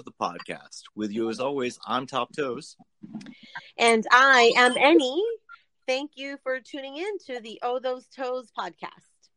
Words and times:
to 0.00 0.04
the 0.04 0.12
podcast. 0.12 0.82
With 0.94 1.12
you, 1.12 1.28
as 1.28 1.40
always, 1.40 1.78
I'm 1.86 2.06
Top 2.06 2.34
Toes. 2.34 2.76
And 3.76 4.06
I 4.10 4.52
am 4.56 4.76
Annie. 4.78 5.22
Thank 5.86 6.12
you 6.14 6.38
for 6.42 6.60
tuning 6.60 6.96
in 6.96 7.18
to 7.26 7.40
the 7.40 7.58
Oh 7.62 7.78
Those 7.78 8.06
Toes 8.06 8.50
podcast. 8.58 9.28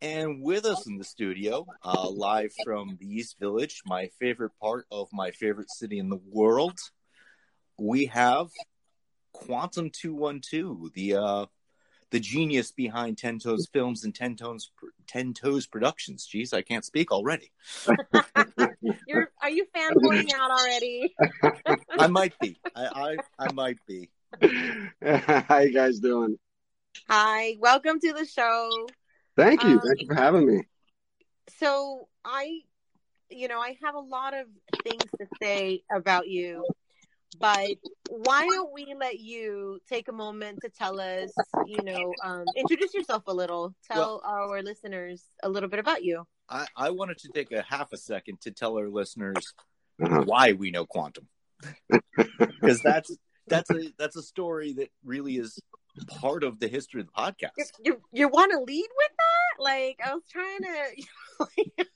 And 0.00 0.42
with 0.42 0.64
us 0.64 0.86
in 0.86 0.96
the 0.96 1.04
studio, 1.04 1.66
uh, 1.84 2.08
live 2.08 2.52
from 2.64 2.98
the 3.00 3.06
East 3.06 3.36
Village, 3.40 3.82
my 3.84 4.10
favorite 4.20 4.52
part 4.60 4.86
of 4.92 5.08
my 5.12 5.32
favorite 5.32 5.70
city 5.70 5.98
in 5.98 6.08
the 6.08 6.20
world, 6.30 6.78
we 7.78 8.06
have 8.06 8.48
Quantum 9.32 9.90
212, 9.90 10.92
the 10.94 11.16
uh, 11.16 11.46
the 12.10 12.20
genius 12.20 12.72
behind 12.72 13.18
Ten 13.18 13.38
Toes 13.38 13.68
Films 13.72 14.04
and 14.04 14.14
Ten 14.14 14.36
Toes 14.36 14.70
Ten 15.06 15.32
Toes 15.32 15.66
Productions. 15.66 16.28
Jeez, 16.32 16.52
I 16.52 16.62
can't 16.62 16.84
speak 16.84 17.12
already. 17.12 17.52
You're, 19.06 19.30
are 19.42 19.50
you 19.50 19.66
fanboying 19.74 20.32
out 20.34 20.50
already? 20.50 21.14
I 21.98 22.06
might 22.08 22.38
be. 22.40 22.58
I, 22.74 23.16
I 23.38 23.46
I 23.46 23.52
might 23.52 23.78
be. 23.86 24.10
How 25.02 25.58
you 25.58 25.72
guys 25.72 26.00
doing? 26.00 26.38
Hi, 27.08 27.56
welcome 27.60 28.00
to 28.00 28.12
the 28.12 28.24
show. 28.24 28.86
Thank 29.36 29.62
you. 29.62 29.70
Um, 29.70 29.80
Thank 29.80 30.00
you 30.02 30.06
for 30.06 30.14
having 30.14 30.46
me. 30.46 30.62
So 31.58 32.08
I, 32.24 32.60
you 33.28 33.48
know, 33.48 33.60
I 33.60 33.76
have 33.82 33.94
a 33.94 34.00
lot 34.00 34.34
of 34.34 34.46
things 34.84 35.04
to 35.18 35.26
say 35.42 35.82
about 35.92 36.28
you, 36.28 36.64
but 37.38 37.70
why 38.08 38.46
don't 38.48 38.72
we 38.72 38.94
let 38.98 39.20
you 39.20 39.78
take 39.88 40.08
a 40.08 40.12
moment 40.12 40.60
to 40.62 40.68
tell 40.68 41.00
us, 41.00 41.32
you 41.66 41.82
know, 41.82 42.14
um, 42.24 42.44
introduce 42.56 42.92
yourself 42.94 43.22
a 43.26 43.32
little, 43.34 43.74
tell 43.90 44.20
our 44.24 44.62
listeners 44.62 45.24
a 45.42 45.48
little 45.48 45.68
bit 45.68 45.78
about 45.78 46.02
you. 46.04 46.24
I, 46.48 46.66
I 46.76 46.90
wanted 46.90 47.18
to 47.18 47.28
take 47.28 47.52
a 47.52 47.62
half 47.62 47.92
a 47.92 47.96
second 47.96 48.40
to 48.42 48.50
tell 48.50 48.76
our 48.76 48.88
listeners 48.88 49.54
Uh-huh. 50.02 50.22
why 50.24 50.52
we 50.52 50.70
know 50.70 50.86
quantum, 50.86 51.28
because 52.60 52.80
that's 52.80 53.14
that's 53.46 53.70
a 53.70 53.92
that's 53.98 54.16
a 54.16 54.22
story 54.22 54.72
that 54.74 54.88
really 55.04 55.36
is 55.36 55.60
part 56.06 56.42
of 56.42 56.58
the 56.58 56.68
history 56.68 57.00
of 57.02 57.06
the 57.06 57.12
podcast. 57.12 57.50
You, 57.58 57.64
you, 57.84 58.00
you 58.12 58.28
want 58.28 58.50
to 58.52 58.58
lead 58.60 58.88
with 58.96 59.10
that? 59.18 59.19
Like, 59.60 60.00
I 60.04 60.14
was 60.14 60.22
trying 60.30 60.62
to. 60.62 61.86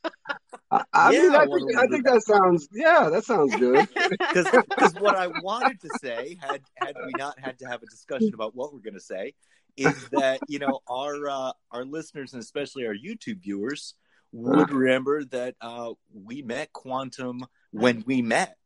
I, 0.71 0.83
I 0.93 1.13
Yeah, 1.13 1.23
mean, 1.23 1.31
I 1.35 1.39
I 1.39 1.47
think, 1.47 1.77
I 1.79 1.87
think 1.87 2.07
it 2.07 2.13
that 2.13 2.23
sounds, 2.23 2.69
yeah, 2.73 3.09
that 3.11 3.25
sounds 3.25 3.57
good. 3.57 3.89
because 4.33 4.95
what 4.95 5.15
I 5.15 5.29
wanted 5.29 5.81
to 5.83 5.91
say 5.91 6.37
had 6.41 6.63
had 6.77 6.97
we 7.05 7.15
not 7.15 7.39
had 7.39 7.59
to 7.61 7.67
have 7.67 7.83
a 7.83 7.87
discussion 7.87 8.35
about 8.35 8.55
what 8.55 8.73
we're 8.73 8.81
going 8.81 8.95
to 8.95 9.01
say 9.01 9.35
is 9.77 10.09
that 10.11 10.41
you 10.47 10.59
know 10.59 10.81
our 10.89 11.29
uh, 11.29 11.53
our 11.71 11.85
listeners 11.85 12.33
and 12.33 12.43
especially 12.43 12.87
our 12.87 12.95
YouTube 12.95 13.43
viewers 13.43 13.95
would 14.33 14.71
remember 14.71 15.25
that 15.25 15.55
uh, 15.61 15.93
we 16.13 16.43
met 16.43 16.73
Quantum 16.73 17.45
when 17.73 18.03
we 18.07 18.21
met 18.23 18.57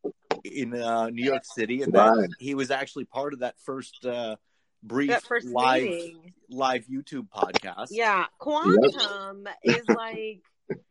in 0.43 0.73
uh, 0.73 1.09
New 1.09 1.23
York 1.23 1.43
City 1.45 1.83
and 1.83 1.93
that 1.93 2.15
Right. 2.17 2.29
he 2.39 2.55
was 2.55 2.71
actually 2.71 3.05
part 3.05 3.33
of 3.33 3.39
that 3.39 3.55
first 3.63 4.05
uh, 4.05 4.35
brief 4.83 5.09
that 5.09 5.23
first 5.23 5.47
live 5.47 5.83
meeting. 5.83 6.33
live 6.49 6.85
YouTube 6.87 7.27
podcast. 7.29 7.87
Yeah, 7.91 8.25
quantum 8.37 9.47
is 9.63 9.83
like, 9.87 10.41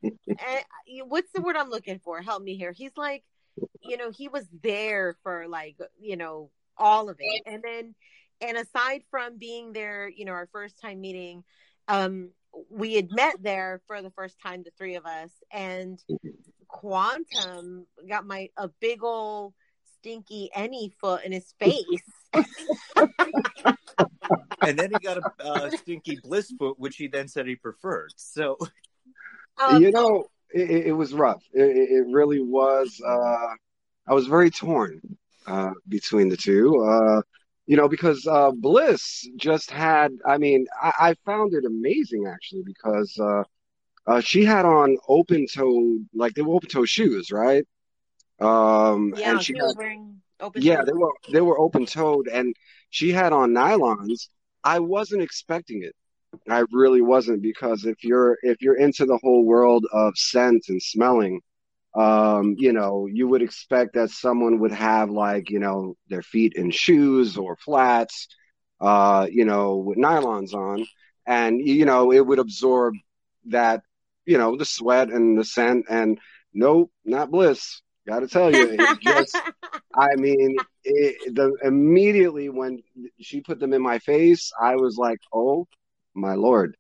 eh, 0.05 0.63
what's 1.07 1.31
the 1.33 1.43
word 1.43 1.57
I'm 1.57 1.71
looking 1.71 2.01
for? 2.01 2.21
Help 2.21 2.43
me 2.43 2.57
here. 2.57 2.73
He's 2.73 2.97
like, 2.97 3.25
you 3.83 3.97
know, 3.97 4.11
he 4.11 4.29
was 4.29 4.45
there 4.63 5.17
for 5.23 5.49
like, 5.49 5.77
you 6.01 6.17
know, 6.17 6.51
all 6.77 7.09
of 7.09 7.17
it, 7.19 7.43
and 7.47 7.63
then, 7.63 7.95
and 8.41 8.57
aside 8.57 9.03
from 9.11 9.39
being 9.39 9.73
there, 9.73 10.09
you 10.09 10.25
know, 10.25 10.33
our 10.33 10.49
first 10.53 10.81
time 10.81 11.01
meeting, 11.01 11.43
um, 11.89 12.31
we 12.71 12.95
had 12.95 13.11
met 13.11 13.37
there 13.43 13.81
for 13.87 14.01
the 14.03 14.11
first 14.11 14.37
time, 14.41 14.63
the 14.63 14.71
three 14.79 14.95
of 14.95 15.05
us, 15.07 15.31
and 15.53 16.03
quantum 16.69 17.87
got 18.09 18.27
my 18.27 18.51
a 18.57 18.69
big 18.81 19.03
old 19.03 19.55
stinky 19.97 20.51
Annie 20.55 20.93
foot 21.01 21.25
in 21.25 21.33
his 21.33 21.53
face. 21.59 22.03
and 24.63 24.79
then 24.79 24.91
he 24.91 24.99
got 24.99 25.19
a 25.19 25.45
uh, 25.45 25.71
stinky 25.83 26.21
bliss 26.23 26.53
foot, 26.59 26.79
which 26.79 26.97
he 26.97 27.07
then 27.09 27.29
said 27.29 27.47
he 27.47 27.57
preferred. 27.57 28.13
So 28.17 28.57
Um, 29.67 29.83
you 29.83 29.91
know, 29.91 30.27
it, 30.55 30.71
it- 30.71 30.87
it 30.89 30.93
was 30.93 31.13
rough. 31.13 31.43
It, 31.53 31.63
it 31.77 31.91
it 31.91 32.07
really 32.13 32.41
was. 32.41 33.01
Uh, 33.05 33.55
I 34.07 34.15
was 34.15 34.27
very 34.27 34.51
torn 34.51 35.01
uh, 35.47 35.73
between 35.89 36.29
the 36.29 36.37
two. 36.37 36.83
Uh, 36.85 37.23
you 37.67 37.77
know, 37.77 37.89
because 37.89 38.27
uh, 38.27 38.51
Bliss 38.53 39.29
just 39.37 39.71
had. 39.71 40.13
I 40.25 40.39
mean, 40.39 40.67
I, 40.81 40.93
I 41.11 41.15
found 41.27 41.53
it 41.55 41.65
amazing 41.67 42.27
actually 42.27 42.63
because 42.65 43.19
uh, 43.21 43.43
uh, 44.07 44.21
she 44.21 44.45
had 44.45 44.65
on 44.65 44.97
open 45.09 45.47
toe, 45.53 45.99
like 46.15 46.35
they 46.35 46.43
were 46.43 46.55
open 46.55 46.69
toe 46.71 46.87
shoes, 46.87 47.31
right? 47.31 47.67
Um, 48.41 49.13
yeah, 49.17 49.33
and 49.33 49.41
she 49.43 49.53
she 49.53 49.59
had 49.59 49.65
was 49.65 49.77
wearing 49.77 50.23
open. 50.41 50.63
Yeah, 50.63 50.83
they 50.85 50.93
were 50.93 51.13
they 51.33 51.41
were 51.41 51.59
open 51.59 51.87
toed, 51.87 52.29
and 52.29 52.55
she 52.91 53.13
had 53.13 53.33
on 53.33 53.53
nylons. 53.53 54.29
I 54.65 54.81
wasn't 54.81 55.23
expecting 55.23 55.83
it. 55.83 55.95
I 56.49 56.65
really 56.73 57.01
wasn't 57.01 57.43
because 57.43 57.85
if 57.85 58.05
you're 58.05 58.39
if 58.43 58.61
you're 58.61 58.77
into 58.77 59.07
the 59.07 59.19
whole 59.23 59.45
world 59.45 59.87
of 59.93 60.17
scent 60.17 60.65
and 60.69 60.83
smelling, 60.83 61.41
um, 61.95 62.55
you 62.59 62.73
know, 62.73 63.07
you 63.07 63.29
would 63.29 63.43
expect 63.43 63.95
that 63.95 64.11
someone 64.11 64.61
would 64.61 64.73
have 64.73 65.11
like 65.11 65.51
you 65.51 65.59
know 65.59 65.97
their 66.09 66.23
feet 66.23 66.55
in 66.55 66.71
shoes 66.71 67.37
or 67.37 67.57
flats, 67.57 68.29
uh, 68.81 69.27
you 69.31 69.45
know, 69.45 69.77
with 69.77 69.99
nylons 69.99 70.55
on, 70.55 70.87
and 71.27 71.61
you 71.61 71.85
know 71.85 72.13
it 72.13 72.25
would 72.27 72.39
absorb 72.39 72.95
that 73.47 73.83
you 74.27 74.39
know 74.39 74.57
the 74.57 74.65
sweat 74.65 75.11
and 75.11 75.39
the 75.39 75.45
scent. 75.45 75.87
And 75.89 76.19
nope, 76.55 76.91
not 77.05 77.31
bliss. 77.31 77.83
Got 78.09 78.21
to 78.21 78.29
tell 78.29 78.51
you, 78.51 78.65
it 78.65 79.01
just 79.01 79.37
I 79.99 80.15
mean, 80.17 80.59
it, 80.85 81.35
the 81.35 81.55
immediately 81.63 82.49
when 82.49 82.83
she 83.21 83.41
put 83.41 83.59
them 83.59 83.73
in 83.73 83.83
my 83.83 83.99
face, 83.99 84.51
I 84.61 84.77
was 84.77 84.97
like, 84.97 85.19
"Oh 85.33 85.67
my 86.15 86.35
lord!" 86.35 86.77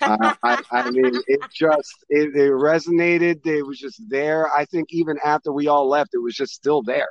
Uh, 0.00 0.34
I, 0.42 0.62
I 0.70 0.90
mean, 0.90 1.20
it 1.26 1.40
just 1.52 1.92
it, 2.08 2.34
it 2.34 2.52
resonated. 2.52 3.46
It 3.46 3.66
was 3.66 3.78
just 3.78 4.00
there. 4.08 4.50
I 4.50 4.64
think 4.64 4.88
even 4.90 5.16
after 5.24 5.52
we 5.52 5.66
all 5.66 5.88
left, 5.88 6.10
it 6.14 6.22
was 6.22 6.34
just 6.34 6.54
still 6.54 6.82
there. 6.82 7.08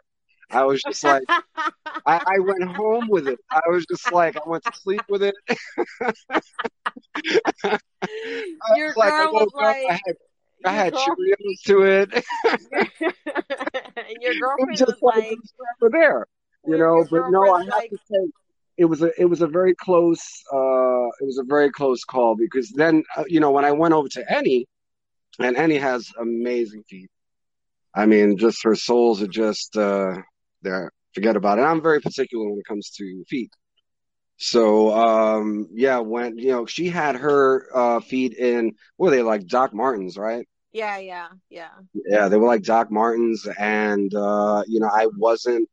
I 0.49 0.65
was 0.65 0.81
just 0.81 1.03
like, 1.03 1.23
I, 1.57 1.71
I 2.05 2.39
went 2.39 2.63
home 2.75 3.07
with 3.09 3.27
it. 3.27 3.39
I 3.49 3.61
was 3.69 3.85
just 3.85 4.11
like, 4.11 4.35
I 4.35 4.41
went 4.45 4.63
to 4.65 4.73
sleep 4.73 5.01
with 5.07 5.23
it. 5.23 5.35
Your 8.75 8.87
was 8.87 8.97
like, 8.97 9.13
girl 9.13 9.31
was 9.31 9.51
woke 9.53 9.63
up, 9.63 9.77
I 9.87 9.99
like, 10.07 10.17
I 10.65 10.71
had 10.71 10.93
Cheerios 10.93 11.61
to 11.65 11.81
it. 11.83 12.13
and 12.13 12.23
your 14.21 14.33
girlfriend 14.39 14.69
was 14.69 14.79
just 14.79 15.01
was 15.01 15.15
like, 15.15 15.23
like, 15.25 15.37
it 15.81 15.91
there. 15.91 16.27
you 16.67 16.77
know 16.77 17.05
but 17.09 17.29
no 17.29 17.53
i 17.53 17.59
have 17.59 17.67
like, 17.69 17.89
to 17.89 17.97
say 18.09 18.31
it 18.77 18.85
was 18.85 19.01
a 19.01 19.11
it 19.19 19.25
was 19.25 19.41
a 19.41 19.47
very 19.47 19.75
close 19.75 20.21
uh 20.53 21.07
it 21.19 21.25
was 21.25 21.37
a 21.39 21.43
very 21.43 21.71
close 21.71 22.03
call 22.03 22.35
because 22.35 22.69
then 22.71 23.03
uh, 23.17 23.23
you 23.27 23.39
know 23.39 23.51
when 23.51 23.65
i 23.65 23.71
went 23.71 23.93
over 23.93 24.07
to 24.09 24.23
Annie 24.31 24.67
and 25.39 25.57
Annie 25.57 25.77
has 25.77 26.11
amazing 26.19 26.83
feet. 26.83 27.09
I 27.95 28.05
mean 28.05 28.37
just 28.37 28.63
her 28.63 28.75
soles 28.75 29.21
are 29.21 29.27
just 29.27 29.77
uh 29.77 30.15
there 30.61 30.91
forget 31.13 31.35
about 31.35 31.59
it. 31.59 31.63
I'm 31.63 31.81
very 31.81 31.99
particular 31.99 32.49
when 32.49 32.59
it 32.59 32.65
comes 32.65 32.89
to 32.91 33.23
feet. 33.27 33.51
So 34.37 34.93
um 34.93 35.67
yeah 35.71 35.99
when 35.99 36.37
you 36.37 36.51
know 36.51 36.65
she 36.65 36.87
had 36.89 37.15
her 37.15 37.67
uh 37.73 37.99
feet 37.99 38.33
in 38.33 38.73
what 38.97 39.09
were 39.09 39.15
they 39.15 39.21
like 39.21 39.47
doc 39.47 39.73
martens 39.73 40.17
right 40.17 40.47
yeah, 40.71 40.97
yeah, 40.97 41.27
yeah. 41.49 41.69
yeah, 41.93 42.27
they 42.27 42.37
were 42.37 42.47
like 42.47 42.63
Doc 42.63 42.91
Martens, 42.91 43.47
and 43.59 44.13
uh, 44.15 44.63
you 44.67 44.79
know, 44.79 44.89
I 44.91 45.07
wasn't 45.17 45.67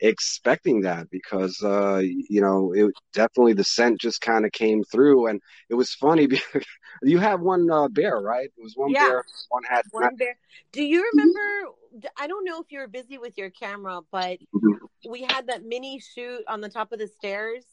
expecting 0.00 0.82
that 0.82 1.10
because 1.10 1.62
uh, 1.62 1.98
you 2.02 2.40
know, 2.40 2.72
it 2.74 2.92
definitely 3.14 3.54
the 3.54 3.64
scent 3.64 4.00
just 4.00 4.20
kind 4.20 4.44
of 4.46 4.52
came 4.52 4.84
through, 4.84 5.28
and 5.28 5.40
it 5.70 5.74
was 5.74 5.92
funny 5.94 6.26
because 6.28 6.64
you 7.02 7.18
have 7.18 7.40
one 7.40 7.70
uh, 7.70 7.88
bare, 7.88 8.20
right? 8.20 8.46
It 8.56 8.62
was 8.62 8.74
one 8.76 8.92
Yeah. 8.92 9.08
bare, 9.08 9.24
one 9.50 9.64
had 9.68 9.82
One 9.92 10.16
bare. 10.16 10.38
Do 10.72 10.82
you 10.82 11.04
remember? 11.10 11.72
I 12.18 12.26
don't 12.26 12.44
know 12.44 12.60
if 12.60 12.70
you 12.70 12.80
were 12.80 12.88
busy 12.88 13.18
with 13.18 13.38
your 13.38 13.50
camera, 13.50 14.00
but 14.10 14.38
Mhm. 14.52 14.78
we 15.08 15.22
had 15.22 15.46
that 15.48 15.64
mini 15.64 16.00
shoot 16.00 16.42
on 16.48 16.60
the 16.60 16.68
top 16.68 16.92
of 16.92 16.98
the 16.98 17.08
stairs, 17.08 17.64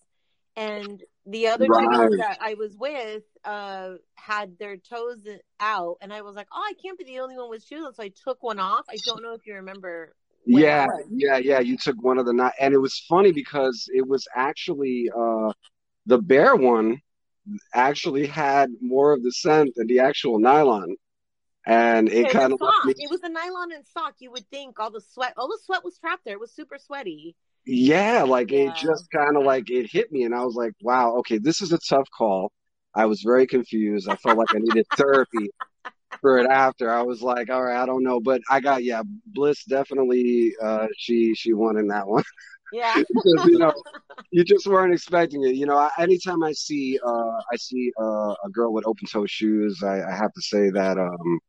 and 0.55 1.01
the 1.25 1.47
other 1.47 1.65
two 1.65 1.71
Right. 1.71 2.09
that 2.17 2.37
I 2.41 2.53
was 2.55 2.75
with 2.77 3.23
uh, 3.45 3.93
had 4.15 4.57
their 4.59 4.77
toes 4.77 5.25
out, 5.59 5.97
and 6.01 6.13
I 6.13 6.21
was 6.21 6.35
like, 6.35 6.47
"Oh, 6.51 6.61
I 6.61 6.73
can't 6.81 6.97
be 6.97 7.05
the 7.05 7.19
only 7.19 7.37
one 7.37 7.49
with 7.49 7.63
shoes," 7.63 7.95
so 7.95 8.03
I 8.03 8.09
took 8.09 8.43
one 8.43 8.59
off. 8.59 8.85
I 8.89 8.97
don't 9.05 9.23
know 9.23 9.33
if 9.33 9.45
you 9.45 9.55
remember. 9.55 10.13
Yeah, 10.45 10.87
yeah, 11.09 11.37
yeah. 11.37 11.59
You 11.59 11.77
took 11.77 12.01
one 12.01 12.17
of 12.17 12.25
the 12.25 12.33
night, 12.33 12.53
and 12.59 12.73
it 12.73 12.77
was 12.79 12.99
funny 13.07 13.31
because 13.31 13.89
it 13.93 14.07
was 14.07 14.27
actually 14.35 15.09
uh, 15.15 15.53
the 16.05 16.17
bare 16.17 16.55
one 16.55 17.01
actually 17.73 18.27
had 18.27 18.69
more 18.81 19.13
of 19.13 19.23
the 19.23 19.31
scent 19.31 19.75
than 19.75 19.87
the 19.87 19.99
actual 19.99 20.39
nylon, 20.39 20.95
and 21.65 22.09
it 22.09 22.29
kind 22.31 22.51
of 22.51 22.59
me 22.85 22.93
It 22.97 23.09
was 23.09 23.21
the 23.21 23.29
nylon 23.29 23.71
and 23.71 23.85
sock. 23.85 24.15
You 24.19 24.31
would 24.31 24.49
think 24.49 24.79
all 24.79 24.91
the 24.91 25.01
sweat, 25.01 25.33
all 25.37 25.47
the 25.47 25.59
sweat 25.63 25.83
was 25.83 25.97
trapped 25.97 26.25
there. 26.25 26.33
It 26.33 26.39
was 26.39 26.51
super 26.51 26.77
sweaty. 26.77 27.35
Yeah, 27.65 28.23
like 28.23 28.51
Yeah. 28.51 28.69
it 28.69 28.75
just 28.75 29.09
kind 29.11 29.37
of 29.37 29.43
like 29.43 29.69
it 29.69 29.89
hit 29.91 30.11
me, 30.11 30.23
and 30.23 30.35
I 30.35 30.43
was 30.43 30.55
like, 30.55 30.73
"Wow, 30.81 31.15
okay, 31.19 31.37
this 31.37 31.61
is 31.61 31.71
a 31.73 31.79
tough 31.79 32.07
call." 32.17 32.51
I 32.95 33.05
was 33.05 33.21
very 33.23 33.47
confused. 33.47 34.07
I 34.09 34.15
felt 34.17 34.37
like 34.37 34.49
I 34.53 34.59
needed 34.59 34.85
therapy, 34.97 35.49
for 36.21 36.39
it 36.39 36.47
after. 36.49 36.91
I 36.91 37.03
was 37.03 37.21
like, 37.21 37.49
all 37.49 37.63
right, 37.63 37.81
I 37.81 37.85
don't 37.85 38.03
know, 38.03 38.19
but 38.19 38.41
I 38.49 38.59
got 38.61 38.83
yeah, 38.83 39.03
Bliss 39.27 39.63
definitely. 39.65 40.53
Uh, 40.61 40.87
she 40.97 41.35
she 41.35 41.53
won 41.53 41.77
in 41.77 41.87
that 41.89 42.07
one. 42.07 42.23
Yeah. 42.71 43.01
you 43.45 43.59
know, 43.59 43.73
you 44.31 44.43
just 44.43 44.67
weren't 44.67 44.93
expecting 44.93 45.43
it. 45.43 45.55
You 45.55 45.65
know, 45.67 45.77
I, 45.77 45.91
anytime 45.99 46.43
I 46.43 46.53
see 46.53 46.99
uh, 47.05 47.09
I 47.51 47.55
see 47.57 47.91
uh, 48.01 48.35
a 48.45 48.49
girl 48.51 48.73
with 48.73 48.87
open 48.87 49.07
toe 49.11 49.25
shoes, 49.27 49.81
I, 49.83 50.01
I 50.03 50.11
have 50.15 50.33
to 50.33 50.41
say 50.41 50.69
that 50.71 50.97
um, 50.97 51.39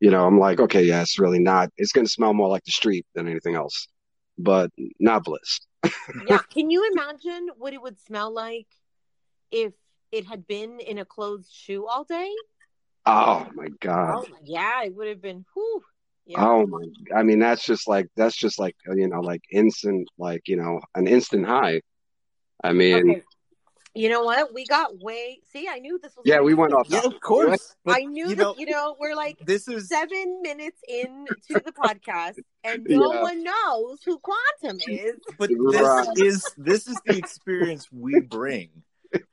you 0.00 0.10
know, 0.10 0.26
I'm 0.26 0.38
like, 0.38 0.60
okay, 0.60 0.82
yeah, 0.84 1.02
it's 1.02 1.18
really 1.18 1.40
not. 1.40 1.70
It's 1.76 1.92
going 1.92 2.06
to 2.06 2.12
smell 2.12 2.34
more 2.34 2.48
like 2.48 2.64
the 2.64 2.72
street 2.72 3.06
than 3.14 3.28
anything 3.28 3.54
else, 3.54 3.88
but 4.42 4.70
not 4.98 5.24
Bliss. 5.24 5.60
yeah. 6.26 6.38
Can 6.50 6.70
you 6.70 6.90
imagine 6.92 7.48
what 7.56 7.72
it 7.72 7.82
would 7.82 8.00
smell 8.00 8.32
like 8.32 8.66
if 9.50 9.72
it 10.12 10.26
had 10.26 10.46
been 10.46 10.80
in 10.80 10.98
a 10.98 11.04
closed 11.04 11.52
shoe 11.52 11.86
all 11.86 12.04
day? 12.04 12.30
Oh 13.06 13.46
my 13.54 13.68
god. 13.80 14.14
Oh, 14.16 14.26
yeah, 14.44 14.84
it 14.84 14.94
would 14.94 15.08
have 15.08 15.22
been. 15.22 15.44
Whew. 15.54 15.82
Yeah. 16.26 16.44
Oh 16.44 16.66
my! 16.66 16.86
I 17.16 17.22
mean, 17.24 17.40
that's 17.40 17.64
just 17.64 17.88
like 17.88 18.06
that's 18.16 18.36
just 18.36 18.58
like 18.58 18.76
you 18.94 19.08
know, 19.08 19.20
like 19.20 19.40
instant, 19.50 20.06
like 20.16 20.42
you 20.46 20.56
know, 20.56 20.80
an 20.94 21.08
instant 21.08 21.46
high. 21.46 21.80
I 22.62 22.72
mean, 22.72 23.08
Okay. 23.10 23.22
You 24.00 24.08
know 24.08 24.22
what? 24.22 24.54
We 24.54 24.64
got 24.64 24.98
way. 24.98 25.40
See, 25.52 25.68
I 25.68 25.78
knew 25.78 25.98
this 26.02 26.16
was. 26.16 26.24
yeah, 26.24 26.40
we 26.40 26.54
went 26.54 26.72
off. 26.72 26.86
Yeah, 26.88 27.02
of 27.04 27.20
course. 27.20 27.74
But, 27.84 27.96
I 27.96 28.04
knew 28.06 28.30
you 28.30 28.34
that. 28.36 28.42
know, 28.42 28.54
you 28.56 28.64
know, 28.64 28.96
we're 28.98 29.14
like 29.14 29.36
this 29.44 29.68
is 29.68 29.88
seven 29.88 30.40
minutes 30.40 30.80
into 30.88 31.60
the 31.62 31.72
podcast, 31.84 32.36
and 32.64 32.86
no 32.88 33.12
Yeah. 33.12 33.20
one 33.22 33.44
knows 33.44 34.00
who 34.02 34.18
Quantum 34.18 34.78
is. 34.88 35.16
but 35.38 35.50
this 35.70 35.82
Right. 35.82 36.06
is 36.16 36.54
this 36.56 36.86
is 36.88 36.98
the 37.04 37.18
experience 37.18 37.88
we 37.92 38.20
bring. 38.20 38.70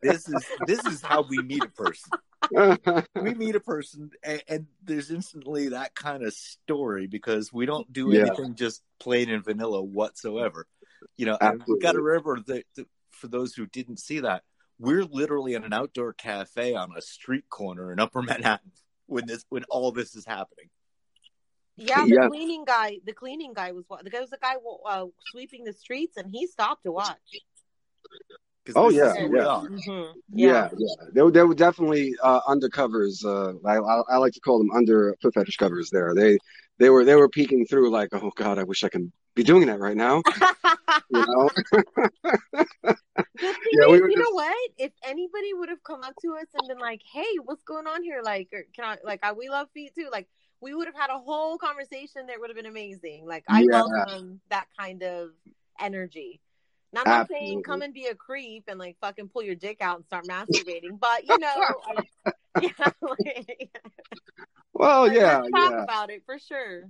This 0.02 0.28
is 0.28 0.46
this 0.66 0.86
is 0.86 1.02
how 1.02 1.22
we 1.22 1.42
meet 1.44 1.64
a 1.64 1.69
person. 1.69 2.12
we 3.22 3.34
meet 3.36 3.56
a 3.56 3.60
person 3.60 4.10
and, 4.24 4.44
and 4.48 4.66
there's 4.84 5.12
instantly 5.12 5.69
that 5.69 5.96
kind 5.96 6.24
of 6.24 6.34
story 6.34 7.08
because 7.08 7.54
we 7.54 7.66
don't 7.66 7.92
do 7.94 8.12
Yeah. 8.12 8.22
anything 8.22 8.56
just 8.56 8.84
plain 9.00 9.30
and 9.30 9.44
vanilla 9.44 9.84
whatsoever 9.84 10.66
you 11.18 11.25
know 11.25 11.38
and 11.42 11.62
we 11.68 11.78
got 11.80 11.92
to 11.92 12.02
remember 12.02 12.40
that, 12.48 12.64
that 12.75 12.88
for 13.12 13.28
those 13.28 13.54
who 13.54 13.66
didn't 13.66 14.00
see 14.00 14.22
that 14.22 14.44
we're 14.79 15.03
literally 15.06 15.53
in 15.53 15.63
an 15.63 15.74
outdoor 15.74 16.13
cafe 16.13 16.75
on 16.75 16.89
a 16.95 17.01
street 17.01 17.50
corner 17.50 17.91
in 17.91 18.00
upper 18.00 18.21
manhattan 18.21 18.71
when 19.07 19.25
this 19.25 19.45
when 19.50 19.63
all 19.69 19.91
this 19.91 20.15
is 20.15 20.25
happening 20.25 20.69
Yeah, 21.75 22.06
the 22.06 22.13
Yeah. 22.15 22.27
cleaning 22.27 22.65
guy. 22.65 23.00
The 23.06 23.13
cleaning 23.13 23.53
guy 23.53 23.71
was 23.71 23.85
wa- 23.89 24.01
the 24.01 24.09
guy 24.09 24.21
was 24.21 24.31
the 24.31 24.39
guy 24.41 24.56
uh, 24.85 25.06
sweeping 25.31 25.63
the 25.63 25.74
streets, 25.74 26.18
and 26.18 26.27
he 26.31 26.47
stopped 26.47 26.83
to 26.85 26.91
watch 26.91 27.18
Oh, 28.75 28.89
yeah, 28.89 29.12
is 29.12 29.18
who 29.18 29.27
we 29.31 29.38
yeah. 29.38 29.47
are. 29.47 29.69
Mhm. 29.69 30.13
yeah, 30.33 30.69
yeah. 30.77 30.95
They 31.13 31.21
were, 31.21 31.31
they 31.31 31.44
were 31.44 31.56
definitely 31.56 32.13
uh, 32.21 32.41
undercovers. 32.41 33.23
Uh, 33.23 33.53
I, 33.65 33.77
I 33.77 34.01
I 34.15 34.18
like 34.18 34.33
to 34.33 34.39
call 34.41 34.57
them 34.57 34.71
under 34.71 35.15
foot 35.21 35.33
fetish 35.33 35.57
covers. 35.57 35.89
There, 35.89 36.13
they 36.13 36.38
they 36.80 36.89
were 36.89 37.06
they 37.06 37.15
were 37.15 37.30
peeking 37.30 37.65
through 37.65 37.89
like, 37.91 38.09
oh 38.13 38.31
god, 38.35 38.59
I 38.59 38.63
wish 38.63 38.83
I 38.83 38.89
could 38.89 39.12
be 39.38 39.44
doing 39.44 39.68
that 39.68 39.80
right 39.80 39.95
now. 39.95 40.22
You 41.10 41.25
know? 41.25 41.50
Yeah, 43.39 43.86
is, 43.86 43.92
we 43.92 44.01
were 44.01 44.10
you 44.10 44.18
know 44.18 44.31
what? 44.31 44.72
If 44.78 44.92
anybody 45.06 45.54
would 45.54 45.69
have 45.69 45.84
come 45.84 46.04
up 46.04 46.16
to 46.22 46.36
us 46.36 46.48
and 46.56 46.68
been 46.68 46.80
like, 46.80 47.01
"Hey, 47.13 47.38
what's 47.45 47.62
going 47.63 47.86
on 47.86 48.01
here? 48.01 48.22
Like, 48.24 48.50
or 48.51 48.63
can 48.75 48.84
I 48.84 48.98
like, 49.04 49.19
I, 49.24 49.31
we 49.34 49.48
love 49.48 49.68
feet 49.74 49.94
too." 49.94 50.10
Like, 50.12 50.28
we 50.60 50.74
would 50.74 50.88
have 50.88 50.95
had 50.95 51.12
a 51.12 51.19
whole 51.19 51.57
conversation 51.60 52.25
that 52.28 52.39
would 52.39 52.50
have 52.50 52.57
been 52.57 52.66
amazing. 52.66 53.28
Like, 53.28 53.44
I 53.48 53.62
Yeah. 53.62 53.84
welcome 53.84 54.10
um, 54.10 54.39
that 54.50 54.66
kind 54.78 55.04
of 55.04 55.30
energy. 55.80 56.42
Now, 56.94 57.01
I'm 57.01 57.07
not 57.07 57.28
saying 57.30 57.62
come 57.63 57.83
and 57.83 57.94
be 57.94 58.07
a 58.07 58.16
creep 58.16 58.63
and 58.68 58.80
like 58.80 58.98
fucking 59.01 59.30
pull 59.30 59.44
your 59.44 59.56
dick 59.56 59.78
out 59.81 59.98
and 59.98 60.06
start 60.06 60.25
masturbating, 60.25 61.00
but 61.00 61.28
you 61.28 61.38
know, 61.38 61.48
I, 61.88 62.07
yeah, 62.60 62.90
like, 63.01 63.69
Well, 64.74 65.12
yeah, 65.12 65.42
talk 65.42 65.72
yeah. 65.72 65.83
about 65.83 66.10
it 66.10 66.24
for 66.25 66.40
sure. 66.40 66.90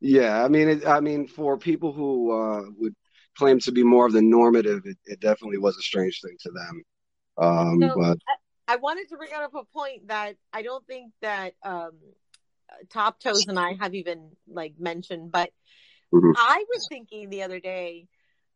Yeah, 0.00 0.44
I 0.44 0.48
mean, 0.48 0.68
it, 0.68 0.86
I 0.86 1.00
mean, 1.00 1.26
for 1.26 1.56
people 1.56 1.92
who 1.92 2.30
uh, 2.32 2.62
would 2.78 2.94
claim 3.36 3.58
to 3.60 3.72
be 3.72 3.82
more 3.82 4.06
of 4.06 4.12
the 4.12 4.22
normative, 4.22 4.82
it, 4.84 4.98
it 5.06 5.20
definitely 5.20 5.58
was 5.58 5.76
a 5.76 5.82
strange 5.82 6.20
thing 6.22 6.36
to 6.40 6.50
them. 6.50 6.82
Um, 7.38 7.80
So- 7.80 7.94
but 7.96 8.18
I 8.68 8.76
wanted 8.76 9.08
to 9.10 9.16
bring 9.16 9.32
up 9.32 9.54
a 9.54 9.64
point 9.64 10.08
that 10.08 10.36
I 10.52 10.62
don't 10.62 10.84
think 10.86 11.12
that 11.22 11.54
um, 11.62 11.92
Top 12.90 13.20
Toes 13.20 13.46
and 13.48 13.58
I 13.58 13.74
have 13.74 13.94
even 13.94 14.32
like 14.48 14.74
mentioned, 14.78 15.30
but 15.32 15.50
Mhm. 16.12 16.32
I 16.36 16.64
was 16.68 16.86
thinking 16.88 17.30
the 17.30 17.42
other 17.44 17.60
day 17.60 18.08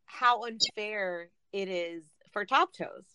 how 0.05 0.43
unfair 0.43 1.29
it 1.53 1.69
is 1.69 2.03
for 2.33 2.45
Top 2.45 2.73
Toes 2.73 3.05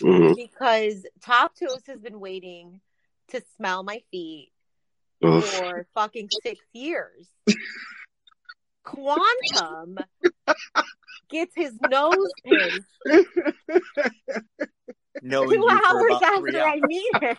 mhm. 0.00 0.36
because 0.36 1.06
Top 1.22 1.54
Toes 1.58 1.82
has 1.86 2.00
been 2.00 2.20
waiting 2.20 2.80
to 3.28 3.42
smell 3.56 3.82
my 3.82 4.02
feet 4.10 4.52
Ugh. 5.22 5.42
for 5.42 5.86
fucking 5.94 6.30
six 6.42 6.60
years. 6.72 7.28
Quantum 8.84 9.98
gets 11.28 11.54
his 11.54 11.74
nose 11.82 12.32
pinched 12.44 12.86
knowing 15.20 15.50
two 15.50 15.56
you 15.56 15.80
for 15.88 15.92
hours 15.94 16.16
about 16.16 16.40
three 16.40 16.56
after 16.56 16.68
I 16.68 16.80
meet 16.80 17.12
him. 17.20 17.36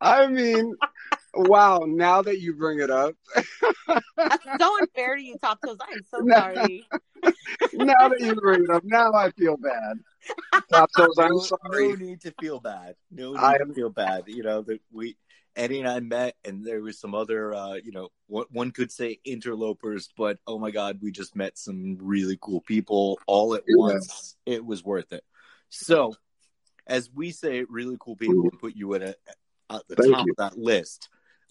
I 0.00 0.26
mean, 0.28 0.74
wow! 1.34 1.80
Now 1.86 2.22
that 2.22 2.40
you 2.40 2.54
bring 2.54 2.78
it 2.80 2.90
up, 2.90 3.14
That's 4.16 4.44
so 4.58 4.78
unfair 4.80 5.16
to 5.16 5.22
you, 5.22 5.36
Top 5.38 5.60
Toes. 5.60 5.78
I 5.80 5.92
am 5.92 6.02
so 6.10 6.20
No. 6.22 6.34
sorry. 6.36 6.88
now 7.74 8.08
that 8.08 8.20
you 8.20 8.34
bring 8.36 8.64
it 8.64 8.70
up, 8.70 8.84
now 8.84 9.12
I 9.12 9.30
feel 9.32 9.56
bad. 9.56 9.98
Top 10.72 10.90
toes, 10.96 11.14
I'm 11.18 11.30
no, 11.32 11.38
sorry. 11.38 11.88
no 11.88 11.94
need 11.94 12.20
to 12.22 12.32
feel 12.40 12.60
bad. 12.60 12.94
No 13.10 13.32
need 13.32 13.38
I 13.38 13.56
to 13.58 13.62
am- 13.62 13.74
feel 13.74 13.90
bad. 13.90 14.24
You 14.26 14.42
know 14.42 14.62
that 14.62 14.80
we 14.92 15.16
Eddie 15.56 15.80
and 15.80 15.88
I 15.88 15.98
met, 16.00 16.36
and 16.44 16.64
there 16.64 16.80
was 16.80 17.00
some 17.00 17.14
other, 17.14 17.52
uh, 17.52 17.74
you 17.74 17.90
know, 17.90 18.10
one, 18.28 18.46
one 18.50 18.70
could 18.70 18.92
say 18.92 19.18
interlopers, 19.24 20.08
but 20.16 20.38
oh 20.46 20.58
my 20.58 20.70
god, 20.70 20.98
we 21.02 21.10
just 21.10 21.34
met 21.34 21.58
some 21.58 21.96
really 22.00 22.38
cool 22.40 22.60
people 22.60 23.18
all 23.26 23.54
at 23.54 23.64
Yeah. 23.66 23.74
once. 23.76 24.36
It 24.46 24.64
was 24.64 24.84
worth 24.84 25.12
it. 25.12 25.24
So, 25.68 26.14
as 26.86 27.10
we 27.12 27.32
say, 27.32 27.64
really 27.68 27.96
cool 27.98 28.14
people 28.16 28.42
and 28.44 28.58
put 28.60 28.76
you 28.76 28.94
at, 28.94 29.02
a, 29.02 29.16
at 29.70 29.82
the 29.88 29.96
Thank 29.96 30.14
top 30.14 30.26
you. 30.26 30.32
of 30.32 30.36
that 30.36 30.58
list. 30.58 31.08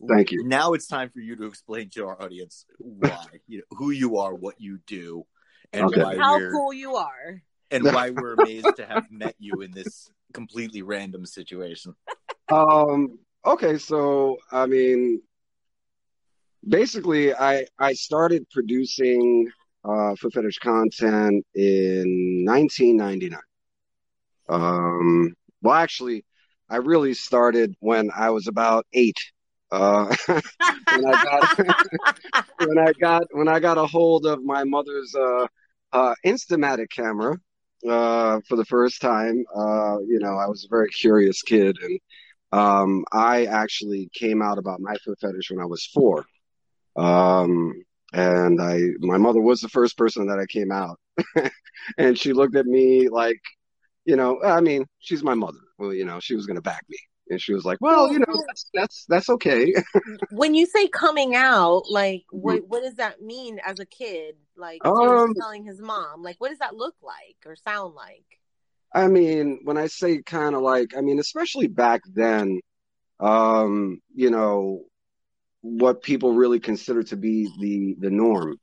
Thank 0.07 0.31
you. 0.31 0.43
Now 0.45 0.73
it's 0.73 0.87
time 0.87 1.09
for 1.09 1.19
you 1.19 1.35
to 1.35 1.45
explain 1.45 1.89
to 1.89 2.05
our 2.07 2.21
audience 2.21 2.65
why, 2.77 3.25
you 3.47 3.57
know, 3.57 3.63
who 3.77 3.89
you 3.91 4.17
are, 4.17 4.33
what 4.33 4.61
you 4.61 4.79
do, 4.87 5.25
and 5.73 5.85
Okay. 5.87 6.01
why 6.01 6.17
How 6.17 6.37
we're 6.37 6.51
cool 6.51 6.71
you 6.71 6.95
are. 6.95 7.41
And 7.71 7.83
why 7.83 8.09
we're 8.09 8.33
amazed 8.33 8.75
to 8.77 8.85
have 8.85 9.05
met 9.11 9.35
you 9.39 9.61
in 9.61 9.71
this 9.71 10.09
completely 10.33 10.81
random 10.81 11.25
situation. 11.25 11.95
Um. 12.49 13.19
Okay. 13.45 13.77
So, 13.77 14.37
I 14.51 14.65
mean, 14.65 15.21
basically, 16.67 17.33
I 17.33 17.65
I 17.79 17.93
started 17.93 18.49
producing 18.49 19.51
uh, 19.83 20.15
foot 20.15 20.33
fetish 20.33 20.59
content 20.59 21.45
in 21.55 22.45
1999. 22.45 23.39
Um. 24.49 25.33
Well, 25.61 25.75
actually, 25.75 26.23
I 26.69 26.77
really 26.77 27.13
started 27.13 27.75
when 27.79 28.09
I 28.15 28.29
was 28.29 28.47
about 28.47 28.85
eight. 28.93 29.17
Uh, 29.69 30.15
when 30.27 31.05
I 31.05 31.23
got 31.23 31.57
when 32.65 32.77
I 32.77 32.91
got 32.93 33.23
when 33.31 33.47
I 33.49 33.59
got 33.59 33.77
a 33.77 33.85
hold 33.85 34.25
of 34.25 34.41
my 34.41 34.63
mother's 34.63 35.13
uh, 35.13 35.47
uh, 35.91 36.15
Instamatic 36.25 36.89
camera 36.89 37.37
uh, 37.87 38.39
for 38.47 38.55
the 38.55 38.65
first 38.65 39.01
time. 39.01 39.43
Uh, 39.55 39.99
you 39.99 40.19
know, 40.19 40.37
I 40.37 40.47
was 40.47 40.65
a 40.65 40.69
very 40.69 40.89
curious 40.89 41.41
kid, 41.41 41.77
and 41.81 41.99
um, 42.51 43.05
I 43.11 43.45
actually 43.45 44.09
came 44.13 44.41
out 44.41 44.57
about 44.57 44.79
my 44.79 44.95
foot 45.03 45.19
fetish 45.19 45.51
when 45.51 45.61
I 45.61 45.65
was 45.65 45.85
four. 45.93 46.25
Um, 46.95 47.83
and 48.13 48.61
I, 48.61 48.79
my 48.99 49.17
mother 49.17 49.41
was 49.41 49.61
the 49.61 49.69
first 49.69 49.97
person 49.97 50.27
that 50.27 50.39
I 50.39 50.45
came 50.45 50.71
out, 50.71 50.99
and 51.97 52.17
she 52.17 52.33
looked 52.33 52.55
at 52.55 52.65
me 52.65 53.09
like, 53.09 53.41
you 54.05 54.15
know, 54.15 54.41
I 54.43 54.61
mean, 54.61 54.85
she's 54.99 55.23
my 55.23 55.35
mother. 55.35 55.59
Well, 55.77 55.93
you 55.93 56.05
know, 56.05 56.19
she 56.19 56.35
was 56.35 56.45
gonna 56.45 56.61
back 56.61 56.83
me, 56.89 56.97
and 57.29 57.41
she 57.41 57.53
was 57.53 57.65
like, 57.65 57.77
well, 57.81 58.11
you 58.11 58.19
know, 58.19 58.43
that's 58.47 58.69
that's, 58.73 59.05
that's 59.07 59.29
okay. 59.29 59.73
when 60.31 60.55
you 60.55 60.65
say 60.65 60.87
coming 60.87 61.35
out, 61.35 61.83
like 61.89 62.25
what 62.31 62.63
what 62.67 62.83
does 62.83 62.95
that 62.95 63.21
mean 63.21 63.59
as 63.65 63.79
a 63.79 63.85
kid? 63.85 64.35
Like 64.55 64.85
Um, 64.85 65.33
telling 65.35 65.63
his 65.65 65.79
mom, 65.81 66.23
like 66.23 66.35
what 66.39 66.49
does 66.49 66.59
that 66.59 66.75
look 66.75 66.95
like 67.01 67.37
or 67.45 67.55
sound 67.55 67.95
like? 67.95 68.25
I 68.93 69.07
mean, 69.07 69.59
when 69.63 69.77
I 69.77 69.87
say 69.87 70.21
kind 70.23 70.55
of 70.55 70.61
like, 70.61 70.95
I 70.97 71.01
mean, 71.01 71.19
especially 71.19 71.67
back 71.67 72.01
then, 72.13 72.61
um, 73.19 73.99
you 74.15 74.29
know, 74.31 74.85
what 75.61 76.01
people 76.01 76.33
really 76.33 76.59
consider 76.59 77.03
to 77.03 77.17
be 77.17 77.49
the 77.59 77.95
the 77.99 78.09
norm. 78.11 78.57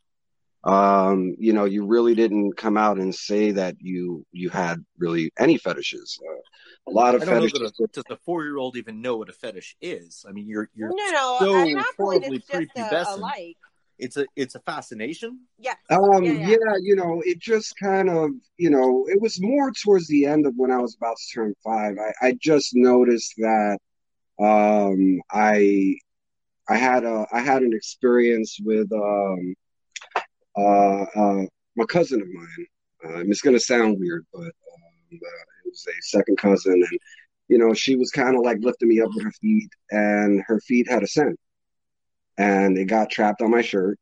Um, 0.65 1.35
you 1.39 1.53
know, 1.53 1.67
you 1.67 1.87
really 1.87 2.15
didn't 2.15 2.57
come 2.57 2.79
out 2.79 2.99
and 2.99 3.15
say 3.15 3.51
that 3.53 3.77
you 3.81 4.25
you 4.33 4.49
had 4.49 4.85
really 4.99 5.31
any 5.39 5.59
fetishes. 5.59 6.19
Uh, 6.27 6.41
a 6.87 6.91
lot 6.91 7.15
of 7.15 7.23
I 7.23 7.25
don't 7.25 7.35
know 7.35 7.41
fetishes. 7.49 7.73
that 7.79 7.85
a, 7.85 7.87
does 7.89 8.05
a 8.11 8.17
four 8.25 8.45
year 8.45 8.57
old 8.59 8.77
even 8.77 9.01
know 9.01 9.17
what 9.17 9.29
a 9.29 9.33
fetish 9.33 9.77
is. 9.81 10.25
I 10.29 10.33
mean, 10.33 10.47
you're 10.47 10.69
you're 10.75 10.91
No, 10.91 11.11
no. 11.11 11.37
so 11.41 11.57
at 11.57 11.75
that 11.75 11.93
point, 11.97 12.25
horribly 12.25 12.37
it's 12.37 12.47
just 12.49 12.77
a, 12.77 13.15
a 13.15 13.17
like. 13.17 13.57
it's 13.99 14.17
a 14.17 14.27
it's 14.37 14.55
a 14.55 14.61
fascination. 14.61 15.41
Yes. 15.59 15.77
Um, 15.91 16.25
yeah, 16.25 16.33
yeah, 16.33 16.49
yeah. 16.49 16.77
you 16.83 16.97
know, 16.97 17.23
it 17.25 17.39
just 17.39 17.75
kind 17.77 18.11
of, 18.11 18.31
you 18.59 18.71
know, 18.71 19.07
it 19.09 19.21
was 19.21 19.41
more 19.41 19.71
towards 19.73 20.09
the 20.09 20.27
end 20.27 20.47
of 20.47 20.55
when 20.57 20.71
I 20.71 20.79
was 20.79 20.95
about 20.97 21.17
to 21.17 21.35
turn 21.35 21.55
five. 21.65 21.97
I, 21.99 22.27
I 22.29 22.33
just 22.41 22.71
noticed 22.75 23.35
that, 23.39 23.79
um, 24.41 25.21
I 25.31 25.97
I 26.69 26.77
had 26.77 27.05
a 27.05 27.27
I 27.33 27.41
had 27.41 27.63
an 27.63 27.73
experience 27.73 28.59
with 28.63 28.91
um, 28.93 29.55
uh, 30.57 31.03
uh, 31.15 31.43
my 31.77 31.85
cousin 31.89 32.21
of 32.21 32.29
mine. 32.29 32.67
Uh, 33.05 33.21
it's 33.29 33.43
going 33.43 33.57
to 33.57 33.61
sound 33.61 33.99
weird, 34.01 34.25
but 34.33 34.41
um, 34.41 35.21
was 35.75 35.87
a 35.87 36.03
second 36.03 36.39
cousin, 36.39 36.73
and 36.75 36.99
you 37.49 37.59
know 37.59 37.75
she 37.75 37.97
was 37.97 38.11
kind 38.11 38.37
of 38.37 38.43
like 38.43 38.59
lifting 38.61 38.89
me 38.89 39.01
up 39.01 39.11
with 39.15 39.25
her 39.25 39.33
feet, 39.33 39.71
and 39.91 40.43
her 40.47 40.61
feet 40.61 40.89
had 40.89 41.03
a 41.03 41.07
scent, 41.07 41.39
and 42.39 42.79
it 42.79 42.87
got 42.87 43.11
trapped 43.11 43.43
on 43.43 43.51
my 43.51 43.63
shirt, 43.63 43.99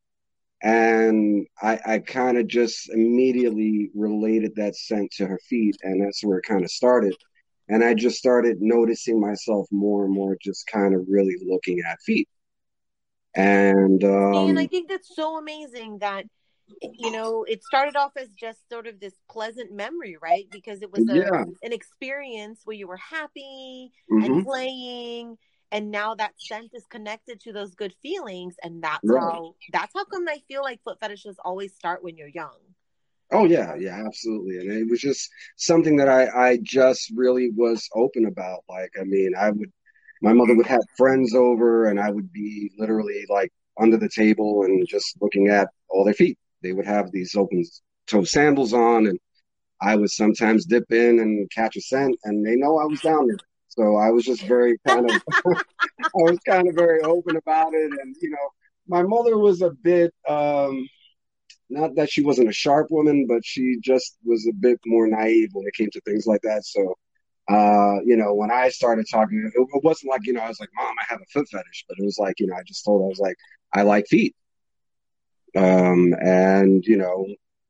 and 0.62 1.46
I, 1.60 1.80
I 1.84 1.98
kind 1.98 2.38
of 2.38 2.46
just 2.46 2.90
immediately 2.90 3.90
related 3.94 4.54
that 4.56 4.76
scent 4.76 5.10
to 5.16 5.26
her 5.26 5.40
feet, 5.48 5.76
and 5.82 6.00
that's 6.02 6.22
where 6.22 6.38
it 6.38 6.46
kind 6.46 6.64
of 6.64 6.70
started. 6.70 7.14
And 7.68 7.82
I 7.82 7.94
just 7.94 8.18
started 8.18 8.58
noticing 8.60 9.20
myself 9.20 9.66
more 9.70 10.04
and 10.04 10.12
more, 10.12 10.36
just 10.40 10.66
kind 10.66 10.94
of 10.94 11.02
really 11.08 11.36
looking 11.46 11.80
at 11.88 12.00
feet. 12.02 12.28
And 13.34 14.04
um, 14.04 14.50
and 14.50 14.58
I 14.58 14.66
think 14.66 14.88
that's 14.88 15.16
so 15.16 15.38
amazing 15.38 15.98
that 16.00 16.26
you 16.92 17.10
know 17.10 17.44
it 17.48 17.62
started 17.64 17.96
off 17.96 18.12
as 18.16 18.28
just 18.30 18.68
sort 18.70 18.86
of 18.86 19.00
this 19.00 19.14
pleasant 19.30 19.72
memory, 19.72 20.16
right? 20.20 20.46
Because 20.50 20.82
it 20.82 20.92
was 20.92 21.08
a, 21.08 21.12
Yeah. 21.12 21.44
an 21.62 21.72
experience 21.72 22.60
where 22.64 22.76
you 22.76 22.86
were 22.88 22.96
happy 22.98 23.92
mhm. 24.10 24.24
and 24.24 24.38
playing 24.38 25.38
and 25.70 25.90
now 25.90 26.14
that 26.14 26.34
scent 26.38 26.72
is 26.74 26.86
connected 26.86 27.40
to 27.40 27.52
those 27.52 27.74
good 27.74 27.94
feelings 28.02 28.56
and 28.62 28.82
that's 28.82 29.10
Right. 29.10 29.22
how 29.22 29.54
that's 29.72 29.92
how 29.94 30.04
come 30.04 30.28
i 30.28 30.38
feel 30.48 30.62
like 30.62 30.82
foot 30.84 30.98
fetishes 31.00 31.36
always 31.44 31.74
start 31.74 32.02
when 32.04 32.16
you're 32.16 32.28
young 32.28 32.58
Oh 33.32 33.46
yeah, 33.46 33.74
yeah, 33.76 34.02
absolutely. 34.06 34.58
And 34.58 34.70
it 34.70 34.88
was 34.90 35.00
just 35.00 35.30
something 35.56 35.96
that 35.96 36.08
I, 36.08 36.50
I 36.50 36.58
just 36.62 37.10
really 37.16 37.50
was 37.56 37.88
open 37.94 38.26
about. 38.26 38.60
Like, 38.68 38.92
I 39.00 39.04
mean, 39.04 39.32
I 39.38 39.50
would, 39.50 39.72
my 40.20 40.32
mother 40.34 40.54
would 40.54 40.66
have 40.66 40.82
friends 40.96 41.34
over 41.34 41.86
and 41.86 41.98
I 41.98 42.10
would 42.10 42.32
be 42.32 42.70
literally 42.78 43.24
like 43.30 43.50
under 43.80 43.96
the 43.96 44.10
table 44.10 44.64
and 44.64 44.86
just 44.86 45.16
looking 45.22 45.48
at 45.48 45.68
all 45.88 46.04
their 46.04 46.14
feet. 46.14 46.38
They 46.62 46.72
would 46.72 46.86
have 46.86 47.10
these 47.10 47.34
open 47.34 47.64
toe 48.06 48.24
sandals 48.24 48.72
on 48.72 49.06
and 49.06 49.18
I 49.80 49.96
would 49.96 50.10
sometimes 50.10 50.64
dip 50.64 50.90
in 50.92 51.18
and 51.18 51.50
catch 51.50 51.76
a 51.76 51.80
scent 51.80 52.16
and 52.24 52.46
they 52.46 52.56
know 52.56 52.78
I 52.78 52.84
was 52.84 53.00
down 53.00 53.26
there. 53.26 53.38
So 53.68 53.96
I 53.96 54.10
was 54.10 54.24
just 54.24 54.42
very 54.42 54.78
kind 54.86 55.10
of, 55.10 55.22
I 55.44 56.08
was 56.14 56.38
kind 56.46 56.68
of 56.68 56.74
very 56.74 57.00
open 57.00 57.36
about 57.36 57.74
it. 57.74 57.90
And, 57.90 58.14
you 58.20 58.30
know, 58.30 58.48
my 58.86 59.02
mother 59.02 59.38
was 59.38 59.62
a 59.62 59.70
bit, 59.70 60.14
um, 60.28 60.86
not 61.70 61.94
that 61.96 62.10
she 62.10 62.22
wasn't 62.22 62.50
a 62.50 62.52
sharp 62.52 62.90
woman, 62.90 63.26
but 63.26 63.44
she 63.44 63.78
just 63.80 64.18
was 64.24 64.46
a 64.46 64.52
bit 64.52 64.78
more 64.86 65.06
naive 65.06 65.48
when 65.52 65.66
it 65.66 65.74
came 65.74 65.90
to 65.90 66.00
things 66.02 66.26
like 66.26 66.42
that. 66.42 66.64
So, 66.66 66.94
uh, 67.48 68.00
you 68.04 68.16
know, 68.16 68.34
when 68.34 68.50
I 68.50 68.68
started 68.68 69.06
talking, 69.10 69.50
it, 69.52 69.68
wasn't 69.82 70.10
like, 70.10 70.26
you 70.26 70.34
know, 70.34 70.42
I 70.42 70.48
was 70.48 70.60
like, 70.60 70.68
Mom, 70.76 70.94
I 71.00 71.04
have 71.08 71.20
a 71.20 71.26
foot 71.32 71.48
fetish, 71.50 71.86
but 71.88 71.96
it 71.98 72.04
was 72.04 72.18
like, 72.18 72.38
you 72.38 72.46
know, 72.46 72.54
I 72.54 72.62
just 72.66 72.84
told 72.84 73.00
her, 73.00 73.06
I 73.06 73.08
was 73.08 73.18
like, 73.18 73.36
I 73.72 73.82
like 73.82 74.06
feet. 74.06 74.36
Um, 75.56 76.14
and, 76.20 76.84
you 76.84 76.96
know, 76.96 77.26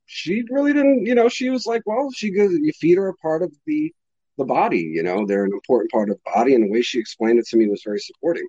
she 0.06 0.44
really 0.50 0.72
didn't, 0.72 1.06
you 1.06 1.14
know, 1.14 1.28
she 1.28 1.50
was 1.50 1.66
like, 1.66 1.82
well, 1.86 2.10
she 2.14 2.30
goes, 2.30 2.52
your 2.52 2.72
feet 2.74 2.98
are 2.98 3.08
a 3.08 3.14
part 3.16 3.42
of 3.42 3.52
the, 3.66 3.92
the 4.38 4.44
body, 4.44 4.80
you 4.80 5.02
know, 5.02 5.26
they're 5.26 5.44
an 5.44 5.52
important 5.52 5.90
part 5.90 6.10
of 6.10 6.16
the 6.16 6.30
body. 6.34 6.54
And 6.54 6.64
the 6.64 6.70
way 6.70 6.82
she 6.82 6.98
explained 6.98 7.38
it 7.38 7.46
to 7.48 7.56
me 7.56 7.68
was 7.68 7.82
very 7.84 7.98
supporting. 7.98 8.46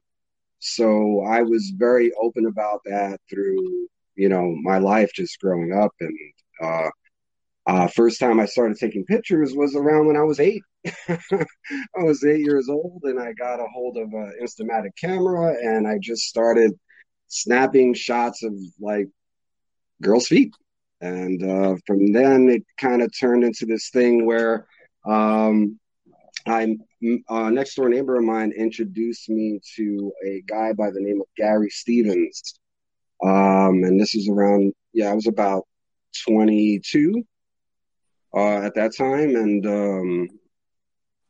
So 0.60 1.22
I 1.28 1.42
was 1.42 1.74
very 1.76 2.12
open 2.22 2.46
about 2.46 2.82
that 2.86 3.20
through, 3.30 3.88
you 4.16 4.30
know, 4.30 4.56
my 4.62 4.78
life 4.78 5.12
just 5.14 5.40
growing 5.40 5.74
up. 5.74 5.92
And 6.00 6.18
uh, 6.62 6.90
uh, 7.66 7.88
first 7.88 8.20
time 8.20 8.40
I 8.40 8.46
started 8.46 8.78
taking 8.78 9.06
pictures 9.06 9.54
was 9.54 9.76
around 9.76 10.08
when 10.08 10.18
I 10.18 10.24
was 10.24 10.40
eight. 10.40 10.64
I 11.08 11.18
was 12.04 12.24
eight 12.26 12.42
years 12.42 12.70
old 12.70 13.02
and 13.04 13.20
I 13.20 13.34
got 13.34 13.60
a 13.60 13.68
hold 13.74 13.98
of 13.98 14.14
an 14.14 14.34
Instamatic 14.42 14.96
camera 15.00 15.56
and 15.62 15.88
I 15.88 15.98
just 16.02 16.24
started 16.24 16.78
snapping 17.28 17.94
shots 17.94 18.44
of 18.44 18.54
like 18.80 19.08
girls' 20.04 20.28
feet. 20.28 20.54
And 21.02 21.44
uh, 21.44 21.76
from 21.86 22.14
then 22.14 22.50
it 22.50 22.64
kind 22.78 23.02
of 23.02 23.12
turned 23.18 23.44
into 23.44 23.66
this 23.66 23.90
thing 23.90 24.26
where 24.26 24.68
um, 25.06 25.80
I 26.46 26.78
a 27.30 27.52
next 27.52 27.76
door 27.76 27.90
neighbor 27.90 28.18
of 28.18 28.24
mine 28.24 28.54
introduced 28.58 29.30
me 29.30 29.60
to 29.76 30.14
a 30.26 30.42
guy 30.48 30.74
by 30.74 30.92
the 30.92 31.02
name 31.02 31.22
of 31.22 31.28
Gary 31.36 31.70
Stevens. 31.70 32.60
Um, 33.24 33.84
and 33.84 34.00
this 34.00 34.16
is 34.16 34.30
around, 34.30 34.74
yeah, 34.94 35.10
I 35.10 35.14
was 35.14 35.28
about 35.28 35.64
22 36.26 37.24
uh, 38.36 38.58
at 38.58 38.76
that 38.76 38.96
time. 38.96 39.36
And 39.36 39.66
um, 39.66 40.28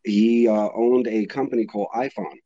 he 0.04 0.48
uh, 0.48 0.70
owned 0.76 1.08
a 1.08 1.26
company 1.26 1.66
called 1.66 1.90
iPhone. 1.96 2.38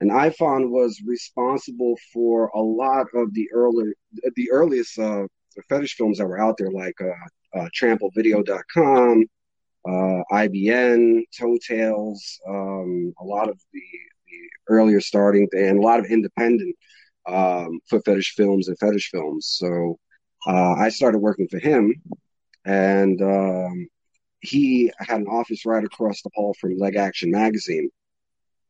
And 0.00 0.10
iPhone 0.10 0.70
was 0.70 1.02
responsible 1.04 1.96
for 2.12 2.48
a 2.48 2.60
lot 2.60 3.06
of 3.14 3.34
the 3.34 3.48
early, 3.52 3.92
the 4.36 4.50
earliest 4.52 4.98
uh, 4.98 5.26
fetish 5.62 5.94
films 5.94 6.18
that 6.18 6.26
were 6.26 6.40
out 6.40 6.56
there, 6.58 6.70
like 6.70 6.96
uh, 7.00 7.58
uh, 7.58 7.68
TrampleVideo.com, 7.74 9.24
uh, 9.86 10.22
IBN, 10.32 11.22
Toe 11.38 11.58
Tales, 11.66 12.40
um, 12.48 13.14
a 13.20 13.24
lot 13.24 13.48
of 13.48 13.58
the, 13.72 13.80
the 14.26 14.50
earlier 14.68 15.00
starting 15.00 15.48
and 15.52 15.78
a 15.78 15.82
lot 15.82 16.00
of 16.00 16.06
independent 16.06 16.76
um, 17.26 17.80
foot 17.88 18.04
fetish 18.04 18.34
films 18.34 18.68
and 18.68 18.78
fetish 18.78 19.10
films. 19.10 19.46
So 19.58 19.98
uh, 20.46 20.72
I 20.74 20.88
started 20.88 21.18
working 21.18 21.48
for 21.48 21.58
him, 21.58 21.94
and 22.64 23.20
um, 23.22 23.88
he 24.40 24.92
had 24.98 25.20
an 25.20 25.26
office 25.26 25.66
right 25.66 25.84
across 25.84 26.22
the 26.22 26.30
hall 26.34 26.54
from 26.60 26.78
Leg 26.78 26.96
Action 26.96 27.30
Magazine, 27.30 27.90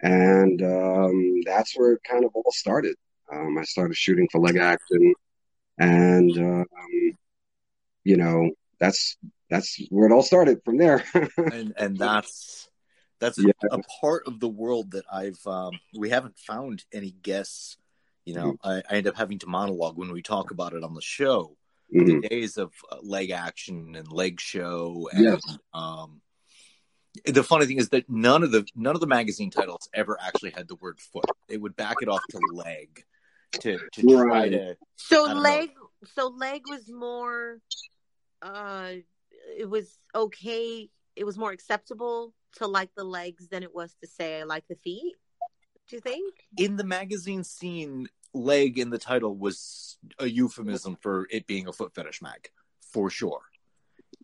and 0.00 0.62
um, 0.62 1.40
that's 1.45 1.76
where 1.76 1.92
it 1.92 2.02
kind 2.09 2.25
of 2.25 2.30
all 2.35 2.52
started. 2.52 2.97
Um, 3.30 3.59
I 3.59 3.64
started 3.64 3.97
shooting 3.97 4.28
for 4.33 4.40
Leg 4.40 4.57
Action, 4.57 5.14
and 5.78 6.37
um, 6.38 6.64
you 8.04 8.16
know 8.16 8.50
that's 8.80 9.16
that's 9.50 9.80
where 9.90 10.08
it 10.08 10.12
all 10.12 10.23
started 10.23 10.61
from 10.64 10.76
there. 10.78 11.04
and 11.37 11.75
and 11.76 11.97
that's 11.97 12.68
that's 13.20 13.38
Yeah. 13.38 13.52
a 13.70 13.78
part 14.00 14.26
of 14.26 14.40
the 14.40 14.49
world 14.49 14.92
that 14.92 15.04
I've 15.12 15.44
um, 15.47 15.73
we 15.97 16.11
haven't 16.11 16.38
found 16.38 16.85
any 16.92 17.11
guests. 17.11 17.76
You 18.25 18.35
know, 18.35 18.56
I, 18.62 18.82
I 18.90 18.94
end 18.97 19.06
up 19.06 19.16
having 19.16 19.38
to 19.40 19.47
monologue 19.47 19.97
when 19.97 20.12
we 20.12 20.20
talk 20.23 20.50
about 20.50 20.75
it 20.75 20.85
on 20.85 20.94
the 20.94 21.00
show. 21.00 21.56
Mhm. 21.94 22.20
The 22.23 22.28
days 22.28 22.58
of 22.58 22.73
uh, 22.92 22.99
leg 23.02 23.30
action 23.30 23.97
and 23.97 24.12
leg 24.12 24.38
show, 24.40 25.08
and 25.11 25.25
Yes. 25.25 25.58
um, 25.73 26.20
the 27.25 27.42
funny 27.42 27.64
thing 27.64 27.78
is 27.78 27.88
that 27.88 28.08
none 28.11 28.42
of 28.42 28.52
the 28.52 28.66
none 28.76 28.94
of 28.94 29.00
the 29.00 29.06
magazine 29.06 29.50
titles 29.50 29.88
ever 29.94 30.18
actually 30.20 30.50
had 30.50 30.68
the 30.68 30.75
word 30.75 31.00
foot. 31.00 31.25
They 31.49 31.56
would 31.56 31.75
back 31.75 31.97
it 32.02 32.08
off 32.08 32.20
to 32.30 32.38
leg 32.52 33.04
to 33.52 33.78
to 33.93 34.02
try 34.02 34.23
Right. 34.25 34.52
to 34.52 34.76
so 34.97 35.25
I 35.25 35.28
don't 35.35 35.37
know. 35.37 35.43
leg 35.43 35.71
so 36.14 36.28
leg 36.28 36.62
was 36.69 36.90
more 36.90 37.61
uh 38.43 38.93
it 39.57 39.69
was 39.69 39.99
okay 40.14 40.88
it 41.17 41.25
was 41.25 41.38
more 41.38 41.50
acceptable 41.52 42.33
to 42.57 42.67
like 42.67 42.90
the 42.97 43.05
legs 43.05 43.49
than 43.49 43.62
it 43.62 43.75
was 43.75 43.95
to 44.00 44.07
say 44.07 44.40
i 44.40 44.45
like 44.45 44.64
the 44.69 44.76
feet 44.76 45.14
do 45.88 45.97
you 45.97 46.00
think 46.00 46.35
in 46.59 46.76
the 46.76 46.85
magazine 46.85 47.43
scene, 47.43 48.09
leg 48.35 48.78
in 48.78 48.90
the 48.90 48.99
title 48.99 49.35
was 49.35 49.97
a 50.19 50.26
euphemism 50.26 50.97
for 51.00 51.26
it 51.31 51.47
being 51.47 51.67
a 51.67 51.73
foot 51.73 51.95
fetish 51.95 52.21
mag, 52.21 52.50
for 52.93 53.09
sure. 53.09 53.40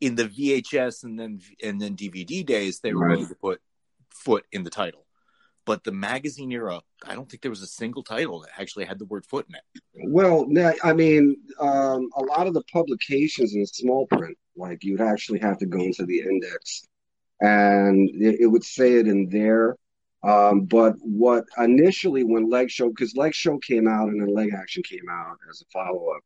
In 0.00 0.14
the 0.14 0.24
VHS 0.28 1.04
and 1.04 1.18
then 1.18 1.40
and 1.62 1.80
then 1.80 1.96
DVD 1.96 2.44
days, 2.44 2.80
they 2.80 2.92
were 2.92 3.00
Right. 3.00 3.12
willing 3.12 3.28
to 3.28 3.34
put 3.34 3.62
foot 4.10 4.44
in 4.52 4.62
the 4.62 4.68
title. 4.68 5.06
But 5.66 5.82
the 5.84 5.92
magazine 5.92 6.52
era, 6.52 6.82
I 7.06 7.14
don't 7.14 7.28
think 7.28 7.42
there 7.42 7.50
was 7.50 7.62
a 7.62 7.66
single 7.66 8.02
title 8.02 8.40
that 8.40 8.50
actually 8.58 8.84
had 8.84 8.98
the 8.98 9.06
word 9.06 9.24
foot 9.24 9.46
in 9.48 9.54
it. 9.54 9.82
Well, 10.08 10.46
I 10.82 10.92
mean, 10.92 11.36
um, 11.58 12.08
a 12.16 12.22
lot 12.22 12.46
of 12.46 12.54
the 12.54 12.64
publications 12.72 13.54
in 13.54 13.64
small 13.66 14.06
print, 14.08 14.36
like 14.56 14.84
you'd 14.84 15.00
actually 15.00 15.38
have 15.40 15.58
to 15.58 15.66
go 15.66 15.80
into 15.80 16.04
the 16.04 16.20
index, 16.20 16.86
and 17.40 18.10
it, 18.10 18.40
it 18.40 18.46
would 18.46 18.64
say 18.64 18.94
it 18.94 19.08
in 19.08 19.28
there. 19.30 19.76
Um, 20.22 20.62
but 20.62 20.94
what 21.00 21.44
initially, 21.58 22.24
when 22.24 22.48
Leg 22.48 22.70
Show, 22.70 22.88
because 22.88 23.16
Leg 23.16 23.34
Show 23.34 23.58
came 23.58 23.86
out 23.86 24.08
and 24.08 24.20
then 24.20 24.34
Leg 24.34 24.50
Action 24.54 24.82
came 24.82 25.08
out 25.10 25.36
as 25.50 25.62
a 25.62 25.64
follow 25.72 26.08
up. 26.14 26.22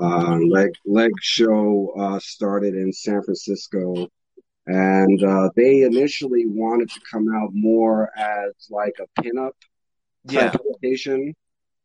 Um, 0.00 0.48
Leg 0.48 0.70
Leg 0.86 1.12
Show 1.20 1.92
uh, 1.98 2.18
started 2.18 2.74
in 2.74 2.92
San 2.92 3.22
Francisco, 3.22 4.08
and 4.66 5.22
uh, 5.24 5.50
they 5.56 5.82
initially 5.82 6.46
wanted 6.46 6.90
to 6.90 7.00
come 7.10 7.26
out 7.34 7.50
more 7.52 8.10
as 8.16 8.52
like 8.70 8.94
a 9.00 9.22
pinup 9.22 9.52
type 10.28 10.52
publication. 10.52 11.34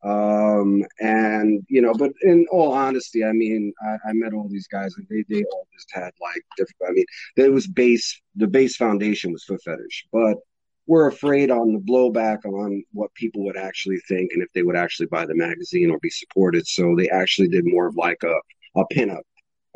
Um, 0.04 0.86
and 1.00 1.66
you 1.70 1.82
know, 1.82 1.94
but 1.94 2.12
in 2.22 2.46
all 2.52 2.72
honesty, 2.72 3.24
I 3.26 3.32
mean, 3.32 3.74
I, 3.82 4.10
I 4.10 4.14
met 4.14 4.34
all 4.34 4.48
these 4.48 4.68
guys 4.68 4.94
and 4.96 5.08
they, 5.10 5.26
they 5.28 5.44
all 5.52 5.68
just 5.74 5.90
had 5.92 6.12
like 6.22 6.44
different, 6.56 6.90
I 6.90 6.92
mean, 6.92 7.06
there 7.36 7.52
was 7.52 7.68
base, 7.68 8.22
the 8.36 8.48
base 8.48 8.76
foundation 8.76 9.32
was 9.32 9.44
foot 9.44 9.62
fetish, 9.64 10.06
but 10.12 10.38
we're 10.86 11.08
afraid 11.08 11.52
on 11.52 11.74
the 11.74 11.80
blowback 11.80 12.46
on 12.46 12.84
what 12.94 13.14
people 13.16 13.44
would 13.46 13.58
actually 13.58 14.00
think 14.08 14.32
and 14.34 14.42
if 14.42 14.54
they 14.54 14.64
would 14.64 14.78
actually 14.78 15.08
buy 15.08 15.26
the 15.26 15.36
magazine 15.36 15.90
or 15.90 16.00
be 16.00 16.10
supported. 16.10 16.66
So 16.68 16.96
they 16.96 17.10
actually 17.10 17.50
did 17.50 17.66
more 17.66 17.88
of 17.88 17.96
like 17.96 18.24
a, 18.24 18.36
a 18.80 18.86
pinup. 18.94 19.24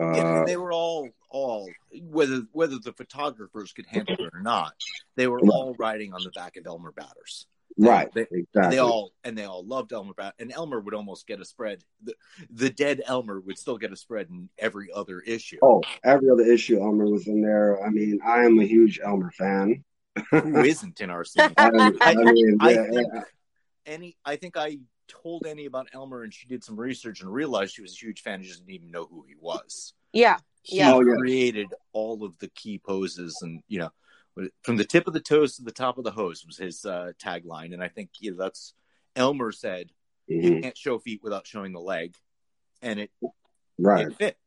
Uh, 0.01 0.15
Yeah, 0.15 0.43
they 0.45 0.57
were 0.57 0.73
all 0.73 1.09
all 1.29 1.69
whether 2.03 2.43
whether 2.51 2.77
the 2.77 2.93
photographers 2.93 3.71
could 3.73 3.85
handle 3.85 4.15
it 4.19 4.33
or 4.33 4.41
not, 4.41 4.73
they 5.15 5.27
were 5.27 5.39
all 5.39 5.75
riding 5.77 6.13
on 6.13 6.23
the 6.23 6.31
back 6.31 6.57
of 6.57 6.65
Elmer 6.65 6.91
Batters. 6.91 7.47
Right. 7.77 8.13
They, 8.13 8.27
exactly. 8.31 8.75
they 8.75 8.79
all 8.79 9.13
and 9.23 9.37
they 9.37 9.45
all 9.45 9.65
loved 9.65 9.93
Elmer 9.93 10.13
Brown, 10.13 10.33
and 10.39 10.51
Elmer 10.51 10.79
would 10.79 10.93
almost 10.93 11.25
get 11.25 11.39
a 11.39 11.45
spread. 11.45 11.83
The, 12.03 12.15
the 12.49 12.69
dead 12.69 13.01
Elmer 13.05 13.39
would 13.39 13.57
still 13.57 13.77
get 13.77 13.93
a 13.93 13.95
spread 13.95 14.27
in 14.29 14.49
every 14.59 14.89
other 14.93 15.21
issue. 15.21 15.57
Oh, 15.61 15.81
every 16.03 16.29
other 16.29 16.43
issue, 16.43 16.81
Elmer 16.81 17.05
was 17.05 17.27
in 17.27 17.41
there. 17.41 17.83
I 17.83 17.89
mean, 17.89 18.19
I 18.25 18.43
am 18.43 18.59
a 18.59 18.65
huge 18.65 18.99
Elmer 19.03 19.31
fan. 19.31 19.83
Who 20.31 20.57
isn't 20.57 20.99
in 20.99 21.09
our 21.09 21.23
scene? 21.25 21.49
I, 21.57 21.69
I 22.01 22.23
mean, 22.25 22.57
I 22.59 22.71
yeah, 22.71 22.83
think 22.89 23.07
yeah. 23.13 23.21
Annie, 23.85 24.17
I 24.25 24.35
think 24.35 24.57
I 24.57 24.77
told 25.11 25.45
Annie 25.45 25.65
about 25.65 25.89
Elmer, 25.93 26.23
and 26.23 26.33
she 26.33 26.47
did 26.47 26.63
some 26.63 26.79
research 26.79 27.21
and 27.21 27.31
realized 27.31 27.75
she 27.75 27.81
was 27.81 27.93
a 27.93 28.05
huge 28.05 28.21
fan. 28.21 28.35
and 28.35 28.43
just 28.43 28.59
didn't 28.59 28.73
even 28.75 28.91
know 28.91 29.05
who 29.05 29.23
he 29.27 29.35
was. 29.39 29.93
Yeah. 30.13 30.37
He 30.63 30.77
Yeah. 30.77 30.93
Oh, 30.93 31.03
created 31.03 31.73
all 31.91 32.23
of 32.23 32.37
the 32.39 32.49
key 32.49 32.77
poses, 32.79 33.41
and 33.41 33.61
you 33.67 33.79
know, 33.79 34.49
from 34.63 34.77
the 34.77 34.85
tip 34.85 35.07
of 35.07 35.13
the 35.13 35.19
toes 35.19 35.55
to 35.55 35.63
the 35.63 35.71
top 35.71 35.97
of 35.97 36.03
the 36.03 36.11
hose 36.11 36.45
was 36.45 36.57
his 36.57 36.85
uh, 36.85 37.11
tagline. 37.21 37.73
And 37.73 37.83
I 37.83 37.87
think 37.87 38.11
you 38.19 38.31
know, 38.31 38.37
that's 38.37 38.73
Elmer 39.15 39.51
said, 39.51 39.91
"You 40.27 40.51
Mhm. 40.51 40.61
can't 40.61 40.77
show 40.77 40.99
feet 40.99 41.21
without 41.23 41.47
showing 41.47 41.73
the 41.73 41.81
leg," 41.81 42.15
and 42.81 42.99
it, 42.99 43.11
Right. 43.77 44.07
it 44.07 44.15
fit. 44.15 44.37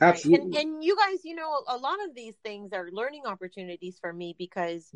And, 0.00 0.10
Absolutely. 0.10 0.60
and 0.60 0.84
you 0.84 0.96
guys, 0.96 1.24
you 1.24 1.34
know, 1.34 1.64
a 1.66 1.76
lot 1.76 2.04
of 2.04 2.14
these 2.14 2.36
things 2.44 2.72
are 2.72 2.88
learning 2.92 3.22
opportunities 3.26 3.98
for 3.98 4.12
me 4.12 4.34
because 4.38 4.94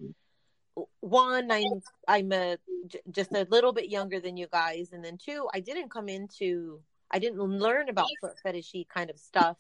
one, 1.01 1.51
I'm 1.51 1.83
I'm 2.09 2.33
a 2.33 2.59
j- 2.87 3.01
just 3.11 3.33
a 3.33 3.47
little 3.51 3.73
bit 3.73 3.91
younger 3.91 4.21
than 4.21 4.37
you 4.37 4.47
guys, 4.51 4.93
and 4.93 5.05
then 5.05 5.19
two, 5.19 5.49
I 5.53 5.61
didn't 5.61 5.91
come 5.91 6.09
into 6.09 6.81
I 7.11 7.19
didn't 7.19 7.39
learn 7.39 7.89
about 7.89 8.09
foot 8.21 8.35
fetishy 8.45 8.89
kind 8.89 9.11
of 9.11 9.19
stuff 9.19 9.57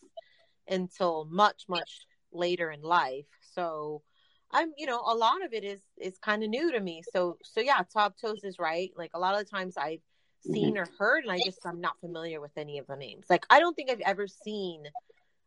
until 0.69 1.26
much 1.31 1.64
much 1.69 2.07
later 2.33 2.71
in 2.71 2.83
life. 2.83 3.26
So 3.54 4.02
I'm, 4.50 4.73
you 4.76 4.87
know, 4.87 5.00
a 5.00 5.14
lot 5.14 5.45
of 5.45 5.52
it 5.52 5.64
is 5.64 5.81
is 5.99 6.19
kind 6.19 6.42
of 6.42 6.50
new 6.50 6.73
to 6.73 6.81
me. 6.81 7.02
So 7.12 7.38
so 7.42 7.61
yeah, 7.61 7.83
top 7.92 8.16
toes 8.19 8.45
is 8.45 8.59
right. 8.59 8.90
Like 8.97 9.11
a 9.14 9.19
lot 9.19 9.35
of 9.35 9.45
the 9.45 9.50
times 9.50 9.76
I've 9.76 9.99
mm-hmm. 9.99 10.52
seen 10.52 10.78
or 10.78 10.87
heard, 10.99 11.25
and 11.25 11.33
I 11.33 11.38
just 11.45 11.64
I'm 11.64 11.81
not 11.81 12.00
familiar 12.00 12.40
with 12.40 12.57
any 12.57 12.78
of 12.78 12.87
the 12.87 12.97
names. 12.97 13.26
Like 13.28 13.47
I 13.50 13.61
don't 13.61 13.75
think 13.75 13.90
I've 13.90 14.00
ever 14.00 14.26
seen 14.26 14.85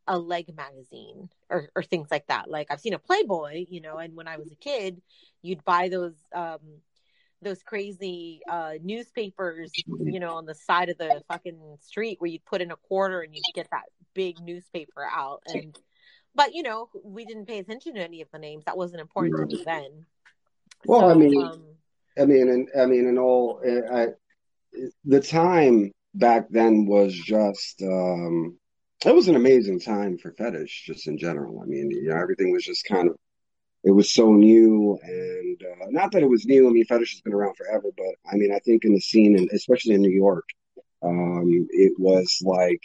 a 0.07 0.17
leg 0.19 0.55
magazine 0.55 1.29
or, 1.50 1.69
or 1.75 1.83
things 1.83 2.07
like 2.12 2.27
that. 2.27 2.50
Like 2.50 2.67
I've 2.69 2.79
seen 2.81 2.93
a 2.93 3.00
Playboy, 3.00 3.65
you 3.69 3.81
know, 3.81 3.97
and 3.97 4.15
when 4.15 4.27
I 4.27 4.38
was 4.38 4.51
a 4.51 4.55
kid, 4.55 5.01
you'd 5.41 5.63
buy 5.65 5.89
those 5.89 6.13
um 6.33 6.59
those 7.41 7.62
crazy 7.63 8.41
uh 8.50 8.74
newspapers, 8.83 9.71
you 10.13 10.19
know, 10.19 10.35
on 10.35 10.45
the 10.45 10.55
side 10.55 10.89
of 10.89 10.97
the 10.97 11.21
fucking 11.27 11.77
street 11.81 12.19
where 12.19 12.29
you'd 12.29 12.45
put 12.45 12.62
in 12.62 12.71
a 12.71 12.75
quarter 12.75 13.21
and 13.21 13.33
you'd 13.35 13.43
get 13.53 13.67
that 13.71 13.85
big 14.13 14.39
newspaper 14.39 15.05
out 15.12 15.41
and 15.47 15.77
but 16.35 16.53
you 16.53 16.63
know, 16.63 16.89
we 17.03 17.25
didn't 17.25 17.45
pay 17.45 17.59
attention 17.59 17.95
to 17.95 18.01
any 18.01 18.21
of 18.21 18.27
the 18.31 18.39
names. 18.39 18.65
That 18.65 18.77
wasn't 18.77 19.01
important 19.01 19.38
to 19.50 19.55
me 19.57 19.63
then. 19.65 20.05
Well, 20.85 21.09
I 21.09 21.13
mean- 21.13 21.41
um, 21.41 21.63
I 22.17 22.25
mean, 22.25 22.47
and 22.50 22.69
I 22.79 22.85
mean, 22.85 23.07
in 23.07 23.17
all, 23.17 23.59
I, 23.91 24.07
the 25.03 25.19
time 25.19 25.91
back 26.13 26.47
then 26.50 26.85
was 26.85 27.13
just, 27.13 27.81
um, 27.81 28.57
it 29.09 29.15
was 29.15 29.27
an 29.27 29.35
amazing 29.35 29.79
time 29.79 30.17
for 30.17 30.31
fetish, 30.31 30.83
just 30.85 31.07
in 31.07 31.17
general. 31.17 31.62
I 31.62 31.65
mean, 31.65 31.91
you 31.91 32.09
know, 32.09 32.17
everything 32.17 32.51
was 32.51 32.63
just 32.63 32.85
kind 32.85 33.09
of, 33.09 33.15
it 33.83 33.91
was 33.91 34.13
so 34.13 34.33
new, 34.33 34.97
and 35.03 35.62
uh, 35.62 35.85
not 35.89 36.12
that 36.13 36.24
it 36.24 36.29
was 36.29 36.45
new. 36.45 36.67
I 36.67 36.71
mean, 36.71 36.85
fetish 36.85 37.12
has 37.13 37.21
been 37.21 37.33
around 37.33 37.55
forever, 37.55 37.89
but 37.95 38.15
I 38.31 38.35
mean, 38.35 38.51
I 38.53 38.59
think 38.59 38.83
in 38.83 38.93
the 38.93 39.00
scene, 39.01 39.38
and 39.38 39.50
especially 39.53 39.93
in 39.95 40.01
New 40.01 40.09
York, 40.09 40.45
um, 41.03 41.67
it 41.71 41.93
was 42.00 42.41
like, 42.43 42.81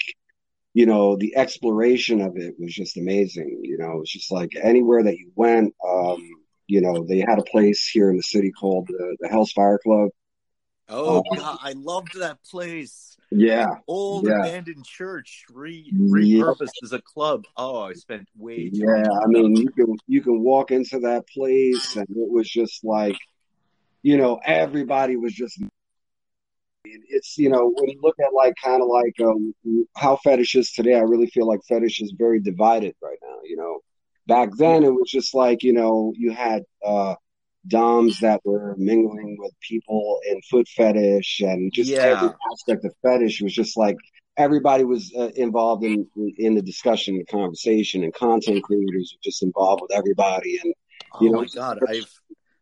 you 0.75 0.87
know, 0.87 1.17
the 1.17 1.37
exploration 1.37 2.21
of 2.21 2.37
it 2.37 2.55
was 2.59 2.75
just 2.75 2.97
amazing. 2.97 3.61
You 3.63 3.79
know, 3.79 4.01
it's 4.03 4.13
just 4.13 4.31
like 4.31 4.51
anywhere 4.63 5.03
that 5.03 5.17
you 5.17 5.33
went, 5.35 5.75
um, 5.87 6.23
you 6.67 6.81
know, 6.81 7.05
they 7.05 7.21
had 7.21 7.39
a 7.39 7.45
place 7.45 7.89
here 7.89 8.11
in 8.11 8.17
the 8.17 8.23
city 8.23 8.53
called 8.53 8.87
the, 8.89 9.17
the 9.21 9.29
Hell's 9.29 9.53
Fire 9.53 9.79
Club. 9.83 10.11
Oh 10.89 11.19
Uh, 11.19 11.37
God, 11.37 11.59
I 11.63 11.73
loved 11.73 12.19
that 12.19 12.43
place. 12.45 13.10
Yeah, 13.31 13.77
Old 13.87 14.27
Yeah. 14.27 14.41
abandoned 14.41 14.85
church, 14.85 15.45
re 15.53 15.93
Yeah. 15.93 16.43
repurposed 16.43 16.83
as 16.83 16.93
a 16.93 17.01
club. 17.01 17.47
Oh, 17.57 17.83
I 17.83 17.93
spent 17.93 18.29
way 18.37 18.71
too 18.71 18.79
yeah. 18.79 19.09
I 19.23 19.27
mean, 19.29 19.55
you 19.57 19.71
can 19.71 19.97
you 20.09 20.21
can 20.21 20.41
walk 20.41 20.73
into 20.73 20.99
that 21.01 21.29
place, 21.29 21.95
and 21.95 22.09
it 22.11 22.31
was 22.31 22.49
just 22.49 22.85
like, 22.85 23.19
you 24.03 24.17
know, 24.17 24.41
everybody 24.45 25.17
was 25.17 25.33
just. 25.33 25.61
It's 26.85 27.37
you 27.39 27.51
know 27.51 27.69
when 27.69 27.91
you 27.91 28.01
look 28.03 28.17
at 28.19 28.33
like 28.33 28.55
kind 28.63 28.83
of 28.83 28.89
like 28.89 29.15
um, 29.21 29.55
how 29.97 30.17
fetish 30.17 30.57
is 30.57 30.73
today, 30.73 30.95
I 30.95 31.01
really 31.01 31.27
feel 31.29 31.47
like 31.47 31.61
fetish 31.69 32.01
is 32.01 32.13
very 32.19 32.41
divided 32.41 32.97
right 33.03 33.19
now. 33.23 33.37
You 33.45 33.57
know, 33.57 33.81
back 34.27 34.51
then 34.57 34.83
it 34.83 34.93
was 34.93 35.09
just 35.11 35.35
like 35.35 35.63
you 35.63 35.73
know 35.73 36.13
you 36.17 36.33
had 36.33 36.65
uh, 36.85 37.15
doms 37.67 38.19
that 38.21 38.41
were 38.45 38.75
mingling 38.79 39.37
with 39.39 39.53
people 39.61 40.21
in 40.29 40.41
foot 40.43 40.69
fetish, 40.69 41.41
and 41.41 41.73
just 41.73 41.91
Yeah. 41.91 41.99
every 42.15 42.29
aspect 42.53 42.85
of 42.85 42.95
fetish 43.03 43.41
was 43.43 43.53
just 43.53 43.77
like 43.77 43.97
everybody 44.37 44.85
was 44.85 45.13
uh, 45.17 45.31
involved 45.37 45.85
in 45.85 46.07
in 46.39 46.55
the 46.55 46.63
discussion, 46.63 47.19
the 47.19 47.25
conversation, 47.25 48.03
and 48.05 48.15
content 48.15 48.63
creators 48.63 49.15
were 49.15 49.21
just 49.23 49.43
involved 49.43 49.83
with 49.83 49.93
everybody, 49.93 50.59
and 50.63 50.75
Oh 51.13 51.25
you 51.25 51.31
know, 51.31 51.41
my 51.41 51.47
God, 51.55 51.79
I've 51.89 52.11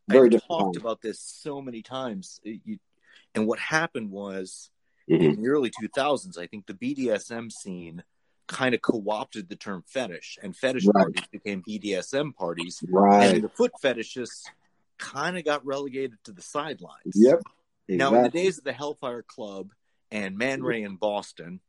very 0.09 0.27
I've 0.27 0.31
different 0.33 0.49
talked 0.49 0.75
time. 0.75 0.81
about 0.83 1.01
this 1.03 1.21
so 1.21 1.61
many 1.61 1.83
times. 1.83 2.41
It- 2.45 2.61
you- 2.65 2.79
and 3.35 3.47
what 3.47 3.59
happened 3.59 4.11
was 4.11 4.71
Mhm. 5.09 5.21
in 5.37 5.43
the 5.43 5.49
early 5.49 5.71
2000s, 5.71 6.39
I 6.39 6.47
think 6.47 6.67
the 6.67 6.75
BDSM 6.75 7.51
scene 7.51 8.03
kind 8.47 8.75
of 8.75 8.81
co-opted 8.81 9.49
the 9.51 9.57
term 9.57 9.85
fetish, 9.87 10.39
and 10.43 10.57
fetish 10.57 10.87
Right. 10.87 11.03
parties 11.05 11.27
became 11.31 11.63
BDSM 11.67 12.33
parties, 12.33 12.83
Right. 12.91 13.35
and 13.35 13.45
the 13.45 13.51
foot 13.51 13.73
fetishists 13.83 14.47
kind 14.99 15.39
of 15.39 15.45
got 15.45 15.65
relegated 15.65 16.19
to 16.25 16.33
the 16.33 16.43
sidelines. 16.43 17.15
Yep. 17.15 17.41
Now, 17.89 18.15
in 18.15 18.23
the 18.25 18.29
days 18.31 18.59
of 18.59 18.65
the 18.65 18.73
Hellfire 18.73 19.23
Club 19.23 19.71
and 20.11 20.37
Man 20.37 20.63
Ray 20.63 20.83
in 20.83 20.97
Boston, 20.97 21.61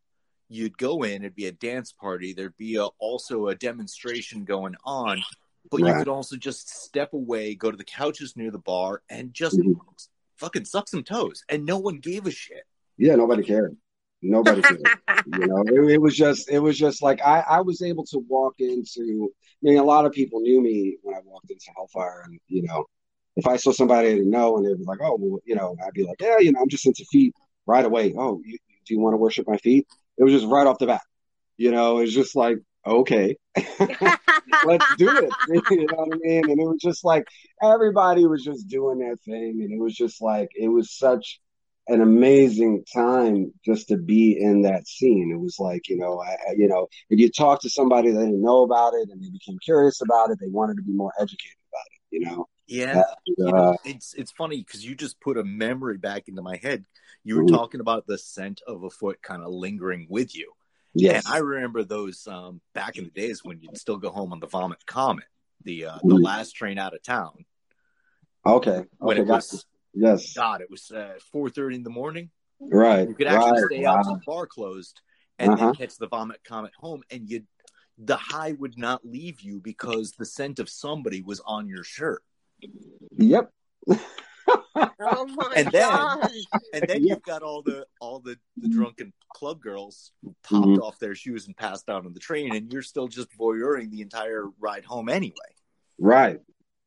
you'd 0.49 0.77
go 0.77 1.03
in, 1.03 1.21
it'd 1.23 1.35
be 1.35 1.45
a 1.45 1.51
dance 1.51 1.91
party, 1.93 2.33
there'd 2.33 2.57
be 2.57 2.75
a, 2.75 2.85
also 2.99 3.47
a 3.47 3.55
demonstration 3.55 4.43
going 4.43 4.75
on, 4.83 5.23
but 5.71 5.79
you 5.79 5.85
could 5.99 6.07
also 6.07 6.35
just 6.35 6.69
step 6.69 7.13
away, 7.13 7.55
go 7.55 7.71
to 7.71 7.77
the 7.77 7.83
couches 7.83 8.35
near 8.35 8.51
the 8.51 8.57
bar, 8.59 9.01
and 9.09 9.33
just 9.33 9.57
Mhm. 9.59 9.75
fucking 10.37 10.65
suck 10.65 10.89
some 10.89 11.03
toes, 11.03 11.43
and 11.47 11.65
no 11.65 11.77
one 11.77 11.99
gave 11.99 12.25
a 12.25 12.31
shit. 12.31 12.63
Yeah, 12.97 13.15
nobody 13.15 13.43
cared. 13.43 13.77
Nobody 14.21 14.61
cared. 14.61 14.81
you 15.25 15.47
know, 15.47 15.63
it, 15.67 15.93
it 15.93 16.01
was 16.01 16.17
just, 16.17 16.49
it 16.49 16.59
was 16.59 16.77
just 16.77 17.01
like 17.01 17.21
I, 17.21 17.41
I 17.41 17.61
was 17.61 17.81
able 17.81 18.05
to 18.07 18.19
walk 18.19 18.55
into. 18.59 19.31
I 19.31 19.61
mean, 19.61 19.77
a 19.77 19.83
lot 19.83 20.05
of 20.05 20.11
people 20.11 20.41
knew 20.41 20.61
me 20.61 20.97
when 21.03 21.15
I 21.15 21.19
walked 21.23 21.49
into 21.51 21.71
Hellfire, 21.75 22.23
and 22.25 22.39
you 22.47 22.63
know, 22.63 22.85
if 23.35 23.47
I 23.47 23.57
saw 23.57 23.71
somebody 23.71 24.09
I 24.09 24.11
didn't 24.15 24.29
know, 24.29 24.57
and 24.57 24.65
they'd 24.65 24.77
be 24.77 24.83
like, 24.85 24.99
"Oh, 25.01 25.17
well," 25.19 25.39
you 25.45 25.55
know, 25.55 25.75
I'd 25.85 25.93
be 25.93 26.03
like, 26.03 26.21
"Yeah, 26.21 26.39
you 26.39 26.51
know, 26.51 26.61
I'm 26.61 26.69
just 26.69 26.85
into 26.85 27.05
feet." 27.11 27.33
Right 27.65 27.85
away. 27.85 28.13
Oh, 28.17 28.41
you, 28.43 28.57
do 28.85 28.93
you 28.95 28.99
want 28.99 29.13
to 29.13 29.17
worship 29.17 29.47
my 29.47 29.57
feet? 29.57 29.85
It 30.17 30.23
was 30.23 30.33
just 30.33 30.47
right 30.47 30.65
off 30.65 30.79
the 30.79 30.87
bat. 30.87 31.01
You 31.57 31.71
know, 31.71 31.99
it's 31.99 32.13
just 32.13 32.35
like, 32.35 32.57
okay, 32.85 33.35
let's 34.65 34.95
do 34.97 35.09
it. 35.09 35.31
you 35.69 35.85
know 35.87 35.97
what 35.97 36.13
I 36.13 36.17
mean? 36.19 36.49
And 36.49 36.59
it 36.59 36.65
was 36.67 36.79
just 36.81 37.03
like 37.03 37.27
everybody 37.61 38.25
was 38.25 38.43
just 38.43 38.67
doing 38.67 38.99
their 38.99 39.15
thing, 39.17 39.61
and 39.61 39.71
it 39.71 39.79
was 39.79 39.93
just 39.95 40.21
like 40.21 40.49
it 40.55 40.67
was 40.69 40.91
such 40.97 41.39
an 41.87 42.01
amazing 42.01 42.83
time 42.93 43.51
just 43.65 43.87
to 43.89 43.97
be 43.97 44.37
in 44.39 44.61
that 44.63 44.87
scene. 44.87 45.31
It 45.33 45.39
was 45.39 45.57
like 45.59 45.87
you 45.89 45.97
know, 45.97 46.21
I- 46.21 46.53
you 46.57 46.67
know, 46.67 46.87
if 47.09 47.19
you 47.19 47.29
talk 47.29 47.61
to 47.61 47.69
somebody 47.69 48.11
that 48.11 48.19
didn't 48.19 48.41
know 48.41 48.63
about 48.63 48.93
it 48.93 49.09
and 49.11 49.21
they 49.21 49.29
became 49.29 49.57
curious 49.63 50.01
about 50.01 50.31
it, 50.31 50.39
they 50.39 50.47
wanted 50.49 50.77
to 50.77 50.83
be 50.83 50.93
more 50.93 51.11
educated 51.19 51.57
about 51.71 51.85
it. 51.87 52.17
You 52.17 52.25
know, 52.25 52.47
Yeah, 52.69 53.03
And, 53.37 53.53
uh, 53.53 53.73
it's 53.83 54.13
it's 54.13 54.31
funny 54.31 54.57
because 54.57 54.85
you 54.85 54.95
just 54.95 55.19
put 55.19 55.37
a 55.37 55.43
memory 55.43 55.97
back 55.97 56.27
into 56.27 56.41
my 56.41 56.57
head. 56.57 56.85
You 57.23 57.35
were 57.35 57.43
talking 57.49 57.79
about 57.81 58.05
the 58.07 58.17
scent 58.17 58.61
of 58.67 58.83
a 58.83 58.89
foot 58.89 59.21
kind 59.21 59.41
of 59.41 59.49
lingering 59.49 60.07
with 60.09 60.35
you. 60.35 60.53
yes, 60.93 61.25
And 61.25 61.33
I 61.35 61.39
remember 61.39 61.83
those 61.83 62.27
um, 62.27 62.61
back 62.73 62.97
in 62.97 63.05
the 63.05 63.09
days 63.11 63.43
when 63.43 63.59
you'd 63.61 63.77
still 63.77 63.97
go 63.97 64.09
home 64.09 64.31
on 64.31 64.39
the 64.39 64.47
Vomit 64.47 64.85
Comet, 64.85 65.25
the 65.63 65.85
uh, 65.85 65.97
the 66.03 66.15
last 66.15 66.51
train 66.55 66.77
out 66.77 66.93
of 66.93 67.01
town. 67.03 67.45
okay, 68.45 68.83
When 68.99 69.17
okay, 69.17 69.21
it 69.21 69.27
was 69.27 69.65
you. 69.93 70.07
yes, 70.07 70.33
God, 70.33 70.61
it 70.61 70.69
was 70.69 70.91
uh, 70.91 71.15
four 71.31 71.49
thirty 71.49 71.75
in 71.75 71.83
the 71.83 71.89
morning. 71.89 72.29
right, 72.59 73.07
You 73.07 73.15
could 73.15 73.27
actually 73.27 73.51
right, 73.53 73.71
stay 73.71 73.85
out 73.85 74.03
till 74.03 74.13
wow. 74.13 74.19
the 74.19 74.25
bar 74.25 74.47
closed 74.47 75.01
and 75.39 75.53
Uh-huh. 75.53 75.65
then 75.67 75.75
catch 75.75 75.97
the 75.97 76.07
Vomit 76.07 76.43
Comet 76.43 76.71
home, 76.77 77.01
and 77.09 77.29
you 77.29 77.43
the 77.97 78.15
high 78.17 78.53
would 78.53 78.77
not 78.77 79.05
leave 79.05 79.41
you 79.41 79.59
because 79.59 80.13
the 80.13 80.25
scent 80.25 80.59
of 80.59 80.69
somebody 80.69 81.21
was 81.21 81.41
on 81.41 81.67
your 81.67 81.83
shirt. 81.83 82.23
Yep. 83.17 83.51
oh 83.87 85.25
my 85.27 85.53
And 85.55 85.67
then- 85.71 85.81
god. 85.89 86.31
And 86.73 86.83
then 86.87 87.03
Yeah. 87.03 87.13
you've 87.15 87.23
got 87.23 87.43
all 87.43 87.61
the 87.61 87.85
all 87.99 88.19
the, 88.19 88.37
the 88.57 88.69
drunken 88.69 89.13
club 89.33 89.61
girls 89.61 90.11
who 90.23 90.35
popped 90.43 90.67
Mhm. 90.67 90.79
off 90.81 90.99
their 90.99 91.15
shoes 91.15 91.47
and 91.47 91.55
passed 91.55 91.89
out 91.89 92.05
on 92.05 92.13
the 92.13 92.19
train, 92.19 92.55
and 92.55 92.71
you're 92.71 92.81
still 92.81 93.07
just 93.07 93.29
voyeuring 93.37 93.91
the 93.91 94.01
entire 94.01 94.45
ride 94.59 94.85
home 94.85 95.07
anyway. 95.09 95.35
Right, 95.99 96.39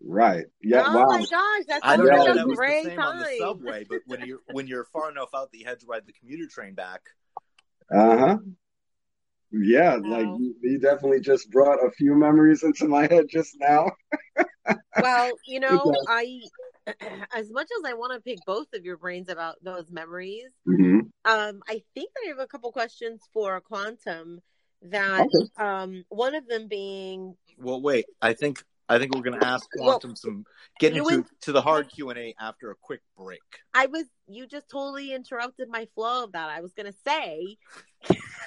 right. 0.02 0.46
Yeah, 0.62 0.84
oh 0.86 1.00
wow. 1.00 1.06
my 1.06 1.24
gosh, 1.24 1.64
that's 1.68 1.80
I 1.86 1.96
don't 1.96 2.06
know 2.06 2.14
Yeah. 2.24 2.30
if 2.30 2.36
that 2.36 2.44
a 2.44 2.46
was 2.46 2.56
the 2.56 2.56
great 2.56 2.84
same 2.86 2.98
on 3.00 3.18
the 3.18 3.36
subway, 3.38 3.84
but 3.88 4.00
when 4.06 4.20
you're 4.26 4.40
when 4.52 4.66
you're 4.66 4.84
far 4.86 5.10
enough 5.10 5.30
out 5.34 5.52
that 5.52 5.58
you 5.58 5.64
had 5.66 5.80
to 5.80 5.86
ride 5.86 6.06
the 6.06 6.12
commuter 6.12 6.46
train 6.48 6.74
back, 6.74 7.02
Uh 7.94 8.16
huh. 8.18 8.38
Yeah, 9.54 9.96
like 9.96 10.24
you, 10.26 10.54
you 10.62 10.78
definitely 10.78 11.20
just 11.20 11.50
brought 11.50 11.78
a 11.84 11.90
few 11.90 12.14
memories 12.14 12.62
into 12.62 12.88
my 12.88 13.02
head 13.06 13.26
just 13.28 13.54
now. 13.60 13.90
well, 15.00 15.32
you 15.46 15.60
know. 15.60 15.94
I 16.08 16.40
as 17.34 17.50
much 17.52 17.68
as 17.78 17.84
I 17.90 17.94
want 17.94 18.12
to 18.12 18.20
pick 18.20 18.44
both 18.44 18.66
of 18.74 18.84
your 18.84 18.96
brains 18.96 19.28
about 19.28 19.56
those 19.62 19.90
memories, 19.90 20.50
hmm 20.66 21.00
um, 21.24 21.62
I 21.68 21.82
think 21.94 22.10
that 22.14 22.22
I 22.26 22.28
have 22.30 22.40
a 22.40 22.46
couple 22.46 22.72
questions 22.72 23.22
for 23.32 23.60
Quantum. 23.60 24.40
That 24.82 25.26
Okay. 25.26 25.48
um, 25.58 26.04
one 26.08 26.34
of 26.34 26.48
them 26.48 26.66
being, 26.66 27.36
Well, 27.56 27.80
wait. 27.80 28.06
I 28.20 28.32
think 28.32 28.64
I 28.88 28.98
think 28.98 29.14
we're 29.14 29.22
gonna 29.22 29.44
ask 29.44 29.68
Well, 29.76 30.00
Quantum 30.00 30.16
some 30.16 30.44
get 30.80 30.90
into 30.92 31.04
went- 31.04 31.28
to 31.42 31.52
the 31.52 31.62
hard 31.62 31.88
Q 31.88 32.10
and 32.10 32.18
A 32.18 32.34
after 32.40 32.72
a 32.72 32.74
quick 32.74 33.00
break. 33.16 33.42
I 33.72 33.86
was 33.86 34.06
you 34.26 34.48
just 34.48 34.68
totally 34.68 35.14
interrupted 35.14 35.68
my 35.68 35.86
flow 35.94 36.24
of 36.24 36.32
that. 36.32 36.50
I 36.50 36.62
was 36.62 36.72
gonna 36.72 36.92
say, 36.92 37.58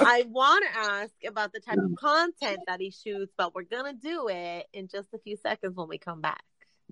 I 0.00 0.24
want 0.28 0.64
to 0.64 0.78
ask 0.78 1.12
about 1.26 1.52
the 1.52 1.60
type 1.60 1.78
of 1.78 1.94
content 1.96 2.60
that 2.66 2.80
he 2.80 2.90
shoots, 2.90 3.32
but 3.36 3.54
we're 3.54 3.62
gonna 3.62 3.94
do 3.94 4.28
it 4.28 4.66
in 4.72 4.88
just 4.88 5.12
a 5.14 5.18
few 5.18 5.36
seconds 5.36 5.76
when 5.76 5.88
we 5.88 5.98
come 5.98 6.20
back. 6.20 6.44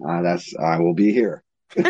Uh, 0.04 0.22
that's 0.22 0.54
I 0.56 0.78
will 0.78 0.94
be 0.94 1.12
here. 1.12 1.42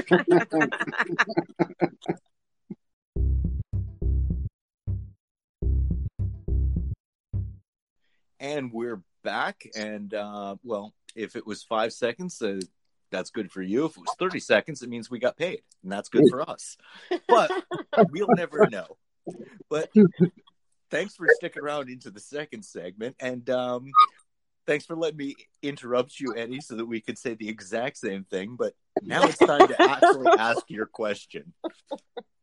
And 8.42 8.72
we're 8.72 9.00
back. 9.22 9.68
And 9.76 10.12
uh, 10.12 10.56
well, 10.64 10.92
if 11.14 11.36
it 11.36 11.46
was 11.46 11.62
five 11.62 11.92
seconds, 11.92 12.42
uh, 12.42 12.60
that's 13.12 13.30
good 13.30 13.52
for 13.52 13.62
you. 13.62 13.84
If 13.84 13.92
it 13.92 14.00
was 14.00 14.16
thirty 14.18 14.40
seconds, 14.40 14.82
it 14.82 14.88
means 14.88 15.08
we 15.08 15.20
got 15.20 15.36
paid, 15.36 15.62
and 15.84 15.92
that's 15.92 16.08
good 16.08 16.24
for 16.28 16.42
us. 16.42 16.76
But 17.28 17.52
we'll 18.10 18.34
never 18.34 18.66
know. 18.68 18.96
But 19.68 19.90
thanks 20.90 21.14
for 21.14 21.26
sticking 21.36 21.62
around 21.62 21.88
into 21.88 22.10
the 22.10 22.20
second 22.20 22.64
segment, 22.64 23.16
and 23.20 23.48
um, 23.50 23.92
thanks 24.66 24.84
for 24.84 24.96
letting 24.96 25.18
me 25.18 25.36
interrupt 25.62 26.20
you, 26.20 26.34
Eddie, 26.36 26.60
so 26.60 26.76
that 26.76 26.86
we 26.86 27.00
could 27.00 27.18
say 27.18 27.34
the 27.34 27.48
exact 27.48 27.96
same 27.98 28.24
thing. 28.24 28.56
But 28.58 28.74
now 29.02 29.22
it's 29.24 29.38
time 29.38 29.68
to 29.68 29.82
actually 29.82 30.28
ask 30.38 30.64
your 30.68 30.86
question. 30.86 31.52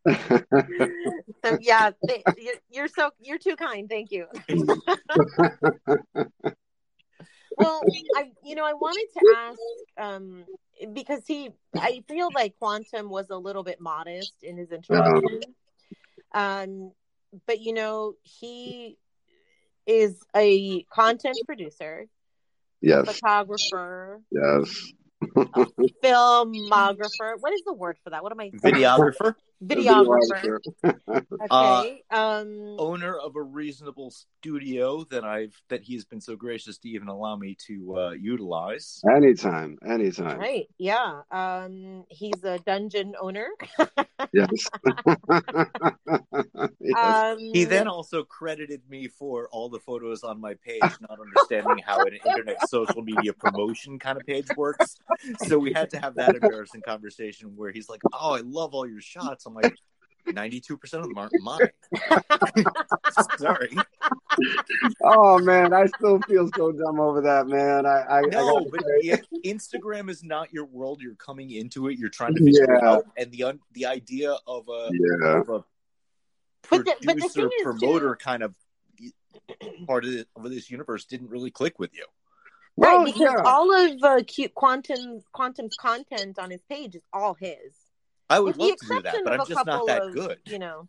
so 0.07 1.57
yeah, 1.59 1.91
th- 2.07 2.25
you're, 2.37 2.55
you're 2.69 2.87
so 2.87 3.11
you're 3.19 3.37
too 3.37 3.55
kind. 3.55 3.89
Thank 3.89 4.11
you. 4.11 4.25
well, 7.57 7.81
I 8.15 8.31
you 8.43 8.55
know 8.55 8.65
I 8.65 8.73
wanted 8.73 9.07
to 9.13 9.21
ask 9.37 9.59
um 9.97 10.45
because 10.93 11.23
he 11.27 11.49
I 11.75 12.03
feel 12.07 12.29
like 12.33 12.55
Quantum 12.59 13.09
was 13.09 13.29
a 13.29 13.37
little 13.37 13.63
bit 13.63 13.79
modest 13.79 14.43
in 14.43 14.57
his 14.57 14.71
introduction. 14.71 15.41
Um, 16.33 16.91
but 17.47 17.59
you 17.59 17.73
know 17.73 18.13
he 18.23 18.97
is 19.85 20.19
a 20.35 20.83
content 20.83 21.37
producer, 21.45 22.07
yes, 22.81 23.05
photographer, 23.05 24.21
yes. 24.31 24.91
filmographer. 26.03 27.33
What 27.39 27.53
is 27.53 27.63
the 27.65 27.73
word 27.73 27.97
for 28.03 28.11
that? 28.11 28.23
What 28.23 28.31
am 28.31 28.39
I? 28.39 28.51
Videographer, 28.51 29.35
Videographer. 29.63 30.59
Uh, 31.49 31.81
Okay. 31.81 32.03
um. 32.11 32.75
owner 32.79 33.17
of 33.17 33.35
a 33.35 33.41
reasonable 33.41 34.11
studio 34.11 35.03
that 35.05 35.23
I've 35.23 35.55
that 35.69 35.81
he's 35.81 36.05
been 36.05 36.21
so 36.21 36.35
gracious 36.35 36.77
to 36.79 36.89
even 36.89 37.07
allow 37.07 37.35
me 37.35 37.57
to 37.67 37.97
uh, 37.97 38.11
utilize. 38.11 39.01
Anytime, 39.09 39.77
anytime. 39.87 40.39
Right. 40.39 40.67
Yeah. 40.77 41.21
Um. 41.31 42.05
He's 42.09 42.43
a 42.43 42.59
dungeon 42.59 43.15
owner. 43.19 43.49
Yes. 44.33 44.49
yes. 46.79 46.97
Um. 46.97 47.37
He 47.53 47.63
then 47.65 47.87
also 47.87 48.23
credited 48.23 48.81
me 48.89 49.07
for 49.07 49.49
all 49.51 49.69
the 49.69 49.79
photos 49.79 50.23
on 50.23 50.39
my 50.39 50.53
page, 50.65 50.81
not 50.81 51.19
understanding 51.19 51.83
how 51.85 51.99
an 52.01 52.17
internet 52.25 52.67
social 52.69 53.01
media 53.01 53.33
promotion 53.33 53.97
kind 53.99 54.19
of 54.19 54.25
page 54.25 54.47
works. 54.55 54.95
So 55.47 55.57
we 55.57 55.73
had 55.73 55.89
to 55.91 55.99
have 55.99 56.15
that 56.15 56.35
embarrassing 56.35 56.81
conversation 56.81 57.55
where 57.55 57.71
he's 57.71 57.89
like, 57.89 58.01
"Oh, 58.13 58.33
I 58.33 58.41
love 58.41 58.73
all 58.73 58.87
your 58.87 59.01
shots." 59.01 59.45
I'm 59.49 59.55
like, 59.55 59.75
"92 60.27 60.77
percent 60.77 61.03
of 61.03 61.09
them 61.09 61.17
aren't 61.17 61.33
mine." 61.41 61.59
Sorry, 63.37 63.75
oh 65.03 65.39
man, 65.39 65.73
I 65.73 65.85
still 65.87 66.19
feel 66.21 66.49
so 66.55 66.71
dumb 66.71 66.99
over 66.99 67.21
that, 67.21 67.47
man. 67.47 67.85
I, 67.85 67.89
I, 67.89 68.17
I 68.17 68.21
no, 68.21 68.29
gotta 68.59 68.69
but 68.71 68.83
yeah, 69.01 69.17
Instagram 69.45 70.09
is 70.09 70.23
not 70.23 70.53
your 70.53 70.65
world. 70.65 71.01
You're 71.01 71.15
coming 71.15 71.51
into 71.51 71.87
it. 71.87 71.97
You're 71.97 72.09
trying 72.09 72.35
to 72.35 72.43
figure 72.43 72.63
it 72.63 72.79
Yeah. 72.81 72.89
out, 72.89 73.05
and 73.17 73.31
the 73.31 73.43
un- 73.43 73.59
the 73.73 73.85
idea 73.87 74.35
of 74.47 74.67
a 74.69 74.89
yeah, 74.91 75.39
of 75.39 75.49
a 75.49 75.63
But 76.69 76.85
the- 76.85 76.85
but 76.85 76.99
the 77.01 77.05
producer 77.13 77.49
thing 77.49 77.63
promoter 77.63 78.15
too- 78.15 78.23
kind 78.23 78.43
of 78.43 78.53
part 79.87 80.05
of, 80.05 80.11
the, 80.11 80.25
of 80.35 80.43
this 80.49 80.69
universe 80.69 81.05
didn't 81.05 81.29
really 81.29 81.51
click 81.51 81.79
with 81.79 81.91
you. 81.93 82.05
right. 82.77 82.93
Well, 82.97 83.05
Because 83.05 83.21
yeah. 83.21 83.41
all 83.45 83.73
of 83.73 84.03
uh, 84.03 84.23
Q- 84.27 84.49
Quantum 84.49 85.21
Quantum's 85.33 85.75
content 85.79 86.37
on 86.39 86.51
his 86.51 86.61
page 86.69 86.95
is 86.95 87.03
all 87.13 87.33
his. 87.33 87.73
I 88.29 88.39
would 88.39 88.57
With 88.57 88.57
love 88.57 88.77
to 88.77 88.87
do 88.87 89.01
that, 89.01 89.15
but 89.23 89.33
I'm 89.33 89.47
just 89.47 89.65
not 89.65 89.87
that 89.87 90.01
of, 90.03 90.13
good. 90.13 90.37
You 90.45 90.59
know. 90.59 90.87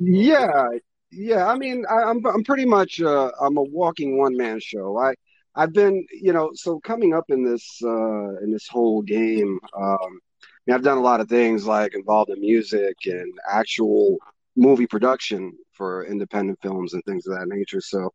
yeah, 0.00 0.68
yeah. 1.10 1.46
I 1.46 1.56
mean, 1.56 1.84
I, 1.88 2.02
I'm 2.02 2.24
I'm 2.26 2.44
pretty 2.44 2.64
much 2.64 3.00
uh, 3.00 3.30
I'm 3.40 3.56
a 3.56 3.62
walking 3.62 4.18
one 4.18 4.36
man 4.36 4.58
show. 4.60 4.98
I 4.98 5.14
I've 5.56 5.72
been, 5.72 6.04
you 6.10 6.32
know, 6.32 6.50
so 6.54 6.80
coming 6.80 7.14
up 7.14 7.26
in 7.28 7.44
this 7.44 7.80
uh, 7.82 8.38
in 8.40 8.50
this 8.50 8.66
whole 8.68 9.02
game, 9.02 9.60
um, 9.76 9.98
I 10.00 10.46
mean, 10.66 10.74
I've 10.74 10.82
done 10.82 10.98
a 10.98 11.02
lot 11.02 11.20
of 11.20 11.28
things 11.28 11.66
like 11.66 11.94
involved 11.94 12.30
in 12.30 12.40
music 12.40 12.96
and 13.06 13.32
actual 13.48 14.18
movie 14.56 14.86
production 14.86 15.52
for 15.72 16.06
independent 16.06 16.58
films 16.62 16.94
and 16.94 17.02
things 17.04 17.26
of 17.26 17.38
that 17.38 17.48
nature. 17.48 17.80
So 17.80 18.12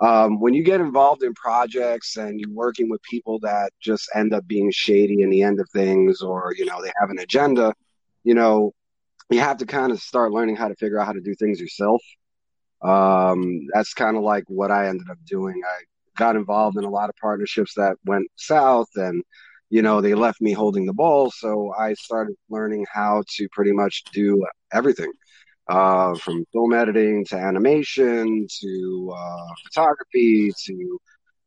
um, 0.00 0.40
when 0.40 0.54
you 0.54 0.64
get 0.64 0.80
involved 0.80 1.22
in 1.22 1.34
projects 1.34 2.16
and 2.16 2.40
you're 2.40 2.50
working 2.50 2.88
with 2.90 3.00
people 3.02 3.38
that 3.40 3.72
just 3.80 4.10
end 4.14 4.34
up 4.34 4.46
being 4.48 4.70
shady 4.72 5.22
in 5.22 5.30
the 5.30 5.42
end 5.42 5.60
of 5.60 5.68
things, 5.70 6.22
or 6.22 6.52
you 6.56 6.64
know 6.64 6.82
they 6.82 6.92
have 7.00 7.10
an 7.10 7.20
agenda, 7.20 7.72
you 8.24 8.34
know, 8.34 8.72
you 9.30 9.40
have 9.40 9.58
to 9.58 9.66
kind 9.66 9.92
of 9.92 10.00
start 10.00 10.32
learning 10.32 10.56
how 10.56 10.68
to 10.68 10.74
figure 10.76 11.00
out 11.00 11.06
how 11.06 11.12
to 11.12 11.20
do 11.20 11.34
things 11.34 11.60
yourself. 11.60 12.02
Um, 12.82 13.66
that's 13.72 13.94
kind 13.94 14.16
of 14.16 14.22
like 14.22 14.44
what 14.48 14.70
I 14.70 14.88
ended 14.88 15.08
up 15.10 15.18
doing. 15.26 15.60
I 15.64 15.82
got 16.16 16.36
involved 16.36 16.76
in 16.76 16.84
a 16.84 16.90
lot 16.90 17.08
of 17.08 17.16
partnerships 17.16 17.74
that 17.76 17.96
went 18.04 18.28
south, 18.36 18.88
and 18.96 19.22
you 19.70 19.82
know 19.82 20.00
they 20.00 20.14
left 20.14 20.40
me 20.40 20.52
holding 20.52 20.86
the 20.86 20.92
ball. 20.92 21.30
So 21.30 21.72
I 21.78 21.94
started 21.94 22.34
learning 22.50 22.86
how 22.92 23.22
to 23.36 23.48
pretty 23.52 23.72
much 23.72 24.02
do 24.12 24.44
everything 24.72 25.12
uh, 25.68 26.14
from 26.16 26.44
film 26.52 26.72
editing 26.74 27.24
to 27.26 27.36
animation 27.36 28.46
to 28.60 29.14
uh, 29.16 29.54
photography 29.64 30.52
to 30.66 30.98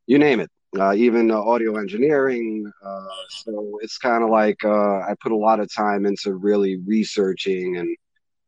you 0.08 0.20
name 0.20 0.40
it, 0.40 0.50
uh, 0.80 0.94
even 0.94 1.32
uh, 1.32 1.40
audio 1.40 1.78
engineering. 1.78 2.72
Uh, 2.84 3.06
so 3.30 3.80
it's 3.82 3.98
kind 3.98 4.24
of 4.24 4.30
like 4.30 4.64
uh, 4.64 5.00
I 5.00 5.16
put 5.22 5.32
a 5.32 5.38
lot 5.38 5.60
of 5.60 5.74
time 5.74 6.06
into 6.06 6.34
really 6.34 6.78
researching 6.86 7.78
and 7.78 7.98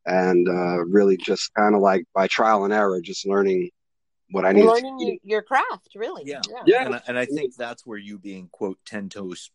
and 0.05 0.47
uh, 0.47 0.85
really 0.85 1.17
just 1.17 1.53
kind 1.53 1.75
of 1.75 1.81
like 1.81 2.05
by 2.15 2.27
trial 2.27 2.63
and 2.63 2.73
error, 2.73 3.01
just 3.01 3.27
learning 3.27 3.69
what 4.31 4.45
I 4.45 4.51
need. 4.53 4.65
learning 4.65 4.97
to 4.99 5.05
your, 5.05 5.15
your 5.23 5.41
craft, 5.41 5.89
really. 5.95 6.23
Yeah. 6.25 6.41
Yeah. 6.65 6.85
And 6.85 6.95
I, 6.95 7.01
and 7.07 7.19
I 7.19 7.25
think 7.25 7.55
that's 7.55 7.85
where 7.85 7.97
you 7.97 8.17
being 8.17 8.49
quote 8.51 8.77
Ten 8.85 9.09
Toes 9.09 9.51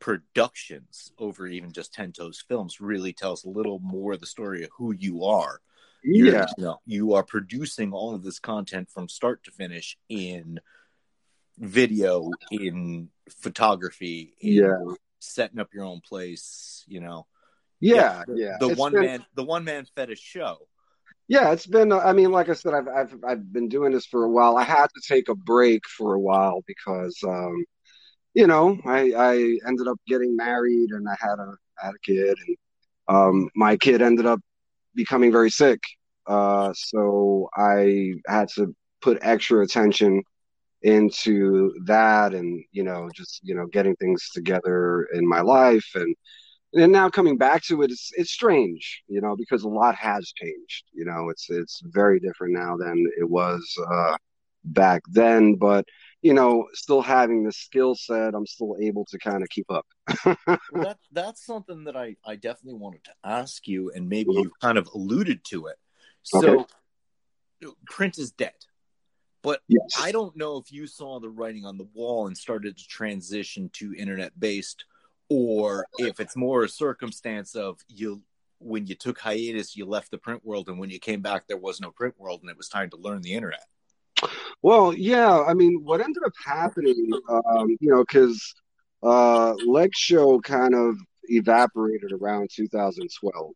Productions 0.00 1.12
over 1.18 1.46
even 1.46 1.72
just 1.72 1.92
Ten 1.92 2.12
Toes 2.12 2.42
Films 2.46 2.80
really 2.80 3.12
tells 3.12 3.44
a 3.44 3.48
little 3.50 3.78
more 3.80 4.12
of 4.14 4.20
the 4.20 4.26
story 4.26 4.62
of 4.62 4.70
who 4.76 4.92
you 4.94 5.24
are. 5.24 5.60
You're- 6.02 6.30
Yeah, 6.32 6.46
you 6.56 6.64
know, 6.64 6.80
you 6.86 7.14
are 7.14 7.24
producing 7.24 7.92
all 7.92 8.14
of 8.14 8.22
this 8.22 8.38
content 8.38 8.88
from 8.90 9.08
start 9.08 9.42
to 9.44 9.50
finish 9.50 9.96
in 10.08 10.60
video, 11.58 12.30
in 12.50 13.08
photography, 13.30 14.34
in 14.40 14.52
yeah, 14.54 14.94
setting 15.18 15.58
up 15.58 15.68
your 15.74 15.84
own 15.84 16.00
place. 16.06 16.84
You 16.88 17.00
know, 17.00 17.26
yeah, 17.80 18.22
the, 18.26 18.34
yeah. 18.36 18.56
the 18.60 18.70
It's 18.70 18.78
one 18.78 18.92
been- 18.92 19.02
man, 19.02 19.26
the 19.34 19.44
one 19.44 19.64
man 19.64 19.86
fetish 19.94 20.20
show. 20.20 20.58
Yeah, 21.30 21.52
it's 21.52 21.66
been. 21.66 21.92
I 21.92 22.14
mean, 22.14 22.30
like 22.30 22.48
I 22.48 22.54
said, 22.54 22.72
I've 22.72 22.88
I've 22.88 23.14
I've 23.26 23.52
been 23.52 23.68
doing 23.68 23.92
this 23.92 24.06
for 24.06 24.24
a 24.24 24.30
while. 24.30 24.56
I 24.56 24.62
had 24.64 24.86
to 24.86 25.02
take 25.06 25.28
a 25.28 25.34
break 25.34 25.82
for 25.86 26.14
a 26.14 26.18
while 26.20 26.62
because, 26.66 27.18
um, 27.22 27.64
you 28.32 28.46
know, 28.46 28.78
I 28.86 29.12
I 29.14 29.34
ended 29.66 29.88
up 29.88 29.98
getting 30.06 30.36
married 30.36 30.88
and 30.90 31.06
I 31.06 31.16
had 31.20 31.38
a 31.38 31.54
I 31.82 31.86
had 31.86 31.94
a 31.94 31.98
kid, 32.02 32.34
and 32.46 32.56
um, 33.08 33.50
my 33.54 33.76
kid 33.76 34.00
ended 34.00 34.24
up 34.24 34.40
becoming 34.94 35.30
very 35.30 35.50
sick. 35.50 35.80
Uh, 36.26 36.72
so 36.74 37.48
I 37.54 38.14
had 38.26 38.48
to 38.56 38.74
put 39.02 39.18
extra 39.20 39.62
attention 39.62 40.22
into 40.82 41.72
that, 41.84 42.34
and 42.34 42.64
you 42.72 42.82
know, 42.84 43.08
just 43.14 43.40
you 43.42 43.54
know, 43.54 43.66
getting 43.66 43.96
things 43.96 44.28
together 44.32 45.08
in 45.12 45.26
my 45.28 45.40
life 45.40 45.88
and 45.94 46.14
and 46.74 46.92
now 46.92 47.08
coming 47.08 47.38
back 47.38 47.62
to 47.64 47.82
it, 47.82 47.90
it's 47.90 48.10
it's 48.16 48.30
strange, 48.30 49.02
you 49.08 49.20
know, 49.20 49.36
because 49.36 49.62
a 49.62 49.68
lot 49.68 49.94
has 49.94 50.32
changed. 50.32 50.84
You 50.92 51.04
know, 51.04 51.30
it's 51.30 51.48
it's 51.48 51.80
very 51.84 52.20
different 52.20 52.54
now 52.54 52.76
than 52.76 53.06
it 53.18 53.28
was 53.28 53.62
uh, 53.90 54.16
back 54.64 55.02
then. 55.08 55.54
But 55.54 55.86
you 56.20 56.34
know, 56.34 56.66
still 56.74 57.00
having 57.00 57.44
the 57.44 57.52
skill 57.52 57.94
set, 57.94 58.34
I'm 58.34 58.46
still 58.46 58.76
able 58.80 59.06
to 59.06 59.18
kind 59.18 59.42
of 59.42 59.48
keep 59.48 59.70
up. 59.70 59.86
that 60.74 60.98
that's 61.10 61.44
something 61.44 61.84
that 61.84 61.96
I 61.96 62.16
I 62.24 62.36
definitely 62.36 62.78
wanted 62.80 63.04
to 63.04 63.12
ask 63.24 63.66
you, 63.66 63.90
and 63.94 64.08
maybe 64.08 64.32
you 64.32 64.52
kind 64.60 64.76
of 64.76 64.88
alluded 64.94 65.44
to 65.44 65.66
it. 65.68 65.76
So, 66.22 66.66
Okay. 67.62 67.72
print 67.86 68.18
is 68.18 68.30
dead. 68.30 68.52
But 69.42 69.60
Yes. 69.68 69.80
I 69.98 70.12
don't 70.12 70.36
know 70.36 70.56
if 70.56 70.72
you 70.72 70.86
saw 70.86 71.20
the 71.20 71.30
writing 71.30 71.64
on 71.64 71.78
the 71.78 71.88
wall 71.94 72.26
and 72.26 72.36
started 72.36 72.76
to 72.76 72.86
transition 72.86 73.70
to 73.74 73.94
internet 73.94 74.38
based, 74.38 74.84
or 75.28 75.86
if 75.98 76.20
it's 76.20 76.36
more 76.36 76.64
a 76.64 76.68
circumstance 76.68 77.54
of 77.54 77.78
you 77.88 78.22
when 78.60 78.86
you 78.86 78.94
took 78.94 79.18
hiatus, 79.18 79.76
you 79.76 79.86
left 79.86 80.10
the 80.10 80.18
print 80.18 80.44
world, 80.44 80.68
and 80.68 80.78
when 80.78 80.90
you 80.90 80.98
came 80.98 81.20
back, 81.20 81.46
there 81.46 81.56
was 81.56 81.80
no 81.80 81.90
print 81.90 82.14
world, 82.18 82.40
and 82.40 82.50
it 82.50 82.56
was 82.56 82.68
time 82.68 82.90
to 82.90 82.96
learn 82.96 83.22
the 83.22 83.34
internet. 83.34 83.64
Well, 84.62 84.92
yeah, 84.92 85.40
I 85.42 85.54
mean, 85.54 85.82
what 85.84 86.00
ended 86.00 86.22
up 86.26 86.32
happening, 86.44 87.10
um, 87.28 87.76
you 87.80 87.90
know, 87.90 88.02
because 88.02 88.54
uh, 89.02 89.54
Leg 89.66 89.90
Show 89.94 90.40
kind 90.40 90.74
of 90.74 90.96
evaporated 91.24 92.12
around 92.12 92.50
2012. 92.54 93.52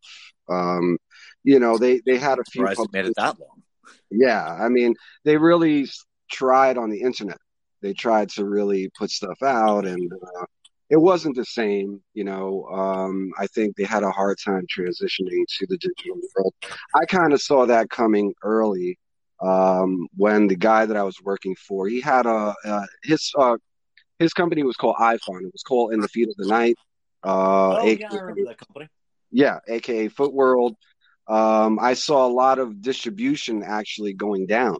Um, 0.49 0.99
you 1.43 1.59
know, 1.59 1.79
they 1.79 2.01
they 2.07 2.19
had 2.19 2.39
a 2.39 2.45
few. 2.45 2.67
It 2.67 2.79
made 2.93 3.07
it 3.07 3.15
that 3.17 3.39
long. 3.41 3.62
Yeah, 4.11 4.45
I 4.45 4.69
mean, 4.69 4.95
they 5.25 5.37
really 5.37 5.89
tried 6.31 6.79
on 6.79 6.91
the 6.91 7.01
internet. 7.01 7.39
They 7.81 7.93
tried 7.93 8.29
to 8.31 8.45
really 8.45 8.91
put 8.97 9.11
stuff 9.11 9.43
out, 9.43 9.87
and 9.87 10.13
uh, 10.13 10.45
it 10.89 10.99
wasn't 10.99 11.37
the 11.37 11.45
same. 11.45 12.01
You 12.15 12.25
know, 12.25 12.67
um, 12.67 13.31
I 13.39 13.47
think 13.49 13.77
they 13.77 13.85
had 13.85 14.03
a 14.03 14.11
hard 14.11 14.39
time 14.45 14.67
transitioning 14.67 15.45
to 15.59 15.67
the 15.69 15.79
digital 15.79 16.21
world. 16.37 16.55
I 16.95 17.05
kind 17.07 17.33
of 17.33 17.43
saw 17.43 17.67
that 17.67 17.91
coming 17.91 18.33
early 18.43 18.99
um, 19.43 20.07
when 20.17 20.47
the 20.47 20.57
guy 20.57 20.87
that 20.87 20.97
I 20.97 21.03
was 21.03 21.21
working 21.23 21.57
for, 21.57 21.89
he 21.89 22.01
had 22.01 22.27
a 22.27 22.55
uh, 22.65 22.87
his 23.03 23.33
uh, 23.37 23.57
his 24.19 24.33
company 24.33 24.63
was 24.63 24.77
called 24.77 24.97
iPhone. 24.97 25.43
It 25.43 25.53
was 25.53 25.65
called 25.67 25.93
In 25.93 26.01
the 26.01 26.09
Feet 26.09 26.29
of 26.29 26.37
the 26.37 26.47
Night. 26.47 26.77
Uh, 27.25 27.81
oh, 27.81 27.87
yeah, 27.87 28.09
I 28.11 28.17
remember 28.17 28.45
that 28.47 28.59
company. 28.59 28.89
yeah, 29.31 29.59
aka 29.69 30.09
Foot 30.09 30.33
World. 30.33 30.77
Um, 31.29 31.79
I 31.81 31.95
saw 31.95 32.27
a 32.27 32.33
lot 32.33 32.59
of 32.59 32.83
distribution 32.83 33.63
actually 33.63 34.13
going 34.13 34.47
down, 34.47 34.79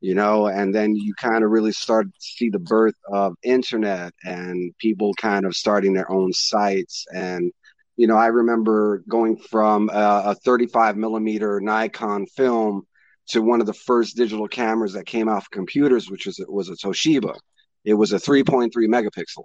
you 0.00 0.14
know, 0.14 0.46
and 0.46 0.74
then 0.74 0.96
you 0.96 1.14
kind 1.14 1.44
of 1.44 1.50
really 1.50 1.72
started 1.72 2.12
to 2.12 2.20
see 2.20 2.50
the 2.50 2.58
birth 2.58 2.96
of 3.10 3.34
internet 3.42 4.12
and 4.24 4.76
people 4.78 5.14
kind 5.14 5.46
of 5.46 5.54
starting 5.54 5.92
their 5.94 6.10
own 6.10 6.32
sites. 6.32 7.06
And, 7.14 7.52
you 7.96 8.06
know, 8.06 8.16
I 8.16 8.26
remember 8.26 9.04
going 9.08 9.36
from 9.36 9.90
a, 9.90 10.22
a 10.26 10.34
35 10.34 10.96
millimeter 10.96 11.60
Nikon 11.60 12.26
film 12.26 12.82
to 13.28 13.40
one 13.40 13.60
of 13.60 13.66
the 13.66 13.74
first 13.74 14.16
digital 14.16 14.48
cameras 14.48 14.94
that 14.94 15.06
came 15.06 15.28
off 15.28 15.48
computers, 15.50 16.10
which 16.10 16.26
was, 16.26 16.44
was 16.48 16.68
a 16.68 16.74
Toshiba. 16.74 17.36
It 17.84 17.94
was 17.94 18.12
a 18.12 18.16
3.3 18.16 18.70
megapixel. 18.72 19.44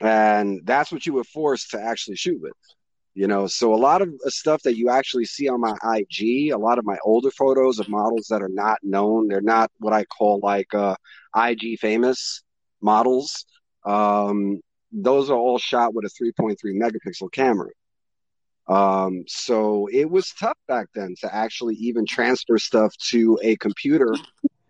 And 0.00 0.60
that's 0.64 0.92
what 0.92 1.06
you 1.06 1.14
were 1.14 1.24
forced 1.24 1.70
to 1.70 1.80
actually 1.82 2.16
shoot 2.16 2.40
with 2.40 2.52
you 3.18 3.26
know? 3.26 3.48
So 3.48 3.74
a 3.74 3.82
lot 3.88 4.00
of 4.00 4.08
stuff 4.26 4.62
that 4.62 4.76
you 4.76 4.90
actually 4.90 5.24
see 5.24 5.48
on 5.48 5.60
my 5.60 5.74
ig 5.96 6.52
a 6.52 6.56
lot 6.56 6.78
of 6.78 6.84
my 6.84 6.96
older 7.04 7.32
photos 7.32 7.80
of 7.80 7.88
models 7.88 8.26
that 8.30 8.42
are 8.42 8.54
not 8.64 8.78
known 8.82 9.26
they're 9.26 9.40
not 9.40 9.70
what 9.78 9.92
i 9.92 10.04
call 10.04 10.38
like 10.42 10.72
uh 10.72 10.94
ig 11.48 11.78
famous 11.80 12.42
models 12.80 13.44
um 13.84 14.60
those 14.92 15.30
are 15.30 15.36
all 15.36 15.58
shot 15.58 15.94
with 15.94 16.04
a 16.04 16.22
3.3 16.22 16.56
megapixel 16.82 17.30
camera. 17.32 17.70
Um 18.68 19.24
so 19.26 19.88
it 19.92 20.08
was 20.08 20.32
tough 20.38 20.58
back 20.68 20.86
then 20.94 21.14
to 21.20 21.34
actually 21.34 21.74
even 21.74 22.06
transfer 22.06 22.56
stuff 22.58 22.92
to 23.10 23.38
a 23.42 23.56
computer. 23.56 24.14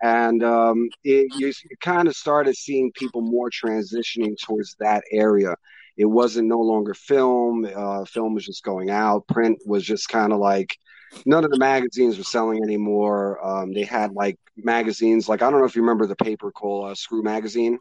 And 0.02 0.42
um 0.42 0.88
it, 1.04 1.26
you 1.38 1.52
kind 1.80 2.08
of 2.08 2.16
started 2.16 2.56
seeing 2.56 2.92
people 2.92 3.20
more 3.20 3.50
transitioning 3.50 4.34
towards 4.42 4.74
that 4.80 5.02
area 5.12 5.54
it 5.98 6.06
wasn't 6.06 6.48
no 6.48 6.60
longer 6.60 6.94
film. 6.94 7.68
Uh, 7.76 8.04
film 8.04 8.32
was 8.32 8.46
just 8.46 8.62
going 8.62 8.88
out. 8.88 9.26
Print 9.26 9.58
was 9.66 9.84
just 9.84 10.08
kind 10.08 10.32
of 10.32 10.38
like 10.38 10.78
none 11.26 11.44
of 11.44 11.50
the 11.50 11.58
magazines 11.58 12.16
were 12.16 12.24
selling 12.24 12.62
anymore. 12.62 13.44
Um, 13.44 13.72
they 13.72 13.82
had 13.82 14.12
like 14.12 14.38
magazines 14.56 15.28
like 15.28 15.42
I 15.42 15.50
don't 15.50 15.60
know 15.60 15.66
if 15.66 15.74
you 15.74 15.82
remember 15.82 16.06
the 16.06 16.16
paper 16.16 16.52
called 16.52 16.92
uh, 16.92 16.94
Screw 16.94 17.22
Magazine. 17.22 17.78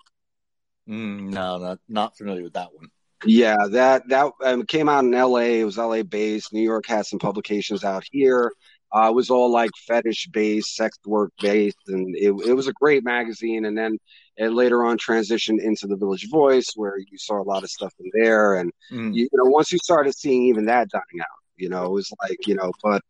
Mm, 0.90 1.30
no, 1.30 1.60
not 1.60 1.80
not 1.88 2.18
familiar 2.18 2.44
with 2.44 2.54
that 2.54 2.74
one. 2.74 2.90
Yeah, 3.26 3.56
that 3.72 4.08
that 4.10 4.32
um, 4.44 4.66
came 4.66 4.90
out 4.90 5.04
in 5.04 5.14
L.A. 5.14 5.60
It 5.60 5.66
was 5.66 5.78
L.A. 5.78 6.02
based. 6.02 6.54
New 6.54 6.62
York 6.62 6.88
had 6.88 7.06
some 7.06 7.20
publications 7.20 7.84
out 7.84 8.04
here. 8.12 8.52
Uh, 8.96 9.10
it 9.10 9.14
was 9.16 9.30
all 9.30 9.52
like 9.52 9.72
fetish 9.86 10.28
based, 10.32 10.76
sex 10.76 10.98
work 11.06 11.32
based, 11.42 11.78
and 11.88 12.16
it, 12.16 12.34
it 12.46 12.54
was 12.54 12.68
a 12.68 12.74
great 12.74 13.04
magazine. 13.04 13.66
And 13.66 13.78
then 13.78 13.98
it 14.38 14.54
later 14.54 14.86
on 14.86 14.98
transitioned 14.98 15.62
into 15.62 15.88
the 15.88 15.98
Village 15.98 16.28
Voice, 16.30 16.72
where 16.76 16.98
you 16.98 17.18
saw 17.18 17.42
a 17.42 17.44
lot 17.44 17.64
of 17.64 17.70
stuff 17.70 17.94
in 18.00 18.10
there. 18.14 18.56
And 18.56 18.72
Mm. 18.92 19.14
you, 19.14 19.24
you 19.24 19.30
know, 19.34 19.50
once 19.50 19.72
you 19.72 19.80
started 19.80 20.16
seeing 20.16 20.44
even 20.44 20.66
that 20.66 20.90
dying 20.90 21.20
out, 21.20 21.26
you 21.58 21.68
know, 21.70 21.86
it 21.86 21.92
was 21.92 22.10
like, 22.22 22.38
you 22.48 22.56
know, 22.56 22.72
but 22.82 23.02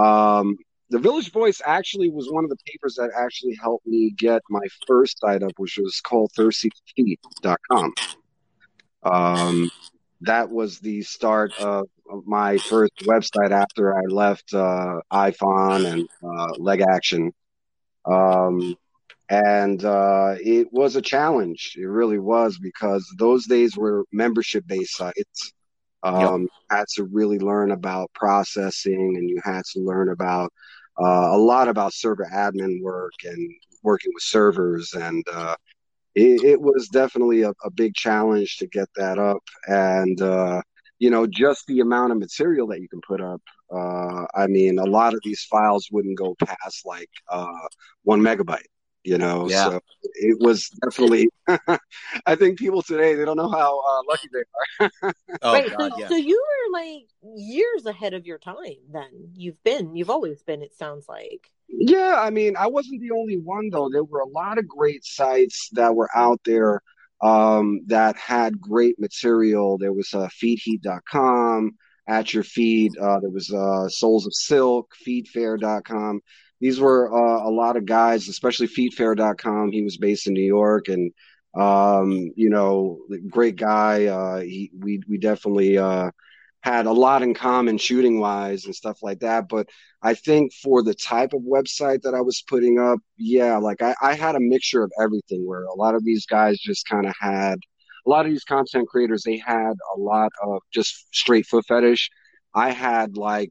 um, 0.00 0.56
the 0.90 0.98
Village 0.98 1.32
Voice 1.32 1.60
actually 1.64 2.10
was 2.10 2.30
one 2.30 2.44
of 2.44 2.50
the 2.50 2.58
papers 2.66 2.94
that 2.96 3.10
actually 3.18 3.56
helped 3.60 3.86
me 3.86 4.10
get 4.16 4.42
my 4.50 4.60
first 4.86 5.18
site 5.18 5.42
up, 5.42 5.52
which 5.56 5.78
was 5.78 6.00
called 6.00 6.30
thirstyfeet.com. 6.38 7.94
Um, 9.02 9.70
that 10.24 10.50
was 10.50 10.78
the 10.78 11.02
start 11.02 11.52
of, 11.58 11.86
of 12.10 12.26
my 12.26 12.58
first 12.58 12.92
website 13.04 13.50
after 13.50 13.96
I 13.96 14.02
left 14.08 14.52
uh, 14.54 15.00
iPhone 15.12 15.86
and 15.90 16.08
uh, 16.22 16.52
Leg 16.58 16.82
Action. 16.82 17.32
Um, 18.04 18.76
and 19.28 19.84
uh, 19.84 20.34
it 20.38 20.68
was 20.72 20.96
a 20.96 21.02
challenge. 21.02 21.74
It 21.76 21.86
really 21.86 22.18
was 22.18 22.58
because 22.58 23.06
those 23.18 23.46
days 23.46 23.76
were 23.76 24.04
membership 24.12 24.66
based 24.66 24.96
sites. 24.96 25.52
Um, 26.02 26.42
you 26.42 26.48
had 26.70 26.84
to 26.96 27.04
really 27.04 27.38
learn 27.38 27.70
about 27.70 28.10
processing 28.14 29.16
and 29.16 29.28
you 29.28 29.40
had 29.42 29.62
to 29.72 29.80
learn 29.80 30.10
about 30.10 30.52
uh, 31.00 31.30
a 31.32 31.38
lot 31.38 31.68
about 31.68 31.94
server 31.94 32.28
admin 32.32 32.82
work 32.82 33.14
and 33.24 33.50
working 33.82 34.12
with 34.14 34.22
servers. 34.22 34.92
And 34.92 35.24
uh, 35.32 35.56
it, 36.14 36.44
it 36.44 36.60
was 36.60 36.88
definitely 36.88 37.42
a, 37.42 37.52
a 37.64 37.70
big 37.70 37.94
challenge 37.94 38.58
to 38.58 38.66
get 38.66 38.88
that 38.96 39.18
up. 39.18 39.42
And, 39.66 40.20
uh, 40.20 40.62
you 40.98 41.10
know, 41.10 41.26
just 41.26 41.66
the 41.66 41.80
amount 41.80 42.12
of 42.12 42.18
material 42.18 42.66
that 42.68 42.80
you 42.80 42.88
can 42.88 43.00
put 43.06 43.20
up. 43.20 43.42
Uh, 43.72 44.26
I 44.34 44.46
mean, 44.46 44.78
a 44.78 44.84
lot 44.84 45.14
of 45.14 45.20
these 45.24 45.44
files 45.44 45.88
wouldn't 45.90 46.18
go 46.18 46.36
past 46.44 46.86
like 46.86 47.10
uh, 47.28 47.46
one 48.02 48.20
megabyte 48.20 48.66
you 49.04 49.18
know 49.18 49.48
Yeah. 49.48 49.64
so 49.70 49.80
it 50.14 50.38
was 50.40 50.68
definitely 50.82 51.28
i 52.26 52.34
think 52.36 52.58
people 52.58 52.82
today 52.82 53.14
they 53.14 53.24
don't 53.24 53.36
know 53.36 53.50
how 53.50 53.80
uh, 53.80 54.02
lucky 54.08 54.28
they 54.32 54.40
are 54.86 55.14
Oh 55.42 55.52
right. 55.52 55.70
God, 55.70 55.92
so, 55.92 55.98
yeah. 55.98 56.08
so 56.08 56.16
you 56.16 56.42
were 56.42 56.78
like 56.80 57.04
years 57.36 57.86
ahead 57.86 58.14
of 58.14 58.26
your 58.26 58.38
time. 58.38 58.76
Then 58.92 59.10
you've 59.34 59.62
been, 59.64 59.94
you've 59.96 60.10
always 60.10 60.42
been. 60.42 60.62
It 60.62 60.74
sounds 60.74 61.08
like. 61.08 61.50
yeah 61.68 62.16
i 62.18 62.30
mean 62.30 62.56
i 62.56 62.66
wasn't 62.66 63.00
the 63.00 63.10
only 63.10 63.36
one 63.38 63.68
though 63.70 63.88
there 63.90 64.04
were 64.04 64.20
a 64.20 64.28
lot 64.28 64.58
of 64.58 64.68
great 64.68 65.04
sites 65.04 65.68
that 65.72 65.94
were 65.94 66.10
out 66.14 66.40
there 66.44 66.82
um, 67.22 67.80
that 67.86 68.16
had 68.16 68.60
great 68.60 68.96
material 68.98 69.78
there 69.78 69.92
was 69.92 70.12
uh, 70.12 70.28
feedheat.com 70.42 71.72
at 72.06 72.34
your 72.34 72.42
feed 72.42 72.92
uh, 72.98 73.18
there 73.20 73.30
was 73.30 73.50
uh, 73.52 73.88
soles 73.88 74.26
of 74.26 74.34
silk 74.34 74.92
feetfair.com 75.06 76.20
these 76.60 76.80
were 76.80 77.12
uh, 77.12 77.48
a 77.48 77.50
lot 77.50 77.76
of 77.76 77.84
guys 77.86 78.28
especially 78.28 78.68
feetfair.com. 78.68 79.72
he 79.72 79.82
was 79.82 79.96
based 79.96 80.26
in 80.26 80.34
new 80.34 80.42
york 80.42 80.88
and 80.88 81.12
um, 81.54 82.32
you 82.36 82.50
know 82.50 82.98
great 83.30 83.56
guy 83.56 84.06
uh, 84.06 84.40
he, 84.40 84.70
we, 84.78 85.00
we 85.08 85.18
definitely 85.18 85.78
uh, 85.78 86.10
had 86.62 86.86
a 86.86 86.92
lot 86.92 87.22
in 87.22 87.34
common 87.34 87.78
shooting 87.78 88.18
wise 88.18 88.64
and 88.64 88.74
stuff 88.74 88.98
like 89.02 89.20
that 89.20 89.48
but 89.48 89.68
I 90.04 90.12
think 90.12 90.52
for 90.52 90.82
the 90.82 90.94
type 90.94 91.32
of 91.32 91.40
website 91.40 92.02
that 92.02 92.12
I 92.12 92.20
was 92.20 92.44
putting 92.46 92.78
up, 92.78 92.98
yeah, 93.16 93.56
like 93.56 93.80
I, 93.80 93.94
I 94.02 94.12
had 94.12 94.36
a 94.36 94.40
mixture 94.40 94.82
of 94.82 94.92
everything 95.00 95.46
where 95.46 95.64
a 95.64 95.74
lot 95.74 95.94
of 95.94 96.04
these 96.04 96.26
guys 96.26 96.58
just 96.58 96.86
kind 96.86 97.06
of 97.06 97.14
had 97.18 97.58
a 98.06 98.10
lot 98.10 98.26
of 98.26 98.32
these 98.32 98.44
content 98.44 98.86
creators, 98.86 99.22
they 99.22 99.38
had 99.38 99.72
a 99.96 99.98
lot 99.98 100.30
of 100.42 100.60
just 100.72 101.06
straight 101.14 101.46
foot 101.46 101.64
fetish. 101.66 102.10
I 102.54 102.70
had 102.70 103.16
like 103.16 103.50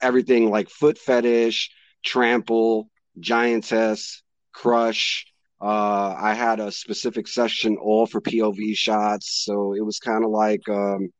everything 0.00 0.48
like 0.48 0.70
foot 0.70 0.96
fetish, 0.96 1.70
trample, 2.04 2.88
giantess, 3.18 4.22
crush. 4.52 5.26
Uh, 5.60 6.14
I 6.18 6.34
had 6.34 6.60
a 6.60 6.72
specific 6.72 7.28
section 7.28 7.76
all 7.76 8.06
for 8.06 8.20
POV 8.20 8.74
shots. 8.76 9.44
So 9.44 9.74
it 9.74 9.84
was 9.84 9.98
kind 9.98 10.24
of 10.24 10.30
like, 10.30 10.66
um, 10.68 11.10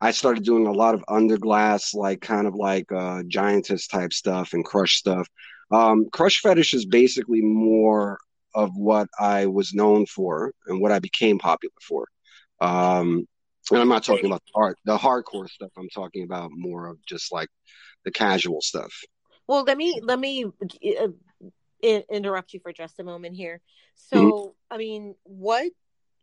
I 0.00 0.10
started 0.10 0.44
doing 0.44 0.66
a 0.66 0.72
lot 0.72 0.94
of 0.94 1.04
underglass, 1.08 1.94
like 1.94 2.20
kind 2.20 2.46
of 2.46 2.54
like 2.54 2.90
uh, 2.92 3.22
giantess 3.28 3.86
type 3.86 4.12
stuff 4.12 4.52
and 4.52 4.64
crush 4.64 4.96
stuff. 4.96 5.28
Um, 5.70 6.06
crush 6.12 6.40
fetish 6.40 6.74
is 6.74 6.86
basically 6.86 7.40
more 7.40 8.18
of 8.54 8.70
what 8.76 9.08
I 9.18 9.46
was 9.46 9.74
known 9.74 10.06
for 10.06 10.52
and 10.66 10.80
what 10.80 10.92
I 10.92 10.98
became 10.98 11.38
popular 11.38 11.72
for. 11.86 12.06
Um, 12.60 13.26
and 13.70 13.80
I'm 13.80 13.88
not 13.88 14.04
talking 14.04 14.26
about 14.26 14.42
the 14.44 14.52
hard, 14.54 14.76
the 14.84 14.98
hardcore 14.98 15.48
stuff. 15.48 15.70
I'm 15.76 15.88
talking 15.88 16.24
about 16.24 16.50
more 16.52 16.86
of 16.88 16.98
just 17.06 17.32
like 17.32 17.48
the 18.04 18.10
casual 18.10 18.60
stuff. 18.60 18.92
Well, 19.46 19.64
let 19.64 19.76
me 19.76 20.00
let 20.02 20.18
me 20.18 20.44
uh, 20.44 21.08
interrupt 21.82 22.52
you 22.54 22.60
for 22.60 22.72
just 22.72 22.98
a 23.00 23.04
moment 23.04 23.36
here. 23.36 23.60
So, 23.94 24.54
I 24.70 24.76
mean, 24.78 25.14
what 25.24 25.70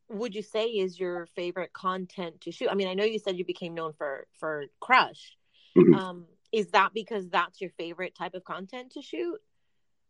would 0.10 0.36
you 0.36 0.42
say 0.42 0.66
is 0.68 1.00
your 1.00 1.28
favorite 1.36 1.74
content 1.74 2.42
to 2.42 2.52
shoot? 2.52 2.70
I 2.70 2.76
mean, 2.76 2.88
I 2.88 2.94
know 2.94 3.04
you 3.04 3.20
said 3.20 3.38
you 3.38 3.46
became 3.46 3.74
known 3.74 3.94
for 3.94 4.28
for 4.40 4.66
Crush. 4.80 5.38
Mhm. 5.78 5.94
Um, 5.96 6.26
is 6.52 6.72
that 6.72 6.92
because 6.94 7.30
that's 7.30 7.62
your 7.62 7.72
favorite 7.72 8.16
type 8.16 8.34
of 8.34 8.44
content 8.44 8.92
to 8.94 9.02
shoot? 9.02 9.40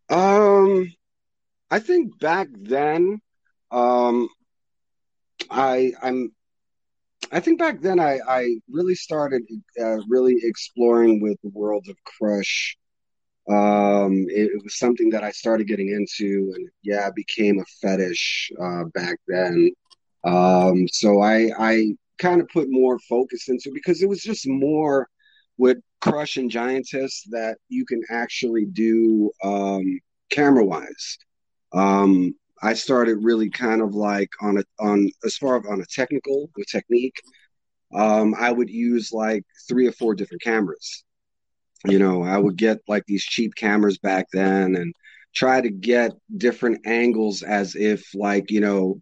Um, 0.09 0.91
I 1.69 1.79
think 1.79 2.19
back 2.19 2.47
then, 2.53 3.21
um, 3.71 4.29
I 5.49 5.93
I'm 6.01 6.31
I 7.31 7.39
think 7.39 7.59
back 7.59 7.81
then 7.81 7.99
I 7.99 8.19
I 8.27 8.55
really 8.69 8.95
started 8.95 9.43
uh, 9.79 9.97
really 10.07 10.35
exploring 10.43 11.21
with 11.21 11.37
the 11.43 11.49
world 11.49 11.87
of 11.89 11.95
Crush. 12.03 12.77
Um, 13.49 14.27
it, 14.29 14.51
it, 14.53 14.63
was 14.63 14.77
something 14.77 15.09
that 15.09 15.23
I 15.23 15.31
started 15.31 15.67
getting 15.67 15.89
into, 15.89 16.53
and 16.55 16.69
yeah, 16.83 17.09
became 17.15 17.59
a 17.59 17.65
fetish 17.81 18.51
uh, 18.61 18.83
back 18.93 19.17
then. 19.27 19.71
Um, 20.23 20.87
so 20.87 21.21
I 21.21 21.49
I 21.57 21.95
kind 22.19 22.39
of 22.39 22.47
put 22.49 22.67
more 22.69 22.99
focus 22.99 23.49
into 23.49 23.71
because 23.73 24.03
it 24.03 24.09
was 24.09 24.21
just 24.21 24.47
more 24.47 25.07
with 25.57 25.77
Crush 26.01 26.37
and 26.37 26.51
Giantess 26.51 27.23
that 27.31 27.57
you 27.67 27.85
can 27.85 28.01
actually 28.09 28.65
do 28.65 29.31
um, 29.43 29.99
camera 30.29 30.63
wise. 30.63 31.17
Um, 31.73 32.35
I 32.63 32.73
started 32.73 33.23
really 33.23 33.49
kind 33.49 33.81
of 33.81 33.95
like 33.95 34.29
on 34.41 34.57
a 34.57 34.63
on 34.79 35.09
as 35.25 35.35
far 35.37 35.57
as 35.57 35.65
on 35.65 35.81
a 35.81 35.85
technical 35.85 36.49
with 36.55 36.67
technique. 36.67 37.15
Um, 37.93 38.35
I 38.37 38.51
would 38.51 38.69
use 38.69 39.11
like 39.11 39.43
three 39.67 39.87
or 39.87 39.91
four 39.91 40.15
different 40.15 40.43
cameras. 40.43 41.03
You 41.85 41.99
know, 41.99 42.23
I 42.23 42.37
would 42.37 42.57
get 42.57 42.79
like 42.87 43.03
these 43.07 43.23
cheap 43.23 43.55
cameras 43.55 43.97
back 43.97 44.27
then 44.31 44.75
and 44.75 44.93
try 45.33 45.61
to 45.61 45.69
get 45.69 46.11
different 46.35 46.85
angles 46.85 47.41
as 47.41 47.75
if 47.75 48.13
like 48.13 48.51
you 48.51 48.61
know 48.61 48.99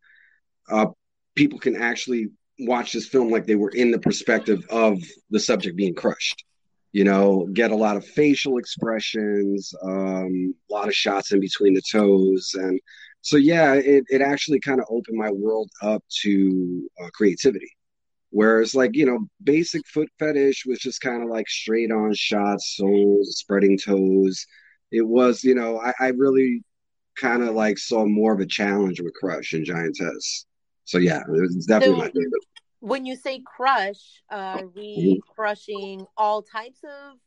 uh, 0.69 0.87
people 1.35 1.59
can 1.59 1.75
actually 1.75 2.27
watch 2.59 2.91
this 2.91 3.07
film 3.07 3.29
like 3.29 3.45
they 3.45 3.55
were 3.55 3.71
in 3.71 3.91
the 3.91 3.99
perspective 3.99 4.63
of 4.69 4.97
the 5.29 5.39
subject 5.39 5.75
being 5.75 5.95
crushed 5.95 6.43
you 6.91 7.03
know, 7.03 7.47
get 7.53 7.71
a 7.71 7.75
lot 7.75 7.97
of 7.97 8.05
facial 8.05 8.57
expressions, 8.57 9.73
um, 9.83 10.55
a 10.69 10.73
lot 10.73 10.87
of 10.87 10.95
shots 10.95 11.31
in 11.31 11.39
between 11.39 11.73
the 11.73 11.81
toes. 11.91 12.51
And 12.55 12.79
so, 13.21 13.37
yeah, 13.37 13.73
it, 13.75 14.05
it 14.07 14.21
actually 14.21 14.59
kind 14.59 14.79
of 14.79 14.87
opened 14.89 15.17
my 15.17 15.29
world 15.29 15.69
up 15.81 16.03
to 16.23 16.89
uh, 17.01 17.09
creativity. 17.13 17.69
Whereas, 18.31 18.75
like, 18.75 18.95
you 18.95 19.05
know, 19.05 19.27
basic 19.43 19.87
foot 19.87 20.09
fetish 20.19 20.63
was 20.65 20.79
just 20.79 21.01
kind 21.01 21.23
of 21.23 21.29
like 21.29 21.47
straight 21.47 21.91
on 21.91 22.13
shots, 22.13 22.75
soles, 22.77 23.37
spreading 23.37 23.77
toes. 23.77 24.45
It 24.91 25.07
was, 25.07 25.43
you 25.43 25.55
know, 25.55 25.79
I, 25.79 25.93
I 25.99 26.07
really 26.09 26.61
kind 27.17 27.43
of 27.43 27.55
like 27.55 27.77
saw 27.77 28.05
more 28.05 28.33
of 28.33 28.39
a 28.39 28.45
challenge 28.45 29.01
with 29.01 29.13
Crush 29.15 29.53
and 29.53 29.65
Giantess. 29.65 30.45
So, 30.85 30.97
yeah, 30.97 31.21
it 31.21 31.29
was 31.29 31.65
definitely 31.65 31.95
so, 31.95 31.99
my 31.99 32.07
favorite 32.07 32.43
when 32.79 33.05
you 33.05 33.15
say 33.15 33.41
crush, 33.45 34.21
uh, 34.29 34.61
we 34.75 34.97
mm-hmm. 34.97 35.33
crushing 35.33 36.05
all 36.17 36.41
types 36.41 36.79
of 36.83 37.17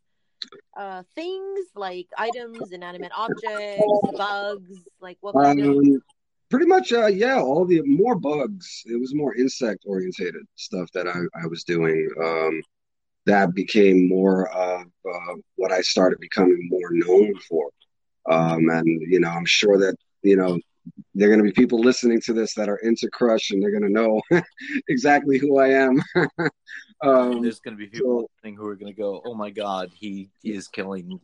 uh, 0.77 1.03
things 1.15 1.67
like 1.75 2.09
items, 2.17 2.73
inanimate 2.73 3.13
objects, 3.17 3.85
bugs? 4.17 4.77
Like 5.01 5.19
what 5.21 5.35
kind 5.35 5.61
um, 5.63 5.79
of? 5.79 6.03
Pretty 6.53 6.67
much, 6.67 6.93
uh, 6.93 7.07
yeah. 7.07 7.41
All 7.41 7.65
the 7.65 7.81
more 7.87 8.15
bugs. 8.15 8.83
It 8.85 9.01
was 9.01 9.15
more 9.15 9.35
insect 9.35 9.85
orientated 9.87 10.43
stuff 10.57 10.93
that 10.93 11.09
I, 11.09 11.21
I 11.43 11.47
was 11.47 11.65
doing. 11.65 12.07
Um, 12.23 12.63
that 13.25 13.55
became 13.55 14.07
more 14.07 14.51
of 14.51 14.83
uh, 14.83 15.35
what 15.57 15.73
I 15.73 15.81
started 15.81 16.21
becoming 16.21 16.69
more 16.71 16.91
known 16.91 17.35
for. 17.49 17.71
Um, 18.31 18.69
and 18.69 19.01
you 19.01 19.19
know, 19.19 19.31
I'm 19.31 19.47
sure 19.47 19.79
that 19.79 19.97
you 20.21 20.37
know 20.37 20.61
they're 21.15 21.31
going 21.31 21.39
to 21.39 21.45
be 21.45 21.53
people 21.53 21.81
listening 21.81 22.21
to 22.27 22.35
this 22.35 22.53
that 22.57 22.69
are 22.69 22.81
into 22.83 23.09
Crush, 23.09 23.51
and 23.51 23.63
they're 23.63 23.71
going 23.71 23.83
to 23.85 23.89
know 23.89 24.21
exactly 24.89 25.39
who 25.39 25.57
I 25.57 25.69
am. 25.69 26.03
um, 27.01 27.41
There's 27.41 27.61
going 27.61 27.79
to 27.79 27.83
be 27.83 27.87
people 27.87 28.21
so, 28.21 28.29
listening 28.37 28.57
who 28.57 28.67
are 28.67 28.77
going 28.77 28.93
to 28.93 29.01
go, 29.01 29.23
"Oh 29.25 29.33
my 29.33 29.49
God, 29.49 29.91
he 29.95 30.29
is 30.45 30.69
killing 30.69 31.19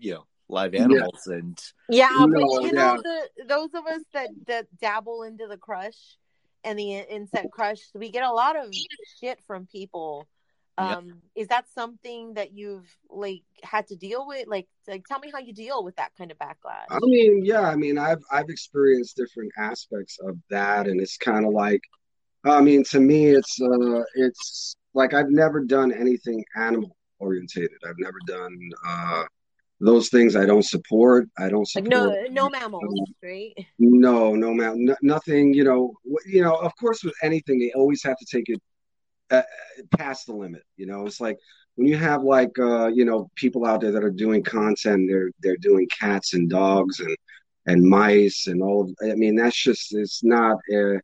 you 0.00 0.14
know, 0.14 0.24
live 0.48 0.74
animals." 0.74 1.26
Yeah. 1.26 1.34
And 1.34 1.62
yeah, 1.88 2.08
no, 2.10 2.26
but 2.28 2.62
you 2.62 2.66
yeah. 2.66 2.70
know, 2.72 3.02
the, 3.02 3.44
those 3.46 3.74
of 3.74 3.86
us 3.86 4.02
that 4.12 4.30
that 4.46 4.66
dabble 4.80 5.22
into 5.22 5.46
the 5.46 5.56
Crush 5.56 6.16
and 6.64 6.78
the 6.78 6.94
insect 6.94 7.50
Crush, 7.50 7.80
we 7.94 8.10
get 8.10 8.24
a 8.24 8.32
lot 8.32 8.56
of 8.56 8.72
shit 9.20 9.38
from 9.46 9.66
people 9.66 10.26
um 10.78 11.06
yep. 11.06 11.16
is 11.34 11.48
that 11.48 11.64
something 11.74 12.34
that 12.34 12.52
you've 12.52 12.88
like 13.08 13.42
had 13.62 13.86
to 13.86 13.96
deal 13.96 14.26
with 14.26 14.46
like 14.46 14.66
like 14.86 15.04
tell 15.06 15.18
me 15.18 15.30
how 15.32 15.38
you 15.38 15.52
deal 15.52 15.82
with 15.82 15.96
that 15.96 16.12
kind 16.18 16.30
of 16.30 16.38
backlash 16.38 16.84
i 16.90 16.98
mean 17.02 17.44
yeah 17.44 17.62
i 17.62 17.76
mean 17.76 17.98
i've 17.98 18.22
i've 18.30 18.48
experienced 18.48 19.16
different 19.16 19.50
aspects 19.58 20.18
of 20.22 20.36
that 20.50 20.86
and 20.86 21.00
it's 21.00 21.16
kind 21.16 21.46
of 21.46 21.52
like 21.52 21.80
i 22.44 22.60
mean 22.60 22.84
to 22.84 23.00
me 23.00 23.26
it's 23.26 23.58
uh 23.60 24.02
it's 24.14 24.76
like 24.94 25.14
i've 25.14 25.30
never 25.30 25.64
done 25.64 25.92
anything 25.92 26.44
animal 26.56 26.94
orientated 27.20 27.78
i've 27.86 27.98
never 27.98 28.18
done 28.26 28.58
uh 28.86 29.24
those 29.80 30.08
things 30.08 30.36
i 30.36 30.46
don't 30.46 30.64
support 30.64 31.28
i 31.38 31.48
don't 31.48 31.68
support 31.68 31.92
like 31.92 32.30
no 32.30 32.48
no 32.48 32.48
mammals 32.48 33.10
right 33.22 33.52
no 33.78 34.34
no 34.34 34.54
mam 34.54 34.86
no, 34.86 34.96
nothing 35.02 35.52
you 35.52 35.64
know 35.64 35.92
you 36.26 36.42
know 36.42 36.54
of 36.54 36.72
course 36.76 37.04
with 37.04 37.14
anything 37.22 37.58
they 37.58 37.72
always 37.72 38.02
have 38.02 38.16
to 38.16 38.24
take 38.24 38.48
it 38.48 38.60
uh, 39.30 39.42
past 39.96 40.26
the 40.26 40.32
limit. 40.32 40.62
You 40.76 40.86
know, 40.86 41.06
it's 41.06 41.20
like 41.20 41.38
when 41.74 41.86
you 41.86 41.96
have 41.96 42.22
like 42.22 42.58
uh, 42.58 42.88
you 42.88 43.04
know 43.04 43.30
people 43.34 43.66
out 43.66 43.80
there 43.80 43.92
that 43.92 44.04
are 44.04 44.10
doing 44.10 44.42
content, 44.42 45.08
they're 45.08 45.30
they're 45.40 45.56
doing 45.56 45.88
cats 45.88 46.34
and 46.34 46.48
dogs 46.48 47.00
and 47.00 47.16
and 47.66 47.82
mice 47.82 48.46
and 48.46 48.62
all. 48.62 48.82
Of, 48.82 49.10
I 49.10 49.14
mean, 49.14 49.34
that's 49.34 49.60
just 49.60 49.94
it's 49.94 50.22
not. 50.22 50.56
A, 50.72 51.00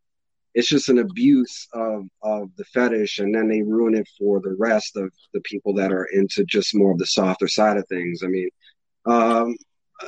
it's 0.54 0.68
just 0.68 0.90
an 0.90 0.98
abuse 0.98 1.66
of 1.72 2.04
of 2.22 2.50
the 2.56 2.64
fetish, 2.66 3.18
and 3.18 3.34
then 3.34 3.48
they 3.48 3.62
ruin 3.62 3.94
it 3.94 4.08
for 4.18 4.40
the 4.40 4.54
rest 4.58 4.96
of 4.96 5.10
the 5.32 5.40
people 5.40 5.72
that 5.74 5.92
are 5.92 6.04
into 6.12 6.44
just 6.44 6.74
more 6.74 6.92
of 6.92 6.98
the 6.98 7.06
softer 7.06 7.48
side 7.48 7.78
of 7.78 7.88
things. 7.88 8.22
I 8.22 8.26
mean, 8.26 8.48
um, 9.06 9.56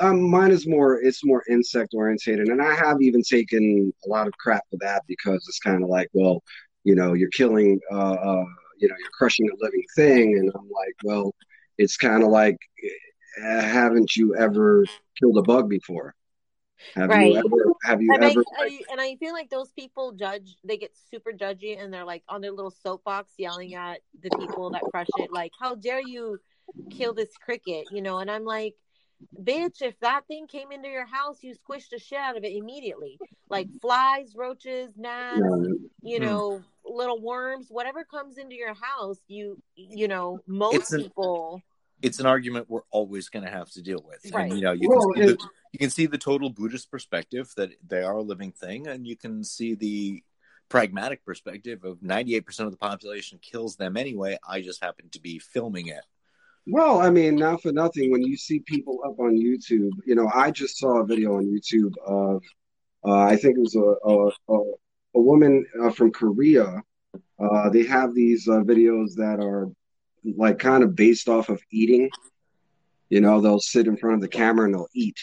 um, 0.01 0.29
mine 0.31 0.51
is 0.51 0.67
more 0.67 1.01
it's 1.01 1.25
more 1.25 1.43
insect 1.49 1.95
orientated, 1.95 2.49
and 2.49 2.61
I 2.61 2.75
have 2.75 3.01
even 3.01 3.23
taken 3.23 3.93
a 4.05 4.09
lot 4.09 4.27
of 4.27 4.33
crap 4.39 4.65
for 4.71 4.77
that 4.81 5.03
because 5.07 5.45
it's 5.49 5.61
kind 5.61 5.83
of 5.83 5.89
like, 5.89 6.09
well, 6.13 6.43
you 6.85 6.95
know, 6.95 7.15
you're 7.15 7.31
killing, 7.31 7.81
uh, 7.91 8.13
uh, 8.13 8.45
you 8.79 8.89
know, 8.89 8.95
you're 8.99 9.11
crushing 9.13 9.49
a 9.49 9.65
living 9.65 9.85
thing. 9.97 10.39
And 10.39 10.51
I'm 10.55 10.71
like, 10.71 10.95
well, 11.03 11.35
it's 11.79 11.97
kind 11.97 12.23
of 12.23 12.29
like, 12.29 12.57
uh, 13.43 13.61
haven't 13.61 14.15
you 14.17 14.37
ever 14.37 14.85
killed 15.19 15.39
a 15.39 15.43
bug 15.43 15.69
before? 15.69 16.15
Have 16.95 17.09
right. 17.09 17.33
you 17.33 17.39
ever? 17.39 17.73
Have 17.85 18.03
you 18.03 18.13
and 18.13 18.25
ever? 18.25 18.45
I, 18.59 18.81
and 18.91 19.01
I 19.01 19.17
feel 19.17 19.33
like 19.33 19.49
those 19.49 19.71
people 19.73 20.13
judge. 20.13 20.57
They 20.65 20.77
get 20.77 20.93
super 21.11 21.33
judgy, 21.33 21.83
and 21.83 21.93
they're 21.93 22.05
like 22.05 22.23
on 22.29 22.43
their 22.43 22.51
little 22.51 22.71
soapbox 22.71 23.33
yelling 23.39 23.75
at 23.75 24.01
the 24.23 24.29
people 24.39 24.71
that 24.71 24.83
crush 24.91 25.07
it. 25.19 25.33
Like, 25.33 25.53
how 25.59 25.77
dare 25.77 26.03
you 26.03 26.39
kill 26.91 27.15
this 27.15 27.31
cricket? 27.43 27.87
You 27.91 28.03
know. 28.03 28.19
And 28.19 28.31
I'm 28.31 28.45
like, 28.45 28.75
bitch, 29.39 29.83
if 29.83 29.99
that 30.01 30.27
thing 30.27 30.47
came 30.47 30.73
into 30.73 30.89
your 30.89 31.07
house, 31.07 31.43
you 31.43 31.55
squished 31.55 31.91
the 31.91 31.99
shit 31.99 32.19
out 32.19 32.37
of 32.37 32.45
it 32.45 32.53
immediately. 32.53 33.19
Like 33.49 33.69
flies, 33.81 34.35
roaches, 34.35 34.93
gnats, 34.97 35.41
you 36.03 36.19
hmm. 36.19 36.25
know, 36.25 36.63
little 36.85 37.21
worms, 37.21 37.67
whatever 37.71 38.05
comes 38.05 38.39
into 38.39 38.55
your 38.55 38.75
house, 38.75 39.19
you 39.29 39.61
you 39.77 40.09
know, 40.09 40.41
most 40.47 40.75
it's 40.77 40.93
an, 40.93 41.03
people 41.03 41.63
it's 42.03 42.21
an 42.21 42.27
argument 42.27 42.69
we're 42.69 42.83
always 42.91 43.29
going 43.29 43.45
to 43.45 43.51
have 43.51 43.71
to 43.71 43.83
deal 43.83 44.05
with. 44.07 44.33
Right. 44.33 44.51
And 44.51 44.59
you 44.59 44.65
know, 44.65 44.73
you 44.73 44.89
well, 44.89 45.13
can 45.13 45.15
see 45.15 45.33
the, 45.33 45.49
you 45.73 45.79
can 45.79 45.91
see 45.91 46.07
the 46.07 46.19
total 46.19 46.51
Buddhist 46.51 46.91
perspective 46.91 47.51
that 47.57 47.71
they 47.87 48.03
are 48.03 48.17
a 48.17 48.23
living 48.23 48.53
thing 48.53 48.87
and 48.87 49.07
you 49.07 49.17
can 49.17 49.43
see 49.43 49.75
the 49.75 50.23
pragmatic 50.69 51.25
perspective 51.25 51.85
of 51.85 52.01
98% 52.01 52.61
of 52.61 52.71
the 52.71 52.77
population 52.77 53.39
kills 53.41 53.77
them 53.77 53.97
anyway. 53.97 54.39
I 54.47 54.61
just 54.61 54.83
happen 54.83 55.09
to 55.11 55.21
be 55.21 55.39
filming 55.39 55.89
it. 55.89 56.05
Well, 56.67 57.01
I 57.01 57.11
mean, 57.11 57.37
not 57.37 57.63
for 57.63 57.73
nothing. 57.73 58.11
When 58.11 58.23
you 58.23 58.37
see 58.37 58.61
people 58.61 59.01
up 59.05 59.19
on 59.19 59.37
YouTube, 59.37 59.91
you 60.07 60.15
know, 60.15 60.31
I 60.35 60.51
just 60.51 60.79
saw 60.79 61.01
a 61.01 61.07
video 61.07 61.37
on 61.37 61.45
YouTube 61.45 61.93
of, 62.07 62.43
uh, 63.05 63.19
I 63.19 63.37
think 63.37 63.59
it 63.59 63.61
was 63.61 63.77
a 63.77 63.95
a, 64.09 64.55
a, 64.55 64.63
a 65.17 65.21
woman 65.21 65.67
uh, 65.83 65.91
from 65.91 66.11
Korea. 66.11 66.83
Uh, 67.39 67.69
they 67.69 67.85
have 67.85 68.15
these 68.15 68.49
uh, 68.49 68.61
videos 68.61 69.15
that 69.17 69.41
are 69.41 69.71
like 70.37 70.59
kind 70.59 70.83
of 70.83 70.97
based 70.97 71.29
off 71.29 71.51
of 71.51 71.61
eating. 71.71 72.09
You 73.11 73.21
know, 73.21 73.41
they'll 73.41 73.61
sit 73.61 73.87
in 73.87 73.99
front 73.99 74.17
of 74.17 74.21
the 74.23 74.29
camera 74.29 74.65
and 74.65 74.75
they'll 74.75 74.89
eat. 74.95 75.19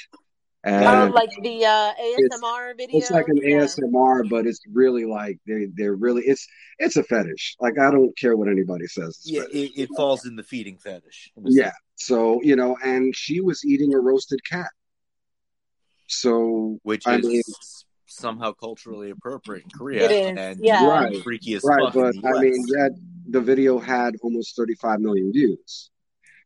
And 0.64 0.86
oh, 0.86 1.16
like 1.16 1.32
the 1.42 1.66
uh, 1.66 1.94
ASMR 2.00 2.78
video. 2.78 3.00
It's 3.00 3.10
like 3.10 3.28
an 3.30 3.38
yeah. 3.38 3.62
ASMR, 3.62 4.30
but 4.30 4.46
it's 4.46 4.60
really 4.72 5.06
like 5.06 5.40
they 5.48 5.68
they're 5.74 5.96
really 5.96 6.22
it's 6.24 6.48
it's 6.78 6.98
a 6.98 7.04
fetish. 7.04 7.56
Like 7.60 7.80
I 7.80 7.90
don't 7.90 8.16
care 8.16 8.38
what 8.38 8.48
anybody 8.48 8.86
says. 8.86 9.22
Yeah, 9.24 9.44
it, 9.52 9.72
it, 9.76 9.90
falls 9.96 10.26
in 10.26 10.36
the 10.36 10.44
feeding 10.44 10.78
fetish. 10.78 11.32
Yeah. 11.46 11.72
So 11.96 12.42
you 12.44 12.56
know, 12.56 12.78
and 12.84 13.16
she 13.16 13.42
was 13.42 13.66
eating 13.66 13.96
a 13.96 14.00
roasted 14.00 14.46
cat. 14.46 14.70
So 16.06 16.78
which 16.84 17.08
I 17.08 17.16
is 17.16 17.26
mean, 17.26 17.42
somehow 18.06 18.52
culturally 18.52 19.10
appropriate 19.10 19.64
in 19.64 19.72
Korea 19.72 20.10
and 20.10 20.60
yeah. 20.64 20.86
right, 20.86 21.24
freaky 21.24 21.56
as 21.56 21.64
right, 21.64 21.92
fuck. 21.92 21.94
But 21.94 22.16
I 22.24 22.40
mean, 22.40 22.62
that 22.68 22.96
the 23.30 23.42
video 23.42 23.80
had 23.80 24.16
almost 24.22 24.56
35 24.56 25.00
million 25.00 25.32
views. 25.32 25.90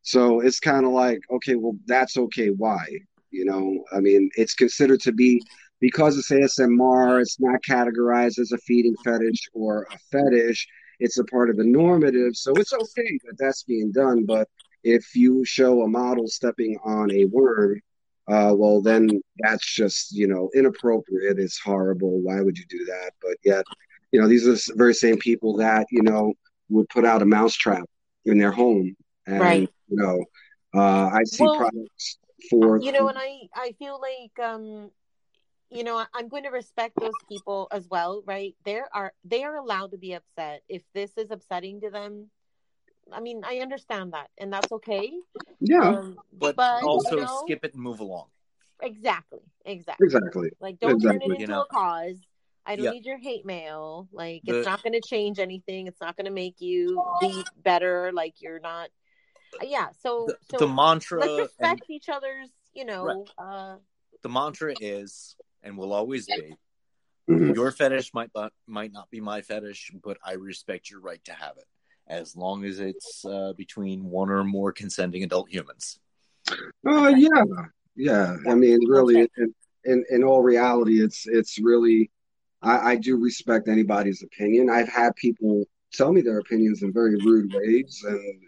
So 0.04 0.40
it's 0.40 0.60
kind 0.60 0.86
of 0.86 0.92
like, 0.92 1.20
okay, 1.32 1.56
well, 1.56 1.76
that's 1.88 2.16
okay. 2.16 2.50
Why? 2.50 2.86
You 3.36 3.46
know, 3.46 3.84
I 3.92 4.00
mean, 4.00 4.30
it's 4.38 4.54
considered 4.54 5.02
to 5.02 5.12
be 5.12 5.42
because 5.82 6.18
it's 6.18 6.32
ASMR, 6.32 7.22
it's 7.22 7.38
not 7.40 7.60
categorized 7.70 8.40
as 8.40 8.54
a 8.54 8.58
feeding 8.60 8.96
fetish 9.04 9.42
or 9.54 9.88
a 9.92 9.98
fetish. 10.12 10.66
It's 11.02 11.18
a 11.18 11.26
part 11.26 11.50
of 11.50 11.58
the 11.58 11.66
normative, 11.66 12.36
so 12.36 12.54
it's 12.54 12.72
okay 12.72 13.20
that 13.26 13.36
that's 13.38 13.64
being 13.64 13.92
done. 13.92 14.24
But 14.26 14.48
if 14.84 15.04
you 15.16 15.44
show 15.44 15.82
a 15.82 15.88
model 15.88 16.28
stepping 16.28 16.78
on 16.86 17.12
a 17.12 17.26
worm, 17.26 17.82
uh, 18.30 18.54
well, 18.56 18.82
then 18.82 19.10
that's 19.40 19.66
just, 19.76 20.14
you 20.14 20.28
know, 20.28 20.50
inappropriate. 20.56 21.38
It's 21.38 21.60
horrible. 21.60 22.22
Why 22.22 22.40
would 22.42 22.58
you 22.58 22.66
do 22.70 22.86
that? 22.86 23.12
But 23.22 23.36
yet, 23.44 23.66
you 24.12 24.22
know, 24.22 24.28
these 24.30 24.48
are 24.48 24.54
the 24.54 24.74
very 24.76 24.94
same 24.94 25.18
people 25.18 25.58
that, 25.58 25.86
you 25.92 26.02
know, 26.02 26.34
would 26.70 26.88
put 26.90 27.06
out 27.06 27.22
a 27.22 27.26
mousetrap 27.26 27.84
in 28.24 28.38
their 28.38 28.52
home. 28.52 28.96
And, 29.28 29.42
Right. 29.42 29.70
you 29.90 29.98
know, 29.98 30.24
uh, 30.74 31.10
I 31.14 31.24
see 31.26 31.44
Well, 31.44 31.58
products 31.58 32.18
for, 32.50 32.80
you 32.80 32.92
know 32.92 33.08
and 33.08 33.18
i 33.18 33.40
i 33.56 33.72
feel 33.80 34.00
like 34.02 34.48
um 34.48 34.92
you 35.70 35.84
know 35.84 35.98
I- 35.98 36.08
i'm 36.14 36.28
going 36.30 36.44
to 36.44 36.50
respect 36.50 36.94
those 37.00 37.16
people 37.30 37.68
as 37.72 37.88
well 37.90 38.24
right 38.26 38.56
they 38.64 38.82
are 38.94 39.14
they 39.24 39.44
are 39.44 39.56
allowed 39.56 39.92
to 39.92 39.98
be 39.98 40.14
upset 40.14 40.62
if 40.70 40.84
this 40.94 41.18
is 41.18 41.32
upsetting 41.32 41.82
to 41.82 41.90
them 41.90 42.30
i 43.12 43.20
mean 43.20 43.44
i 43.46 43.58
understand 43.60 44.14
that 44.14 44.30
and 44.38 44.52
that's 44.54 44.72
okay 44.72 45.12
yeah, 45.62 45.90
um, 45.98 46.18
But, 46.34 46.56
you 46.58 46.88
also 46.88 47.18
know, 47.22 47.44
skip 47.46 47.64
it 47.64 47.74
and 47.74 47.82
move 47.82 48.00
along. 48.00 48.28
exactly 48.82 49.40
exactly 49.66 50.06
exactly. 50.06 50.50
like 50.60 50.80
don't 50.80 51.00
turn 51.00 51.16
Exactly. 51.16 51.36
it 51.36 51.40
You 51.40 51.46
into 51.46 51.56
know. 51.56 51.62
a 51.62 51.66
cause 51.68 52.18
i 52.66 52.76
don't 52.76 52.86
Yeah. 52.86 52.92
need 52.92 53.06
your 53.06 53.18
hate 53.18 53.46
mail 53.46 54.08
like 54.12 54.42
The- 54.46 54.58
it's 54.60 54.66
not 54.66 54.84
going 54.84 54.94
to 54.94 55.02
change 55.02 55.40
anything 55.40 55.88
it's 55.88 56.02
not 56.02 56.16
going 56.18 56.26
to 56.26 56.32
make 56.32 56.60
you 56.62 57.04
be 57.22 57.44
better 57.64 58.12
like 58.14 58.42
you're 58.42 58.60
not 58.60 58.90
yeah 59.64 59.88
so 60.02 60.26
The, 60.28 60.38
so 60.52 60.58
the 60.66 60.68
mantra 60.68 61.20
let's 61.20 61.32
and 61.60 61.72
respect 61.72 61.90
each 61.90 62.10
other's 62.10 62.50
you 62.74 62.86
know 62.86 63.26
uh 63.38 63.76
the 64.22 64.30
mantra 64.30 64.76
is 64.80 65.36
and 65.64 65.78
will 65.78 65.94
always 65.94 66.26
be 66.28 66.58
Mhm. 67.28 67.56
your 67.56 67.72
fetish 67.72 68.14
might 68.14 68.30
not 68.36 68.54
might 68.68 68.94
not 68.94 69.10
be 69.10 69.20
my 69.20 69.42
fetish, 69.42 69.92
but 70.04 70.18
I 70.24 70.34
respect 70.34 70.92
your 70.92 71.00
right 71.00 71.24
to 71.26 71.34
have 71.34 71.58
it 71.58 71.66
as 72.08 72.36
long 72.36 72.66
as 72.66 72.80
it's 72.80 73.26
uh, 73.26 73.54
between 73.58 74.06
one 74.06 74.30
or 74.30 74.44
more 74.44 74.72
consenting 74.72 75.24
adult 75.24 75.50
humans. 75.50 76.00
Oh 76.86 77.08
yeah, 77.08 77.44
yeah. 77.96 78.38
I 78.48 78.54
mean, 78.54 78.78
really, 78.88 79.22
Okay. 79.22 79.28
in, 79.38 79.56
in 79.86 80.06
in 80.10 80.24
all 80.24 80.44
reality, 80.44 81.02
it's 81.02 81.26
it's 81.26 81.58
really. 81.60 82.12
I, 82.62 82.92
I 82.92 82.96
do 82.96 83.18
respect 83.18 83.68
anybody's 83.68 84.24
opinion. 84.24 84.70
I've 84.70 84.90
had 84.90 85.16
people 85.16 85.66
tell 85.94 86.12
me 86.14 86.22
their 86.22 86.40
opinions 86.40 86.84
in 86.84 86.94
very 86.94 87.16
rude 87.18 87.52
ways 87.54 88.04
and 88.08 88.42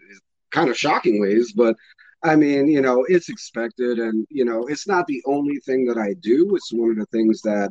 kind 0.50 0.70
of 0.70 0.76
shocking 0.76 1.20
ways, 1.20 1.52
but 1.52 1.76
I 2.22 2.34
mean, 2.36 2.66
you 2.68 2.80
know, 2.80 3.04
it's 3.08 3.28
expected, 3.28 3.98
and 3.98 4.26
you 4.30 4.44
know, 4.44 4.66
it's 4.66 4.88
not 4.88 5.06
the 5.06 5.22
only 5.26 5.58
thing 5.60 5.86
that 5.86 5.98
I 5.98 6.14
do. 6.20 6.54
It's 6.56 6.72
one 6.72 6.90
of 6.90 6.96
the 6.96 7.06
things 7.06 7.42
that, 7.42 7.70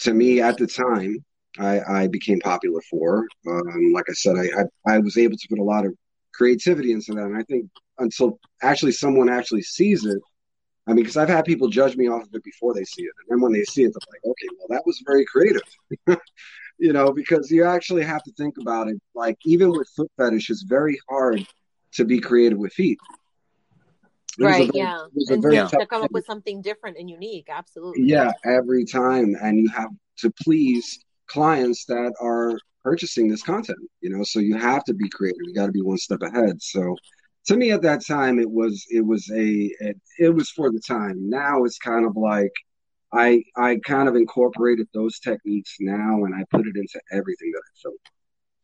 to 0.00 0.12
me, 0.12 0.40
at 0.40 0.56
the 0.58 0.66
time, 0.66 1.24
I, 1.58 1.80
I 1.80 2.06
became 2.08 2.40
popular 2.40 2.80
for. 2.90 3.26
Um, 3.46 3.92
like 3.92 4.06
I 4.08 4.12
said, 4.14 4.36
I, 4.36 4.92
I 4.92 4.94
I 4.96 4.98
was 4.98 5.16
able 5.16 5.36
to 5.36 5.48
put 5.48 5.60
a 5.60 5.64
lot 5.64 5.86
of 5.86 5.94
creativity 6.34 6.92
into 6.92 7.12
that, 7.12 7.26
and 7.26 7.36
I 7.36 7.44
think 7.44 7.70
until 7.98 8.40
actually 8.62 8.92
someone 8.92 9.28
actually 9.28 9.62
sees 9.62 10.04
it. 10.04 10.18
I 10.86 10.92
mean, 10.92 11.04
because 11.04 11.16
I've 11.16 11.28
had 11.28 11.44
people 11.44 11.68
judge 11.68 11.96
me 11.96 12.08
off 12.08 12.22
of 12.24 12.34
it 12.34 12.42
before 12.42 12.74
they 12.74 12.84
see 12.84 13.02
it, 13.02 13.12
and 13.20 13.36
then 13.36 13.40
when 13.40 13.52
they 13.52 13.64
see 13.64 13.84
it, 13.84 13.92
they're 13.92 14.12
like, 14.12 14.24
"Okay, 14.32 14.48
well, 14.58 14.68
that 14.70 14.86
was 14.86 15.00
very 15.06 15.24
creative," 15.26 15.62
you 16.78 16.92
know, 16.92 17.12
because 17.12 17.50
you 17.52 17.64
actually 17.64 18.02
have 18.02 18.22
to 18.24 18.32
think 18.32 18.56
about 18.60 18.88
it. 18.88 19.00
Like 19.14 19.38
even 19.44 19.70
with 19.70 19.88
foot 19.94 20.10
fetish, 20.16 20.50
it's 20.50 20.62
very 20.62 20.98
hard 21.08 21.46
to 21.94 22.04
be 22.04 22.20
creative 22.20 22.58
with 22.58 22.72
feet. 22.72 22.98
It 24.38 24.44
right 24.44 24.66
very- 24.66 24.70
yeah 24.74 25.04
it 25.04 25.12
was 25.14 25.30
a 25.30 25.34
and 25.34 25.42
very 25.42 25.56
to, 25.56 25.86
come 25.86 26.02
up 26.02 26.12
with 26.12 26.24
something 26.24 26.62
different 26.62 26.96
and 26.98 27.10
unique 27.10 27.48
absolutely 27.50 28.04
Yeah, 28.04 28.32
every 28.44 28.84
time, 28.84 29.36
and 29.40 29.58
you 29.58 29.68
have 29.70 29.90
to 30.18 30.30
please 30.42 30.98
clients 31.26 31.84
that 31.86 32.12
are 32.20 32.58
purchasing 32.82 33.28
this 33.28 33.42
content. 33.42 33.78
You 34.00 34.10
know, 34.10 34.22
so 34.22 34.40
you 34.40 34.56
have 34.56 34.84
to 34.84 34.94
be 34.94 35.08
creative. 35.08 35.40
You 35.42 35.54
got 35.54 35.66
to 35.66 35.72
be 35.72 35.82
one 35.82 35.98
step 35.98 36.22
ahead. 36.22 36.60
So, 36.62 36.96
to 37.46 37.56
me, 37.56 37.72
at 37.72 37.82
that 37.82 38.04
time, 38.06 38.38
it 38.38 38.50
was 38.50 38.84
it 38.90 39.04
was 39.04 39.28
a 39.30 39.70
it, 39.80 40.00
it 40.18 40.30
was 40.30 40.50
for 40.50 40.70
the 40.70 40.80
time. 40.80 41.28
Now 41.28 41.64
it's 41.64 41.78
kind 41.78 42.06
of 42.06 42.16
like 42.16 42.52
I 43.12 43.42
I 43.56 43.80
kind 43.84 44.08
of 44.08 44.16
incorporated 44.16 44.88
those 44.94 45.18
techniques 45.18 45.76
now, 45.80 46.24
and 46.24 46.34
I 46.34 46.44
put 46.50 46.66
it 46.66 46.76
into 46.76 47.00
everything 47.12 47.50
that 47.52 47.62
I 47.64 47.72
film. 47.82 47.96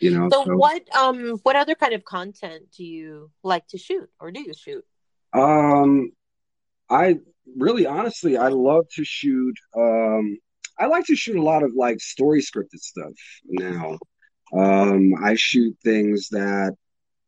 You 0.00 0.10
know, 0.10 0.28
so 0.30 0.44
so 0.44 0.56
what 0.56 0.82
um 0.94 1.38
what 1.42 1.56
other 1.56 1.74
kind 1.74 1.94
of 1.94 2.04
content 2.04 2.64
do 2.76 2.84
you 2.84 3.30
like 3.42 3.66
to 3.68 3.78
shoot 3.78 4.10
or 4.20 4.30
do 4.30 4.40
you 4.40 4.52
shoot 4.54 4.84
Um, 5.32 6.12
I 6.90 7.18
really, 7.56 7.86
honestly, 7.86 8.36
I 8.36 8.48
love 8.48 8.86
to 8.96 9.04
shoot. 9.04 9.54
Um, 9.76 10.38
I 10.78 10.86
like 10.86 11.06
to 11.06 11.16
shoot 11.16 11.36
a 11.36 11.42
lot 11.42 11.62
of 11.62 11.72
like 11.74 12.00
story 12.00 12.42
scripted 12.42 12.80
stuff 12.80 13.14
now. 13.46 13.98
Um, 14.52 15.14
I 15.22 15.34
shoot 15.34 15.76
things 15.82 16.28
that 16.30 16.74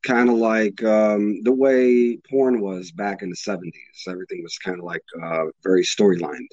kind 0.03 0.29
of 0.31 0.37
like 0.37 0.83
um, 0.85 1.43
the 1.43 1.53
way 1.53 2.19
porn 2.31 2.61
was 2.61 2.93
back 2.93 3.23
in 3.23 3.31
the 3.31 3.37
70s. 3.37 3.73
Everything 4.09 4.43
was 4.43 4.59
kind 4.59 4.79
of 4.79 4.85
like 4.85 5.03
uh, 5.23 5.47
very 5.63 5.85
storylined. 5.85 6.51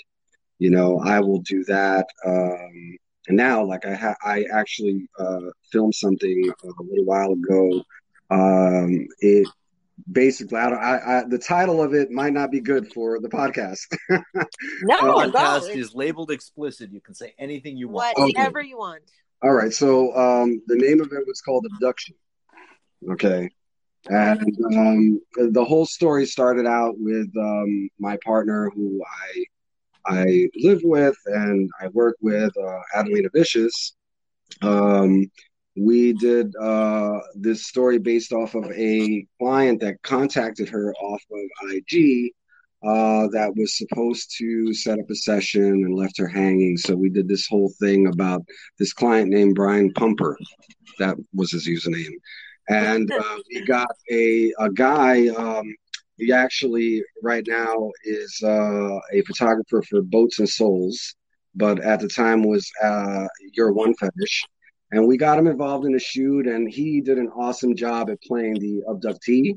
You 0.59 0.69
know, 0.71 0.99
I 0.99 1.19
will 1.19 1.41
do 1.41 1.63
that. 1.65 2.07
Um, 2.25 2.97
and 3.27 3.37
now, 3.37 3.63
like 3.63 3.85
I 3.85 3.95
ha- 3.95 4.17
I 4.23 4.45
actually 4.51 5.07
uh, 5.19 5.51
filmed 5.71 5.95
something 5.95 6.51
a 6.63 6.83
little 6.83 7.05
while 7.05 7.31
ago. 7.31 7.81
Um, 8.29 9.07
it 9.19 9.47
basically 10.11 10.57
I, 10.57 10.69
don't, 10.69 10.79
I, 10.79 10.97
I 10.97 11.23
the 11.27 11.37
title 11.37 11.81
of 11.81 11.93
it 11.93 12.11
might 12.11 12.33
not 12.33 12.51
be 12.51 12.59
good 12.59 12.91
for 12.93 13.19
the 13.19 13.29
podcast. 13.29 13.79
no 14.83 14.97
Oh, 15.01 15.25
go 15.25 15.31
Podcast 15.31 15.69
It's 15.69 15.77
is 15.77 15.95
labeled 15.95 16.31
explicit. 16.31 16.91
You 16.91 17.01
can 17.01 17.15
say 17.15 17.33
anything 17.39 17.77
you 17.77 17.87
want. 17.87 18.17
whatever 18.17 18.61
you 18.61 18.77
want 18.77 19.03
All 19.41 19.53
right, 19.53 19.73
so 19.73 20.15
um, 20.15 20.61
the 20.67 20.75
name 20.75 21.01
of 21.01 21.11
it 21.11 21.27
was 21.27 21.41
called 21.41 21.65
Abduction. 21.73 22.15
Okay, 23.11 23.49
and 24.07 24.55
um, 24.75 25.21
the 25.51 25.65
whole 25.65 25.85
story 25.85 26.25
started 26.25 26.65
out 26.65 26.95
with 26.97 27.29
um, 27.37 27.89
my 27.99 28.17
partner, 28.23 28.71
who 28.75 29.01
I 29.03 29.45
I 30.07 30.49
live 30.55 30.81
with 30.83 31.17
and 31.25 31.69
I 31.81 31.87
work 31.89 32.15
with, 32.21 32.51
uh, 32.57 32.79
Adelina 32.95 33.29
Vicious. 33.33 33.95
Um, 34.61 35.29
we 35.75 36.13
did 36.13 36.55
uh, 36.55 37.19
this 37.35 37.65
story 37.65 37.97
based 37.97 38.31
off 38.31 38.55
of 38.55 38.71
a 38.71 39.25
client 39.39 39.81
that 39.81 40.01
contacted 40.03 40.69
her 40.69 40.93
off 40.95 41.21
of 41.31 41.71
IG 41.71 42.31
uh, 42.85 43.27
that 43.31 43.51
was 43.55 43.77
supposed 43.77 44.33
to 44.37 44.73
set 44.73 44.99
up 44.99 45.09
a 45.09 45.15
session 45.15 45.63
and 45.63 45.95
left 45.95 46.17
her 46.17 46.27
hanging. 46.27 46.77
So 46.77 46.95
we 46.95 47.09
did 47.09 47.27
this 47.27 47.47
whole 47.47 47.73
thing 47.79 48.07
about 48.07 48.43
this 48.77 48.93
client 48.93 49.29
named 49.29 49.55
Brian 49.55 49.91
Pumper. 49.93 50.37
That 50.99 51.17
was 51.33 51.51
his 51.51 51.67
username. 51.67 52.13
And 52.69 53.11
uh, 53.19 53.37
we 53.49 53.65
got 53.65 53.89
a, 54.11 54.53
a 54.59 54.69
guy, 54.69 55.27
um, 55.29 55.73
he 56.17 56.31
actually 56.31 57.03
right 57.21 57.43
now 57.47 57.91
is 58.03 58.39
uh, 58.43 58.99
a 59.13 59.21
photographer 59.27 59.81
for 59.83 60.01
Boats 60.01 60.39
and 60.39 60.47
Souls, 60.49 61.15
but 61.55 61.79
at 61.79 61.99
the 61.99 62.07
time 62.07 62.43
was 62.43 62.69
uh, 62.83 63.27
Your 63.53 63.73
One 63.73 63.93
Fetish. 63.95 64.43
And 64.91 65.07
we 65.07 65.17
got 65.17 65.37
him 65.37 65.47
involved 65.47 65.85
in 65.85 65.95
a 65.95 65.99
shoot, 65.99 66.47
and 66.47 66.71
he 66.71 67.01
did 67.01 67.17
an 67.17 67.27
awesome 67.29 67.75
job 67.75 68.09
at 68.09 68.21
playing 68.21 68.53
the 68.59 68.81
abductee. 68.87 69.55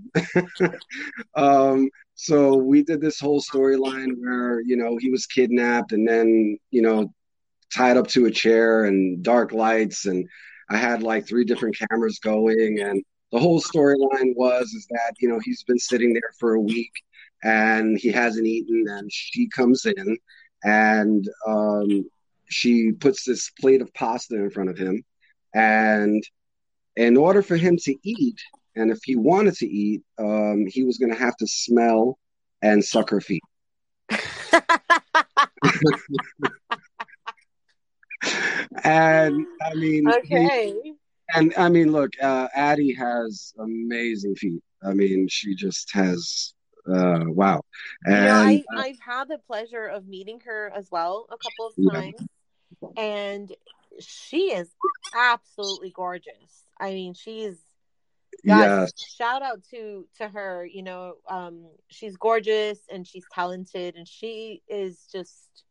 um, 1.34 1.88
so 2.14 2.56
we 2.56 2.82
did 2.82 3.00
this 3.00 3.20
whole 3.20 3.40
storyline 3.40 4.14
where 4.18 4.60
you 4.62 4.76
know 4.76 4.96
he 4.98 5.10
was 5.10 5.26
kidnapped 5.26 5.92
and 5.92 6.08
then 6.08 6.58
you 6.70 6.82
know 6.82 7.12
tied 7.72 7.96
up 7.96 8.08
to 8.08 8.26
a 8.26 8.30
chair 8.30 8.86
and 8.86 9.22
dark 9.22 9.52
lights, 9.52 10.06
and 10.06 10.26
I 10.70 10.78
had 10.78 11.02
like 11.02 11.28
three 11.28 11.44
different 11.44 11.76
cameras 11.78 12.18
going, 12.18 12.80
and 12.80 13.04
the 13.32 13.38
whole 13.38 13.60
storyline 13.60 14.34
was 14.36 14.72
is 14.72 14.86
that 14.90 15.14
you 15.18 15.28
know 15.28 15.40
he's 15.42 15.62
been 15.64 15.78
sitting 15.78 16.12
there 16.12 16.32
for 16.38 16.54
a 16.54 16.60
week 16.60 16.92
and 17.42 17.98
he 17.98 18.10
hasn't 18.10 18.46
eaten, 18.46 18.84
and 18.88 19.10
she 19.12 19.48
comes 19.48 19.86
in 19.86 20.16
and 20.64 21.28
um, 21.46 22.04
she 22.48 22.92
puts 22.92 23.24
this 23.24 23.50
plate 23.60 23.80
of 23.80 23.92
pasta 23.94 24.34
in 24.34 24.50
front 24.50 24.70
of 24.70 24.78
him, 24.78 25.02
and 25.54 26.22
in 26.96 27.16
order 27.16 27.42
for 27.42 27.56
him 27.56 27.76
to 27.76 27.94
eat, 28.02 28.38
and 28.74 28.90
if 28.90 28.98
he 29.04 29.14
wanted 29.14 29.54
to 29.54 29.66
eat, 29.66 30.02
um, 30.18 30.64
he 30.66 30.82
was 30.82 30.98
going 30.98 31.12
to 31.12 31.18
have 31.18 31.36
to 31.36 31.46
smell 31.46 32.18
and 32.62 32.84
suck 32.84 33.10
her 33.10 33.20
feet. 33.20 33.42
And 38.84 39.46
I 39.62 39.74
mean, 39.74 40.04
he- 40.24 40.36
okay 40.36 40.74
and 41.34 41.52
I 41.56 41.68
mean, 41.68 41.92
look, 41.92 42.10
uh, 42.22 42.48
Addie 42.54 42.94
has 42.94 43.52
amazing 43.58 44.34
feet. 44.36 44.62
I 44.82 44.94
mean, 44.94 45.28
she 45.28 45.54
just 45.54 45.92
has, 45.92 46.54
uh, 46.90 47.24
wow. 47.26 47.62
And 48.04 48.28
I, 48.30 48.64
I've 48.76 49.00
had 49.00 49.28
the 49.28 49.38
pleasure 49.38 49.86
of 49.86 50.06
meeting 50.06 50.40
her 50.46 50.72
as 50.74 50.88
well 50.90 51.26
a 51.30 51.36
couple 51.36 51.66
of 51.66 51.74
Yeah. 51.76 52.00
times, 52.00 52.26
and 52.96 53.52
she 54.00 54.52
is 54.52 54.70
absolutely 55.14 55.90
gorgeous. 55.90 56.64
I 56.78 56.92
mean, 56.92 57.14
she's 57.14 57.56
God, 58.46 58.58
yes, 58.58 58.92
shout 59.16 59.42
out 59.42 59.64
to 59.70 60.06
to 60.18 60.28
her. 60.28 60.64
You 60.64 60.82
know, 60.82 61.14
um, 61.28 61.66
she's 61.88 62.16
gorgeous 62.16 62.78
and 62.90 63.06
she's 63.06 63.24
talented, 63.32 63.96
and 63.96 64.06
she 64.06 64.62
is 64.68 65.08
just 65.12 65.64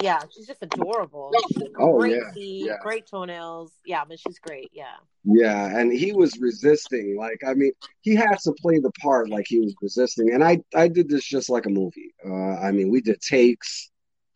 Yeah, 0.00 0.20
she's 0.34 0.46
just 0.46 0.62
adorable. 0.62 1.32
Oh, 1.78 1.98
great 1.98 2.16
yeah, 2.16 2.32
feet, 2.32 2.66
yeah. 2.66 2.76
great 2.82 3.06
toenails. 3.06 3.72
Yeah, 3.84 4.04
but 4.04 4.18
she's 4.18 4.38
great. 4.38 4.70
Yeah. 4.72 4.96
Yeah, 5.24 5.78
and 5.78 5.92
he 5.92 6.12
was 6.12 6.38
resisting. 6.38 7.16
Like, 7.16 7.40
I 7.46 7.54
mean, 7.54 7.72
he 8.00 8.14
had 8.14 8.38
to 8.44 8.52
play 8.60 8.78
the 8.78 8.90
part 9.00 9.28
like 9.28 9.46
he 9.48 9.60
was 9.60 9.74
resisting. 9.80 10.32
And 10.32 10.42
I, 10.42 10.60
I 10.74 10.88
did 10.88 11.08
this 11.08 11.24
just 11.24 11.50
like 11.50 11.66
a 11.66 11.70
movie. 11.70 12.14
Uh, 12.24 12.56
I 12.56 12.72
mean, 12.72 12.90
we 12.90 13.00
did 13.00 13.20
takes. 13.20 13.90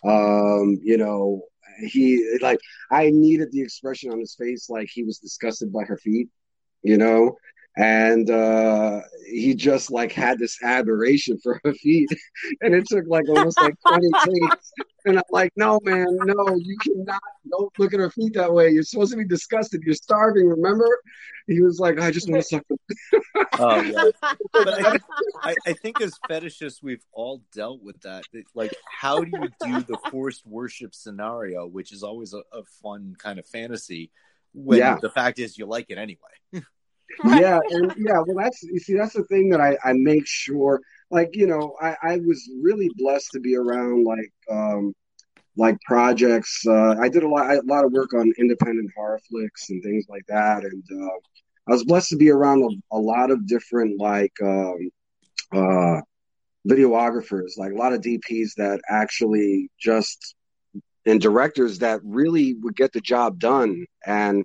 Um, 0.04 0.78
you 0.82 0.96
know, 0.98 1.42
he 1.80 2.38
like 2.40 2.60
I 2.90 3.10
needed 3.10 3.50
the 3.52 3.60
expression 3.62 4.12
on 4.12 4.20
his 4.20 4.34
face 4.34 4.70
like 4.70 4.88
he 4.92 5.02
was 5.02 5.18
disgusted 5.18 5.72
by 5.72 5.84
her 5.84 5.96
feet. 5.96 6.28
You 6.82 6.98
know, 6.98 7.36
and 7.76 8.30
uh, 8.30 9.00
he 9.28 9.54
just 9.54 9.90
like 9.90 10.12
had 10.12 10.38
this 10.38 10.62
admiration 10.62 11.38
for 11.42 11.60
her 11.64 11.74
feet, 11.82 12.08
and 12.60 12.74
it 12.74 12.86
took 12.86 13.04
like 13.08 13.28
almost 13.28 13.60
like 13.60 13.74
twenty 13.86 14.08
takes. 14.24 14.72
And 15.06 15.18
I'm 15.18 15.24
like, 15.30 15.52
no, 15.56 15.78
man, 15.84 16.06
no, 16.24 16.56
you 16.56 16.76
cannot. 16.78 17.22
Don't 17.48 17.72
look 17.78 17.94
at 17.94 18.00
her 18.00 18.10
feet 18.10 18.34
that 18.34 18.52
way. 18.52 18.70
You're 18.70 18.82
supposed 18.82 19.12
to 19.12 19.16
be 19.16 19.24
disgusted. 19.24 19.82
You're 19.84 19.94
starving. 19.94 20.48
Remember? 20.48 20.86
He 21.46 21.62
was 21.62 21.78
like, 21.78 22.00
I 22.00 22.10
just 22.10 22.28
want 22.28 22.42
to 22.42 22.48
suck 22.48 22.66
them. 22.68 22.78
Oh 23.58 23.80
yeah. 23.80 24.10
But 24.52 24.68
I, 24.68 24.90
think- 24.90 25.02
I, 25.42 25.54
I 25.66 25.72
think 25.72 26.00
as 26.02 26.18
fetishists, 26.28 26.82
we've 26.82 27.04
all 27.12 27.42
dealt 27.54 27.82
with 27.82 27.98
that. 28.02 28.24
That, 28.32 28.44
Like, 28.54 28.74
how 28.90 29.22
do 29.24 29.30
you 29.32 29.48
do 29.64 29.80
the 29.82 29.98
forced 30.10 30.46
worship 30.46 30.94
scenario, 30.94 31.66
which 31.66 31.92
is 31.92 32.02
always 32.02 32.34
a, 32.34 32.42
a 32.52 32.64
fun 32.82 33.14
kind 33.18 33.38
of 33.38 33.46
fantasy, 33.46 34.10
when 34.52 34.78
Yeah. 34.80 34.98
the 35.00 35.08
fact 35.10 35.38
is 35.38 35.56
you 35.56 35.64
like 35.66 35.86
it 35.88 35.96
anyway? 35.98 36.18
yeah 37.24 37.60
and 37.70 37.94
yeah 37.96 38.18
well 38.26 38.36
that's 38.36 38.62
you 38.64 38.80
see 38.80 38.94
that's 38.94 39.12
the 39.14 39.22
thing 39.24 39.48
that 39.50 39.60
i 39.60 39.78
i 39.84 39.92
make 39.92 40.26
sure 40.26 40.80
like 41.10 41.30
you 41.32 41.46
know 41.46 41.74
i 41.80 41.96
i 42.02 42.16
was 42.18 42.48
really 42.62 42.90
blessed 42.96 43.28
to 43.32 43.40
be 43.40 43.56
around 43.56 44.04
like 44.04 44.32
um 44.50 44.92
like 45.56 45.76
projects 45.86 46.62
uh 46.66 46.94
i 47.00 47.08
did 47.08 47.22
a 47.22 47.28
lot 47.28 47.50
a 47.50 47.62
lot 47.66 47.84
of 47.84 47.92
work 47.92 48.12
on 48.14 48.32
independent 48.38 48.90
horror 48.96 49.20
flicks 49.28 49.70
and 49.70 49.82
things 49.82 50.06
like 50.08 50.24
that. 50.28 50.64
And 50.64 50.84
uh 50.92 51.16
i 51.68 51.72
was 51.72 51.84
blessed 51.84 52.10
to 52.10 52.16
be 52.16 52.30
around 52.30 52.62
a, 52.62 52.96
a 52.96 52.98
lot 52.98 53.30
of 53.30 53.46
different 53.46 53.98
like 54.00 54.32
um 54.42 54.90
uh 55.52 56.00
videographers 56.68 57.56
like 57.56 57.72
a 57.72 57.76
lot 57.76 57.92
of 57.92 58.00
dps 58.00 58.54
that 58.56 58.80
actually 58.90 59.70
just 59.78 60.34
and 61.06 61.20
directors 61.20 61.78
that 61.78 62.00
really 62.04 62.54
would 62.54 62.76
get 62.76 62.92
the 62.92 63.00
job 63.00 63.38
done. 63.38 63.86
And 64.04 64.44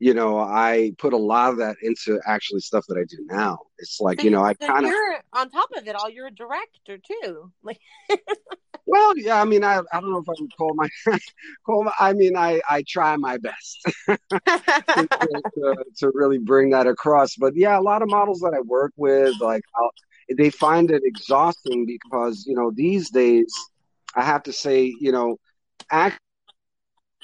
you 0.00 0.14
know, 0.14 0.38
I 0.38 0.92
put 0.98 1.12
a 1.12 1.18
lot 1.18 1.50
of 1.50 1.58
that 1.58 1.76
into 1.82 2.20
actually 2.24 2.60
stuff 2.60 2.84
that 2.88 2.96
I 2.96 3.04
do 3.04 3.18
now. 3.26 3.58
It's 3.78 4.00
like, 4.00 4.22
you 4.22 4.30
know, 4.30 4.44
I 4.44 4.54
So 4.60 4.68
kind 4.68 4.84
of, 4.84 4.90
you're 4.90 5.18
on 5.32 5.50
top 5.50 5.70
of 5.76 5.86
it 5.88 5.96
all. 5.96 6.08
You're 6.08 6.28
a 6.28 6.34
director 6.34 6.98
too. 6.98 7.52
Like, 7.62 7.80
well, 8.86 9.12
yeah, 9.18 9.38
I 9.38 9.44
mean, 9.44 9.62
I, 9.62 9.82
I 9.92 10.00
don't 10.00 10.10
know 10.10 10.18
if 10.18 10.28
I 10.28 10.32
would 10.40 10.56
call 10.56 10.72
my, 10.74 10.88
call 11.66 11.84
my, 11.84 11.92
I 12.00 12.14
mean, 12.14 12.38
I, 12.38 12.62
I 12.70 12.82
try 12.88 13.16
my 13.16 13.36
best 13.36 13.78
to, 14.06 14.18
to, 15.54 15.84
to 15.98 16.10
really 16.14 16.38
bring 16.38 16.70
that 16.70 16.86
across. 16.86 17.36
But 17.36 17.54
yeah, 17.54 17.78
a 17.78 17.82
lot 17.82 18.00
of 18.00 18.08
models 18.08 18.40
that 18.40 18.54
I 18.54 18.60
work 18.60 18.92
with, 18.96 19.34
like, 19.40 19.62
I'll, 19.76 19.90
they 20.38 20.48
find 20.48 20.90
it 20.90 21.02
exhausting 21.04 21.84
because, 21.84 22.46
you 22.46 22.54
know, 22.54 22.70
these 22.74 23.10
days, 23.10 23.54
I 24.14 24.22
have 24.22 24.44
to 24.44 24.52
say, 24.54 24.94
you 24.98 25.12
know, 25.12 25.36
act 25.90 26.18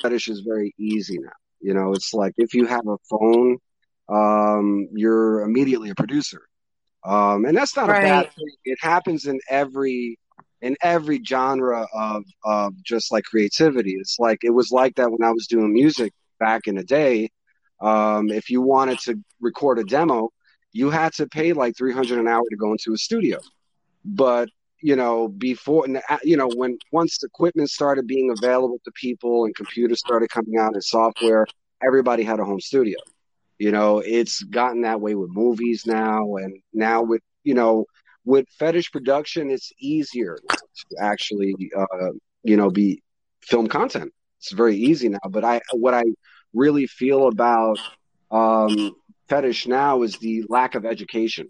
fetish 0.02 0.28
is 0.28 0.40
very 0.40 0.74
easy 0.78 1.18
now. 1.18 1.30
You 1.64 1.72
know, 1.72 1.92
it's 1.92 2.12
like 2.12 2.34
if 2.36 2.52
you 2.52 2.66
have 2.66 2.86
a 2.86 2.98
phone, 3.10 3.56
um, 4.08 4.88
you're 4.92 5.40
immediately 5.40 5.88
a 5.88 5.94
producer. 5.94 6.42
Um, 7.04 7.46
and 7.46 7.56
that's 7.56 7.74
not 7.74 7.88
a 7.88 7.92
bad 7.94 8.32
thing. 8.34 8.50
It 8.64 8.78
happens 8.82 9.26
in 9.26 9.40
every 9.48 10.18
in 10.60 10.76
every 10.82 11.22
genre 11.24 11.86
of 11.94 12.24
of 12.44 12.74
just 12.82 13.10
like 13.10 13.24
creativity. 13.24 13.94
It's 13.94 14.18
like 14.18 14.44
it 14.44 14.50
was 14.50 14.70
like 14.70 14.94
that 14.96 15.10
when 15.10 15.22
I 15.22 15.32
was 15.32 15.46
doing 15.46 15.72
music 15.72 16.12
back 16.38 16.66
in 16.66 16.74
the 16.74 16.84
day. 16.84 17.30
Um, 17.80 18.30
if 18.30 18.50
you 18.50 18.60
wanted 18.60 18.98
to 19.00 19.18
record 19.40 19.78
a 19.78 19.84
demo, 19.84 20.30
you 20.72 20.90
had 20.90 21.14
to 21.14 21.26
pay 21.26 21.54
like 21.54 21.76
three 21.76 21.94
hundred 21.94 22.18
an 22.18 22.28
hour 22.28 22.44
to 22.50 22.56
go 22.56 22.72
into 22.72 22.92
a 22.92 22.98
studio. 22.98 23.38
But 24.04 24.50
you 24.84 24.96
know, 24.96 25.28
before 25.28 25.86
and 25.86 26.02
you 26.22 26.36
know, 26.36 26.50
when 26.56 26.76
once 26.92 27.22
equipment 27.22 27.70
started 27.70 28.06
being 28.06 28.30
available 28.30 28.78
to 28.84 28.92
people 28.92 29.46
and 29.46 29.56
computers 29.56 29.98
started 29.98 30.28
coming 30.28 30.58
out 30.58 30.74
and 30.74 30.84
software, 30.84 31.46
everybody 31.82 32.22
had 32.22 32.38
a 32.38 32.44
home 32.44 32.60
studio. 32.60 32.98
You 33.58 33.72
know, 33.72 34.00
it's 34.00 34.42
gotten 34.42 34.82
that 34.82 35.00
way 35.00 35.14
with 35.14 35.30
movies 35.30 35.86
now, 35.86 36.36
and 36.36 36.58
now 36.74 37.02
with 37.02 37.22
you 37.44 37.54
know, 37.54 37.86
with 38.26 38.44
fetish 38.58 38.92
production, 38.92 39.48
it's 39.48 39.72
easier 39.78 40.38
to 40.50 40.96
actually, 41.00 41.54
uh, 41.74 42.10
you 42.42 42.58
know, 42.58 42.68
be 42.68 43.02
film 43.40 43.68
content. 43.68 44.12
It's 44.38 44.52
very 44.52 44.76
easy 44.76 45.08
now. 45.08 45.26
But 45.30 45.46
I, 45.46 45.62
what 45.72 45.94
I 45.94 46.04
really 46.52 46.86
feel 46.86 47.28
about 47.28 47.78
um, 48.30 48.92
fetish 49.30 49.66
now 49.66 50.02
is 50.02 50.18
the 50.18 50.44
lack 50.50 50.74
of 50.74 50.84
education. 50.84 51.48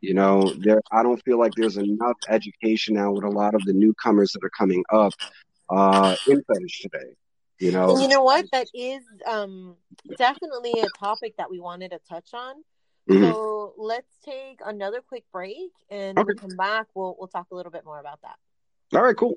You 0.00 0.14
know, 0.14 0.54
there 0.58 0.80
I 0.92 1.02
don't 1.02 1.22
feel 1.24 1.38
like 1.38 1.54
there's 1.56 1.76
enough 1.76 2.16
education 2.28 2.94
now 2.94 3.12
with 3.12 3.24
a 3.24 3.30
lot 3.30 3.54
of 3.54 3.64
the 3.64 3.72
newcomers 3.72 4.32
that 4.32 4.44
are 4.44 4.50
coming 4.50 4.84
up 4.92 5.12
uh, 5.70 6.16
in 6.26 6.42
fetish 6.44 6.80
today. 6.82 7.14
You 7.58 7.72
know, 7.72 7.92
And 7.92 8.02
you 8.02 8.08
know 8.08 8.22
what? 8.22 8.44
That 8.52 8.68
is 8.74 9.02
um, 9.26 9.76
definitely 10.18 10.80
a 10.80 10.88
topic 10.90 11.36
that 11.38 11.50
we 11.50 11.58
wanted 11.58 11.92
to 11.92 11.98
touch 12.08 12.34
on. 12.34 12.56
Mhm. 13.08 13.32
So 13.32 13.74
let's 13.78 14.12
take 14.24 14.60
another 14.64 15.00
quick 15.00 15.24
break, 15.32 15.70
and 15.90 16.18
when 16.18 16.26
we 16.26 16.34
come 16.34 16.56
back, 16.56 16.88
we'll 16.94 17.16
we'll 17.18 17.28
talk 17.28 17.46
a 17.50 17.54
little 17.54 17.72
bit 17.72 17.84
more 17.84 17.98
about 17.98 18.20
that. 18.22 18.36
all 18.94 19.02
right, 19.02 19.16
cool. 19.16 19.36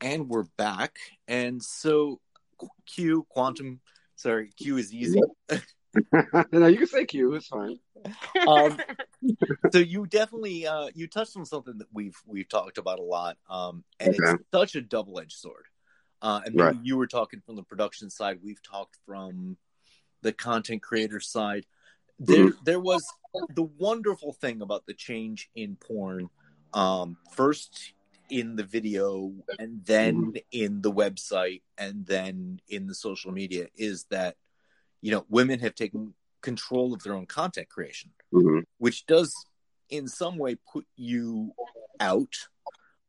And 0.00 0.28
we're 0.28 0.44
back. 0.58 0.98
And 1.26 1.62
so, 1.62 2.20
Q, 2.86 3.26
quantum, 3.28 3.80
sorry, 4.16 4.50
Q 4.56 4.76
is 4.78 4.92
easy. 4.92 5.20
no, 6.52 6.66
you 6.66 6.78
can 6.78 6.86
say 6.86 7.04
Q. 7.06 7.34
It's 7.34 7.48
fine. 7.48 7.78
Um, 8.46 8.78
so 9.72 9.78
you 9.78 10.06
definitely 10.06 10.66
uh, 10.66 10.88
you 10.94 11.06
touched 11.06 11.36
on 11.36 11.44
something 11.46 11.78
that 11.78 11.88
we've 11.92 12.16
we've 12.26 12.48
talked 12.48 12.78
about 12.78 12.98
a 12.98 13.02
lot, 13.02 13.36
um, 13.48 13.84
and 14.00 14.10
Okay. 14.10 14.18
it's 14.18 14.34
such 14.52 14.74
a 14.76 14.80
double 14.80 15.18
edged 15.20 15.38
sword. 15.38 15.66
Uh, 16.22 16.40
and 16.44 16.54
maybe 16.54 16.68
Right. 16.68 16.76
you 16.82 16.96
were 16.96 17.06
talking 17.06 17.40
from 17.44 17.56
the 17.56 17.62
production 17.62 18.08
side. 18.08 18.38
We've 18.42 18.62
talked 18.62 18.96
from 19.06 19.56
the 20.22 20.32
content 20.32 20.82
creator 20.82 21.20
side. 21.20 21.66
There, 22.18 22.46
Mm-hmm. 22.46 22.64
there 22.64 22.80
was 22.80 23.04
the 23.54 23.64
wonderful 23.64 24.32
thing 24.32 24.62
about 24.62 24.86
the 24.86 24.94
change 24.94 25.50
in 25.54 25.76
porn. 25.76 26.30
Um, 26.72 27.18
first 27.32 27.92
in 28.38 28.56
the 28.56 28.64
video, 28.64 29.32
and 29.58 29.84
then 29.84 30.14
Mm-hmm. 30.16 30.36
in 30.50 30.82
the 30.82 30.92
website, 30.92 31.62
and 31.78 32.04
then 32.04 32.60
in 32.68 32.86
the 32.88 32.94
social 32.94 33.30
media 33.32 33.66
is 33.76 34.04
that 34.10 34.34
you 35.00 35.10
know 35.12 35.24
women 35.28 35.60
have 35.60 35.74
taken 35.74 36.14
control 36.40 36.92
of 36.94 37.02
their 37.02 37.14
own 37.14 37.26
content 37.26 37.68
creation 37.68 38.10
hmm 38.32 38.60
which 38.78 39.06
does 39.06 39.32
in 39.88 40.06
some 40.08 40.36
way 40.36 40.56
put 40.72 40.84
you 40.96 41.52
out 42.00 42.34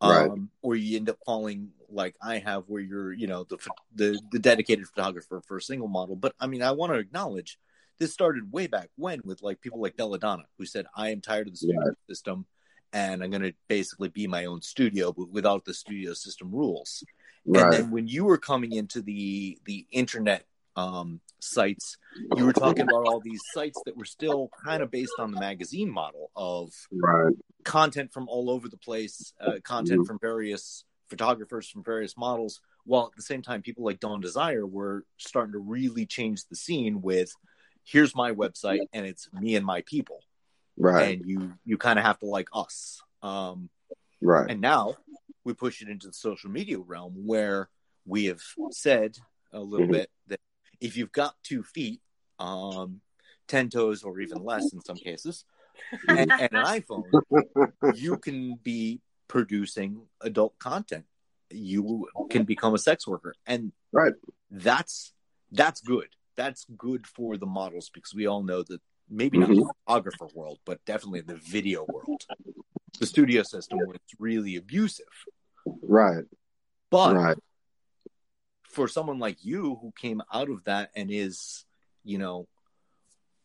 Right. 0.02 0.30
um 0.30 0.50
or 0.62 0.76
you 0.76 0.98
end 0.98 1.10
up 1.10 1.18
falling 1.26 1.72
like 1.90 2.16
i 2.22 2.38
have 2.38 2.64
where 2.68 2.82
you're 2.82 3.14
you 3.14 3.28
know 3.28 3.42
the 3.52 3.58
the 3.94 4.20
the 4.32 4.40
dedicated 4.40 4.86
photographer 4.88 5.42
for 5.48 5.58
a 5.58 5.62
single 5.62 5.88
model 5.88 6.16
but 6.16 6.34
i 6.40 6.48
mean 6.48 6.62
i 6.62 6.72
want 6.72 6.92
to 6.94 7.00
acknowledge 7.00 7.58
this 8.00 8.14
started 8.14 8.52
way 8.52 8.68
back 8.68 8.90
when 8.96 9.22
with 9.24 9.42
like 9.42 9.60
people 9.62 9.82
like 9.82 9.96
belladonna 9.98 10.44
who 10.58 10.66
said 10.66 10.86
i 10.96 11.10
am 11.10 11.22
tired 11.22 11.48
of 11.48 11.54
the 11.54 11.58
studio 11.58 11.82
system 12.10 12.46
and 12.96 13.22
i'm 13.24 13.30
going 13.30 13.44
to 13.44 13.54
basically 13.68 14.10
be 14.10 14.26
my 14.26 14.46
own 14.46 14.62
studio 14.62 15.12
but 15.12 15.30
without 15.30 15.66
the 15.66 15.74
studio 15.74 16.14
system 16.14 16.50
rules 16.52 17.04
and 17.46 17.56
Right. 17.56 17.72
then 17.72 17.92
when 17.92 18.08
you 18.08 18.26
were 18.26 18.40
coming 18.40 18.74
into 18.74 19.02
the 19.04 19.60
the 19.66 19.86
internet 19.92 20.46
um, 20.76 21.22
sites, 21.40 21.98
you 22.36 22.44
were 22.46 22.52
talking 22.54 22.84
about 22.84 23.04
all 23.04 23.20
these 23.22 23.46
sites 23.46 23.82
that 23.86 23.96
were 23.96 24.04
still 24.04 24.52
kind 24.62 24.84
of 24.84 24.92
based 24.92 25.14
on 25.20 25.32
the 25.32 25.38
magazine 25.38 25.90
model 25.90 26.32
of 26.36 26.74
Right. 26.92 27.34
content 27.64 28.12
from 28.12 28.28
all 28.28 28.50
over 28.50 28.68
the 28.68 28.78
place, 28.78 29.32
uh, 29.40 29.60
content 29.64 30.02
Mhm. 30.02 30.08
from 30.08 30.20
various 30.20 30.84
photographers 31.10 31.70
from 31.70 31.84
various 31.84 32.18
models, 32.18 32.62
while 32.86 33.06
at 33.06 33.16
the 33.16 33.22
same 33.22 33.42
time, 33.42 33.62
people 33.62 33.86
like 33.86 34.00
Dawn 34.00 34.20
Desire 34.22 34.66
were 34.66 35.06
starting 35.18 35.54
to 35.54 35.60
really 35.60 36.06
change 36.06 36.46
the 36.48 36.56
scene 36.56 37.02
with 37.02 37.32
here's 37.84 38.16
my 38.16 38.32
website 38.32 38.88
and 38.92 39.06
it's 39.06 39.32
me 39.32 39.56
and 39.56 39.66
my 39.66 39.82
people, 39.82 40.20
Right. 40.78 41.18
and 41.20 41.30
you 41.30 41.54
you 41.66 41.78
kind 41.78 42.00
of 42.00 42.06
have 42.06 42.20
to 42.20 42.26
like 42.26 42.50
us. 42.54 43.02
Um, 43.22 43.70
Right. 44.22 44.50
and 44.50 44.62
now 44.62 44.96
we 45.44 45.54
push 45.54 45.82
it 45.82 45.90
into 45.90 46.08
the 46.08 46.14
social 46.14 46.50
media 46.50 46.80
realm 46.80 47.14
where 47.26 47.70
we 48.06 48.26
have 48.26 48.42
said 48.72 49.18
a 49.54 49.60
little 49.60 49.88
Mhm. 49.88 49.92
bit 49.92 50.10
that 50.28 50.40
if 50.82 50.98
you've 50.98 51.12
got 51.12 51.36
two 51.44 51.64
feet, 51.64 52.02
um, 52.40 53.02
10 53.48 53.70
toes 53.70 54.04
or 54.04 54.20
even 54.20 54.44
less 54.44 54.74
in 54.74 54.82
some 54.82 54.98
cases, 54.98 55.46
and, 56.08 56.32
and 56.38 56.50
an 56.52 56.64
iPhone, 56.64 57.12
you 57.94 58.18
can 58.18 58.56
be 58.56 59.02
producing 59.28 60.08
adult 60.22 60.58
content. 60.60 61.06
You 61.52 62.08
can 62.30 62.44
become 62.44 62.74
a 62.74 62.80
sex 62.80 63.08
worker. 63.08 63.34
And 63.46 63.72
Right. 63.92 64.14
that's 64.50 65.14
that's 65.52 65.82
good. 65.82 66.10
That's 66.36 66.66
good 66.76 67.08
for 67.08 67.38
the 67.38 67.46
models 67.46 67.90
because 67.94 68.14
we 68.14 68.26
all 68.26 68.44
know 68.44 68.64
that 68.64 68.82
maybe 69.10 69.38
not 69.38 69.50
the 69.50 69.72
photographer 69.86 70.28
world, 70.34 70.60
but 70.66 70.84
definitely 70.86 71.22
the 71.22 71.36
video 71.36 71.84
world. 71.84 72.26
The 73.00 73.06
studio 73.06 73.44
system 73.44 73.80
was 73.86 73.98
really 74.20 74.56
abusive. 74.56 75.06
Right. 75.66 76.26
But 76.90 77.16
Right. 77.16 77.38
for 78.70 78.88
someone 78.88 79.20
like 79.20 79.44
you 79.44 79.76
who 79.82 79.92
came 80.00 80.22
out 80.34 80.50
of 80.50 80.64
that 80.66 80.92
and 80.96 81.10
is, 81.12 81.66
you 82.04 82.18
know, 82.18 82.48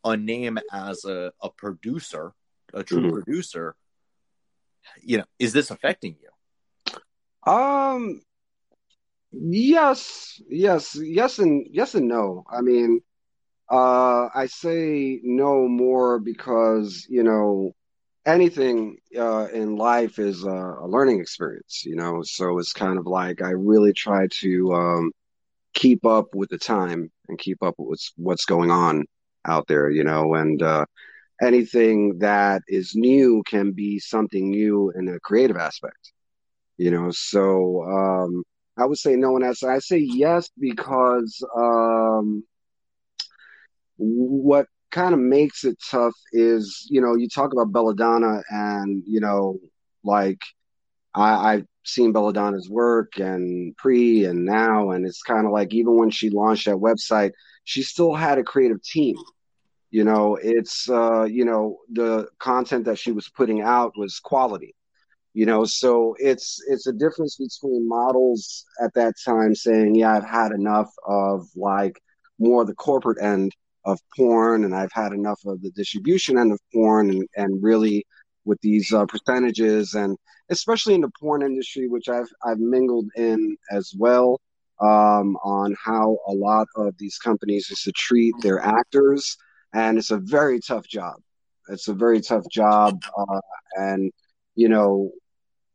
a 0.04 0.16
name 0.16 0.58
as 0.72 1.04
a, 1.04 1.32
a 1.42 1.50
producer, 1.50 2.32
a 2.72 2.82
true 2.82 3.02
Mhm. 3.02 3.12
producer, 3.12 3.76
you 5.02 5.18
know, 5.18 5.24
is 5.38 5.52
this 5.52 5.70
affecting 5.70 6.16
you? 6.20 7.52
Um, 7.52 8.22
yes, 9.32 10.40
yes, 10.48 10.94
yes, 10.96 11.38
and 11.38 11.66
yes 11.70 11.94
and 11.94 12.08
no. 12.08 12.44
I 12.50 12.60
mean, 12.60 13.02
uh, 13.70 14.28
I 14.34 14.46
say 14.46 15.20
no 15.22 15.68
more 15.68 16.18
because, 16.18 17.06
you 17.08 17.22
know, 17.22 17.72
anything 18.26 18.96
uh, 19.18 19.46
in 19.52 19.76
life 19.76 20.18
is 20.18 20.44
a, 20.44 20.48
a 20.48 20.86
learning 20.86 21.20
experience, 21.20 21.82
you 21.84 21.96
know. 21.96 22.22
So 22.22 22.58
it's 22.58 22.72
kind 22.72 22.98
of 22.98 23.06
like 23.06 23.42
I 23.42 23.50
really 23.50 23.92
try 23.92 24.26
to 24.40 24.72
um, 24.74 25.12
keep 25.74 26.04
up 26.06 26.34
with 26.34 26.50
the 26.50 26.58
time 26.58 27.10
and 27.28 27.38
keep 27.38 27.62
up 27.62 27.74
with 27.78 27.88
what's 27.88 28.12
what's 28.16 28.44
going 28.44 28.70
on 28.70 29.04
out 29.46 29.66
there, 29.68 29.90
you 29.90 30.04
know, 30.04 30.34
and 30.34 30.62
uh, 30.62 30.84
anything 31.42 32.18
that 32.18 32.62
is 32.68 32.92
new 32.94 33.42
can 33.46 33.72
be 33.72 33.98
something 33.98 34.50
new 34.50 34.92
in 34.96 35.08
a 35.08 35.18
creative 35.20 35.56
aspect 35.56 36.12
you 36.78 36.90
know? 36.90 37.10
So 37.10 37.82
um 37.84 38.42
i 38.78 38.86
would 38.86 38.98
say 38.98 39.16
no 39.16 39.36
and 39.36 39.44
i 39.44 39.78
say 39.78 39.98
yes 39.98 40.48
because 40.58 41.44
um 41.56 42.42
what 44.00 44.66
kind 44.90 45.14
of 45.14 45.20
makes 45.20 45.64
it 45.64 45.76
tough 45.90 46.14
is 46.32 46.86
you 46.90 47.00
know 47.00 47.14
you 47.14 47.28
talk 47.28 47.52
about 47.52 47.72
belladonna 47.72 48.42
and 48.50 49.02
you 49.06 49.20
know 49.20 49.58
like 50.04 50.40
i 51.14 51.54
i've 51.54 51.66
seen 51.84 52.12
belladonna's 52.12 52.68
work 52.70 53.18
and 53.18 53.76
pre 53.76 54.24
and 54.24 54.44
now 54.44 54.90
and 54.90 55.06
it's 55.06 55.22
kind 55.22 55.46
of 55.46 55.52
like 55.52 55.72
even 55.74 55.96
when 55.96 56.10
she 56.10 56.30
launched 56.30 56.66
that 56.66 56.76
website 56.76 57.32
she 57.64 57.82
still 57.82 58.14
had 58.14 58.38
a 58.38 58.44
creative 58.44 58.82
team. 58.82 59.16
You 59.90 60.04
know 60.04 60.38
it's 60.42 60.88
uh 60.88 61.24
you 61.24 61.44
know 61.44 61.78
the 61.92 62.28
content 62.38 62.84
that 62.86 62.98
she 62.98 63.12
was 63.12 63.28
putting 63.28 63.60
out 63.60 63.92
was 63.96 64.20
quality. 64.20 64.74
You 65.34 65.46
know 65.46 65.64
so 65.64 66.14
it's 66.18 66.60
it's 66.68 66.86
a 66.86 66.92
difference 66.92 67.36
between 67.36 67.88
models 67.88 68.64
at 68.82 68.94
that 68.94 69.14
time 69.24 69.54
saying 69.54 69.94
yeah 69.94 70.16
i've 70.16 70.24
had 70.28 70.52
enough 70.52 70.90
of 71.06 71.46
like 71.56 72.00
more 72.38 72.64
the 72.64 72.74
corporate 72.74 73.22
end 73.22 73.52
of 73.84 73.98
porn 74.16 74.64
and 74.64 74.74
i've 74.74 74.92
had 74.92 75.12
enough 75.12 75.40
of 75.46 75.60
the 75.62 75.70
distribution 75.70 76.38
end 76.38 76.52
of 76.52 76.60
porn 76.72 77.10
and, 77.10 77.26
and 77.36 77.62
really 77.62 78.04
with 78.44 78.58
these 78.62 78.92
uh, 78.92 79.06
percentages 79.06 79.94
and 79.94 80.16
especially 80.50 80.94
in 80.94 81.00
the 81.00 81.10
porn 81.20 81.42
industry 81.42 81.88
which 81.88 82.08
i've 82.08 82.28
i've 82.44 82.58
mingled 82.58 83.08
in 83.16 83.56
as 83.70 83.92
well 83.98 84.40
um, 84.80 85.36
on 85.44 85.76
how 85.82 86.18
a 86.26 86.32
lot 86.32 86.66
of 86.76 86.96
these 86.98 87.18
companies 87.18 87.68
used 87.68 87.84
to 87.84 87.92
treat 87.92 88.34
their 88.40 88.60
actors. 88.60 89.36
And 89.74 89.98
it's 89.98 90.10
a 90.10 90.18
very 90.18 90.58
tough 90.60 90.86
job. 90.86 91.16
It's 91.68 91.88
a 91.88 91.94
very 91.94 92.20
tough 92.20 92.44
job 92.50 93.00
uh, 93.16 93.40
and 93.74 94.10
you 94.56 94.68
know 94.68 95.12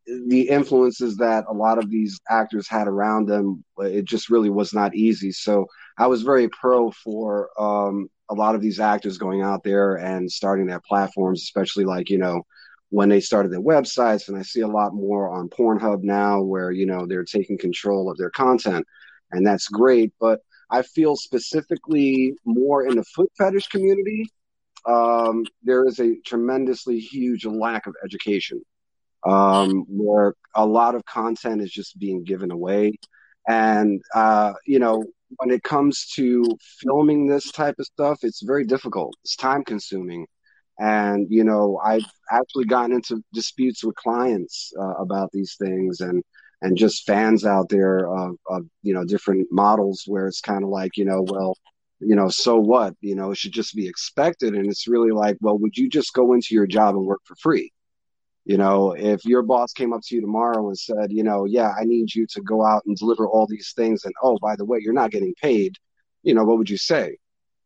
the 0.06 0.49
influences 0.49 1.18
that 1.18 1.45
a 1.49 1.53
lot 1.53 1.78
of 1.78 1.89
these 1.89 2.20
actors 2.30 2.68
had 2.68 2.88
around 2.88 3.28
them 3.28 3.64
it 3.80 4.06
just 4.06 4.30
really 4.30 4.49
was 4.49 4.74
not 4.74 4.95
easy. 4.95 5.32
So 5.32 5.66
i 5.97 6.08
was 6.08 6.22
very 6.22 6.49
pro 6.49 6.91
for 6.91 7.49
um, 7.60 8.08
a 8.30 8.34
lot 8.34 8.56
of 8.56 8.62
these 8.62 8.80
actors 8.80 9.18
going 9.18 9.41
out 9.41 9.64
there 9.64 9.95
and 9.95 10.32
starting 10.32 10.68
their 10.68 10.82
platforms 10.88 11.41
especially 11.41 11.86
like 11.86 12.10
you 12.10 12.18
know 12.18 12.41
when 12.89 13.10
they 13.10 13.20
started 13.20 13.51
their 13.51 13.62
websites. 13.62 14.28
And 14.28 14.38
i 14.38 14.41
see 14.41 14.62
a 14.62 14.68
lot 14.68 14.93
more 14.93 15.30
on 15.30 15.49
pornhub 15.49 16.03
now 16.03 16.41
where 16.41 16.72
you 16.72 16.86
know 16.86 17.06
they're 17.06 17.24
taking 17.24 17.58
control 17.58 18.10
of 18.10 18.18
their 18.18 18.32
content 18.32 18.86
and 19.32 19.45
that's 19.45 19.68
great. 19.68 20.14
But 20.20 20.41
i 20.70 20.82
feel 20.82 21.16
specifically 21.16 22.36
more 22.45 22.88
in 22.88 22.95
the 22.97 23.03
foot 23.03 23.32
fetish 23.38 23.68
community 23.68 24.30
um, 24.88 25.45
there 25.64 25.88
is 25.88 25.99
a 25.99 26.16
tremendously 26.28 26.99
huge 26.99 27.43
lack 27.45 27.88
of 27.88 27.95
education 28.03 28.62
um, 29.26 29.86
where 29.88 30.34
a 30.56 30.66
lot 30.66 30.96
of 30.96 31.06
content 31.06 31.62
is 31.62 31.72
just 31.72 31.98
being 32.00 32.24
given 32.24 32.52
away. 32.52 32.98
And, 33.48 34.02
uh, 34.14 34.54
you 34.66 34.80
know, 34.80 35.04
when 35.38 35.52
it 35.52 35.64
comes 35.64 36.08
to 36.16 36.46
filming 36.82 37.28
this 37.28 37.52
type 37.52 37.76
of 37.80 37.86
stuff, 37.86 38.20
it's 38.24 38.42
very 38.44 38.66
difficult. 38.66 39.16
It's 39.24 39.36
time 39.36 39.64
consuming. 39.64 40.26
And, 40.80 41.28
you 41.30 41.44
know, 41.44 41.80
I've 41.84 42.06
actually 42.32 42.66
gotten 42.66 42.96
into 42.96 43.24
disputes 43.34 43.84
with 43.84 43.96
clients 43.96 44.72
uh, 44.80 44.96
about 44.96 45.30
these 45.32 45.56
things 45.58 46.02
and, 46.02 46.24
and 46.62 46.78
just 46.78 47.06
fans 47.06 47.46
out 47.46 47.70
there 47.70 48.10
of, 48.10 48.36
of 48.50 48.66
you 48.82 48.94
know, 48.94 49.06
different 49.06 49.48
models 49.52 50.04
where 50.06 50.28
it's 50.28 50.42
kind 50.42 50.64
of 50.64 50.70
like, 50.70 50.98
you 50.98 51.06
know, 51.06 51.26
well, 51.28 51.56
you 52.00 52.16
know, 52.16 52.30
so 52.30 52.58
what? 52.58 52.94
You 53.02 53.16
know, 53.16 53.32
it 53.32 53.38
should 53.38 53.54
just 53.54 53.76
be 53.76 53.88
expected. 53.88 54.54
And 54.54 54.68
it's 54.68 54.88
really 54.88 55.12
like, 55.12 55.38
well, 55.42 55.58
would 55.58 55.78
you 55.78 55.90
just 55.90 56.14
go 56.14 56.34
into 56.34 56.54
your 56.54 56.68
job 56.68 56.96
and 56.96 57.06
work 57.06 57.22
for 57.26 57.36
free? 57.36 57.72
You 58.46 58.58
know, 58.58 58.91
if 58.91 59.26
your 59.26 59.41
boss 59.41 59.74
came 59.74 59.91
up 59.91 60.02
to 60.04 60.16
you 60.16 60.22
tomorrow 60.22 60.68
and 60.68 60.78
said, 60.78 61.12
you 61.12 61.24
know, 61.24 61.46
yeah, 61.46 61.74
I 61.80 61.84
need 61.84 62.14
you 62.14 62.28
to 62.28 62.41
go 62.41 62.64
out 62.64 62.84
and 62.86 62.96
deliver 62.96 63.28
all 63.28 63.48
these 63.48 63.74
things, 63.76 64.06
and 64.06 64.14
oh, 64.22 64.38
by 64.39 64.56
the 64.56 64.66
way, 64.66 64.80
you're 64.82 64.93
not 64.93 65.10
getting 65.10 65.34
paid, 65.41 65.76
you 66.22 66.36
know, 66.36 66.43
what 66.43 66.60
would 66.60 66.70
you 66.70 66.78
say? 66.78 67.18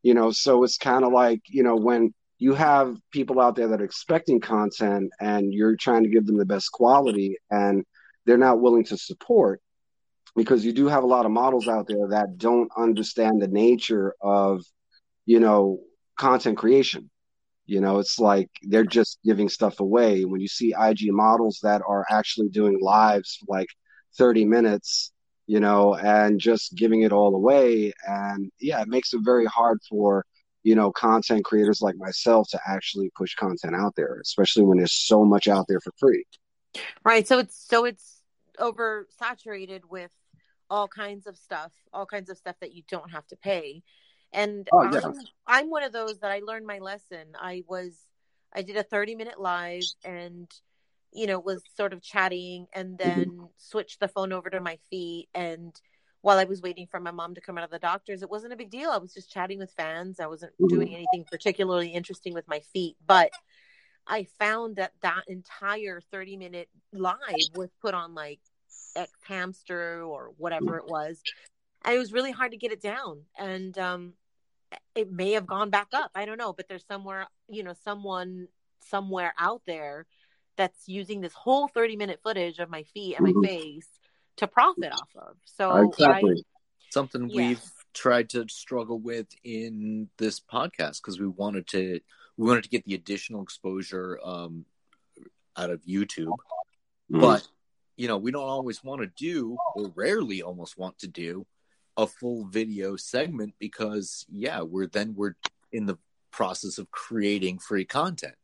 You 0.03 0.13
know, 0.13 0.32
so 0.32 0.63
it's 0.63 0.77
kind 0.77 1.03
of 1.03 1.11
like, 1.11 1.41
you 1.47 1.63
know, 1.63 1.75
when 1.75 2.13
you 2.38 2.53
have 2.53 2.95
people 3.11 3.41
out 3.41 3.57
there 3.57 3.67
that 3.67 3.82
are 3.82 3.86
expecting 3.86 4.39
content 4.39 5.11
and 5.19 5.53
you're 5.53 5.75
trying 5.75 6.03
to 6.03 6.09
give 6.09 6.25
them 6.25 6.38
the 6.38 6.45
best 6.45 6.71
quality 6.71 7.38
and 7.51 7.84
they're 8.25 8.38
not 8.38 8.61
willing 8.61 8.86
to 8.86 8.97
support 8.97 9.61
because 10.38 10.63
you 10.63 10.71
do 10.71 10.88
have 10.88 11.03
a 11.03 11.07
lot 11.07 11.25
of 11.25 11.32
models 11.34 11.67
out 11.67 11.88
there 11.88 12.07
that 12.11 12.38
don't 12.38 12.71
understand 12.77 13.41
the 13.41 13.49
nature 13.49 14.15
of, 14.21 14.63
you 15.25 15.41
know, 15.41 15.82
content 16.17 16.57
creation 16.57 17.09
you 17.70 17.82
know, 17.82 17.99
it's 17.99 18.17
like 18.17 18.49
they're 18.63 18.84
just 18.84 19.20
giving 19.24 19.47
stuff 19.47 19.80
away. 19.80 20.26
When 20.26 20.41
you 20.41 20.47
see 20.47 20.74
IG 20.78 21.11
models 21.11 21.59
that 21.61 21.84
are 21.88 22.03
actually 22.09 22.49
doing 22.49 22.80
lives 22.82 23.38
for 23.38 23.45
like 23.47 23.67
30 24.17 24.45
minutes, 24.45 25.11
you 25.45 25.59
know, 25.59 25.93
and 25.93 26.39
just 26.39 26.74
giving 26.76 27.03
it 27.03 27.11
all 27.11 27.36
away. 27.36 27.93
And 28.07 28.51
yeah, 28.59 28.82
it 28.82 28.88
makes 28.88 29.13
it 29.13 29.22
very 29.24 29.45
hard 29.45 29.78
for, 29.88 30.26
you 30.63 30.74
know, 30.74 30.91
content 30.91 31.45
creators 31.45 31.80
like 31.80 31.95
myself 31.97 32.47
to 32.49 32.59
actually 32.67 33.11
push 33.15 33.36
content 33.36 33.76
out 33.76 33.93
there, 33.95 34.20
especially 34.20 34.63
when 34.63 34.80
there's 34.80 34.93
so 34.93 35.24
much 35.24 35.47
out 35.47 35.65
there 35.67 35.80
for 35.80 35.93
free. 35.99 36.26
Right. 37.05 37.28
So 37.28 37.38
it's 37.38 37.67
so 37.70 37.86
it's 37.86 38.22
oversaturated 38.57 39.82
with 39.89 40.11
all 40.72 40.88
kinds 40.88 41.28
of 41.28 41.38
stuff, 41.38 41.72
all 41.93 42.07
kinds 42.07 42.32
of 42.32 42.38
stuff 42.38 42.55
that 42.61 42.74
you 42.74 42.82
don't 42.89 43.11
have 43.11 43.28
to 43.28 43.36
pay. 43.36 43.84
And 44.34 44.69
Oh, 44.71 44.84
yeah. 44.84 44.99
I'm, 45.03 45.13
I'm 45.47 45.69
one 45.69 45.84
of 45.84 45.91
those 45.91 46.19
that 46.19 46.32
I 46.32 46.39
learned 46.39 46.67
my 46.67 46.80
lesson. 46.80 47.27
I 47.39 47.63
was, 47.67 47.97
I 48.53 48.61
did 48.61 48.77
a 48.77 48.84
30 48.84 49.15
minute 49.15 49.39
live 49.39 49.86
and, 50.03 50.49
you 51.11 51.27
know, 51.27 51.39
was 51.39 51.63
sort 51.75 51.93
of 51.93 52.01
chatting 52.01 52.67
and 52.73 52.97
then 52.97 53.49
switched 53.57 53.99
the 53.99 54.07
phone 54.07 54.32
over 54.32 54.49
to 54.49 54.59
my 54.61 54.77
feet. 54.89 55.30
And 55.34 55.73
while 56.21 56.38
I 56.38 56.43
was 56.43 56.61
waiting 56.61 56.88
for 56.88 56.99
my 56.99 57.11
mom 57.11 57.36
to 57.36 57.41
come 57.41 57.57
out 57.57 57.63
of 57.63 57.71
the 57.71 57.80
doctor's, 57.80 58.21
it 58.21 58.30
wasn't 58.30 58.53
a 58.53 58.57
big 58.57 58.69
deal. 58.69 58.89
I 58.91 58.97
was 58.97 59.13
just 59.13 59.32
chatting 59.32 59.57
with 59.57 59.71
fans. 59.71 60.19
I 60.19 60.27
wasn't 60.27 60.53
Mhm. 60.61 60.69
doing 60.69 60.93
anything 60.95 61.25
particularly 61.30 61.89
interesting 61.89 62.34
with 62.34 62.47
my 62.47 62.59
feet. 62.73 62.97
But 63.05 63.32
I 64.05 64.25
found 64.38 64.75
that 64.77 64.93
that 65.01 65.23
entire 65.27 66.01
30 66.11 66.36
minute 66.38 66.69
live 66.91 67.15
was 67.55 67.69
put 67.82 67.93
on 67.93 68.15
like 68.15 68.39
X 68.95 69.11
Hamster 69.23 70.03
or 70.03 70.32
whatever 70.38 70.77
it 70.77 70.88
was. 70.88 71.21
And 71.86 71.95
it 71.95 71.99
was 71.99 72.11
really 72.11 72.32
hard 72.32 72.51
to 72.51 72.57
get 72.57 72.71
it 72.71 72.82
down. 72.82 73.21
And 73.38 73.77
um, 73.77 74.13
it 74.95 75.11
may 75.11 75.32
have 75.32 75.47
gone 75.47 75.70
back 75.70 75.88
up. 75.93 76.11
I 76.15 76.26
don't 76.26 76.38
know. 76.38 76.53
But 76.53 76.67
there's 76.67 76.86
somewhere, 76.86 77.28
you 77.47 77.63
know, 77.63 77.74
someone 77.84 78.47
somewhere 78.82 79.34
out 79.38 79.61
there 79.65 80.05
that's 80.57 80.88
using 80.88 81.22
this 81.22 81.34
whole 81.34 81.67
30 81.67 81.95
minute 81.95 82.20
footage 82.24 82.59
of 82.59 82.70
my 82.70 82.84
feet 82.84 83.15
and 83.15 83.26
my 83.26 83.34
Mhm. 83.34 83.45
face 83.47 83.88
to 84.38 84.47
profit 84.47 84.91
off 84.91 85.09
of. 85.15 85.38
So 85.45 85.89
Exactly. 85.89 86.43
Something 86.91 87.30
Yes. 87.30 87.36
we've 87.36 87.74
tried 87.93 88.30
to 88.32 88.47
struggle 88.49 88.99
with 88.99 89.28
in 89.43 90.09
this 90.17 90.39
podcast 90.39 91.01
because 91.01 91.20
we 91.20 91.28
wanted 91.28 91.67
to 91.67 91.99
we 92.36 92.47
wanted 92.47 92.63
to 92.63 92.70
get 92.70 92.86
the 92.86 92.95
additional 92.95 93.43
exposure 93.43 94.17
um, 94.24 94.65
out 95.57 95.70
of 95.70 95.84
YouTube, 95.84 96.38
Mhm. 97.11 97.22
but 97.22 97.47
you 97.97 98.07
know 98.07 98.17
we 98.17 98.32
don't 98.32 98.47
always 98.47 98.84
want 98.84 99.01
to 99.01 99.07
do 99.07 99.57
or 99.76 99.89
rarely 99.89 100.41
almost 100.41 100.78
want 100.78 100.97
to 100.99 101.07
do 101.07 101.45
a 102.03 102.07
full 102.07 102.41
video 102.59 102.95
segment 102.95 103.53
because 103.59 104.25
yeah 104.31 104.61
we're 104.61 104.87
then 104.87 105.13
we're 105.19 105.35
in 105.71 105.85
the 105.85 105.97
process 106.31 106.77
of 106.77 106.89
creating 106.91 107.55
free 107.59 107.85
content 107.85 108.35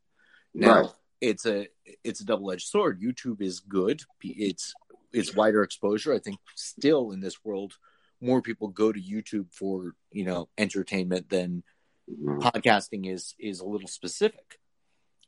now 0.53 0.81
Right. 0.81 0.89
it's 1.21 1.45
a 1.45 1.67
it's 2.03 2.19
a 2.21 2.25
double-edged 2.25 2.67
sword 2.67 3.01
youtube 3.05 3.41
is 3.41 3.59
good 3.79 3.97
it's 4.21 4.73
it's 5.13 5.35
wider 5.35 5.61
exposure 5.63 6.11
i 6.13 6.19
think 6.19 6.37
still 6.55 7.11
in 7.13 7.19
this 7.21 7.37
world 7.45 7.71
more 8.19 8.41
people 8.41 8.67
go 8.69 8.91
to 8.91 8.99
youtube 9.13 9.47
for 9.53 9.93
you 10.11 10.25
know 10.25 10.41
entertainment 10.57 11.29
than 11.29 11.63
Mhm. 12.09 12.39
podcasting 12.41 13.03
is 13.11 13.33
is 13.39 13.61
a 13.61 13.65
little 13.73 13.87
specific. 13.87 14.59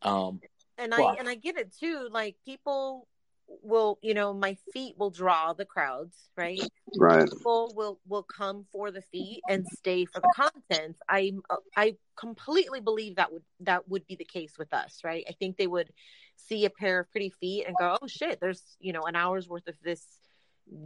Um, 0.03 0.41
and 0.78 0.91
Well- 0.91 1.07
I 1.07 1.15
and 1.15 1.28
I 1.28 1.34
get 1.34 1.57
it 1.57 1.69
too. 1.73 2.07
Like 2.11 2.36
people 2.45 3.07
will, 3.48 3.98
you 4.02 4.14
know, 4.14 4.34
my 4.34 4.58
feet 4.74 4.95
will 4.98 5.10
draw 5.10 5.54
the 5.54 5.66
crowds, 5.66 6.30
right? 6.36 6.60
Right. 6.95 7.30
People 7.30 7.74
will 7.76 8.00
will 8.08 8.24
come 8.24 8.66
for 8.72 8.91
the 8.91 9.02
feet 9.02 9.43
and 9.48 9.68
stay 9.68 10.06
for 10.06 10.20
the 10.20 10.30
content. 10.30 10.98
I 11.10 11.34
I 11.76 11.95
completely 12.16 12.82
believe 12.82 13.16
that 13.16 13.32
would 13.32 13.43
that 13.62 13.88
would 13.89 14.06
be 14.08 14.16
the 14.16 14.26
case 14.26 14.58
with 14.58 14.74
us, 14.74 15.02
right? 15.04 15.26
I 15.30 15.34
think 15.34 15.58
they 15.58 15.68
would 15.68 15.91
see 16.36 16.66
a 16.66 16.70
pair 16.70 17.00
of 17.00 17.12
pretty 17.12 17.30
feet 17.30 17.66
and 17.68 17.78
go, 17.78 17.98
"Oh 18.02 18.08
shit, 18.08 18.39
there's 18.39 18.78
you 18.80 18.93
know 18.93 19.04
an 19.04 19.16
hour's 19.16 19.48
worth 19.48 19.68
of 19.68 19.76
this." 19.84 20.06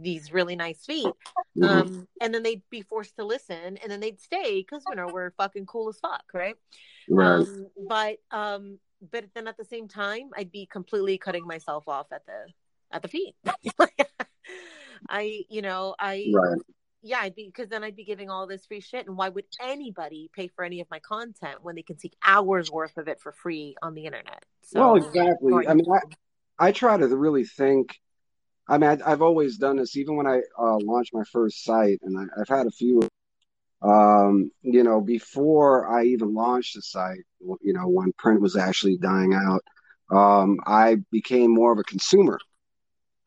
these 0.00 0.32
really 0.32 0.54
nice 0.54 0.84
feet 0.84 1.12
Mhm. 1.58 1.68
um 1.68 2.08
and 2.20 2.32
then 2.32 2.44
they'd 2.44 2.62
be 2.70 2.82
forced 2.82 3.16
to 3.16 3.24
listen 3.24 3.76
and 3.78 3.90
then 3.90 3.98
they'd 3.98 4.20
stay 4.20 4.60
because 4.60 4.84
you 4.88 4.94
know 4.94 5.08
we're 5.08 5.32
fucking 5.32 5.66
cool 5.66 5.88
as 5.88 5.98
fuck 5.98 6.22
right 6.32 6.54
right. 7.10 7.40
um, 7.40 7.66
but 7.88 8.18
um, 8.30 8.78
but 9.10 9.24
then 9.34 9.48
at 9.48 9.56
the 9.56 9.64
same 9.64 9.88
time, 9.88 10.30
I'd 10.36 10.52
be 10.52 10.66
completely 10.66 11.18
cutting 11.18 11.46
myself 11.46 11.88
off 11.88 12.06
at 12.12 12.24
the 12.26 12.46
at 12.92 13.02
the 13.02 13.08
feet. 13.08 13.34
I, 15.08 15.44
you 15.48 15.62
know, 15.62 15.94
I 15.98 16.32
right. 16.34 16.58
yeah, 17.02 17.18
I'd 17.20 17.34
be 17.34 17.46
because 17.46 17.68
then 17.68 17.82
I'd 17.82 17.96
be 17.96 18.04
giving 18.04 18.30
all 18.30 18.46
this 18.46 18.66
free 18.66 18.80
shit, 18.80 19.06
and 19.06 19.16
why 19.16 19.28
would 19.28 19.44
anybody 19.60 20.30
pay 20.32 20.48
for 20.48 20.64
any 20.64 20.80
of 20.80 20.90
my 20.90 21.00
content 21.00 21.62
when 21.62 21.74
they 21.74 21.82
can 21.82 21.98
see 21.98 22.12
hours 22.24 22.70
worth 22.70 22.96
of 22.96 23.08
it 23.08 23.20
for 23.20 23.32
free 23.32 23.76
on 23.82 23.94
the 23.94 24.06
internet? 24.06 24.44
So, 24.62 24.80
well, 24.80 24.96
exactly. 24.96 25.66
I 25.66 25.74
mean, 25.74 25.86
I, 25.92 26.68
I 26.68 26.72
try 26.72 26.96
to 26.96 27.08
really 27.08 27.44
think. 27.44 27.96
I 28.68 28.78
mean, 28.78 28.90
I, 28.90 29.10
I've 29.10 29.22
always 29.22 29.58
done 29.58 29.76
this, 29.76 29.96
even 29.96 30.16
when 30.16 30.26
I 30.26 30.40
uh, 30.56 30.78
launched 30.78 31.12
my 31.12 31.24
first 31.24 31.64
site, 31.64 31.98
and 32.02 32.16
I, 32.18 32.40
I've 32.40 32.48
had 32.48 32.66
a 32.66 32.70
few. 32.70 33.08
Um, 33.82 34.50
you 34.62 34.84
know, 34.84 35.00
before 35.00 35.88
I 35.88 36.04
even 36.04 36.34
launched 36.34 36.76
the 36.76 36.82
site, 36.82 37.24
you 37.60 37.72
know, 37.72 37.88
when 37.88 38.12
print 38.18 38.40
was 38.40 38.56
actually 38.56 38.96
dying 38.96 39.34
out, 39.34 39.62
um, 40.16 40.58
I 40.66 40.96
became 41.10 41.52
more 41.52 41.72
of 41.72 41.78
a 41.78 41.84
consumer 41.84 42.38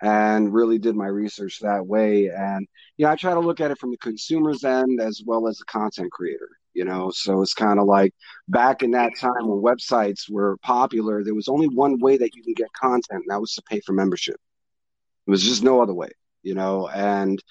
and 0.02 0.54
really 0.54 0.78
did 0.78 0.96
my 0.96 1.08
research 1.08 1.60
that 1.60 1.86
way. 1.86 2.30
And 2.30 2.68
you 2.98 3.06
know, 3.06 3.12
I 3.12 3.16
try 3.16 3.34
to 3.34 3.40
look 3.40 3.60
at 3.60 3.72
it 3.72 3.80
from 3.80 3.92
the 3.92 3.98
consumer's 3.98 4.64
end 4.64 5.02
as 5.02 5.22
well 5.26 5.48
as 5.48 5.58
the 5.58 5.66
content 5.66 6.12
creator. 6.12 6.50
You 6.74 6.84
know, 6.84 7.10
so 7.10 7.42
it's 7.42 7.54
kind 7.54 7.80
of 7.80 7.86
like 7.86 8.14
back 8.50 8.84
in 8.84 8.92
that 8.92 9.14
time 9.18 9.48
when 9.48 9.62
websites 9.62 10.30
were 10.30 10.58
popular, 10.58 11.24
there 11.24 11.34
was 11.34 11.48
only 11.48 11.70
one 11.70 12.00
way 12.00 12.18
that 12.18 12.36
you 12.36 12.44
can 12.44 12.54
get 12.54 12.68
content, 12.74 13.24
and 13.24 13.30
that 13.30 13.40
was 13.40 13.54
to 13.54 13.62
pay 13.62 13.80
for 13.80 13.94
membership. 13.94 14.36
It 15.26 15.32
was 15.32 15.42
just 15.42 15.64
no 15.64 15.82
other 15.82 15.94
way, 15.94 16.10
you 16.44 16.54
know, 16.54 16.90
and 16.90 17.42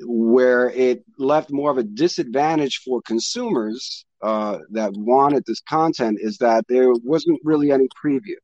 where 0.00 0.70
it 0.70 1.04
left 1.18 1.50
more 1.50 1.70
of 1.70 1.78
a 1.78 1.82
disadvantage 1.82 2.82
for 2.84 3.02
consumers 3.02 4.04
uh, 4.22 4.58
that 4.70 4.92
wanted 4.94 5.44
this 5.46 5.60
content 5.60 6.18
is 6.20 6.38
that 6.38 6.64
there 6.68 6.92
wasn't 7.04 7.40
really 7.44 7.70
any 7.70 7.88
preview, 8.04 8.36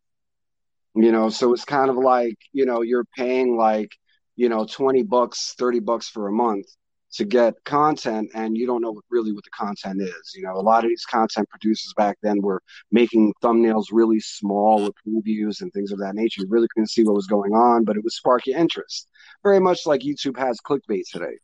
you 0.94 1.12
know, 1.12 1.28
so 1.28 1.52
it's 1.52 1.64
kind 1.64 1.90
of 1.90 1.96
like, 1.96 2.36
you 2.52 2.66
know, 2.66 2.82
you're 2.82 3.06
paying 3.16 3.56
like, 3.56 3.90
you 4.36 4.48
know, 4.48 4.66
20 4.66 5.02
bucks, 5.02 5.54
30 5.58 5.80
bucks 5.80 6.08
for 6.08 6.28
a 6.28 6.32
month 6.32 6.66
to 7.14 7.24
get 7.24 7.54
content 7.64 8.30
and 8.34 8.56
you 8.56 8.66
don't 8.66 8.82
know 8.82 8.90
what, 8.90 9.04
really 9.08 9.32
what 9.32 9.44
the 9.44 9.50
content 9.50 10.02
is. 10.02 10.32
You 10.34 10.42
know, 10.42 10.54
a 10.54 10.60
lot 10.60 10.84
of 10.84 10.90
these 10.90 11.04
content 11.04 11.48
producers 11.48 11.94
back 11.96 12.18
then 12.22 12.40
were 12.42 12.60
making 12.90 13.32
thumbnails 13.42 13.86
really 13.92 14.20
small 14.20 14.82
with 14.82 14.94
previews 15.06 15.60
and 15.60 15.72
things 15.72 15.92
of 15.92 15.98
that 16.00 16.14
nature. 16.14 16.42
You 16.42 16.48
really 16.48 16.68
couldn't 16.74 16.90
see 16.90 17.04
what 17.04 17.14
was 17.14 17.26
going 17.26 17.52
on, 17.52 17.84
but 17.84 17.96
it 17.96 18.02
would 18.02 18.12
spark 18.12 18.46
your 18.46 18.58
interest. 18.58 19.08
Very 19.44 19.60
much 19.60 19.86
like 19.86 20.00
YouTube 20.00 20.36
has 20.38 20.58
clickbait 20.60 21.04
today. 21.10 21.38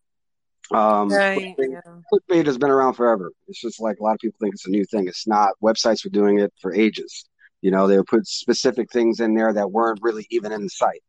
Um, 0.73 1.09
right, 1.09 1.57
clickbait, 1.57 1.73
yeah. 1.73 2.01
clickbait 2.13 2.47
has 2.47 2.59
been 2.59 2.71
around 2.71 2.95
forever. 2.95 3.31
It's 3.49 3.61
just 3.61 3.81
like 3.81 3.99
a 4.01 4.03
lot 4.03 4.15
of 4.15 4.19
people 4.21 4.39
think 4.41 4.55
it's 4.55 4.67
a 4.67 4.71
new 4.71 4.85
thing. 4.85 5.07
It's 5.07 5.27
not. 5.27 5.51
Websites 5.63 6.05
were 6.05 6.11
doing 6.11 6.41
it 6.41 6.53
for 6.61 6.75
ages. 6.75 7.27
You 7.61 7.71
know, 7.71 7.87
they 7.87 7.97
would 7.97 8.07
put 8.07 8.27
specific 8.27 8.91
things 8.91 9.21
in 9.21 9.35
there 9.35 9.53
that 9.53 9.71
weren't 9.71 10.01
really 10.03 10.27
even 10.31 10.53
in 10.53 10.63
the 10.63 10.71
site 10.71 11.03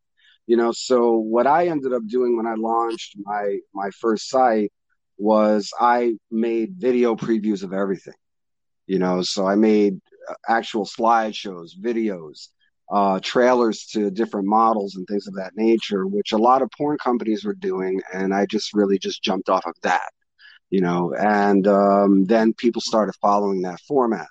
you 0.47 0.57
know 0.57 0.71
so 0.71 1.15
what 1.17 1.47
i 1.47 1.67
ended 1.67 1.93
up 1.93 2.05
doing 2.07 2.35
when 2.37 2.47
i 2.47 2.55
launched 2.55 3.15
my 3.23 3.57
my 3.73 3.89
first 3.91 4.29
site 4.29 4.71
was 5.17 5.71
i 5.79 6.13
made 6.31 6.73
video 6.77 7.15
previews 7.15 7.63
of 7.63 7.73
everything. 7.73 8.13
You 8.87 8.99
know 8.99 9.21
so 9.21 9.47
i 9.47 9.55
made 9.55 9.99
uh, 10.29 10.33
actual 10.47 10.85
slideshows 10.85 11.71
videos 11.79 12.47
uh, 12.91 13.21
trailers 13.21 13.85
to 13.85 14.11
different 14.11 14.47
models 14.47 14.97
and 14.97 15.07
things 15.07 15.25
of 15.27 15.35
that 15.35 15.53
nature 15.55 16.05
which 16.07 16.33
a 16.33 16.37
lot 16.37 16.61
of 16.61 16.69
porn 16.77 16.97
companies 16.97 17.45
were 17.45 17.55
doing 17.55 18.01
and 18.13 18.33
i 18.33 18.45
just 18.45 18.73
really 18.73 18.99
just 18.99 19.23
jumped 19.23 19.49
off 19.49 19.65
of 19.65 19.75
that 19.83 20.09
you 20.69 20.81
know 20.81 21.13
and 21.17 21.67
um, 21.67 22.25
then 22.25 22.53
people 22.53 22.81
started 22.81 23.13
following 23.21 23.61
that 23.61 23.79
format. 23.87 24.27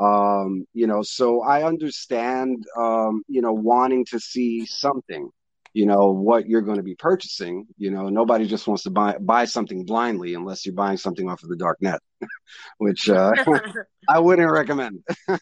Um, 0.00 0.64
you 0.72 0.86
know 0.86 1.02
so 1.02 1.42
i 1.42 1.62
understand 1.64 2.64
um, 2.78 3.22
you 3.28 3.42
know 3.42 3.52
wanting 3.52 4.06
to 4.06 4.18
see 4.18 4.64
something 4.64 5.30
you 5.72 5.86
know 5.86 6.10
what 6.10 6.46
you're 6.46 6.62
going 6.62 6.76
to 6.76 6.82
be 6.82 6.94
purchasing 6.94 7.66
you 7.76 7.90
know 7.90 8.08
nobody 8.08 8.46
just 8.46 8.66
wants 8.66 8.82
to 8.82 8.90
buy 8.90 9.16
buy 9.18 9.44
something 9.44 9.84
blindly 9.84 10.34
unless 10.34 10.66
you're 10.66 10.74
buying 10.74 10.96
something 10.96 11.28
off 11.28 11.42
of 11.42 11.48
the 11.48 11.56
dark 11.56 11.78
net 11.80 12.00
which 12.78 13.08
uh, 13.08 13.32
i 14.08 14.18
wouldn't 14.18 14.50
recommend. 14.50 15.02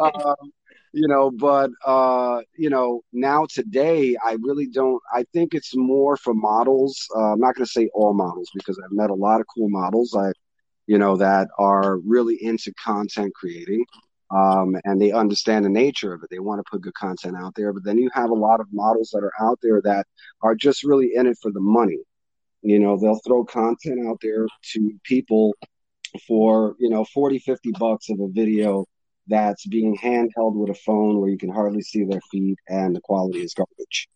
Um, 0.00 0.52
you 0.94 1.08
know 1.08 1.30
but 1.30 1.70
uh, 1.84 2.40
you 2.56 2.70
know 2.70 3.02
now 3.12 3.46
today 3.52 4.16
i 4.24 4.36
really 4.40 4.66
don't 4.66 5.02
i 5.12 5.24
think 5.32 5.52
it's 5.52 5.76
more 5.76 6.16
for 6.16 6.32
models 6.32 7.06
uh, 7.16 7.32
i'm 7.32 7.40
not 7.40 7.54
going 7.54 7.66
to 7.66 7.70
say 7.70 7.88
all 7.92 8.14
models 8.14 8.48
because 8.54 8.80
i've 8.82 8.92
met 8.92 9.10
a 9.10 9.14
lot 9.14 9.40
of 9.40 9.46
cool 9.52 9.68
models 9.68 10.16
i 10.16 10.30
you 10.86 10.98
know 10.98 11.16
that 11.16 11.48
are 11.58 11.98
really 11.98 12.42
into 12.42 12.72
content 12.74 13.34
creating 13.34 13.84
um, 14.34 14.76
and 14.84 15.00
they 15.00 15.12
understand 15.12 15.64
the 15.64 15.70
nature 15.70 16.12
of 16.12 16.22
it. 16.22 16.28
They 16.30 16.40
want 16.40 16.58
to 16.58 16.68
put 16.68 16.82
good 16.82 16.94
content 16.94 17.36
out 17.36 17.54
there. 17.54 17.72
But 17.72 17.84
then 17.84 17.98
you 17.98 18.10
have 18.12 18.30
a 18.30 18.34
lot 18.34 18.60
of 18.60 18.66
models 18.72 19.10
that 19.12 19.22
are 19.22 19.32
out 19.40 19.58
there 19.62 19.80
that 19.82 20.06
are 20.42 20.56
just 20.56 20.82
really 20.82 21.12
in 21.14 21.26
it 21.26 21.38
for 21.40 21.52
the 21.52 21.60
money. 21.60 22.00
You 22.62 22.80
know, 22.80 22.98
they'll 22.98 23.20
throw 23.24 23.44
content 23.44 24.06
out 24.08 24.18
there 24.22 24.46
to 24.72 24.90
people 25.04 25.54
for, 26.26 26.74
you 26.78 26.90
know, 26.90 27.04
40, 27.04 27.38
50 27.38 27.72
bucks 27.78 28.10
of 28.10 28.18
a 28.18 28.28
video 28.28 28.86
that's 29.28 29.66
being 29.66 29.96
handheld 29.96 30.54
with 30.54 30.70
a 30.70 30.74
phone 30.74 31.20
where 31.20 31.30
you 31.30 31.38
can 31.38 31.50
hardly 31.50 31.82
see 31.82 32.04
their 32.04 32.20
feet 32.30 32.58
and 32.68 32.96
the 32.96 33.00
quality 33.02 33.40
is 33.40 33.54
garbage. 33.54 34.08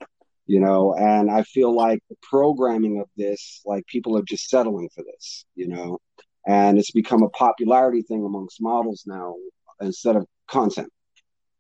You 0.47 0.61
know, 0.61 0.95
and 0.95 1.31
I 1.31 1.43
feel 1.43 1.75
like 1.75 2.01
the 2.09 2.17
programming 2.23 3.01
of 3.01 3.09
this, 3.17 3.61
like 3.67 3.87
people 3.87 4.17
are 4.17 4.23
just 4.23 4.49
settling 4.49 4.89
for 4.95 5.05
this, 5.05 5.45
you 5.55 5.69
know, 5.69 5.99
and 6.47 6.79
it's 6.79 6.91
become 6.91 7.23
a 7.23 7.29
popularity 7.29 8.01
thing 8.01 8.25
amongst 8.25 8.63
models 8.63 9.05
now 9.07 9.35
instead 9.81 10.17
of 10.17 10.27
content 10.49 10.91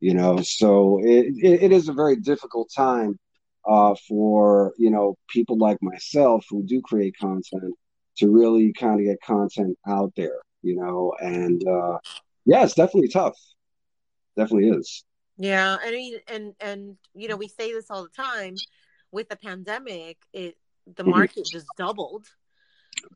you 0.00 0.14
know 0.14 0.40
so 0.42 1.00
it, 1.02 1.26
it, 1.36 1.62
it 1.64 1.72
is 1.72 1.88
a 1.88 1.92
very 1.92 2.16
difficult 2.16 2.70
time 2.74 3.18
uh, 3.68 3.94
for 4.08 4.72
you 4.78 4.90
know 4.90 5.16
people 5.28 5.58
like 5.58 5.78
myself 5.82 6.44
who 6.48 6.62
do 6.62 6.80
create 6.82 7.14
content 7.20 7.74
to 8.16 8.30
really 8.30 8.72
kind 8.72 9.00
of 9.00 9.06
get 9.06 9.20
content 9.22 9.76
out 9.86 10.12
there 10.16 10.40
you 10.62 10.76
know 10.76 11.12
and 11.20 11.66
uh, 11.68 11.98
yeah 12.46 12.62
it's 12.64 12.74
definitely 12.74 13.08
tough 13.08 13.36
definitely 14.36 14.68
is 14.68 15.04
Yeah, 15.38 15.76
I 15.80 15.90
mean, 15.92 16.18
and 16.26 16.54
and 16.60 16.96
you 17.14 17.28
know, 17.28 17.36
we 17.36 17.48
say 17.48 17.72
this 17.72 17.90
all 17.90 18.02
the 18.02 18.08
time. 18.10 18.56
With 19.10 19.28
the 19.30 19.36
pandemic, 19.36 20.18
it 20.34 20.58
the 20.96 21.02
Mhm. 21.04 21.10
market 21.12 21.46
just 21.50 21.66
doubled, 21.76 22.26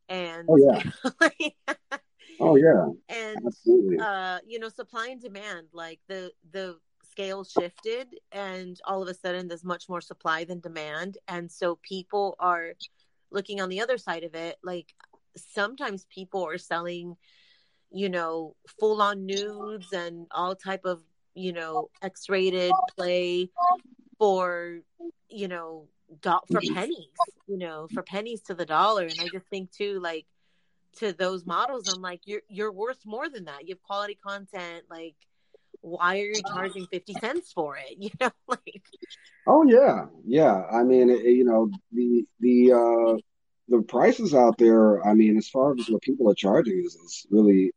and 0.08 0.48
Oh, 0.48 0.56
yeah. 0.56 0.82
oh 2.40 2.56
yeah. 2.56 2.88
And 3.08 3.38
absolutely. 3.46 3.98
uh, 3.98 4.38
you 4.46 4.58
know, 4.58 4.68
supply 4.68 5.08
and 5.08 5.20
demand, 5.20 5.68
like 5.72 6.00
the 6.08 6.32
the 6.52 6.78
scale 7.10 7.44
shifted, 7.44 8.08
and 8.32 8.80
all 8.86 9.02
of 9.02 9.08
a 9.08 9.14
sudden, 9.14 9.48
there's 9.48 9.64
much 9.64 9.88
more 9.88 10.00
supply 10.00 10.44
than 10.44 10.60
demand, 10.60 11.18
and 11.28 11.50
so 11.50 11.78
people 11.82 12.36
are 12.38 12.72
looking 13.30 13.60
on 13.60 13.68
the 13.68 13.80
other 13.80 13.98
side 13.98 14.24
of 14.24 14.34
it. 14.34 14.56
Like 14.62 14.94
sometimes 15.36 16.06
people 16.10 16.46
are 16.46 16.58
selling, 16.58 17.16
you 17.90 18.08
know, 18.08 18.56
full 18.78 19.02
on 19.02 19.26
nudes 19.26 19.92
and 19.92 20.26
all 20.30 20.54
type 20.54 20.84
of 20.84 21.02
you 21.34 21.52
know 21.52 21.88
X-rated 22.02 22.72
play 22.96 23.50
for 24.18 24.80
you 25.28 25.48
know 25.48 25.88
do- 26.20 26.38
for 26.50 26.60
pennies 26.74 27.08
you 27.46 27.56
know 27.56 27.88
for 27.92 28.02
pennies 28.02 28.42
to 28.42 28.54
the 28.54 28.66
dollar. 28.66 29.06
And 29.06 29.20
i 29.20 29.28
just 29.28 29.46
think 29.46 29.72
too 29.72 30.00
like 30.00 30.26
to 30.98 31.12
those 31.12 31.46
models 31.46 31.88
i'm 31.88 32.02
like 32.02 32.20
you're 32.24 32.42
you're 32.48 32.72
worth 32.72 32.98
more 33.04 33.28
than 33.28 33.44
that 33.44 33.66
you 33.66 33.74
have 33.74 33.82
quality 33.82 34.18
content 34.24 34.84
like 34.90 35.14
why 35.80 36.18
are 36.18 36.24
you 36.24 36.42
charging 36.52 36.86
50 36.86 37.14
cents 37.14 37.52
for 37.52 37.76
it 37.76 37.96
you 37.98 38.10
know 38.20 38.30
like 38.48 38.82
Oh 39.46 39.64
yeah, 39.64 40.06
yeah. 40.24 40.64
I 40.70 40.84
mean, 40.84 41.10
it, 41.10 41.24
you 41.24 41.44
know, 41.44 41.70
the 41.92 42.24
the 42.40 42.72
uh 42.72 43.18
the 43.68 43.82
prices 43.82 44.34
out 44.34 44.56
there. 44.58 45.04
I 45.06 45.14
mean, 45.14 45.36
as 45.36 45.48
far 45.48 45.72
as 45.72 45.86
what 45.88 46.02
people 46.02 46.30
are 46.30 46.34
charging 46.34 46.78
is, 46.84 46.94
is 46.94 47.26
really 47.30 47.72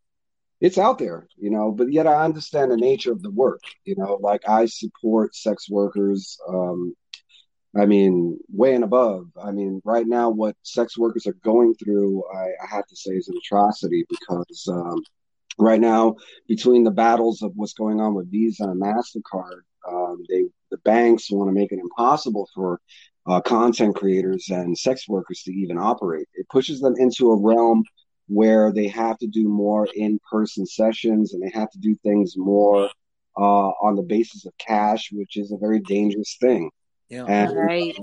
it's 0.61 0.78
out 0.78 0.99
there, 0.99 1.28
you 1.38 1.49
know. 1.49 1.72
But 1.72 1.91
yet, 1.91 2.07
I 2.07 2.24
understand 2.24 2.72
the 2.72 2.78
nature 2.78 3.11
of 3.11 3.24
the 3.24 3.32
work. 3.32 3.61
You 3.84 3.95
know, 3.97 4.20
like 4.22 4.47
I 4.47 4.68
support 4.68 5.36
sex 5.36 5.70
workers. 5.70 6.38
Um, 6.47 6.95
I 7.78 7.86
mean, 7.86 8.39
way 8.49 8.73
and 8.73 8.84
above. 8.84 9.28
I 9.41 9.51
mean, 9.51 9.82
right 9.84 10.07
now, 10.07 10.30
what 10.30 10.55
sex 10.63 10.97
workers 10.97 11.28
are 11.28 11.34
going 11.43 11.76
through, 11.76 12.23
I, 12.34 12.45
I 12.63 12.67
have 12.69 12.86
to 12.88 12.95
say, 12.95 13.11
is 13.11 13.28
an 13.28 13.36
atrocity 13.38 14.05
because 14.09 14.67
um, 14.69 15.03
right 15.57 15.80
now 15.80 16.15
between 16.47 16.84
the 16.84 16.91
battles 16.91 17.41
of 17.41 17.51
what's 17.55 17.73
going 17.73 17.99
on 17.99 18.13
with 18.13 18.32
Visa 18.32 18.63
and 18.63 18.82
Mastercard, 18.82 19.61
um, 19.88 20.23
they 20.30 20.45
the 20.71 20.78
banks 20.78 21.30
want 21.30 21.49
to 21.49 21.53
make 21.53 21.71
it 21.71 21.80
impossible 21.80 22.49
for 22.55 22.80
uh, 23.28 23.41
content 23.41 23.95
creators 23.95 24.47
and 24.49 24.78
sex 24.78 25.07
workers 25.07 25.41
to 25.43 25.51
even 25.51 25.78
operate. 25.78 26.28
It 26.34 26.49
pushes 26.49 26.80
them 26.80 26.95
into 26.97 27.32
a 27.32 27.39
realm 27.39 27.84
where 28.28 28.71
they 28.71 28.88
have 28.88 29.17
to 29.19 29.28
do 29.28 29.47
more 29.47 29.88
in-person 29.95 30.65
sessions 30.65 31.34
and 31.34 31.43
they 31.43 31.51
have 31.51 31.69
to 31.71 31.80
do 31.80 31.95
things 31.95 32.34
more 32.36 32.89
uh, 33.38 33.69
on 33.82 33.95
the 33.95 34.01
basis 34.01 34.45
of 34.45 34.57
cash, 34.57 35.09
which 35.11 35.38
is 35.38 35.51
a 35.51 35.57
very 35.57 35.80
dangerous 35.80 36.38
thing. 36.39 36.71
Yeah, 37.10 37.26
And 37.26 37.56
Right. 37.56 37.95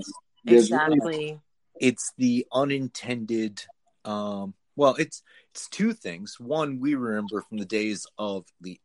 there's 0.43 0.71
really- 0.71 0.85
Exactly. 0.95 1.41
it's 1.79 2.13
the 2.17 2.47
unintended. 2.51 3.65
Um, 4.05 4.53
well, 4.75 4.95
it's 4.95 5.23
it's 5.51 5.69
two 5.69 5.93
things. 5.93 6.39
One, 6.39 6.79
we 6.79 6.95
remember 6.95 7.41
from 7.41 7.57
the 7.59 7.65
days 7.65 8.07
of 8.17 8.47
the 8.59 8.79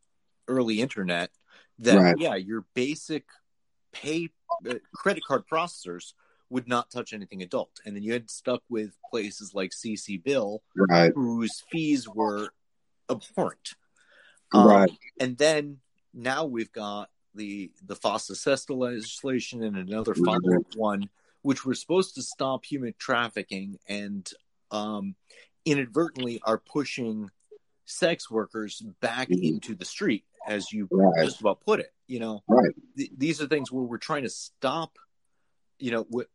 early 0.47 0.81
internet 0.81 1.31
that 1.79 1.97
Right. 1.97 2.15
yeah, 2.19 2.35
your 2.35 2.61
basic 2.73 3.25
pay 3.91 4.29
uh, 4.69 4.75
credit 4.93 5.23
card 5.23 5.45
processors 5.51 6.13
would 6.49 6.67
not 6.67 6.89
touch 6.91 7.13
anything 7.13 7.41
adult, 7.41 7.79
and 7.85 7.95
then 7.95 8.03
you 8.03 8.11
had 8.13 8.29
stuck 8.29 8.61
with 8.69 8.97
places 9.09 9.53
like 9.53 9.71
CCBill, 9.71 10.59
right, 10.75 11.11
whose 11.13 11.61
fees 11.71 12.07
were 12.07 12.53
abhorrent. 13.09 13.75
Um, 14.51 14.67
right, 14.67 14.91
And 15.19 15.37
then 15.37 15.81
now 16.13 16.45
we've 16.45 16.71
got 16.71 17.09
the 17.35 17.71
the 17.85 17.95
FOSTA 17.95 18.35
SESTA 18.35 18.73
legislation 18.73 19.63
and 19.63 19.77
another 19.77 20.15
follow 20.15 20.63
one, 20.75 21.09
which 21.41 21.65
were 21.65 21.75
supposed 21.75 22.15
to 22.15 22.21
stop 22.21 22.65
human 22.65 22.93
trafficking 22.97 23.77
and 23.87 24.29
um, 24.71 25.15
inadvertently 25.65 26.41
are 26.43 26.57
pushing 26.57 27.29
sex 27.85 28.29
workers 28.29 28.81
back 29.01 29.29
Mhm. 29.29 29.43
into 29.43 29.75
the 29.75 29.85
street, 29.85 30.23
as 30.47 30.71
you 30.71 30.87
right, 30.91 31.25
just 31.25 31.39
about 31.41 31.61
put 31.61 31.79
it. 31.79 31.93
You 32.07 32.19
know, 32.19 32.43
right, 32.47 32.71
th- 32.97 33.11
these 33.17 33.41
are 33.41 33.47
things 33.47 33.71
where 33.71 33.83
we're 33.83 33.97
trying 33.97 34.23
to 34.23 34.29
stop, 34.29 34.97
you 35.79 35.91
know, 35.91 36.03
w- 36.05 36.27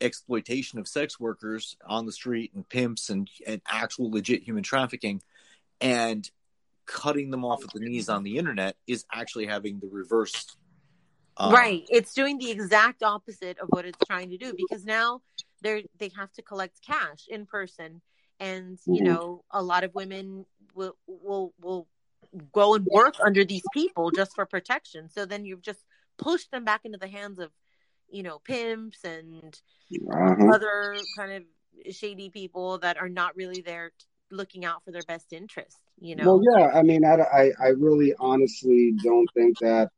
exploitation 0.00 0.78
of 0.78 0.88
sex 0.88 1.20
workers 1.20 1.76
on 1.86 2.06
the 2.06 2.12
street 2.12 2.52
and 2.54 2.66
pimps 2.68 3.10
and, 3.10 3.28
and 3.46 3.60
actual 3.66 4.10
legit 4.10 4.42
human 4.42 4.62
trafficking, 4.62 5.22
and 5.80 6.30
cutting 6.90 7.30
them 7.30 7.44
off 7.44 7.62
at 7.64 7.72
the 7.72 7.80
knees 7.80 8.08
on 8.08 8.22
the 8.24 8.36
internet 8.36 8.76
is 8.86 9.04
actually 9.12 9.46
having 9.46 9.78
the 9.80 9.88
reverse. 9.88 10.46
um, 11.36 11.52
right. 11.52 11.84
It's 11.88 12.12
doing 12.12 12.38
the 12.38 12.50
exact 12.50 13.02
opposite 13.02 13.58
of 13.58 13.68
what 13.70 13.84
it's 13.86 14.04
trying 14.04 14.30
to 14.30 14.36
do 14.36 14.52
because 14.56 14.84
now 14.84 15.22
they're 15.62 15.82
they 15.98 16.10
have 16.16 16.32
to 16.32 16.42
collect 16.42 16.80
cash 16.84 17.26
in 17.28 17.46
person, 17.46 18.02
and 18.40 18.78
you 18.86 19.02
Mhm. 19.02 19.04
know 19.04 19.44
a 19.50 19.62
lot 19.62 19.84
of 19.84 19.94
women 19.94 20.44
will 20.74 20.96
will 21.06 21.54
will 21.60 21.86
go 22.52 22.74
and 22.74 22.84
work 22.86 23.14
under 23.24 23.44
these 23.44 23.62
people 23.72 24.10
just 24.10 24.34
for 24.34 24.44
protection. 24.46 25.08
So 25.08 25.24
then 25.24 25.44
you've 25.44 25.62
just 25.62 25.84
pushed 26.18 26.50
them 26.50 26.64
back 26.64 26.82
into 26.84 26.98
the 26.98 27.08
hands 27.08 27.38
of 27.38 27.50
you 28.10 28.22
know 28.22 28.38
pimps 28.40 29.04
and 29.04 29.58
uh-huh. 30.12 30.52
other 30.52 30.96
kind 31.16 31.32
of 31.32 31.94
shady 31.94 32.28
people 32.30 32.78
that 32.78 32.96
are 32.98 33.08
not 33.08 33.36
really 33.36 33.60
there 33.62 33.90
t- 33.90 34.06
looking 34.30 34.64
out 34.64 34.84
for 34.84 34.90
their 34.90 35.02
best 35.02 35.32
interest. 35.32 35.78
You 36.00 36.16
know. 36.16 36.24
Well, 36.24 36.40
yeah, 36.42 36.68
I 36.68 36.82
mean, 36.82 37.04
I, 37.04 37.16
I, 37.16 37.50
I 37.60 37.68
really 37.68 38.14
honestly 38.18 38.94
don't 39.02 39.28
think 39.34 39.58
that 39.60 39.90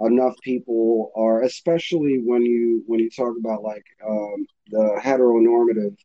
enough 0.00 0.34
people 0.42 1.12
are, 1.16 1.42
especially 1.42 2.20
when 2.24 2.42
you 2.42 2.82
when 2.86 3.00
you 3.00 3.10
talk 3.10 3.34
about 3.38 3.62
like 3.62 3.84
um, 4.06 4.46
the 4.70 5.00
heteronormative. 5.02 5.96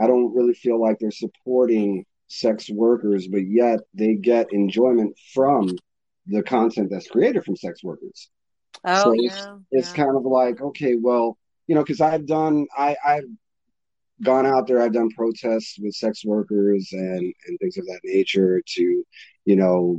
I 0.00 0.06
don't 0.06 0.34
really 0.34 0.54
feel 0.54 0.80
like 0.80 0.98
they're 0.98 1.10
supporting 1.10 2.04
sex 2.28 2.70
workers, 2.70 3.28
but 3.28 3.46
yet 3.46 3.80
they 3.94 4.14
get 4.14 4.52
enjoyment 4.52 5.16
from 5.34 5.68
the 6.26 6.42
content 6.42 6.88
that's 6.90 7.08
created 7.08 7.44
from 7.44 7.56
sex 7.56 7.84
workers. 7.84 8.30
oh 8.84 9.02
so 9.02 9.12
yeah. 9.12 9.56
It's 9.70 9.90
yeah. 9.90 10.04
kind 10.04 10.16
of 10.16 10.24
like, 10.24 10.60
okay, 10.60 10.96
well, 10.96 11.36
you 11.66 11.74
know, 11.74 11.82
because 11.82 12.00
I've 12.00 12.26
done, 12.26 12.66
I, 12.76 12.96
I've 13.04 13.24
gone 14.22 14.46
out 14.46 14.66
there, 14.66 14.80
I've 14.80 14.92
done 14.92 15.10
protests 15.10 15.78
with 15.80 15.94
sex 15.94 16.24
workers 16.24 16.88
and 16.92 17.34
and 17.46 17.58
things 17.58 17.76
of 17.78 17.86
that 17.86 18.00
nature 18.04 18.62
to, 18.66 19.04
you 19.44 19.56
know, 19.56 19.98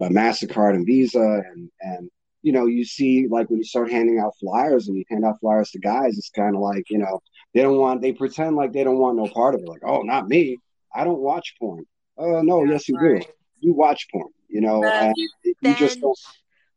uh, 0.00 0.08
Mastercard 0.08 0.74
and 0.74 0.86
Visa 0.86 1.20
and 1.20 1.70
and 1.80 2.10
you 2.42 2.52
know, 2.52 2.66
you 2.66 2.84
see 2.84 3.28
like 3.28 3.48
when 3.50 3.58
you 3.58 3.64
start 3.64 3.90
handing 3.90 4.18
out 4.18 4.34
flyers 4.40 4.88
and 4.88 4.96
you 4.96 5.04
hand 5.08 5.24
out 5.24 5.38
flyers 5.40 5.70
to 5.70 5.78
guys, 5.78 6.18
it's 6.18 6.30
kind 6.30 6.56
of 6.56 6.60
like 6.60 6.90
you 6.90 6.98
know 6.98 7.20
they 7.54 7.62
don't 7.62 7.78
want 7.78 8.02
they 8.02 8.12
pretend 8.12 8.56
like 8.56 8.72
they 8.72 8.84
don't 8.84 8.98
want 8.98 9.16
no 9.16 9.28
part 9.28 9.54
of 9.54 9.60
it. 9.60 9.68
Like, 9.68 9.82
oh, 9.84 10.02
not 10.02 10.28
me, 10.28 10.58
I 10.94 11.04
don't 11.04 11.20
watch 11.20 11.54
porn. 11.58 11.84
Oh 12.18 12.42
no, 12.42 12.64
yes 12.64 12.88
you 12.88 12.98
do. 12.98 13.20
You 13.60 13.74
watch 13.74 14.08
porn, 14.10 14.28
you 14.48 14.60
know, 14.60 14.80
The 14.80 14.92
and 14.92 15.14
you 15.62 15.74
just 15.76 16.00
don't. 16.00 16.18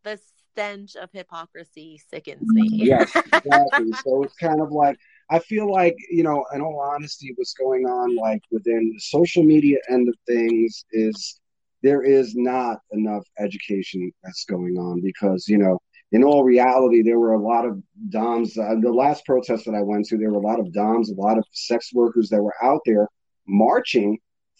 the 0.03 0.19
stench 0.51 0.95
of 0.95 1.09
hypocrisy 1.11 1.99
sickens 2.09 2.47
me. 2.47 2.69
Yes, 2.71 3.15
exactly. 3.15 3.91
so 4.03 4.23
it's 4.23 4.35
kind 4.35 4.61
of 4.61 4.71
like 4.71 4.97
I 5.29 5.39
feel 5.39 5.71
like 5.71 5.95
you 6.09 6.23
know, 6.23 6.45
in 6.53 6.61
all 6.61 6.79
honesty, 6.79 7.33
what's 7.35 7.53
going 7.53 7.85
on 7.85 8.15
like 8.15 8.41
within 8.51 8.91
the 8.93 8.99
social 8.99 9.43
media 9.43 9.77
end 9.89 10.07
of 10.07 10.15
things 10.27 10.85
is 10.91 11.39
there 11.83 12.03
is 12.03 12.35
not 12.35 12.79
enough 12.91 13.23
education 13.39 14.11
that's 14.23 14.45
going 14.45 14.77
on 14.77 15.01
because 15.01 15.47
you 15.47 15.57
know, 15.57 15.79
in 16.11 16.23
all 16.23 16.43
reality, 16.43 17.01
there 17.01 17.19
were 17.19 17.33
a 17.33 17.41
lot 17.41 17.65
of 17.65 17.81
DOMs. 18.09 18.57
Uh, 18.57 18.75
the 18.81 18.91
last 18.91 19.25
protest 19.25 19.65
that 19.65 19.75
I 19.75 19.81
went 19.81 20.05
to, 20.07 20.17
there 20.17 20.31
were 20.31 20.39
a 20.39 20.47
lot 20.47 20.59
of 20.59 20.71
DOMs, 20.73 21.11
a 21.11 21.15
lot 21.15 21.37
of 21.37 21.45
sex 21.51 21.91
workers 21.93 22.29
that 22.29 22.41
were 22.41 22.55
out 22.63 22.81
there 22.85 23.07
marching 23.47 24.17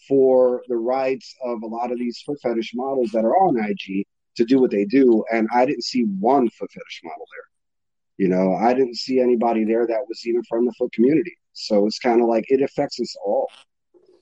for 0.08 0.62
the 0.68 0.76
rights 0.76 1.34
of 1.42 1.62
a 1.62 1.66
lot 1.66 1.90
of 1.90 1.98
these 1.98 2.22
foot 2.24 2.38
fetish 2.42 2.72
models 2.74 3.10
that 3.12 3.24
are 3.24 3.36
on 3.36 3.56
IG 3.58 4.04
to 4.36 4.44
do 4.44 4.60
what 4.60 4.70
they 4.70 4.84
do, 4.84 5.24
and 5.32 5.48
I 5.52 5.64
didn't 5.64 5.84
see 5.84 6.02
one 6.02 6.48
foot 6.50 6.70
fetish 6.70 7.00
model 7.04 7.26
there. 7.34 7.55
You 8.18 8.28
know, 8.28 8.54
I 8.54 8.72
didn't 8.72 8.96
see 8.96 9.20
anybody 9.20 9.64
there 9.64 9.86
that 9.86 10.08
was 10.08 10.26
even 10.26 10.42
from 10.44 10.64
the 10.64 10.72
foot 10.78 10.92
community. 10.92 11.36
So 11.52 11.86
it's 11.86 11.98
kind 11.98 12.20
of 12.20 12.28
like 12.28 12.44
it 12.48 12.62
affects 12.62 13.00
us 13.00 13.14
all. 13.24 13.50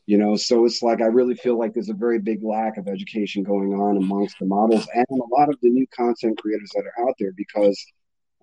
You 0.06 0.18
know, 0.18 0.36
so 0.36 0.66
it's 0.66 0.82
like 0.82 1.00
I 1.00 1.06
really 1.06 1.34
feel 1.34 1.58
like 1.58 1.72
there's 1.72 1.88
a 1.88 1.94
very 1.94 2.18
big 2.18 2.42
lack 2.42 2.76
of 2.76 2.88
education 2.88 3.42
going 3.42 3.72
on 3.72 3.96
amongst 3.96 4.38
the 4.38 4.44
models 4.44 4.86
and 4.92 5.06
a 5.10 5.34
lot 5.34 5.48
of 5.48 5.56
the 5.62 5.70
new 5.70 5.86
content 5.96 6.36
creators 6.38 6.70
that 6.74 6.84
are 6.84 7.08
out 7.08 7.14
there 7.18 7.32
because 7.34 7.82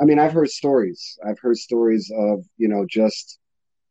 I 0.02 0.06
mean, 0.06 0.18
I've 0.18 0.34
heard 0.34 0.50
stories. 0.50 1.20
I've 1.24 1.38
heard 1.38 1.58
stories 1.58 2.12
of, 2.16 2.44
you 2.58 2.68
know, 2.68 2.88
just 2.90 3.38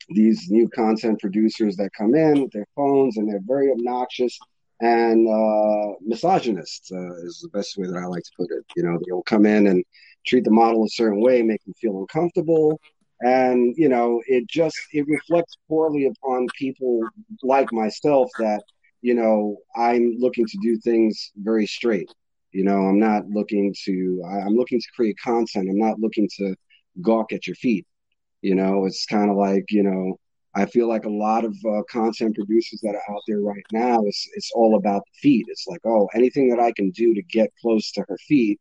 these 0.08 0.50
new 0.50 0.68
content 0.68 1.20
producers 1.20 1.76
that 1.76 1.90
come 1.96 2.16
in 2.16 2.42
with 2.42 2.50
their 2.50 2.66
phones 2.74 3.16
and 3.16 3.28
they're 3.28 3.40
very 3.46 3.70
obnoxious 3.70 4.36
and 4.80 5.28
uh, 5.28 5.94
misogynist 6.00 6.90
uh, 6.92 7.14
is 7.26 7.38
the 7.40 7.50
best 7.56 7.76
way 7.76 7.86
that 7.86 7.96
I 7.96 8.06
like 8.06 8.24
to 8.24 8.30
put 8.36 8.50
it. 8.50 8.64
You 8.76 8.82
know, 8.82 8.98
they'll 9.06 9.22
come 9.22 9.46
in 9.46 9.68
and 9.68 9.84
treat 10.26 10.44
the 10.44 10.50
model 10.50 10.84
a 10.84 10.88
certain 10.88 11.20
way, 11.20 11.42
make 11.42 11.64
them 11.64 11.74
feel 11.74 11.98
uncomfortable, 11.98 12.80
and 13.22 13.74
you 13.76 13.88
know, 13.88 14.22
it 14.26 14.48
just 14.48 14.76
it 14.92 15.06
reflects 15.06 15.56
poorly 15.68 16.06
upon 16.06 16.46
people 16.58 17.00
like 17.42 17.72
myself 17.72 18.30
that 18.38 18.62
you 19.02 19.14
know 19.14 19.58
I'm 19.76 20.16
looking 20.18 20.46
to 20.46 20.58
do 20.62 20.78
things 20.78 21.32
very 21.36 21.66
straight. 21.66 22.10
You 22.52 22.64
know, 22.64 22.78
I'm 22.78 22.98
not 22.98 23.26
looking 23.28 23.74
to 23.84 24.22
I'm 24.26 24.54
looking 24.56 24.80
to 24.80 24.86
create 24.96 25.16
content. 25.22 25.68
I'm 25.68 25.78
not 25.78 26.00
looking 26.00 26.28
to 26.38 26.54
gawk 27.02 27.32
at 27.32 27.46
your 27.46 27.56
feet. 27.56 27.86
You 28.42 28.54
know, 28.54 28.86
it's 28.86 29.06
kind 29.06 29.30
of 29.30 29.36
like 29.36 29.64
you 29.70 29.82
know. 29.82 30.18
I 30.52 30.66
feel 30.66 30.88
like 30.88 31.04
a 31.04 31.08
lot 31.08 31.44
of 31.44 31.54
uh, 31.64 31.82
content 31.88 32.34
producers 32.34 32.80
that 32.82 32.96
are 32.96 33.14
out 33.14 33.22
there 33.28 33.40
right 33.40 33.62
now, 33.72 34.02
it's 34.04 34.28
it's 34.34 34.50
all 34.52 34.76
about 34.76 35.02
the 35.06 35.18
feet. 35.20 35.46
It's 35.48 35.66
like, 35.68 35.78
oh, 35.84 36.08
anything 36.12 36.48
that 36.48 36.58
I 36.58 36.72
can 36.72 36.90
do 36.90 37.14
to 37.14 37.22
get 37.22 37.52
close 37.62 37.92
to 37.92 38.04
her 38.08 38.18
feet, 38.26 38.58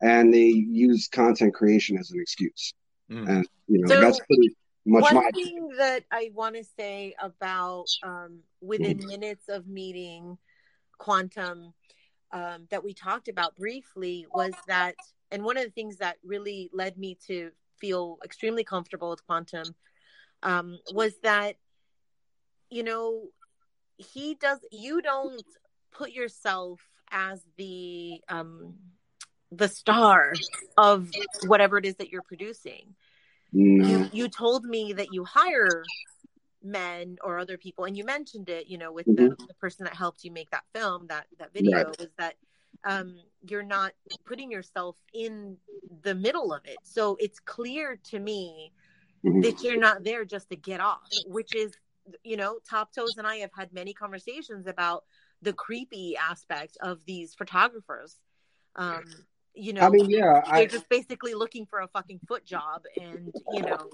and 0.00 0.32
they 0.32 0.46
use 0.48 1.08
content 1.08 1.54
creation 1.54 1.98
as 1.98 2.10
an 2.10 2.20
excuse. 2.20 2.74
Mm. 3.10 3.28
And 3.28 3.48
you 3.66 3.80
know, 3.80 3.88
So, 3.88 4.00
that's 4.00 4.20
pretty 4.20 4.56
much 4.84 5.02
One 5.02 5.14
my 5.16 5.30
thing 5.34 5.68
that 5.78 6.04
I 6.10 6.30
want 6.34 6.56
to 6.56 6.64
say 6.64 7.14
about 7.20 7.86
um, 8.02 8.40
within 8.60 8.98
minutes 9.06 9.48
of 9.48 9.66
meeting 9.66 10.38
Quantum 10.98 11.72
um, 12.32 12.66
that 12.70 12.84
we 12.84 12.94
talked 12.94 13.28
about 13.28 13.56
briefly 13.56 14.26
was 14.32 14.52
that, 14.68 14.94
and 15.30 15.44
one 15.44 15.56
of 15.56 15.64
the 15.64 15.70
things 15.70 15.96
that 15.98 16.16
really 16.24 16.70
led 16.72 16.96
me 16.98 17.16
to 17.26 17.50
feel 17.80 18.18
extremely 18.24 18.64
comfortable 18.64 19.10
with 19.10 19.26
Quantum 19.26 19.74
um, 20.42 20.78
was 20.92 21.14
that, 21.22 21.56
you 22.70 22.82
know, 22.82 23.28
he 23.96 24.34
does, 24.34 24.58
you 24.70 25.02
don't 25.02 25.42
put 25.92 26.10
yourself 26.10 26.80
as 27.10 27.42
the, 27.56 28.20
um, 28.28 28.74
the 29.52 29.68
star 29.68 30.32
of 30.76 31.08
whatever 31.46 31.78
it 31.78 31.84
is 31.86 31.94
that 31.96 32.10
you're 32.10 32.22
producing 32.22 32.94
no, 33.52 33.86
you 33.86 34.08
you 34.12 34.28
told 34.28 34.64
me 34.64 34.92
that 34.92 35.12
you 35.12 35.24
hire 35.24 35.84
men 36.62 37.16
or 37.22 37.38
other 37.38 37.56
people 37.56 37.84
and 37.84 37.96
you 37.96 38.04
mentioned 38.04 38.48
it 38.48 38.66
you 38.66 38.76
know 38.78 38.92
with 38.92 39.06
the, 39.06 39.28
the 39.48 39.54
person 39.60 39.84
that 39.84 39.94
helped 39.94 40.24
you 40.24 40.32
make 40.32 40.50
that 40.50 40.64
film 40.74 41.06
that 41.06 41.26
that 41.38 41.52
video 41.52 41.76
Right. 41.76 41.98
was 41.98 42.08
that 42.18 42.34
um 42.84 43.16
you're 43.48 43.62
not 43.62 43.92
putting 44.24 44.50
yourself 44.50 44.96
in 45.14 45.56
the 46.02 46.14
middle 46.14 46.52
of 46.52 46.64
it 46.64 46.80
so 46.82 47.16
it's 47.20 47.38
clear 47.38 47.98
to 48.02 48.18
me 48.18 48.72
Mhm. 49.24 49.42
that 49.42 49.62
you're 49.62 49.78
not 49.78 50.02
there 50.02 50.24
just 50.24 50.50
to 50.50 50.56
get 50.56 50.80
off 50.80 51.08
which 51.24 51.54
is 51.54 51.72
you 52.22 52.36
know, 52.36 52.58
Top 52.68 52.92
Toes 52.94 53.18
and 53.18 53.26
I 53.26 53.36
have 53.36 53.50
had 53.56 53.72
many 53.72 53.92
conversations 53.92 54.66
about 54.66 55.04
the 55.42 55.52
creepy 55.52 56.16
aspect 56.16 56.76
of 56.80 57.04
these 57.04 57.34
photographers. 57.34 58.16
Um, 58.76 59.04
you 59.56 59.72
know, 59.72 59.80
I 59.80 59.88
mean, 59.88 60.08
yeah, 60.10 60.40
they're 60.46 60.54
I, 60.54 60.66
just 60.66 60.88
basically 60.88 61.34
looking 61.34 61.66
for 61.66 61.80
a 61.80 61.88
fucking 61.88 62.20
foot 62.28 62.44
job, 62.44 62.82
and 63.00 63.32
you 63.52 63.62
know, 63.62 63.90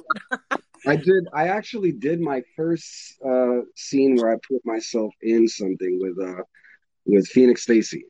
I 0.87 0.97
did. 0.97 1.29
I 1.33 1.49
actually 1.49 1.93
did 1.93 2.21
my 2.21 2.43
first 2.57 3.15
uh, 3.25 3.61
scene 3.77 4.17
where 4.17 4.33
I 4.33 4.37
put 4.47 4.65
myself 4.65 5.15
in 5.23 5.49
something 5.49 5.99
with 6.01 6.29
uh, 6.29 6.43
with 7.07 7.27
Phoenix 7.29 7.63
Stacy, 7.63 8.05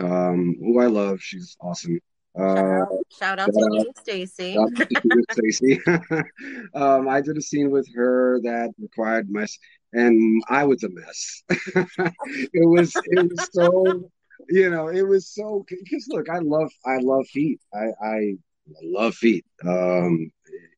um, 0.00 0.56
who 0.58 0.80
I 0.80 0.86
love. 0.86 1.20
She's 1.20 1.56
awesome. 1.60 1.98
shout 2.36 2.58
Uh, 2.58 2.82
out, 2.82 2.88
shout 3.18 3.38
out 3.38 3.46
to 3.46 3.52
shout 3.52 3.70
me 3.70 3.78
and 3.86 3.98
Stacy. 3.98 4.54
Shout 4.54 4.80
out 4.80 4.88
to 4.88 5.00
Phoenix 5.00 5.34
Stacy. 5.34 5.80
um, 6.74 7.08
I 7.08 7.20
did 7.20 7.36
a 7.36 7.42
scene 7.42 7.70
with 7.70 7.88
her 7.94 8.40
that 8.42 8.70
required 8.80 9.30
my, 9.30 9.46
and 9.92 10.42
I 10.48 10.64
was 10.64 10.82
a 10.82 10.88
mess. 10.88 11.42
it 11.50 12.68
was 12.68 12.92
it 12.96 13.30
was 13.30 13.48
so, 13.52 14.10
you 14.50 14.68
know, 14.70 14.88
it 14.88 15.02
was 15.02 15.28
so. 15.28 15.64
Because 15.68 16.06
look, 16.08 16.28
I 16.28 16.38
love 16.38 16.70
I 16.84 16.98
love 16.98 17.26
feet. 17.28 17.60
I 17.72 17.86
I 18.02 18.34
love 18.82 19.14
feet. 19.14 19.44
Um, 19.66 20.30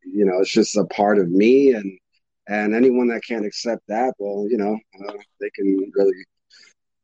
you 0.04 0.24
know, 0.24 0.40
it's 0.40 0.52
just 0.52 0.76
a 0.76 0.84
part 0.84 1.18
of 1.18 1.30
me, 1.30 1.72
and 1.72 1.98
and 2.48 2.74
anyone 2.74 3.08
that 3.08 3.22
can't 3.26 3.46
accept 3.46 3.82
that, 3.88 4.14
well, 4.18 4.46
you 4.48 4.58
know, 4.58 4.78
uh, 5.08 5.14
they 5.40 5.50
can 5.54 5.90
really. 5.94 6.12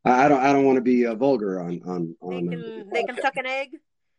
I 0.04 0.28
don't. 0.28 0.40
I 0.40 0.52
don't 0.52 0.64
want 0.64 0.76
to 0.76 0.82
be 0.82 1.06
uh, 1.06 1.14
vulgar 1.14 1.60
on 1.60 1.80
on 1.86 2.16
They 2.20 2.36
on. 2.36 2.48
can 2.48 2.90
they 2.92 3.02
can 3.04 3.20
suck 3.20 3.36
an 3.36 3.46
egg. 3.46 3.70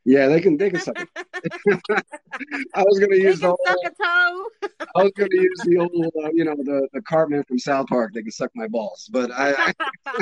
Yeah, 0.10 0.28
they 0.28 0.42
can. 0.42 0.58
They 0.58 0.70
can 0.70 0.80
suck. 0.80 0.98
I 2.76 2.84
was 2.84 3.00
gonna 3.00 3.16
They 3.24 3.30
use 3.30 3.40
the. 3.42 3.48
suck 3.66 3.80
Whole, 3.80 3.84
a 3.86 3.92
toe. 3.92 4.46
I 4.96 5.04
was 5.04 5.12
gonna 5.18 5.30
use 5.34 5.64
the 5.64 5.78
old, 5.80 6.14
uh, 6.24 6.30
you 6.34 6.46
know, 6.46 6.56
the 6.56 6.88
the 6.94 7.02
Cartman 7.02 7.44
from 7.48 7.60
South 7.60 7.88
Park. 7.88 8.12
They 8.14 8.22
can 8.24 8.32
suck 8.32 8.52
my 8.56 8.68
balls, 8.68 9.10
but 9.12 9.32
I 9.32 9.52
I, 9.54 9.74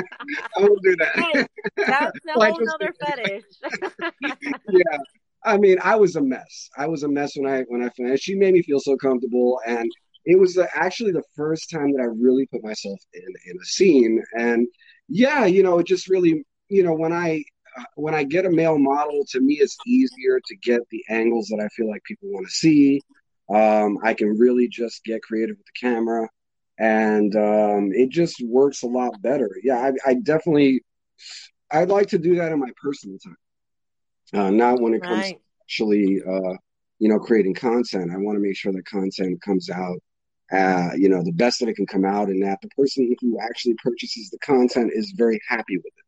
I 0.56 0.60
won't 0.60 0.82
do 0.82 0.96
that. 0.96 1.12
hey, 1.16 1.46
that's 1.86 2.24
a 2.26 2.38
whole 2.38 2.60
nother 2.62 2.94
fetish. 3.00 3.44
yeah, 4.68 4.98
I 5.44 5.58
mean, 5.58 5.78
I 5.82 5.96
was 5.96 6.16
a 6.16 6.22
mess. 6.22 6.68
I 6.76 6.86
was 6.86 7.02
a 7.04 7.08
mess 7.08 7.32
when 7.36 7.50
I 7.50 7.62
when 7.68 7.82
I 7.82 7.88
finished. 7.90 8.24
She 8.24 8.34
made 8.34 8.54
me 8.54 8.62
feel 8.62 8.80
so 8.80 8.96
comfortable, 8.96 9.60
and 9.66 9.90
it 10.24 10.38
was 10.38 10.58
uh, 10.58 10.66
actually 10.74 11.12
the 11.12 11.22
first 11.36 11.70
time 11.70 11.92
that 11.92 12.02
I 12.02 12.06
really 12.06 12.46
put 12.52 12.62
myself 12.64 13.00
in 13.14 13.22
in 13.50 13.56
a 13.60 13.64
scene. 13.64 14.22
And 14.38 14.66
yeah, 15.08 15.46
you 15.46 15.62
know, 15.62 15.78
it 15.78 15.86
just 15.86 16.08
really, 16.08 16.44
you 16.68 16.82
know, 16.82 16.94
when 16.94 17.12
I 17.12 17.42
when 17.94 18.14
I 18.14 18.24
get 18.24 18.46
a 18.46 18.50
male 18.50 18.78
model, 18.78 19.24
to 19.30 19.40
me, 19.40 19.54
it's 19.54 19.76
easier 19.86 20.40
to 20.44 20.56
get 20.56 20.80
the 20.90 21.04
angles 21.08 21.48
that 21.48 21.60
I 21.60 21.68
feel 21.68 21.88
like 21.88 22.02
people 22.04 22.28
want 22.30 22.46
to 22.46 22.52
see. 22.52 23.00
Um, 23.52 23.98
I 24.02 24.14
can 24.14 24.38
really 24.38 24.68
just 24.68 25.04
get 25.04 25.22
creative 25.22 25.56
with 25.56 25.66
the 25.66 25.88
camera, 25.88 26.28
and 26.78 27.34
um, 27.34 27.90
it 27.92 28.10
just 28.10 28.42
works 28.42 28.82
a 28.82 28.86
lot 28.86 29.20
better. 29.22 29.50
Yeah, 29.62 29.78
I, 29.78 30.10
I 30.10 30.14
definitely, 30.14 30.82
I'd 31.70 31.88
like 31.88 32.08
to 32.08 32.18
do 32.18 32.36
that 32.36 32.52
in 32.52 32.60
my 32.60 32.70
personal 32.82 33.18
time, 33.18 33.36
uh, 34.34 34.50
not 34.50 34.80
when 34.80 34.94
it 34.94 35.02
comes 35.02 35.24
right. 35.24 35.40
actually 35.62 36.20
uh, 36.28 36.54
you 36.98 37.08
know 37.08 37.18
creating 37.18 37.54
content 37.54 38.10
i 38.12 38.16
want 38.16 38.36
to 38.36 38.40
make 38.40 38.56
sure 38.56 38.72
that 38.72 38.84
content 38.86 39.40
comes 39.42 39.70
out 39.70 39.98
uh, 40.50 40.90
you 40.96 41.08
know 41.08 41.22
the 41.22 41.32
best 41.32 41.60
that 41.60 41.68
it 41.68 41.76
can 41.76 41.86
come 41.86 42.04
out 42.04 42.28
and 42.28 42.42
that 42.42 42.58
the 42.62 42.68
person 42.70 43.14
who 43.20 43.38
actually 43.40 43.74
purchases 43.82 44.30
the 44.30 44.38
content 44.38 44.90
is 44.94 45.12
very 45.16 45.38
happy 45.48 45.76
with 45.76 45.86
it 45.86 46.04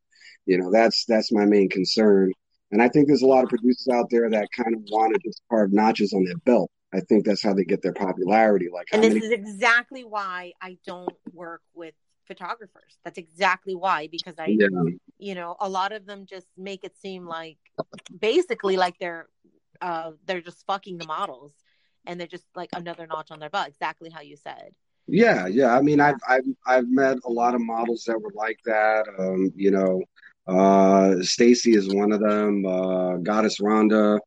you 0.47 0.59
know 0.59 0.70
that's 0.70 1.05
that's 1.07 1.32
my 1.32 1.45
main 1.45 1.68
concern 1.68 2.32
and 2.72 2.82
i 2.82 2.88
think 2.88 3.07
there's 3.07 3.22
a 3.22 3.26
lot 3.26 3.45
of 3.45 3.51
producers 3.51 3.88
out 3.93 4.07
there 4.11 4.28
that 4.30 4.49
kind 4.57 4.74
of 4.74 4.82
want 4.91 5.14
to 5.14 5.20
just 5.28 5.43
carve 5.51 5.72
notches 5.72 6.12
on 6.12 6.24
their 6.24 6.38
belt 6.45 6.70
i 6.93 7.01
think 7.01 7.24
that's 7.24 7.43
how 7.43 7.53
they 7.55 7.64
get 7.64 7.82
their 7.82 7.93
popularity 7.93 8.68
like 8.72 8.86
And 8.93 9.03
this 9.03 9.14
many 9.14 9.26
is 9.26 9.32
exactly 9.32 10.05
why 10.05 10.53
I 10.61 10.78
don't 10.84 11.14
work 11.32 11.62
with 11.74 11.95
photographers. 12.26 12.99
That's 13.05 13.18
exactly 13.18 13.74
why 13.74 14.09
because 14.11 14.34
I 14.38 14.47
yeah 14.47 14.68
you 15.18 15.34
know 15.34 15.57
a 15.61 15.68
lot 15.68 15.93
of 15.93 16.07
them 16.07 16.26
just 16.26 16.47
make 16.57 16.84
it 16.84 16.97
seem 16.97 17.26
like 17.26 17.59
basically 18.20 18.76
like 18.76 18.99
they're 18.99 19.26
uh 19.80 20.12
they're 20.26 20.41
just 20.41 20.64
fucking 20.66 20.99
the 20.99 21.07
models 21.07 21.53
and 22.07 22.18
they're 22.18 22.26
just 22.26 22.47
like 22.55 22.70
another 22.74 23.07
notch 23.07 23.30
on 23.30 23.41
their 23.41 23.51
belt 23.51 23.68
exactly 23.68 24.11
how 24.11 24.20
you 24.20 24.36
said 24.36 24.70
Yeah, 25.07 25.47
yeah. 25.49 25.76
I 25.76 25.82
mean, 25.82 26.01
I've 26.01 26.20
I've 26.28 26.45
I've 26.66 26.88
met 26.88 27.18
a 27.24 27.30
lot 27.30 27.55
of 27.55 27.61
models 27.61 28.05
that 28.07 28.20
were 28.20 28.32
like 28.34 28.59
that. 28.64 29.07
Um, 29.18 29.53
you 29.57 29.70
know, 29.72 30.03
uh, 30.51 31.23
Stacy 31.23 31.75
is 31.75 31.95
one 31.95 32.13
of 32.13 32.21
them. 32.21 32.67
Uh, 32.67 33.17
Goddess 33.17 33.61
Rhonda 33.61 34.19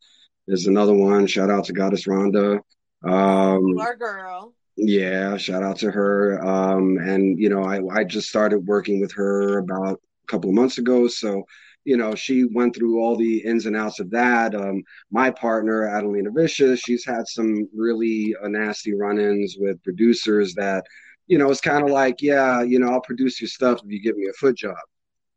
is 0.47 0.67
another 0.67 0.93
one. 0.93 1.27
Shout 1.27 1.49
out 1.49 1.65
to 1.65 1.73
Goddess 1.73 2.05
Rhonda. 2.05 2.59
Um, 3.03 3.67
you 3.67 3.79
are 3.79 3.95
girl 3.95 4.55
yeah, 4.75 5.37
shout 5.37 5.63
out 5.63 5.77
to 5.79 5.91
her. 5.91 6.43
Um, 6.45 6.97
and 6.97 7.39
you 7.39 7.49
know, 7.49 7.63
I 7.63 7.81
I 7.99 8.03
just 8.03 8.29
started 8.29 8.59
working 8.59 8.99
with 9.01 9.13
her 9.13 9.59
about 9.59 9.99
a 10.23 10.27
couple 10.27 10.49
of 10.49 10.55
months 10.55 10.77
ago. 10.77 11.07
So, 11.07 11.43
you 11.85 11.97
know, 11.97 12.15
she 12.15 12.45
went 12.45 12.75
through 12.75 12.99
all 12.99 13.15
the 13.15 13.39
ins 13.39 13.65
and 13.65 13.75
outs 13.75 13.99
of 13.99 14.09
that. 14.11 14.55
Um, 14.55 14.83
my 15.11 15.29
partner, 15.29 15.87
Adelina 15.87 16.31
Vicious, 16.31 16.79
she's 16.79 17.05
had 17.05 17.27
some 17.27 17.67
really 17.75 18.35
uh, 18.43 18.47
nasty 18.47 18.93
run-ins 18.93 19.57
with 19.59 19.83
producers 19.83 20.53
that, 20.55 20.85
you 21.27 21.37
know, 21.37 21.51
it's 21.51 21.61
kind 21.61 21.83
of 21.83 21.91
like, 21.91 22.21
yeah, 22.21 22.61
you 22.61 22.79
know, 22.79 22.89
I'll 22.89 23.01
produce 23.01 23.41
your 23.41 23.49
stuff 23.49 23.81
if 23.83 23.91
you 23.91 24.01
give 24.01 24.17
me 24.17 24.27
a 24.27 24.33
foot 24.33 24.55
job 24.57 24.77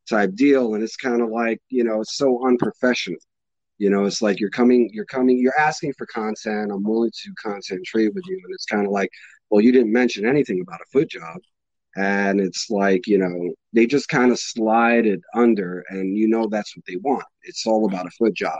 type 0.08 0.34
deal. 0.34 0.74
And 0.74 0.82
it's 0.82 0.96
kind 0.96 1.20
of 1.20 1.30
like, 1.30 1.60
you 1.68 1.84
know, 1.84 2.00
it's 2.00 2.16
so 2.16 2.46
unprofessional. 2.46 3.18
You 3.78 3.90
know, 3.90 4.06
it's 4.06 4.22
like 4.22 4.40
you're 4.40 4.50
coming, 4.50 4.88
you're 4.92 5.04
coming, 5.04 5.38
you're 5.38 5.58
asking 5.58 5.92
for 5.98 6.06
content. 6.06 6.72
I'm 6.72 6.82
willing 6.82 7.10
to 7.10 7.34
content 7.42 7.84
trade 7.84 8.12
with 8.14 8.24
you. 8.26 8.40
And 8.42 8.54
it's 8.54 8.64
kind 8.64 8.86
of 8.86 8.92
like, 8.92 9.10
well, 9.50 9.60
you 9.60 9.72
didn't 9.72 9.92
mention 9.92 10.26
anything 10.26 10.60
about 10.60 10.80
a 10.80 10.90
foot 10.92 11.10
job. 11.10 11.38
And 11.96 12.40
it's 12.40 12.68
like, 12.68 13.06
you 13.06 13.18
know, 13.18 13.54
they 13.72 13.86
just 13.86 14.08
kind 14.08 14.30
of 14.30 14.38
slide 14.38 15.06
it 15.06 15.20
under 15.34 15.82
and 15.88 16.16
you 16.16 16.28
know 16.28 16.46
that's 16.46 16.76
what 16.76 16.84
they 16.86 16.96
want. 16.96 17.24
It's 17.42 17.66
all 17.66 17.86
about 17.86 18.06
a 18.06 18.10
foot 18.10 18.34
job, 18.34 18.58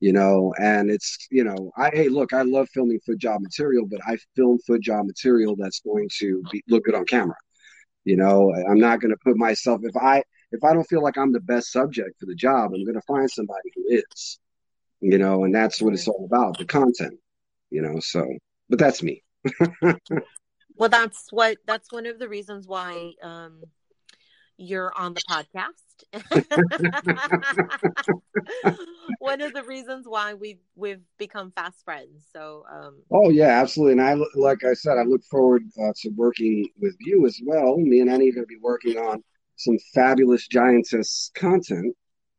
you 0.00 0.12
know, 0.12 0.52
and 0.60 0.90
it's, 0.90 1.26
you 1.30 1.42
know, 1.42 1.70
I 1.78 1.90
hey, 1.92 2.08
look, 2.10 2.34
I 2.34 2.42
love 2.42 2.68
filming 2.74 3.00
foot 3.00 3.18
job 3.18 3.40
material, 3.40 3.86
but 3.86 4.00
I 4.06 4.18
film 4.34 4.58
foot 4.66 4.82
job 4.82 5.06
material 5.06 5.56
that's 5.56 5.80
going 5.80 6.08
to 6.18 6.42
be, 6.52 6.62
look 6.68 6.84
good 6.84 6.94
on 6.94 7.06
camera. 7.06 7.36
You 8.04 8.16
know, 8.16 8.54
I'm 8.68 8.78
not 8.78 9.00
going 9.00 9.10
to 9.10 9.18
put 9.24 9.38
myself 9.38 9.80
if 9.82 9.96
I 9.96 10.22
if 10.52 10.64
I 10.64 10.72
don't 10.72 10.84
feel 10.84 11.02
like 11.02 11.18
I'm 11.18 11.32
the 11.32 11.40
best 11.40 11.72
subject 11.72 12.20
for 12.20 12.26
the 12.26 12.34
job, 12.34 12.72
I'm 12.74 12.84
going 12.84 12.94
to 12.94 13.02
find 13.02 13.30
somebody 13.30 13.70
who 13.74 13.84
is. 13.88 14.38
You 15.00 15.18
know, 15.18 15.44
and 15.44 15.54
that's 15.54 15.82
what 15.82 15.92
it's 15.92 16.08
all 16.08 16.24
about, 16.24 16.56
the 16.58 16.64
content. 16.64 17.18
You 17.70 17.82
know, 17.82 18.00
so 18.00 18.26
but 18.68 18.78
that's 18.78 19.02
me. 19.02 19.22
well 20.76 20.88
that's 20.88 21.26
what 21.30 21.58
that's 21.66 21.92
one 21.92 22.06
of 22.06 22.18
the 22.18 22.28
reasons 22.28 22.66
why 22.66 23.12
um 23.22 23.62
you're 24.56 24.92
on 24.98 25.14
the 25.14 25.20
podcast 25.30 25.86
one 29.20 29.40
of 29.40 29.52
the 29.52 29.62
reasons 29.62 30.04
why 30.08 30.34
we've 30.34 30.58
we've 30.74 31.04
become 31.18 31.52
fast 31.52 31.84
friends 31.84 32.26
so 32.32 32.64
um 32.70 33.00
Oh 33.10 33.30
yeah, 33.30 33.60
absolutely. 33.60 33.92
And 33.92 34.02
I 34.02 34.14
like 34.34 34.64
I 34.64 34.74
said, 34.74 34.98
I 34.98 35.04
look 35.04 35.24
forward 35.24 35.62
uh, 35.80 35.92
to 36.02 36.10
working 36.10 36.68
with 36.80 36.96
you 37.00 37.24
as 37.26 37.40
well. 37.44 37.78
Me 37.78 38.00
and 38.00 38.10
Annie 38.10 38.28
are 38.28 38.32
going 38.32 38.44
to 38.44 38.46
be 38.46 38.58
working 38.60 38.98
on 38.98 39.22
some 39.56 39.78
fabulous 39.94 40.46
giantess 40.46 41.30
content, 41.34 41.96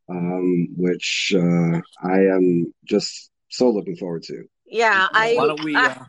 um, 0.08 0.68
which 0.76 1.32
uh, 1.36 1.80
I 2.02 2.18
am 2.34 2.72
just 2.84 3.30
so 3.50 3.70
looking 3.70 3.96
forward 3.96 4.22
to. 4.24 4.44
yeah 4.66 5.08
i 5.12 5.34
why 5.34 5.46
don't 5.46 5.64
we 5.64 5.74
I- 5.74 5.86
uh, 5.86 6.04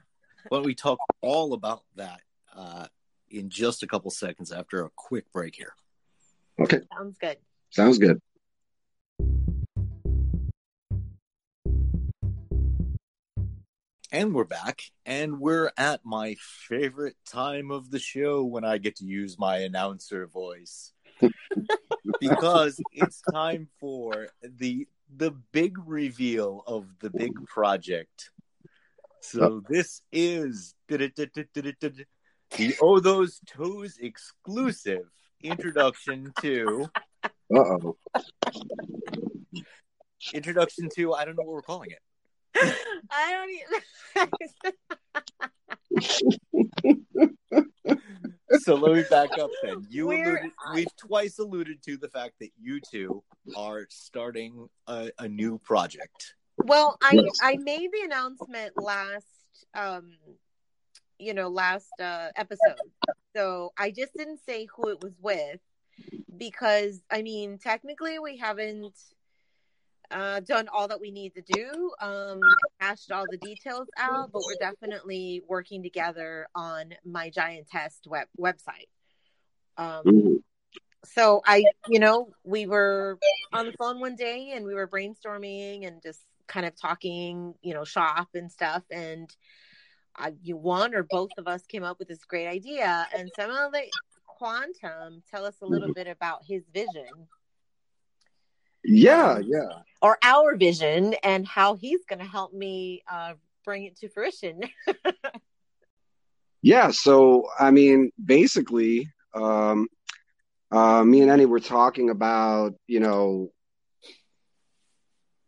why 0.49 0.57
don't 0.57 0.66
we 0.66 0.76
talk 0.76 0.99
all 1.22 1.53
about 1.53 1.84
that 1.95 2.22
uh, 2.55 2.88
in 3.30 3.49
just 3.49 3.82
a 3.84 3.88
couple 3.88 4.12
seconds 4.12 4.51
after 4.51 4.84
a 4.84 4.89
quick 4.95 5.32
break 5.32 5.55
here 5.55 5.74
Okay, 6.60 6.80
sounds 6.93 7.18
good 7.18 7.38
sounds 7.72 7.97
good. 7.97 8.20
and 14.12 14.34
we're 14.34 14.43
back 14.43 14.82
and 15.05 15.39
we're 15.39 15.72
at 15.78 16.01
my 16.03 16.36
favorite 16.39 17.16
time 17.26 17.70
of 17.72 17.91
the 17.91 17.99
show 17.99 18.43
when 18.43 18.64
i 18.64 18.78
get 18.78 18.95
to 18.95 19.05
use 19.05 19.38
my 19.38 19.57
announcer 19.60 20.26
voice 20.28 20.93
because 22.20 22.80
it's 22.94 23.22
time 23.32 23.68
for 23.80 24.28
the 24.44 24.88
the 25.16 25.32
big 25.52 25.78
reveal 25.88 26.64
of 26.68 26.86
the 27.00 27.10
big 27.10 27.34
project. 27.48 28.32
So 29.22 29.62
this 29.68 30.02
is 30.12 30.76
the 30.92 32.06
oh 32.82 33.00
those 33.00 33.40
toes 33.48 33.98
exclusive 34.00 35.10
introduction 35.42 36.32
to 36.42 36.90
Uh 37.54 37.60
oh. 37.60 37.98
introduction 40.34 40.90
to 40.96 41.14
i 41.14 41.24
don't 41.26 41.36
know 41.38 41.44
what 41.44 41.54
we're 41.54 41.62
calling 41.62 41.92
it. 41.92 42.00
I 43.12 43.32
don't 43.32 43.50
even 43.50 43.82
so 48.60 48.76
let 48.76 48.95
me 48.95 49.04
back 49.10 49.38
up 49.38 49.52
then. 49.64 49.86
You 49.89 50.08
We're- 50.08 50.24
alluded, 50.24 50.52
we've 50.74 50.95
twice 50.97 51.39
alluded 51.39 51.82
to 51.84 51.97
the 51.97 52.10
fact 52.10 52.34
that 52.39 52.50
you 52.60 52.80
two 52.80 53.24
are 53.56 53.86
starting 53.89 54.68
a, 54.88 55.12
a 55.20 55.28
new 55.28 55.58
project. 55.60 56.36
Well, 56.58 56.97
I 57.02 57.18
I 57.41 57.58
made 57.58 57.89
the 57.91 58.02
announcement 58.04 58.74
last 58.76 59.26
um 59.76 60.14
you 61.20 61.34
know, 61.34 61.50
last 61.50 61.91
uh, 62.00 62.30
episode. 62.36 62.80
So 63.36 63.74
I 63.78 63.91
just 63.91 64.14
didn't 64.16 64.39
say 64.47 64.68
who 64.74 64.89
it 64.89 65.04
was 65.04 65.14
with 65.22 65.60
because 66.38 67.02
I 67.12 67.22
mean, 67.22 67.60
technically, 67.60 68.18
we 68.20 68.38
haven't 68.38 68.95
uh, 70.12 70.39
done 70.41 70.68
all 70.74 70.88
that 70.88 70.99
we 70.99 71.12
need 71.12 71.34
to 71.36 71.41
do, 71.41 71.91
um, 72.01 72.39
hashed 72.80 73.12
all 73.12 73.26
the 73.30 73.38
details 73.38 73.88
out, 73.97 74.32
but 74.32 74.41
we're 74.45 74.55
definitely 74.60 75.41
working 75.47 75.84
together 75.84 76.47
on 76.55 76.93
my 77.05 77.30
giantess 77.30 77.99
web 78.07 78.28
website. 78.39 78.88
Um, 79.78 80.43
so 81.05 81.41
I, 81.45 81.64
you 81.88 81.99
know, 81.99 82.30
we 82.43 82.66
were 82.66 83.18
on 83.53 83.68
the 83.68 83.74
phone 83.74 83.99
one 83.99 84.16
day 84.16 84.51
and 84.55 84.66
we 84.66 84.74
were 84.74 84.88
brainstorming 84.88 85.88
and 85.88 86.01
just 86.01 86.20
kind 86.47 86.66
of 86.66 86.76
talking, 86.76 87.53
you 87.62 87.74
know, 87.74 87.86
shop 87.86 88.30
and 88.34 88.51
stuff. 88.51 88.84
And 88.91 89.30
I, 90.16 90.34
you 90.41 90.57
one 90.57 90.93
or 90.93 91.03
both 91.10 91.32
of 91.38 91.47
us 91.47 91.66
came 91.66 91.84
up 91.84 91.99
with 91.99 92.10
this 92.10 92.26
great 92.26 92.47
idea. 92.47 93.07
And 93.16 93.30
some 93.36 93.51
of 93.51 93.72
the 93.72 93.84
quantum 94.26 95.24
tell 95.30 95.45
us 95.45 95.55
a 95.62 95.66
little 95.66 95.93
bit 95.93 96.07
about 96.07 96.43
his 96.45 96.64
vision 96.74 97.28
Yeah, 98.84 99.40
yeah. 99.40 99.80
or 100.02 100.18
our 100.24 100.56
vision 100.56 101.16
and 101.24 101.46
how 101.48 101.76
he's 101.76 102.06
going 102.06 102.20
to 102.20 102.26
help 102.26 102.54
me 102.54 103.04
uh, 103.12 103.34
bring 103.66 103.84
it 103.84 103.98
to 103.98 104.10
fruition. 104.10 104.62
Yeah, 106.62 106.92
so 106.92 107.48
I 107.58 107.72
mean, 107.72 108.12
basically, 108.24 109.10
um, 109.34 109.88
uh, 110.72 111.04
me 111.04 111.22
and 111.22 111.32
Annie 111.32 111.46
were 111.46 111.60
talking 111.60 112.10
about, 112.10 112.74
you 112.88 113.00
know, 113.00 113.52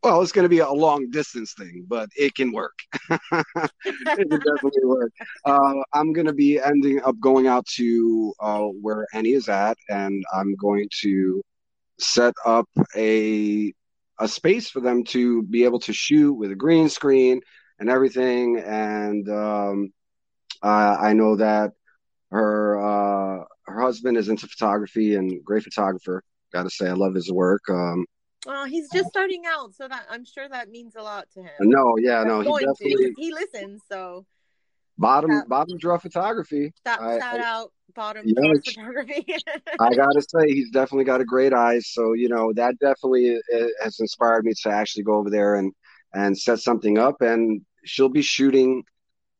well, 0.03 0.21
it's 0.21 0.31
going 0.31 0.45
to 0.45 0.49
be 0.49 0.59
a 0.59 0.71
long 0.71 1.11
distance 1.11 1.53
thing, 1.53 1.85
but 1.87 2.09
it 2.17 2.33
can 2.33 2.51
work. 2.51 2.73
it 3.11 3.45
can 3.85 4.29
definitely 4.29 4.85
work. 4.85 5.11
Uh, 5.45 5.83
I'm 5.93 6.11
going 6.11 6.25
to 6.25 6.33
be 6.33 6.59
ending 6.59 7.01
up 7.03 7.19
going 7.19 7.45
out 7.45 7.67
to 7.75 8.33
uh, 8.39 8.61
where 8.81 9.05
Annie 9.13 9.33
is 9.33 9.47
at, 9.47 9.77
and 9.89 10.23
I'm 10.33 10.55
going 10.55 10.87
to 11.01 11.43
set 12.01 12.33
up 12.45 12.67
a 12.95 13.73
a 14.19 14.27
space 14.27 14.69
for 14.69 14.81
them 14.81 15.03
to 15.03 15.41
be 15.43 15.63
able 15.63 15.79
to 15.79 15.93
shoot 15.93 16.33
with 16.33 16.51
a 16.51 16.55
green 16.55 16.89
screen 16.89 17.41
and 17.79 17.89
everything. 17.89 18.59
And 18.59 19.27
um, 19.29 19.91
uh, 20.61 20.97
I 20.99 21.13
know 21.13 21.35
that 21.37 21.71
her 22.29 22.79
uh, 22.79 23.45
her 23.65 23.81
husband 23.81 24.17
is 24.17 24.29
into 24.29 24.47
photography 24.47 25.15
and 25.15 25.43
great 25.43 25.63
photographer. 25.63 26.23
Got 26.53 26.63
to 26.63 26.69
say, 26.69 26.87
I 26.87 26.93
love 26.93 27.15
his 27.15 27.31
work. 27.31 27.61
Um, 27.69 28.05
oh, 28.45 28.65
he's 28.65 28.89
just 28.91 29.09
starting 29.09 29.43
out, 29.47 29.73
so 29.73 29.87
that 29.87 30.05
I'm 30.09 30.25
sure 30.25 30.47
that 30.49 30.69
means 30.69 30.95
a 30.95 31.01
lot 31.01 31.27
to 31.33 31.41
him. 31.41 31.51
no, 31.61 31.95
yeah, 31.97 32.23
no, 32.23 32.41
he 32.41 32.47
Going 32.47 32.65
to, 32.65 33.13
he 33.17 33.33
listens. 33.33 33.81
So 33.91 34.25
bottom 35.01 35.31
Yeah. 35.31 35.41
bottom 35.47 35.77
draw 35.77 35.97
photography. 35.97 36.71
shout, 36.85 37.01
I- 37.01 37.19
shout 37.19 37.39
out 37.41 37.73
bottom 37.95 38.23
Yeah, 38.25 38.53
photography. 38.65 39.25
I 39.79 39.93
gotta 39.93 40.21
say, 40.21 40.47
he's 40.47 40.69
definitely 40.71 41.03
got 41.05 41.19
a 41.21 41.25
great 41.25 41.53
eye. 41.53 41.79
So 41.79 42.13
you 42.13 42.29
know 42.29 42.53
that 42.53 42.79
definitely 42.79 43.35
uh, 43.37 43.65
has 43.83 43.99
inspired 43.99 44.45
me 44.45 44.53
to 44.63 44.69
actually 44.69 45.03
go 45.03 45.15
over 45.15 45.29
there 45.29 45.55
and 45.55 45.73
and 46.13 46.37
set 46.37 46.59
something 46.59 46.97
up. 46.97 47.21
And 47.21 47.61
she'll 47.83 48.09
be 48.09 48.21
shooting 48.21 48.83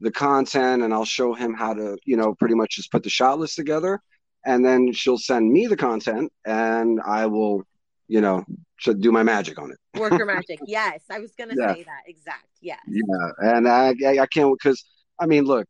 the 0.01 0.12
content, 0.12 0.82
and 0.84 0.93
I'll 0.93 1.05
show 1.05 1.34
him 1.34 1.53
how 1.53 1.74
to 1.74 1.97
you 2.05 2.18
know 2.18 2.34
pretty 2.36 2.55
much 2.55 2.76
just 2.76 2.91
put 2.91 3.03
the 3.03 3.09
shot 3.09 3.39
list 3.39 3.55
together. 3.55 3.99
And 4.43 4.66
then 4.66 4.91
she'll 4.91 5.20
send 5.20 5.51
me 5.53 5.68
the 5.68 5.78
content, 5.78 6.34
and 6.45 6.99
I 7.05 7.28
will, 7.28 7.62
you 8.07 8.22
know, 8.22 8.43
should 8.78 8.99
do 8.99 9.12
my 9.12 9.22
magic 9.22 9.59
on 9.62 9.72
it. 9.72 9.78
Worker 9.99 10.26
magic. 10.36 10.59
Yes, 10.66 11.03
I 11.12 11.20
was 11.20 11.32
gonna 11.36 11.53
Yeah. 11.55 11.76
say 11.76 11.84
that. 11.84 12.01
Exact. 12.07 12.47
Yes. 12.59 12.80
Yeah, 12.88 13.30
and 13.38 13.68
I 13.68 13.93
I, 14.03 14.20
I 14.22 14.26
can't 14.26 14.57
because 14.57 14.84
I 15.22 15.28
mean, 15.28 15.45
look, 15.45 15.67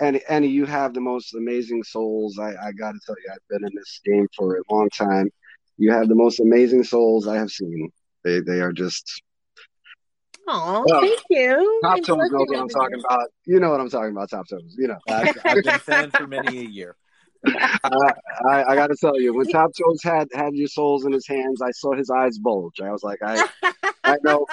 Annie, 0.00 0.22
Annie, 0.28 0.48
you 0.48 0.64
have 0.64 0.94
the 0.94 1.00
most 1.00 1.34
amazing 1.34 1.84
soles. 1.84 2.38
I 2.38 2.50
I 2.50 2.72
got 2.72 2.92
to 2.92 3.00
tell 3.06 3.14
you, 3.24 3.30
I've 3.32 3.48
been 3.50 3.64
in 3.64 3.74
this 3.76 4.00
game 4.04 4.26
for 4.36 4.56
a 4.56 4.62
long 4.70 4.88
time. 4.90 5.28
You 5.76 5.92
have 5.92 6.08
the 6.08 6.14
most 6.14 6.40
amazing 6.40 6.82
soles 6.84 7.28
I 7.28 7.36
have 7.36 7.50
seen. 7.50 7.90
They 8.24 8.40
they 8.40 8.60
are 8.60 8.72
just 8.72 9.22
Oh, 10.48 10.84
Well, 10.86 11.00
thank 11.00 11.20
you. 11.30 11.80
top 11.84 11.92
Thanks 11.94 12.08
toes. 12.08 12.16
for 12.16 12.28
Know 12.30 12.44
what 12.44 12.58
I'm 12.58 12.68
talking 12.68 13.00
about? 13.08 13.28
You 13.46 13.60
know 13.60 13.70
what 13.70 13.80
I'm 13.80 13.90
talking 13.90 14.10
about? 14.10 14.30
Top 14.30 14.48
toes. 14.48 14.74
You 14.76 14.88
know. 14.88 14.98
I've, 15.08 15.36
I've 15.44 15.62
been 15.62 15.74
a 15.74 15.78
fan 15.78 16.10
for 16.10 16.26
many 16.26 16.58
a 16.58 16.62
year. 16.64 16.96
I 17.84 18.12
I, 18.48 18.64
I 18.64 18.74
got 18.74 18.88
to 18.88 18.96
tell 19.00 19.18
you, 19.20 19.34
when 19.34 19.46
Top 19.46 19.70
Toes 19.76 20.02
had 20.02 20.28
had 20.34 20.54
your 20.54 20.68
soles 20.68 21.04
in 21.04 21.12
his 21.12 21.26
hands, 21.26 21.60
I 21.62 21.70
saw 21.72 21.94
his 21.94 22.10
eyes 22.10 22.38
bulge. 22.38 22.80
I 22.80 22.90
was 22.90 23.02
like, 23.02 23.20
I 23.22 23.42
I 24.04 24.16
know 24.22 24.46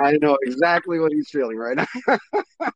I 0.00 0.12
know 0.20 0.36
exactly 0.42 0.98
what 1.00 1.12
he's 1.12 1.28
feeling 1.30 1.56
right 1.56 1.76
now. 1.76 2.18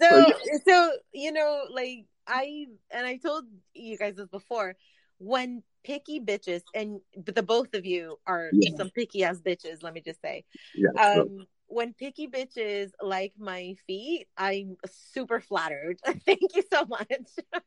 so 0.00 0.32
so 0.66 0.92
you 1.12 1.32
know 1.32 1.64
like 1.70 2.04
i 2.26 2.66
and 2.90 3.06
i 3.06 3.16
told 3.16 3.44
you 3.74 3.96
guys 3.96 4.14
this 4.16 4.28
before 4.28 4.74
when 5.18 5.62
picky 5.84 6.20
bitches 6.20 6.62
and 6.74 7.00
the 7.26 7.42
both 7.42 7.74
of 7.74 7.84
you 7.84 8.16
are 8.26 8.50
Yeah. 8.52 8.76
some 8.76 8.90
picky 8.90 9.22
ass 9.24 9.40
bitches 9.40 9.82
let 9.82 9.94
me 9.94 10.00
just 10.00 10.20
say 10.20 10.44
Yeah. 10.74 10.90
um 11.02 11.46
when 11.66 11.92
picky 11.94 12.28
bitches 12.28 12.90
like 13.00 13.32
my 13.38 13.74
feet 13.86 14.26
i'm 14.36 14.76
super 14.86 15.40
flattered 15.40 15.98
thank 16.26 16.54
you 16.54 16.62
so 16.72 16.84
much 16.86 17.08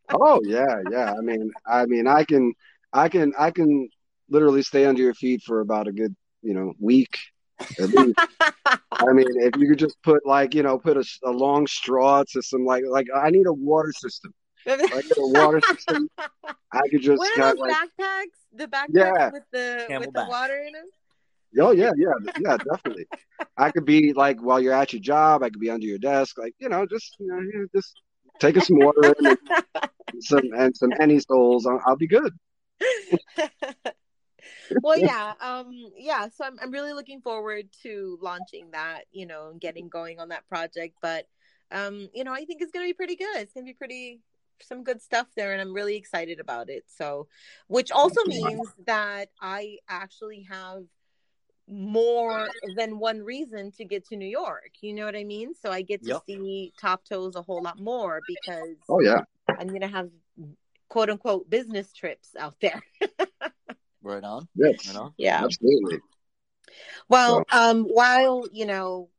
Oh 0.09 0.39
yeah, 0.45 0.81
yeah. 0.89 1.11
I 1.11 1.21
mean, 1.21 1.51
I 1.65 1.85
mean, 1.85 2.07
I 2.07 2.23
can, 2.23 2.53
I 2.93 3.09
can, 3.09 3.33
I 3.37 3.51
can 3.51 3.89
literally 4.29 4.61
stay 4.61 4.85
under 4.85 5.01
your 5.01 5.13
feet 5.13 5.41
for 5.45 5.59
about 5.59 5.87
a 5.87 5.91
good, 5.91 6.15
you 6.41 6.53
know, 6.53 6.73
week 6.79 7.17
at 7.79 7.89
least. 7.89 8.17
I 8.65 9.11
mean, 9.13 9.27
if 9.41 9.55
you 9.57 9.67
could 9.69 9.79
just 9.79 10.01
put 10.03 10.25
like, 10.25 10.55
you 10.55 10.63
know, 10.63 10.77
put 10.79 10.97
a, 10.97 11.03
a 11.25 11.31
long 11.31 11.67
straw 11.67 12.23
to 12.31 12.41
some 12.41 12.65
like, 12.65 12.83
like 12.89 13.07
I 13.13 13.29
need 13.29 13.47
a 13.47 13.53
water 13.53 13.91
system. 13.91 14.33
I 14.65 14.69
get 14.79 15.17
a 15.17 15.27
water 15.27 15.61
system. 15.61 16.09
I 16.71 16.81
could 16.89 17.01
just 17.01 17.19
what 17.19 17.37
are 17.39 17.53
those 17.55 17.59
like, 17.59 17.75
backpacks 17.75 18.39
the 18.53 18.67
backpacks 18.67 18.87
Yeah. 18.93 19.29
with 19.31 19.43
the 19.51 19.97
with 19.99 20.13
the 20.13 20.25
water 20.27 20.63
in 20.65 20.73
them 20.73 20.85
oh 21.59 21.71
yeah, 21.71 21.91
yeah, 21.97 22.13
yeah, 22.39 22.57
definitely. 22.57 23.05
I 23.57 23.71
could 23.71 23.85
be 23.85 24.13
like 24.13 24.39
while 24.39 24.59
you're 24.59 24.73
at 24.73 24.93
your 24.93 25.01
job, 25.01 25.43
I 25.43 25.49
could 25.49 25.59
be 25.59 25.69
under 25.69 25.85
your 25.85 25.99
desk, 25.99 26.37
like 26.37 26.53
you 26.59 26.69
know, 26.69 26.85
just 26.85 27.15
you 27.19 27.27
know, 27.27 27.67
just 27.75 27.93
take 28.39 28.57
us 28.57 28.67
some 28.67 28.77
water 28.79 29.13
and 29.19 29.37
some 30.19 30.43
and 30.55 30.75
some 30.75 30.91
Annie 30.99 31.19
soles. 31.19 31.65
I'll, 31.65 31.81
I'll 31.85 31.97
be 31.97 32.07
good. 32.07 32.33
well 34.81 34.97
yeah 34.99 35.33
um 35.41 35.71
yeah 35.95 36.27
so 36.29 36.45
I'm, 36.45 36.57
I'm 36.61 36.71
really 36.71 36.93
looking 36.93 37.21
forward 37.21 37.67
to 37.83 38.17
launching 38.21 38.71
that 38.71 39.03
you 39.11 39.25
know 39.25 39.49
and 39.49 39.61
getting 39.61 39.89
going 39.89 40.19
on 40.19 40.29
that 40.29 40.47
project 40.47 40.95
but 41.01 41.25
um 41.71 42.09
you 42.13 42.23
know 42.23 42.33
i 42.33 42.45
think 42.45 42.61
it's 42.61 42.71
gonna 42.71 42.85
be 42.85 42.93
pretty 42.93 43.15
good 43.15 43.37
it's 43.37 43.53
gonna 43.53 43.65
be 43.65 43.73
pretty 43.73 44.21
some 44.61 44.83
good 44.83 45.01
stuff 45.01 45.27
there 45.35 45.51
and 45.51 45.61
i'm 45.61 45.73
really 45.73 45.95
excited 45.95 46.39
about 46.39 46.69
it 46.69 46.83
so 46.87 47.27
which 47.67 47.91
also 47.91 48.21
means 48.25 48.67
that 48.85 49.29
i 49.39 49.77
actually 49.87 50.47
have 50.49 50.83
more 51.69 52.47
than 52.75 52.97
one 52.97 53.21
reason 53.21 53.71
to 53.71 53.83
get 53.83 54.05
to 54.05 54.15
new 54.15 54.25
york 54.27 54.71
you 54.81 54.93
know 54.93 55.05
what 55.05 55.15
i 55.15 55.23
mean 55.23 55.53
so 55.53 55.71
i 55.71 55.81
get 55.81 56.01
to 56.01 56.09
Yep. 56.09 56.23
see 56.25 56.73
top 56.79 57.03
toes 57.03 57.35
a 57.35 57.41
whole 57.41 57.61
lot 57.61 57.79
more 57.79 58.21
because 58.25 58.77
Oh 58.89 59.01
yeah. 59.01 59.21
i'm 59.59 59.67
gonna 59.67 59.87
have 59.87 60.09
quote 60.89 61.09
unquote 61.09 61.49
business 61.49 61.91
trips 61.91 62.35
out 62.39 62.55
there 62.61 62.81
Right 64.01 64.23
on. 64.23 64.47
Yes. 64.55 64.87
Right 64.87 65.01
on. 65.01 65.13
yeah 65.17 65.43
Absolutely. 65.43 65.99
Well, 67.09 67.45
um, 67.51 67.83
while 67.83 68.47
you 68.51 68.65
know, 68.65 69.09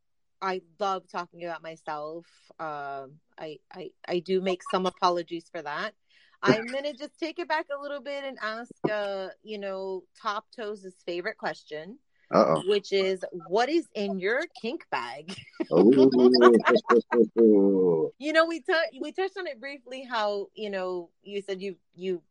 I 0.41 0.63
love 0.79 1.09
talking 1.09 1.45
about 1.45 1.63
myself. 1.63 2.27
Um, 2.61 3.19
I, 3.39 3.59
I 3.73 3.91
I 4.07 4.19
do 4.21 4.41
make 4.41 4.63
some 4.63 4.87
apologies 4.87 5.47
for 5.51 5.63
that. 5.63 5.95
I'm 6.43 6.71
gonna 6.73 6.93
just 6.95 7.19
take 7.19 7.39
it 7.39 7.49
back 7.49 7.67
a 7.77 7.81
little 7.81 8.01
bit 8.01 8.25
and 8.25 8.39
ask, 8.41 8.73
uh, 8.91 9.29
you 9.43 9.59
know, 9.59 10.05
Top 10.21 10.47
Toes' 10.57 10.87
favorite 11.05 11.37
question, 11.37 11.99
Uh 12.31 12.61
which 12.67 12.93
is, 12.93 13.25
what 13.33 13.69
is 13.69 13.87
in 13.95 14.19
your 14.19 14.43
kink 14.61 14.85
bag? 14.91 15.37
oh. 15.71 18.13
You 18.19 18.33
know, 18.33 18.47
we 18.47 18.61
t- 18.61 19.01
we 19.01 19.13
touched 19.13 19.39
on 19.39 19.47
it 19.47 19.61
briefly. 19.61 20.03
How 20.03 20.49
you 20.55 20.71
know, 20.71 21.11
you 21.23 21.41
said 21.41 21.63
you 21.63 21.77
you 21.95 22.23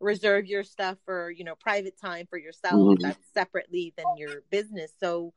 reserve 0.00 0.46
your 0.46 0.62
stuff 0.62 0.98
for 1.04 1.30
you 1.30 1.44
know 1.44 1.54
private 1.56 1.98
time 2.00 2.26
for 2.28 2.38
yourself. 2.38 2.80
Mhm. 2.80 3.00
That's 3.00 3.26
separately 3.34 3.92
than 3.96 4.06
your 4.16 4.42
business. 4.50 4.92
So, 5.00 5.32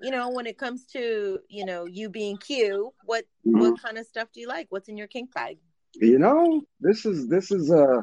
you 0.00 0.10
know, 0.10 0.30
when 0.30 0.46
it 0.46 0.56
comes 0.56 0.86
to 0.92 1.40
you 1.48 1.64
know 1.64 1.86
you 1.86 2.08
being 2.08 2.38
Q, 2.38 2.92
what 3.04 3.24
what 3.60 3.82
kind 3.82 3.98
of 3.98 4.06
stuff 4.06 4.28
do 4.32 4.40
you 4.40 4.48
like? 4.48 4.66
What's 4.70 4.88
in 4.88 4.96
your 4.96 5.08
kink 5.08 5.34
bag? 5.34 5.58
You 5.94 6.18
know, 6.18 6.62
this 6.80 7.04
is 7.04 7.28
this 7.28 7.50
is 7.50 7.70
uh 7.70 8.00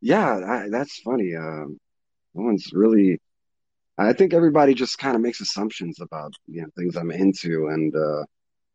yeah, 0.00 0.40
I, 0.46 0.68
that's 0.70 1.00
funny. 1.00 1.34
Um, 1.34 1.78
no 2.34 2.44
one's 2.44 2.70
really. 2.72 3.18
I 3.98 4.12
think 4.12 4.34
everybody 4.34 4.74
just 4.74 4.98
kind 4.98 5.14
of 5.16 5.22
makes 5.22 5.40
assumptions 5.40 6.00
about 6.00 6.34
you 6.46 6.62
know 6.62 6.68
things 6.76 6.96
I'm 6.96 7.10
into, 7.10 7.68
and 7.68 7.94
uh, 7.94 8.24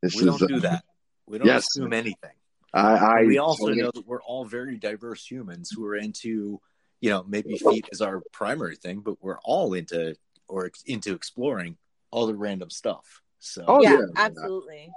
this 0.02 0.15
We 0.15 0.22
is 0.22 0.26
don't 0.26 0.41
uh, 0.41 0.48
do 0.48 0.60
that. 0.61 0.84
We 1.27 1.38
don't 1.38 1.48
yes. 1.48 1.68
assume 1.68 1.93
anything. 1.93 2.31
I, 2.73 2.95
I 2.95 3.23
we 3.26 3.38
also 3.38 3.65
totally- 3.68 3.81
know 3.84 3.91
that 3.93 4.07
we're 4.07 4.22
all 4.23 4.45
very 4.45 4.77
diverse 4.77 5.26
humans 5.30 5.69
who 5.76 5.85
are 5.85 5.95
into, 5.95 6.60
you 7.02 7.10
know, 7.10 7.23
maybe 7.27 7.57
feet 7.57 7.88
is 7.91 8.02
our 8.02 8.22
primary 8.31 8.76
thing, 8.77 9.02
but 9.02 9.15
we're 9.22 9.39
all 9.43 9.73
into 9.73 10.15
or 10.48 10.72
into 10.85 11.14
exploring 11.14 11.77
all 12.11 12.27
the 12.27 12.35
random 12.35 12.69
stuff. 12.69 13.22
So 13.39 13.65
Oh, 13.68 13.81
yeah, 13.81 13.98
yeah. 13.98 14.06
absolutely. 14.15 14.89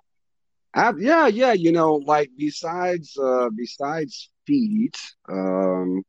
Uh, 0.73 0.93
yeah, 0.99 1.27
yeah. 1.29 1.53
You 1.53 1.73
know, 1.73 1.95
like 1.97 2.31
besides 2.37 3.17
uh, 3.19 3.49
besides 3.55 4.31
feet, 4.47 4.97
um, 5.29 6.03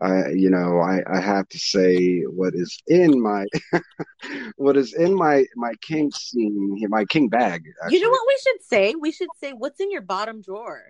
I 0.00 0.28
you 0.30 0.50
know 0.50 0.78
I, 0.78 1.02
I 1.10 1.20
have 1.20 1.48
to 1.48 1.58
say 1.58 2.20
what 2.22 2.54
is 2.54 2.78
in 2.86 3.20
my 3.20 3.46
what 4.56 4.76
is 4.76 4.94
in 4.94 5.14
my 5.14 5.46
my 5.56 5.72
kink 5.80 6.14
scene 6.16 6.84
my 6.88 7.04
kink 7.06 7.30
bag. 7.30 7.64
Actually. 7.82 7.98
You 7.98 8.04
know 8.04 8.10
what 8.10 8.26
we 8.26 8.38
should 8.42 8.62
say? 8.62 8.94
We 8.94 9.12
should 9.12 9.28
say 9.40 9.52
what's 9.52 9.80
in 9.80 9.90
your 9.90 10.02
bottom 10.02 10.42
drawer. 10.42 10.82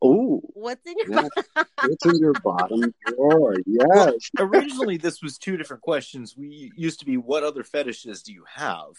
Oh, 0.00 0.40
What's 0.54 0.86
in 0.86 0.94
your 0.96 1.22
yes. 1.22 1.46
what's 1.82 2.06
in 2.06 2.18
your 2.18 2.34
bottom 2.34 2.94
drawer? 3.06 3.56
Yes. 3.66 4.30
Originally, 4.38 4.96
this 4.96 5.20
was 5.22 5.38
two 5.38 5.56
different 5.56 5.82
questions. 5.82 6.36
We 6.36 6.72
used 6.76 7.00
to 7.00 7.06
be, 7.06 7.16
what 7.16 7.42
other 7.42 7.64
fetishes 7.64 8.22
do 8.22 8.32
you 8.32 8.44
have? 8.46 8.92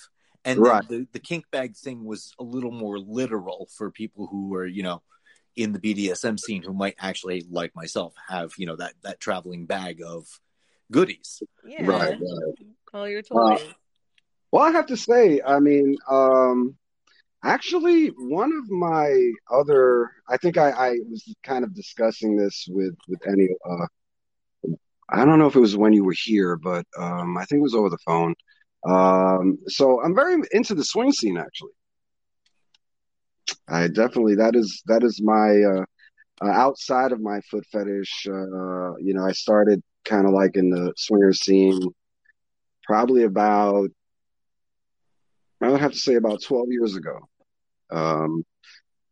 And 0.44 0.60
Right. 0.60 0.86
the, 0.88 1.08
the 1.14 1.20
kink 1.20 1.46
bag 1.52 1.76
thing 1.76 2.04
was 2.04 2.34
a 2.40 2.44
little 2.44 2.72
more 2.72 3.00
literal 3.00 3.70
for 3.78 3.92
people 3.92 4.28
who 4.28 4.50
were, 4.50 4.66
you 4.66 4.84
know, 4.84 5.02
in 5.56 5.74
the 5.74 5.80
BDSM 5.80 6.40
scene 6.40 6.64
who 6.64 6.74
might 6.74 6.96
actually, 7.00 7.46
like 7.50 7.76
myself, 7.76 8.14
have, 8.28 8.52
you 8.58 8.66
know, 8.66 8.76
that, 8.76 8.94
that 9.04 9.20
traveling 9.20 9.66
bag 9.66 10.02
of 10.06 10.28
goodies. 10.92 11.42
yeah. 11.66 11.86
Right, 11.86 12.18
right. 12.20 12.54
All 12.94 13.08
your 13.08 13.20
Uh, 13.32 13.58
toys. 13.58 13.66
Well, 14.52 14.64
I 14.64 14.72
have 14.72 14.88
to 14.88 14.98
say, 14.98 15.42
I 15.46 15.60
mean, 15.60 15.96
um, 16.10 16.76
actually, 17.44 18.08
one 18.08 18.52
of 18.52 18.70
my 18.70 19.32
other, 19.52 20.12
I 20.28 20.38
think 20.38 20.58
I, 20.58 20.72
I 20.72 20.90
was 21.10 21.24
kind 21.44 21.64
of 21.64 21.76
discussing 21.76 22.36
this 22.36 22.66
with 22.70 22.96
with 23.08 23.20
Annie, 23.28 23.50
uh, 23.70 23.86
I 25.12 25.26
don't 25.26 25.40
know 25.40 25.48
if 25.48 25.56
it 25.56 25.60
was 25.60 25.78
when 25.78 25.94
you 25.94 26.04
were 26.04 26.16
here, 26.18 26.56
but 26.56 26.86
um, 26.98 27.38
I 27.38 27.46
think 27.46 27.60
it 27.60 27.64
was 27.64 27.76
over 27.76 27.90
the 27.90 27.98
phone. 28.00 28.36
Um, 28.88 29.58
so 29.68 30.02
I'm 30.02 30.16
very 30.16 30.42
into 30.52 30.74
the 30.74 30.84
swing 30.84 31.12
scene, 31.12 31.38
actually. 31.38 31.72
I 33.68 33.88
definitely 33.88 34.36
that 34.36 34.56
is 34.56 34.82
that 34.88 35.04
is 35.04 35.22
my 35.22 35.62
uh, 35.62 35.86
uh, 36.42 36.52
outside 36.52 37.12
of 37.12 37.22
my 37.22 37.42
foot 37.50 37.66
fetish. 37.72 38.28
Uh, 38.28 38.96
you 38.98 39.14
know, 39.14 39.26
I 39.26 39.32
started 39.32 39.82
kind 40.06 40.26
of 40.26 40.34
like 40.34 40.56
in 40.56 40.70
the 40.70 40.94
swinger 40.98 41.34
scene, 41.34 41.80
probably 42.84 43.24
about 43.24 43.90
I 45.62 45.70
would 45.70 45.82
have 45.82 45.92
to 45.92 46.00
say 46.00 46.16
about 46.16 46.42
12 46.42 46.68
years 46.70 46.96
ago. 46.96 47.20
Um, 47.92 48.44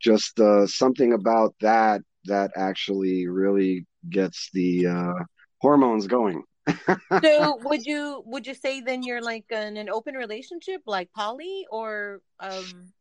just 0.01 0.39
uh, 0.39 0.67
something 0.67 1.13
about 1.13 1.55
that 1.61 2.01
that 2.25 2.51
actually 2.55 3.27
really 3.27 3.85
gets 4.09 4.49
the 4.53 4.87
uh, 4.87 5.23
hormones 5.59 6.07
going. 6.07 6.43
So 7.23 7.57
would 7.63 7.85
you 7.85 8.21
would 8.25 8.45
you 8.45 8.53
say 8.53 8.81
then 8.81 9.01
you're 9.01 9.21
like 9.21 9.45
in 9.49 9.77
an 9.77 9.89
open 9.89 10.15
relationship 10.15 10.81
like 10.85 11.09
poly 11.15 11.65
or 11.71 12.21
um 12.39 12.91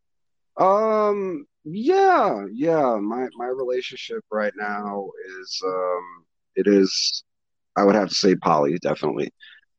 Um, 0.59 1.47
yeah, 1.65 2.45
yeah. 2.53 2.97
My 3.01 3.29
my 3.37 3.47
relationship 3.47 4.25
right 4.31 4.53
now 4.57 5.11
is 5.41 5.61
um 5.67 6.25
it 6.57 6.67
is 6.67 7.25
I 7.77 7.85
would 7.85 7.95
have 7.97 8.09
to 8.11 8.15
say 8.15 8.37
poly, 8.37 8.79
definitely. 8.81 9.31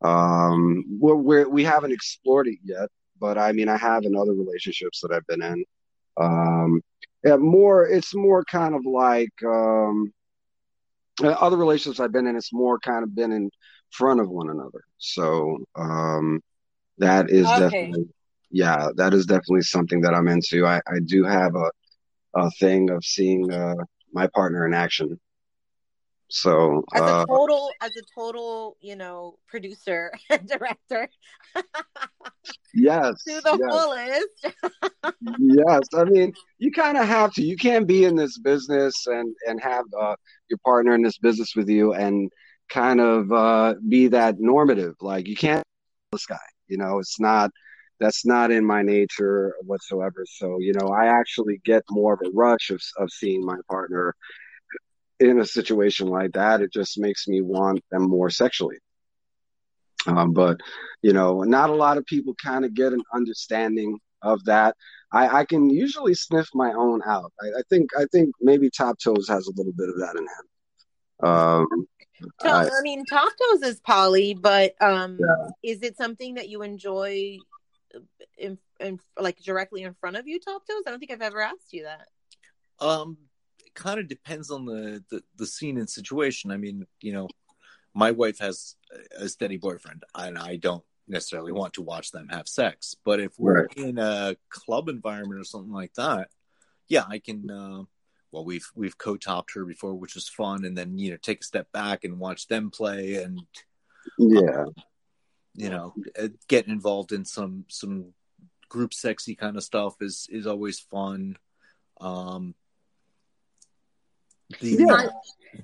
Um, 0.04 0.86
we're, 1.00 1.16
we're 1.16 1.50
we 1.50 1.64
haven't 1.64 1.92
explored 1.94 2.48
it 2.48 2.60
yet, 2.64 2.90
but 3.20 3.38
I 3.38 3.52
mean 3.54 3.70
I 3.70 3.78
have 3.78 4.04
in 4.06 4.16
other 4.16 4.34
relationships 4.34 5.02
that 5.02 5.12
I've 5.14 5.28
been 5.28 5.44
in. 5.44 5.66
Um, 6.18 6.82
yeah, 7.26 7.38
more 7.38 7.88
it's 7.88 8.16
more 8.16 8.44
kind 8.46 8.76
of 8.76 8.86
like 8.86 9.34
um 9.46 10.14
uh, 11.24 11.30
other 11.30 11.58
relationships 11.58 12.00
I've 12.00 12.12
been 12.12 12.28
in, 12.28 12.36
it's 12.36 12.54
more 12.54 12.80
kind 12.80 13.04
of 13.04 13.16
been 13.16 13.32
in 13.32 13.50
front 13.92 14.20
of 14.20 14.30
one 14.30 14.50
another. 14.50 14.84
So 14.98 15.58
um 15.76 16.42
that 17.00 17.30
is 17.30 17.48
Okay. 17.48 17.60
definitely 17.60 18.08
yeah, 18.50 18.90
that 18.96 19.14
is 19.14 19.26
definitely 19.26 19.62
something 19.62 20.02
that 20.02 20.14
I'm 20.14 20.28
into. 20.28 20.66
I, 20.66 20.78
I 20.88 21.00
do 21.06 21.24
have 21.24 21.56
a, 21.56 21.72
a 22.36 22.50
thing 22.52 22.90
of 22.90 23.04
seeing 23.04 23.52
uh, 23.52 23.76
my 24.14 24.28
partner 24.28 24.66
in 24.66 24.74
action. 24.74 25.20
So 26.30 26.84
as 26.94 27.02
a 27.02 27.06
uh, 27.06 27.26
total 27.26 27.72
as 27.82 27.92
a 27.96 28.02
total, 28.14 28.76
you 28.82 28.96
know, 28.98 29.38
producer 29.48 30.12
and 30.30 30.48
director 30.48 31.10
yes, 32.74 33.24
to 33.24 33.42
the 33.42 33.58
yes, 33.60 33.72
fullest. 33.72 35.16
yes. 35.40 35.82
I 35.96 36.04
mean, 36.04 36.34
you 36.58 36.72
kind 36.72 36.98
of 36.98 37.08
have 37.08 37.34
to. 37.36 37.42
You 37.42 37.56
can't 37.56 37.88
be 37.88 38.04
in 38.04 38.16
this 38.16 38.38
business 38.40 39.08
and 39.08 39.34
and 39.48 39.62
have 39.62 39.86
uh, 39.98 40.16
your 40.50 40.60
partner 40.66 40.96
in 40.96 41.02
this 41.02 41.18
business 41.18 41.56
with 41.56 41.70
you 41.70 41.94
and 41.94 42.30
kind 42.70 43.00
of 43.00 43.32
uh, 43.32 43.76
be 43.88 44.08
that 44.10 44.36
normative. 44.38 44.96
Like 45.00 45.28
you 45.28 45.36
can't 45.36 45.64
this 46.12 46.26
guy. 46.26 46.38
You 46.68 46.78
know, 46.78 47.00
it's 47.00 47.20
not. 47.20 47.52
That's 48.00 48.26
not 48.26 48.52
in 48.52 48.66
my 48.66 48.84
nature 48.84 49.56
whatsoever. 49.64 50.26
So 50.28 50.58
you 50.60 50.74
know, 50.74 50.90
I 50.90 51.08
actually 51.08 51.62
get 51.64 51.84
more 51.90 52.14
of 52.14 52.20
a 52.26 52.32
rush 52.32 52.70
of 52.70 52.82
of 52.98 53.12
seeing 53.12 53.46
my 53.46 53.58
partner 53.70 54.16
in 55.20 55.40
a 55.40 55.46
situation 55.46 56.08
like 56.08 56.34
that. 56.34 56.62
It 56.62 56.72
just 56.72 57.00
makes 57.00 57.28
me 57.28 57.42
want 57.42 57.84
them 57.92 58.04
more 58.04 58.30
sexually. 58.30 58.78
Um, 60.06 60.34
but 60.34 60.58
you 61.02 61.14
know, 61.14 61.42
not 61.42 61.70
a 61.70 61.76
lot 61.76 61.98
of 61.98 62.06
people 62.06 62.36
kind 62.36 62.66
of 62.66 62.74
get 62.74 62.94
an 62.94 63.02
understanding 63.14 64.00
of 64.22 64.44
that. 64.46 64.76
I, 65.12 65.40
I 65.40 65.46
can 65.46 65.70
usually 65.70 66.14
sniff 66.14 66.50
my 66.54 66.74
own 66.74 67.02
out. 67.06 67.32
I, 67.42 67.60
I 67.60 67.62
think 67.70 67.90
I 67.98 68.06
think 68.12 68.32
maybe 68.42 68.70
Top 68.70 68.98
Toes 69.00 69.28
has 69.28 69.48
a 69.48 69.54
little 69.56 69.74
bit 69.74 69.90
of 69.90 69.96
that 70.00 70.16
in 70.16 70.24
him. 70.24 71.30
Um, 71.30 71.88
So, 72.42 72.50
I, 72.50 72.66
I 72.66 72.82
mean, 72.82 73.06
Top 73.06 73.32
Toes 73.40 73.62
is 73.62 73.80
poly, 73.82 74.34
but 74.34 74.74
um, 74.82 75.18
yeah. 75.20 75.50
is 75.64 75.84
it 75.84 75.98
something 75.98 76.36
that 76.36 76.50
you 76.50 76.64
enjoy 76.64 77.38
in, 78.38 78.58
in 78.80 79.00
like 79.20 79.40
directly 79.42 79.84
in 79.84 79.94
front 79.94 80.18
of 80.18 80.28
you, 80.28 80.40
Top 80.40 80.66
Toes? 80.68 80.84
I 80.86 80.92
don't 80.92 81.00
think 81.00 81.12
I've 81.12 81.22
ever 81.22 81.42
asked 81.42 81.74
you 81.74 81.84
that. 81.84 82.08
Um, 82.80 83.18
it 83.60 83.74
kind 83.74 84.00
of 84.00 84.08
depends 84.08 84.52
on 84.52 84.66
the, 84.66 85.04
the, 85.10 85.24
the 85.38 85.48
scene 85.48 85.78
and 85.78 85.90
situation. 85.90 86.52
I 86.52 86.58
mean, 86.58 86.86
you 87.02 87.14
know, 87.14 87.28
my 87.94 88.12
wife 88.12 88.40
has 88.40 88.76
a 89.18 89.28
steady 89.28 89.58
boyfriend 89.58 90.04
and 90.14 90.38
I 90.38 90.58
don't 90.58 90.84
necessarily 91.08 91.52
want 91.52 91.74
to 91.74 91.82
watch 91.82 92.12
them 92.12 92.28
have 92.30 92.48
sex. 92.48 92.96
But 93.04 93.20
if 93.20 93.34
we're 93.40 93.64
Right. 93.64 93.78
in 93.78 93.98
a 93.98 94.36
club 94.50 94.90
environment 94.90 95.40
or 95.40 95.46
something 95.46 95.72
like 95.72 95.94
that, 95.96 96.30
yeah, 96.88 97.06
I 97.08 97.20
can. 97.20 97.50
Uh, 97.50 97.84
well, 98.32 98.46
we've 98.46 98.70
we've 98.76 98.98
co-topped 98.98 99.54
her 99.56 99.66
before, 99.66 99.96
which 99.96 100.16
was 100.16 100.30
fun, 100.30 100.66
and 100.66 100.78
then 100.78 100.98
you 100.98 101.12
know 101.12 101.18
take 101.18 101.42
a 101.42 101.46
step 101.46 101.72
back 101.72 102.04
and 102.04 102.20
watch 102.20 102.48
them 102.48 102.70
play, 102.70 103.16
and 103.16 103.42
yeah, 104.18 104.66
you 105.58 105.70
know 105.70 105.94
getting 106.48 106.72
involved 106.72 107.12
in 107.12 107.26
some 107.26 107.66
some 107.68 108.14
group 108.70 108.94
sexy 108.94 109.36
kind 109.36 109.58
of 109.58 109.64
stuff 109.64 109.96
is 110.02 110.28
is 110.32 110.48
always 110.48 110.80
fun. 110.80 111.36
Um, 112.00 112.54
the 114.62 114.78
Yeah. 114.78 115.10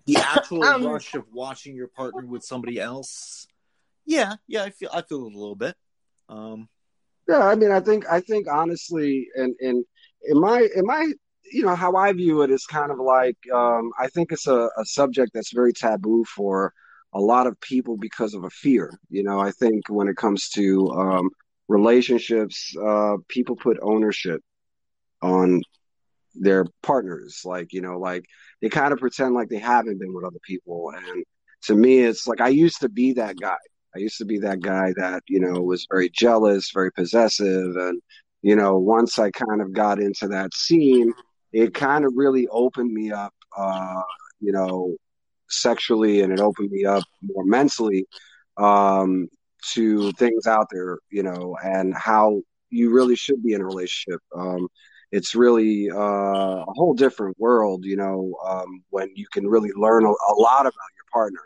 the 0.05 0.17
actual 0.17 0.63
Um, 0.63 0.85
rush 0.85 1.13
of 1.13 1.25
watching 1.31 1.75
your 1.75 1.87
partner 1.87 2.25
with 2.25 2.43
somebody 2.43 2.79
else, 2.79 3.47
yeah, 4.05 4.35
yeah, 4.47 4.63
I 4.63 4.71
feel 4.71 4.89
I 4.91 5.03
feel 5.03 5.27
it 5.27 5.33
a 5.33 5.37
little 5.37 5.55
bit. 5.55 5.75
Um, 6.27 6.67
yeah. 7.27 7.47
I 7.47 7.55
mean, 7.55 7.71
I 7.71 7.79
think 7.79 8.05
I 8.09 8.19
think 8.19 8.47
honestly, 8.51 9.27
and 9.35 9.55
and 9.59 9.85
in 10.23 10.39
my 10.39 10.67
in 10.75 10.85
my 10.85 11.11
you 11.51 11.63
know 11.63 11.75
how 11.75 11.95
I 11.95 12.11
view 12.13 12.41
it 12.41 12.49
is 12.49 12.65
kind 12.65 12.91
of 12.91 12.97
like 12.97 13.37
um, 13.53 13.91
I 13.99 14.07
think 14.07 14.31
it's 14.31 14.47
a, 14.47 14.69
a 14.77 14.85
subject 14.85 15.33
that's 15.33 15.53
very 15.53 15.71
taboo 15.71 16.23
for 16.25 16.73
a 17.13 17.19
lot 17.19 17.47
of 17.47 17.59
people 17.61 17.97
because 17.97 18.33
of 18.33 18.43
a 18.43 18.49
fear. 18.49 18.91
You 19.09 19.23
know, 19.23 19.39
I 19.39 19.51
think 19.51 19.83
when 19.89 20.07
it 20.07 20.17
comes 20.17 20.49
to 20.49 20.89
um, 20.89 21.29
relationships, 21.67 22.73
uh, 22.83 23.17
people 23.27 23.55
put 23.55 23.77
ownership 23.81 24.41
on 25.21 25.61
their 26.35 26.65
partners. 26.81 27.41
Like, 27.45 27.73
you 27.73 27.81
know, 27.81 27.99
like 27.99 28.25
they 28.61 28.69
kind 28.69 28.93
of 28.93 28.99
pretend 28.99 29.35
like 29.35 29.49
they 29.49 29.59
haven't 29.59 29.99
been 29.99 30.13
with 30.13 30.25
other 30.25 30.39
people. 30.45 30.91
And 30.95 31.23
to 31.63 31.75
me, 31.75 31.99
it's 31.99 32.27
like 32.27 32.41
I 32.41 32.49
used 32.49 32.81
to 32.81 32.89
be 32.89 33.13
that 33.13 33.37
guy. 33.39 33.57
I 33.95 33.99
used 33.99 34.17
to 34.17 34.25
be 34.25 34.39
that 34.39 34.59
guy 34.59 34.91
that, 34.97 35.21
you 35.27 35.39
know, 35.39 35.61
was 35.61 35.85
very 35.89 36.09
jealous, 36.09 36.71
very 36.73 36.91
possessive. 36.91 37.75
And, 37.75 38.01
you 38.41 38.55
know, 38.55 38.77
once 38.77 39.19
I 39.19 39.29
kind 39.29 39.61
of 39.61 39.71
got 39.71 39.99
into 39.99 40.27
that 40.29 40.53
scene, 40.53 41.13
it 41.51 41.75
kind 41.75 42.03
of 42.03 42.13
really 42.15 42.47
opened 42.47 42.91
me 42.91 43.11
up, 43.11 43.33
uh, 43.55 44.01
you 44.39 44.51
know, 44.51 44.95
sexually 45.61 46.21
and 46.21 46.33
it 46.33 46.39
opened 46.39 46.71
me 46.71 46.85
up 46.85 47.03
more 47.21 47.45
mentally 47.45 48.05
um, 48.57 49.27
to 49.73 50.11
things 50.13 50.47
out 50.47 50.67
there, 50.71 50.99
you 51.09 51.23
know, 51.23 51.55
and 51.63 51.93
how 51.93 52.41
you 52.69 52.93
really 52.93 53.15
should 53.15 53.41
be 53.43 53.53
in 53.53 53.61
a 53.61 53.65
relationship. 53.65 54.19
Um, 54.35 54.67
it's 55.11 55.35
really 55.35 55.89
uh, 55.91 56.65
a 56.67 56.73
whole 56.73 56.95
different 56.95 57.39
world, 57.39 57.85
you 57.85 57.95
know, 57.95 58.35
um, 58.45 58.83
when 58.89 59.09
you 59.15 59.27
can 59.31 59.47
really 59.47 59.71
learn 59.75 60.05
a, 60.05 60.09
a 60.09 60.33
lot 60.37 60.61
about 60.61 60.73
your 60.95 61.05
partner. 61.11 61.41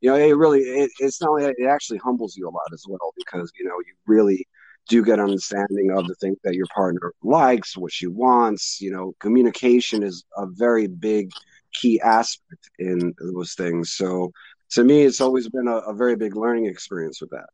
You 0.00 0.10
know, 0.10 0.16
it 0.16 0.36
really, 0.36 0.62
it, 0.62 0.90
it's 0.98 1.20
not 1.20 1.30
only, 1.30 1.44
it 1.44 1.66
actually 1.68 1.98
humbles 1.98 2.36
you 2.36 2.48
a 2.48 2.50
lot 2.50 2.72
as 2.72 2.84
well 2.88 3.12
because, 3.16 3.52
you 3.56 3.64
know, 3.64 3.76
you 3.86 3.94
really 4.06 4.44
do 4.88 5.04
get 5.04 5.20
understanding 5.20 5.92
of 5.92 6.08
the 6.08 6.16
things 6.16 6.38
that 6.42 6.56
your 6.56 6.66
partner 6.74 7.12
likes, 7.22 7.76
what 7.76 7.92
she 7.92 8.08
wants. 8.08 8.80
You 8.80 8.90
know, 8.90 9.14
communication 9.20 10.02
is 10.02 10.24
a 10.36 10.46
very 10.46 10.88
big 10.88 11.30
key 11.72 12.00
aspect 12.00 12.70
in 12.78 13.14
those 13.34 13.54
things. 13.54 13.92
So 13.92 14.32
to 14.72 14.84
me, 14.84 15.02
it's 15.02 15.20
always 15.20 15.48
been 15.48 15.68
a, 15.68 15.76
a 15.78 15.94
very 15.94 16.16
big 16.16 16.36
learning 16.36 16.66
experience 16.66 17.20
with 17.20 17.30
that. 17.30 17.46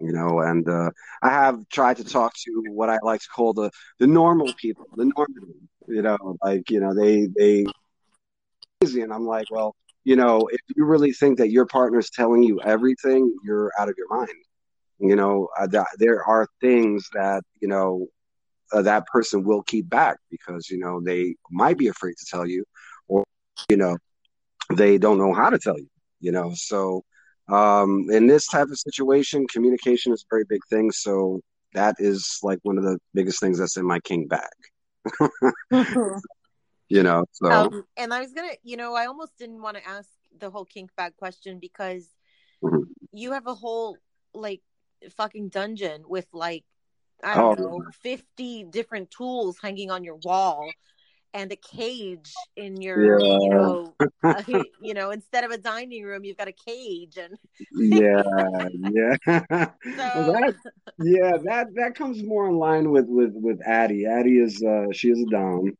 You 0.00 0.12
know, 0.12 0.40
and 0.40 0.68
uh, 0.68 0.90
I 1.22 1.30
have 1.30 1.68
tried 1.70 1.96
to 1.98 2.04
talk 2.04 2.32
to 2.44 2.64
what 2.68 2.90
I 2.90 2.98
like 3.02 3.20
to 3.20 3.28
call 3.34 3.54
the 3.54 3.70
the 3.98 4.06
normal 4.06 4.52
people, 4.60 4.86
the 4.94 5.06
normal, 5.16 5.54
You 5.88 6.02
know, 6.02 6.36
like 6.44 6.70
you 6.70 6.80
know, 6.80 6.94
they 6.94 7.28
they 7.36 7.64
crazy, 8.80 9.00
and 9.02 9.12
I'm 9.12 9.26
like, 9.26 9.46
well, 9.50 9.74
you 10.04 10.16
know, 10.16 10.48
if 10.52 10.60
you 10.76 10.84
really 10.84 11.12
think 11.12 11.38
that 11.38 11.50
your 11.50 11.66
partner's 11.66 12.10
telling 12.10 12.42
you 12.42 12.60
everything, 12.60 13.34
you're 13.44 13.70
out 13.78 13.88
of 13.88 13.94
your 13.98 14.08
mind. 14.10 14.28
You 14.98 15.16
know, 15.16 15.48
uh, 15.58 15.66
that 15.68 15.86
there 15.98 16.22
are 16.24 16.46
things 16.60 17.08
that 17.14 17.42
you 17.60 17.68
know 17.68 18.06
uh, 18.72 18.82
that 18.82 19.06
person 19.06 19.44
will 19.44 19.62
keep 19.62 19.88
back 19.88 20.18
because 20.30 20.70
you 20.70 20.78
know 20.78 21.00
they 21.00 21.34
might 21.50 21.78
be 21.78 21.88
afraid 21.88 22.14
to 22.18 22.26
tell 22.30 22.46
you, 22.46 22.64
or 23.08 23.24
you 23.68 23.76
know, 23.76 23.96
they 24.76 24.98
don't 24.98 25.18
know 25.18 25.32
how 25.32 25.50
to 25.50 25.58
tell 25.58 25.78
you. 25.78 25.88
You 26.20 26.32
know, 26.32 26.52
so 26.54 27.02
um, 27.48 28.06
in 28.10 28.26
this 28.26 28.46
type 28.46 28.68
of 28.68 28.78
situation, 28.78 29.46
communication 29.52 30.12
is 30.12 30.22
a 30.22 30.34
very 30.34 30.44
big 30.48 30.60
thing. 30.70 30.90
So 30.92 31.40
that 31.74 31.96
is 31.98 32.38
like 32.42 32.58
one 32.62 32.78
of 32.78 32.84
the 32.84 32.98
biggest 33.14 33.40
things 33.40 33.58
that's 33.58 33.76
in 33.76 33.86
my 33.86 34.00
kink 34.00 34.28
bag. 34.28 34.48
you 36.88 37.02
know, 37.02 37.24
so 37.32 37.70
Um, 37.70 37.84
and 37.96 38.12
I 38.12 38.20
was 38.20 38.32
gonna, 38.32 38.54
you 38.62 38.76
know, 38.76 38.94
I 38.94 39.06
almost 39.06 39.36
didn't 39.38 39.62
want 39.62 39.76
to 39.76 39.86
ask 39.88 40.10
the 40.36 40.50
whole 40.50 40.64
kink 40.64 40.90
bag 40.96 41.16
question 41.16 41.58
because 41.60 42.14
Mhm. 42.62 42.84
you 43.12 43.32
have 43.32 43.46
a 43.46 43.54
whole 43.54 44.00
like 44.34 44.62
fucking 45.16 45.48
dungeon 45.50 46.04
with 46.08 46.26
like 46.32 46.64
I 47.22 47.36
don't 47.38 47.54
Oh, 47.54 47.54
know, 47.56 47.86
fifty 47.92 48.64
different 48.64 49.10
tools 49.10 49.58
hanging 49.62 49.90
on 49.90 50.04
your 50.04 50.16
wall, 50.16 50.76
and 51.36 51.52
a 51.52 51.56
cage 51.56 52.32
in 52.56 52.80
your, 52.80 53.20
you 53.20 53.50
know, 53.50 53.94
uh, 54.24 54.42
you 54.80 54.94
know, 54.94 55.10
instead 55.10 55.44
of 55.44 55.50
a 55.50 55.58
dining 55.58 56.02
room, 56.02 56.24
you've 56.24 56.38
got 56.38 56.48
a 56.48 56.52
cage, 56.52 57.18
and 57.18 57.36
yeah, 57.72 58.22
yeah. 58.72 59.16
so 59.84 60.10
well, 60.14 60.32
that, 60.32 60.54
yeah, 60.98 61.32
that 61.44 61.66
that 61.74 61.94
comes 61.94 62.24
more 62.24 62.48
in 62.48 62.56
line 62.56 62.90
with 62.90 63.06
with 63.06 63.32
with 63.34 63.60
Addie. 63.66 64.06
Addie 64.06 64.38
is 64.38 64.62
uh, 64.62 64.86
she 64.92 65.10
is 65.10 65.20
a 65.20 65.26
dom, 65.30 65.76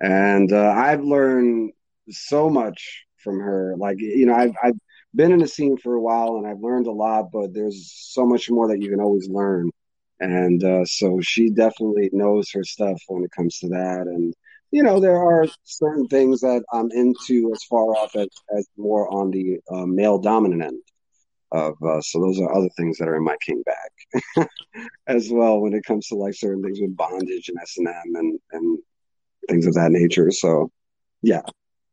and 0.00 0.52
uh, 0.52 0.70
I've 0.70 1.02
learned 1.02 1.72
so 2.08 2.48
much 2.48 3.04
from 3.18 3.40
her. 3.40 3.74
Like 3.76 3.96
you 3.98 4.26
know, 4.26 4.34
I've 4.34 4.54
I've 4.62 4.78
been 5.14 5.32
in 5.32 5.40
the 5.40 5.48
scene 5.48 5.76
for 5.78 5.94
a 5.94 6.00
while, 6.00 6.36
and 6.36 6.46
I've 6.46 6.60
learned 6.60 6.86
a 6.86 6.92
lot. 6.92 7.32
But 7.32 7.52
there's 7.52 7.92
so 7.92 8.24
much 8.24 8.48
more 8.50 8.68
that 8.68 8.80
you 8.80 8.90
can 8.90 9.00
always 9.00 9.28
learn, 9.28 9.72
and 10.20 10.62
uh, 10.62 10.84
so 10.84 11.20
she 11.20 11.50
definitely 11.50 12.08
knows 12.12 12.52
her 12.52 12.62
stuff 12.62 13.02
when 13.08 13.24
it 13.24 13.32
comes 13.32 13.58
to 13.58 13.68
that. 13.70 14.02
And 14.06 14.32
you 14.70 14.82
know, 14.82 15.00
there 15.00 15.16
are 15.16 15.46
certain 15.64 16.06
things 16.08 16.40
that 16.40 16.64
I'm 16.72 16.90
into 16.90 17.52
as 17.54 17.62
far 17.64 17.84
off 17.96 18.16
as 18.16 18.28
as 18.56 18.68
more 18.76 19.08
on 19.12 19.30
the 19.30 19.58
uh, 19.70 19.86
male 19.86 20.18
dominant 20.18 20.62
end 20.62 20.82
of 21.52 21.74
uh, 21.82 22.00
so 22.00 22.20
those 22.20 22.40
are 22.40 22.54
other 22.54 22.68
things 22.76 22.98
that 22.98 23.08
are 23.08 23.16
in 23.16 23.24
my 23.24 23.36
kink 23.44 23.64
bag 23.64 24.48
as 25.06 25.30
well 25.30 25.60
when 25.60 25.74
it 25.74 25.84
comes 25.84 26.08
to 26.08 26.16
like 26.16 26.34
certain 26.34 26.62
things 26.62 26.80
with 26.80 26.96
bondage 26.96 27.48
and 27.48 27.58
S 27.62 27.74
and 27.78 27.88
M 27.88 28.14
and 28.14 28.38
and 28.52 28.78
things 29.48 29.66
of 29.66 29.74
that 29.74 29.92
nature. 29.92 30.30
So 30.30 30.70
yeah, 31.22 31.42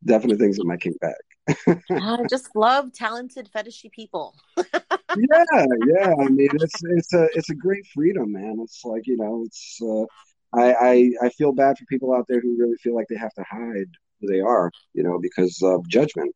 definitely 0.03 0.37
things 0.37 0.59
in 0.59 0.67
my 0.67 0.77
kink 0.77 0.97
bag. 0.99 1.79
I 1.91 2.17
just 2.29 2.49
love 2.55 2.93
talented 2.93 3.49
fetishy 3.53 3.91
people. 3.91 4.35
yeah, 4.57 5.65
yeah. 5.87 6.13
I 6.19 6.29
mean, 6.29 6.49
it's 6.53 6.81
it's 6.83 7.13
a 7.13 7.27
it's 7.35 7.49
a 7.49 7.55
great 7.55 7.85
freedom, 7.93 8.31
man. 8.31 8.57
It's 8.61 8.83
like 8.83 9.05
you 9.05 9.17
know, 9.17 9.43
it's 9.45 9.79
uh, 9.81 10.05
I, 10.53 10.73
I 10.73 11.11
I 11.25 11.29
feel 11.29 11.51
bad 11.53 11.77
for 11.77 11.85
people 11.85 12.13
out 12.13 12.25
there 12.27 12.41
who 12.41 12.57
really 12.57 12.77
feel 12.81 12.95
like 12.95 13.07
they 13.09 13.17
have 13.17 13.33
to 13.33 13.43
hide 13.49 13.89
who 14.21 14.27
they 14.27 14.39
are, 14.41 14.71
you 14.93 15.03
know, 15.03 15.19
because 15.21 15.59
of 15.63 15.87
judgment. 15.89 16.33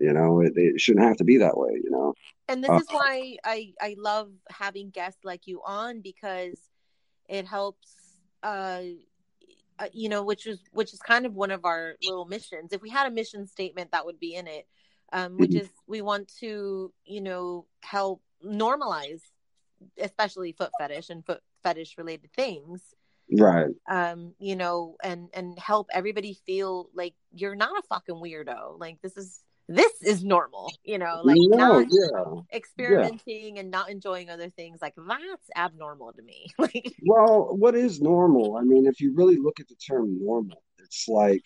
You 0.00 0.12
know, 0.12 0.40
it, 0.40 0.52
it 0.56 0.80
shouldn't 0.80 1.06
have 1.06 1.16
to 1.18 1.24
be 1.24 1.38
that 1.38 1.56
way. 1.56 1.72
You 1.82 1.90
know. 1.90 2.14
and 2.48 2.62
this 2.62 2.76
Uh, 2.76 2.78
is 2.78 2.88
why 2.90 3.36
I 3.44 3.72
I 3.80 3.94
love 3.98 4.30
having 4.50 4.90
guests 4.90 5.24
like 5.24 5.46
you 5.46 5.62
on 5.66 6.00
because 6.00 6.70
it 7.28 7.46
helps 7.46 8.18
uh 8.42 8.82
uh, 9.78 9.86
you 9.92 10.08
know 10.08 10.22
which 10.22 10.46
is 10.46 10.60
which 10.72 10.92
is 10.92 11.00
kind 11.00 11.26
of 11.26 11.34
one 11.34 11.50
of 11.50 11.64
our 11.64 11.94
little 12.02 12.26
missions 12.26 12.72
if 12.72 12.82
we 12.82 12.90
had 12.90 13.06
a 13.06 13.10
mission 13.10 13.46
statement 13.46 13.92
that 13.92 14.04
would 14.06 14.18
be 14.20 14.34
in 14.34 14.46
it 14.46 14.66
um 15.12 15.38
which 15.38 15.54
Mhm. 15.54 15.56
is 15.56 15.68
we 15.86 16.00
want 16.02 16.28
to 16.40 16.92
you 17.04 17.20
know 17.20 17.66
help 17.82 18.22
normalize 18.44 19.22
especially 19.98 20.52
foot 20.52 20.72
fetish 20.76 21.10
and 21.10 21.24
foot 21.24 21.42
fetish 21.62 21.96
related 21.98 22.32
things 22.34 22.94
Right. 23.38 23.70
um 23.88 24.34
you 24.38 24.56
know 24.56 24.96
and 25.02 25.28
and 25.34 25.58
help 25.58 25.88
everybody 25.92 26.38
feel 26.46 26.88
like 26.94 27.14
you're 27.32 27.54
not 27.54 27.78
a 27.78 27.82
fucking 27.88 28.16
weirdo 28.16 28.78
like 28.78 29.00
this 29.02 29.16
is 29.16 29.40
this 29.68 30.02
is 30.02 30.24
normal 30.24 30.72
you 30.82 30.98
know 30.98 31.20
like 31.22 31.36
no, 31.38 31.78
not 31.80 31.86
yeah. 31.90 32.40
experimenting 32.52 33.58
and 33.60 33.70
not 33.70 33.88
enjoying 33.88 34.28
other 34.28 34.50
things 34.50 34.80
like 34.82 34.94
that's 34.96 35.50
abnormal 35.56 36.12
to 36.12 36.22
me 36.22 36.48
like 36.58 36.94
Well, 37.02 37.48
what 37.56 37.74
is 37.74 38.00
normal? 38.00 38.56
I 38.56 38.62
mean, 38.62 38.86
if 38.86 39.00
you 39.00 39.14
really 39.14 39.36
look 39.36 39.60
at 39.60 39.68
the 39.68 39.74
term 39.74 40.18
normal, 40.20 40.62
it's 40.78 41.08
like, 41.08 41.42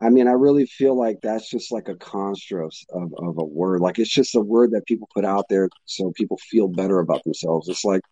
I 0.00 0.10
mean, 0.10 0.28
I 0.28 0.32
really 0.32 0.66
feel 0.66 0.98
like 0.98 1.20
that's 1.22 1.48
just 1.48 1.72
like 1.72 1.88
a 1.88 1.94
construct 1.94 2.76
of, 2.90 3.12
of 3.16 3.38
a 3.38 3.44
word. 3.44 3.80
Like 3.80 3.98
it's 3.98 4.12
just 4.12 4.34
a 4.34 4.40
word 4.40 4.72
that 4.72 4.86
people 4.86 5.08
put 5.14 5.24
out 5.24 5.46
there 5.48 5.68
so 5.84 6.12
people 6.16 6.38
feel 6.50 6.68
better 6.68 6.98
about 6.98 7.22
themselves. 7.24 7.68
It's 7.68 7.84
like, 7.84 8.02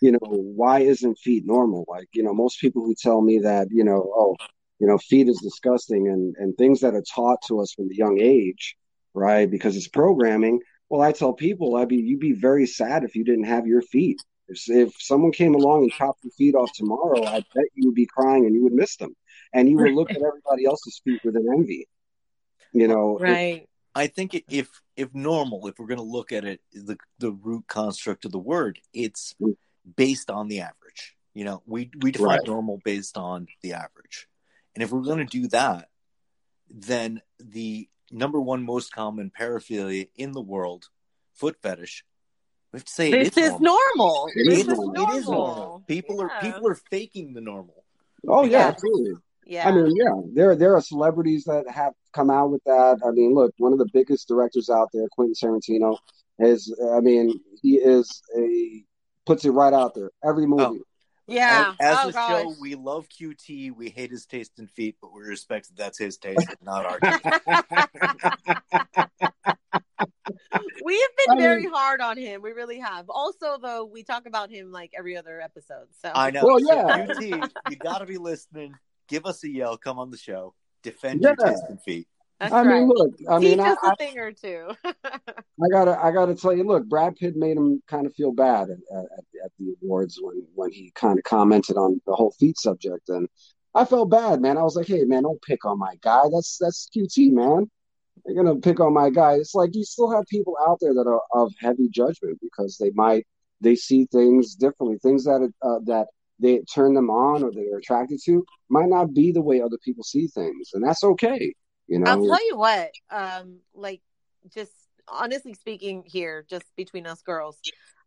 you 0.00 0.12
know, 0.12 0.18
why 0.20 0.80
isn't 0.80 1.18
feet 1.18 1.44
normal? 1.44 1.84
Like, 1.88 2.08
you 2.12 2.22
know, 2.22 2.32
most 2.32 2.60
people 2.60 2.84
who 2.84 2.94
tell 2.94 3.20
me 3.20 3.40
that, 3.40 3.68
you 3.70 3.84
know, 3.84 4.12
oh, 4.16 4.36
you 4.78 4.86
know, 4.86 4.98
feet 4.98 5.28
is 5.28 5.40
disgusting 5.40 6.08
and, 6.08 6.34
and 6.38 6.56
things 6.56 6.80
that 6.80 6.94
are 6.94 7.04
taught 7.14 7.40
to 7.48 7.60
us 7.60 7.72
from 7.72 7.88
a 7.90 7.94
young 7.94 8.18
age, 8.20 8.76
right? 9.12 9.50
Because 9.50 9.76
it's 9.76 9.88
programming. 9.88 10.60
Well, 10.88 11.02
I 11.02 11.12
tell 11.12 11.32
people, 11.32 11.76
I'd 11.76 11.88
be, 11.88 11.96
you'd 11.96 12.20
be 12.20 12.32
very 12.32 12.66
sad 12.66 13.04
if 13.04 13.14
you 13.14 13.24
didn't 13.24 13.44
have 13.44 13.66
your 13.66 13.82
feet. 13.82 14.20
If, 14.48 14.62
if 14.68 14.92
someone 14.98 15.32
came 15.32 15.54
along 15.54 15.82
and 15.82 15.92
chopped 15.92 16.24
your 16.24 16.32
feet 16.32 16.54
off 16.54 16.72
tomorrow, 16.72 17.24
I 17.24 17.44
bet 17.54 17.64
you 17.74 17.88
would 17.88 17.94
be 17.94 18.06
crying 18.06 18.46
and 18.46 18.54
you 18.54 18.62
would 18.64 18.72
miss 18.72 18.96
them. 18.96 19.14
And 19.54 19.68
you 19.68 19.76
will 19.76 19.92
look 19.94 20.10
at 20.10 20.16
everybody 20.22 20.64
else's 20.66 21.00
feet 21.04 21.20
with 21.24 21.36
an 21.36 21.46
envy. 21.52 21.88
You 22.72 22.88
know, 22.88 23.18
it- 23.18 23.22
right 23.22 23.68
I 23.94 24.06
think 24.06 24.34
if 24.48 24.70
if 24.96 25.14
normal, 25.14 25.66
if 25.68 25.78
we're 25.78 25.86
going 25.86 25.98
to 25.98 26.02
look 26.04 26.32
at 26.32 26.44
it, 26.46 26.62
the 26.72 26.96
the 27.18 27.32
root 27.32 27.66
construct 27.66 28.24
of 28.24 28.32
the 28.32 28.38
word, 28.38 28.80
it's 28.94 29.34
Mm. 29.40 29.56
based 29.96 30.30
on 30.30 30.48
the 30.48 30.60
average. 30.60 31.14
You 31.34 31.44
know, 31.44 31.62
we 31.66 31.90
we 32.00 32.10
define 32.12 32.28
Right. 32.38 32.46
normal 32.46 32.78
based 32.84 33.18
on 33.18 33.48
the 33.60 33.74
average, 33.74 34.28
and 34.74 34.82
if 34.82 34.90
we're 34.92 35.02
going 35.02 35.18
to 35.26 35.40
do 35.40 35.46
that, 35.48 35.90
then 36.70 37.20
the 37.38 37.88
number 38.10 38.40
one 38.40 38.62
most 38.62 38.92
common 38.92 39.30
paraphilia 39.30 40.08
in 40.16 40.32
the 40.32 40.40
world, 40.40 40.88
foot 41.34 41.56
fetish, 41.60 42.04
we 42.72 42.78
have 42.78 42.84
to 42.86 42.92
say 42.92 43.10
this 43.10 43.28
it 43.28 43.36
is 43.38 43.52
is 43.52 43.60
normal. 43.60 44.28
It 44.34 44.44
This 44.48 44.60
is 44.60 44.68
is 44.68 44.78
normal. 44.78 44.92
normal. 44.94 45.14
It 45.14 45.18
is 45.18 45.28
normal. 45.28 45.80
People 45.86 46.16
Yeah. 46.16 46.22
are 46.24 46.40
people 46.40 46.68
are 46.68 46.74
faking 46.90 47.34
the 47.34 47.42
normal. 47.42 47.84
oh, 48.26 48.44
yeah, 48.44 48.58
Yeah. 48.60 48.68
absolutely. 48.68 49.14
Yeah. 49.44 49.68
I 49.68 49.72
mean, 49.72 49.92
yeah, 49.96 50.20
there 50.34 50.54
there 50.56 50.76
are 50.76 50.80
celebrities 50.80 51.44
that 51.44 51.68
have 51.68 51.94
come 52.12 52.30
out 52.30 52.50
with 52.50 52.62
that. 52.64 53.00
I 53.04 53.10
mean, 53.10 53.34
look, 53.34 53.52
one 53.58 53.72
of 53.72 53.78
the 53.78 53.88
biggest 53.92 54.28
directors 54.28 54.70
out 54.70 54.88
there, 54.92 55.08
Quentin 55.10 55.34
Tarantino, 55.34 55.98
is. 56.38 56.74
I 56.94 57.00
mean, 57.00 57.40
he 57.60 57.76
is 57.76 58.22
a 58.36 58.84
puts 59.26 59.44
it 59.44 59.50
right 59.50 59.72
out 59.72 59.94
there. 59.94 60.10
Every 60.24 60.44
oh. 60.44 60.48
movie. 60.48 60.80
yeah. 61.26 61.74
As, 61.80 61.98
as 61.98 62.04
oh 62.04 62.08
a 62.08 62.12
gosh. 62.12 62.42
show, 62.42 62.54
we 62.60 62.74
love 62.74 63.08
QT. 63.08 63.74
We 63.74 63.90
hate 63.90 64.10
his 64.10 64.26
taste 64.26 64.52
in 64.58 64.68
feet, 64.68 64.96
but 65.00 65.12
we 65.12 65.22
respect 65.22 65.68
that 65.68 65.76
that's 65.76 65.98
his 65.98 66.18
taste, 66.18 66.48
and 66.48 66.58
not 66.62 66.86
our 66.86 67.00
taste. 67.00 67.24
we 70.84 71.00
have 71.00 71.10
been 71.16 71.30
I 71.30 71.34
mean- 71.34 71.42
very 71.42 71.66
hard 71.66 72.00
on 72.00 72.16
him. 72.16 72.42
We 72.42 72.52
really 72.52 72.78
have. 72.78 73.08
Also, 73.08 73.58
though, 73.60 73.84
we 73.84 74.02
talk 74.02 74.26
about 74.26 74.50
him 74.50 74.72
like 74.72 74.92
every 74.96 75.16
other 75.16 75.40
episode. 75.40 75.88
So 76.00 76.10
I 76.14 76.30
know. 76.30 76.42
Well, 76.44 76.60
yeah. 76.60 77.06
QT, 77.06 77.50
you 77.70 77.76
got 77.76 77.98
to 77.98 78.06
be 78.06 78.18
listening. 78.18 78.74
Give 79.12 79.26
us 79.26 79.44
a 79.44 79.50
yell. 79.50 79.76
Come 79.76 79.98
on 79.98 80.10
the 80.10 80.16
show. 80.16 80.54
Defend 80.82 81.20
your 81.20 81.36
Yeah. 81.38 81.50
taste 81.50 81.64
in 81.68 81.76
feet. 81.76 82.08
that's 82.40 82.50
I 82.50 82.64
right. 82.64 82.78
mean, 82.78 82.88
look, 82.88 83.12
I 83.28 83.38
mean, 83.38 83.58
Teach 83.58 83.66
I, 83.66 83.72
us 83.72 83.78
I, 83.82 83.92
a 83.92 83.96
thing 83.96 84.18
or 84.18 84.32
two. 84.32 84.70
I 85.04 85.68
gotta, 85.70 86.02
I 86.02 86.10
gotta 86.12 86.34
tell 86.34 86.54
you, 86.56 86.64
look, 86.64 86.86
Brad 86.86 87.16
Pitt 87.16 87.36
made 87.36 87.58
him 87.58 87.82
kind 87.86 88.06
of 88.06 88.14
feel 88.14 88.32
bad 88.32 88.70
at, 88.70 88.78
at, 88.96 89.04
at 89.44 89.52
the 89.58 89.76
awards 89.82 90.18
when, 90.18 90.42
when 90.54 90.72
he 90.72 90.92
kind 90.94 91.18
of 91.18 91.24
commented 91.24 91.76
on 91.76 92.00
the 92.06 92.14
whole 92.14 92.30
feet 92.40 92.58
subject, 92.58 93.10
and 93.10 93.28
I 93.74 93.84
felt 93.84 94.08
bad, 94.08 94.40
man. 94.40 94.56
I 94.56 94.62
was 94.62 94.76
like, 94.76 94.86
hey, 94.86 95.04
man, 95.04 95.24
don't 95.24 95.42
pick 95.42 95.66
on 95.66 95.78
my 95.78 95.94
guy. 96.00 96.22
That's 96.32 96.56
that's 96.58 96.88
QT, 96.96 97.32
man. 97.32 97.70
You're 98.24 98.42
gonna 98.42 98.60
pick 98.60 98.80
on 98.80 98.94
my 98.94 99.10
guy. 99.10 99.34
It's 99.34 99.54
like 99.54 99.74
you 99.74 99.84
still 99.84 100.10
have 100.10 100.24
people 100.26 100.56
out 100.66 100.78
there 100.80 100.94
that 100.94 101.06
are 101.06 101.20
of 101.34 101.52
heavy 101.60 101.90
judgment 101.90 102.38
because 102.40 102.78
they 102.78 102.92
might 102.94 103.26
they 103.60 103.74
see 103.76 104.06
things 104.06 104.54
differently, 104.54 104.98
things 105.02 105.24
that 105.24 105.52
uh, 105.60 105.80
that 105.84 106.06
they 106.42 106.58
turn 106.74 106.92
them 106.94 107.08
on 107.08 107.42
or 107.42 107.50
they're 107.52 107.78
attracted 107.78 108.20
to 108.24 108.44
might 108.68 108.88
not 108.88 109.14
be 109.14 109.32
the 109.32 109.40
way 109.40 109.60
other 109.60 109.78
people 109.84 110.04
see 110.04 110.26
things, 110.26 110.70
and 110.74 110.82
that's 110.84 111.04
okay. 111.04 111.54
You 111.86 111.98
know, 112.00 112.10
I'll 112.10 112.26
tell 112.26 112.46
you 112.46 112.56
what. 112.56 112.90
Um, 113.10 113.60
like 113.74 114.02
just 114.52 114.72
honestly 115.08 115.54
speaking, 115.54 116.02
here, 116.06 116.44
just 116.48 116.66
between 116.76 117.06
us 117.06 117.22
girls, 117.22 117.60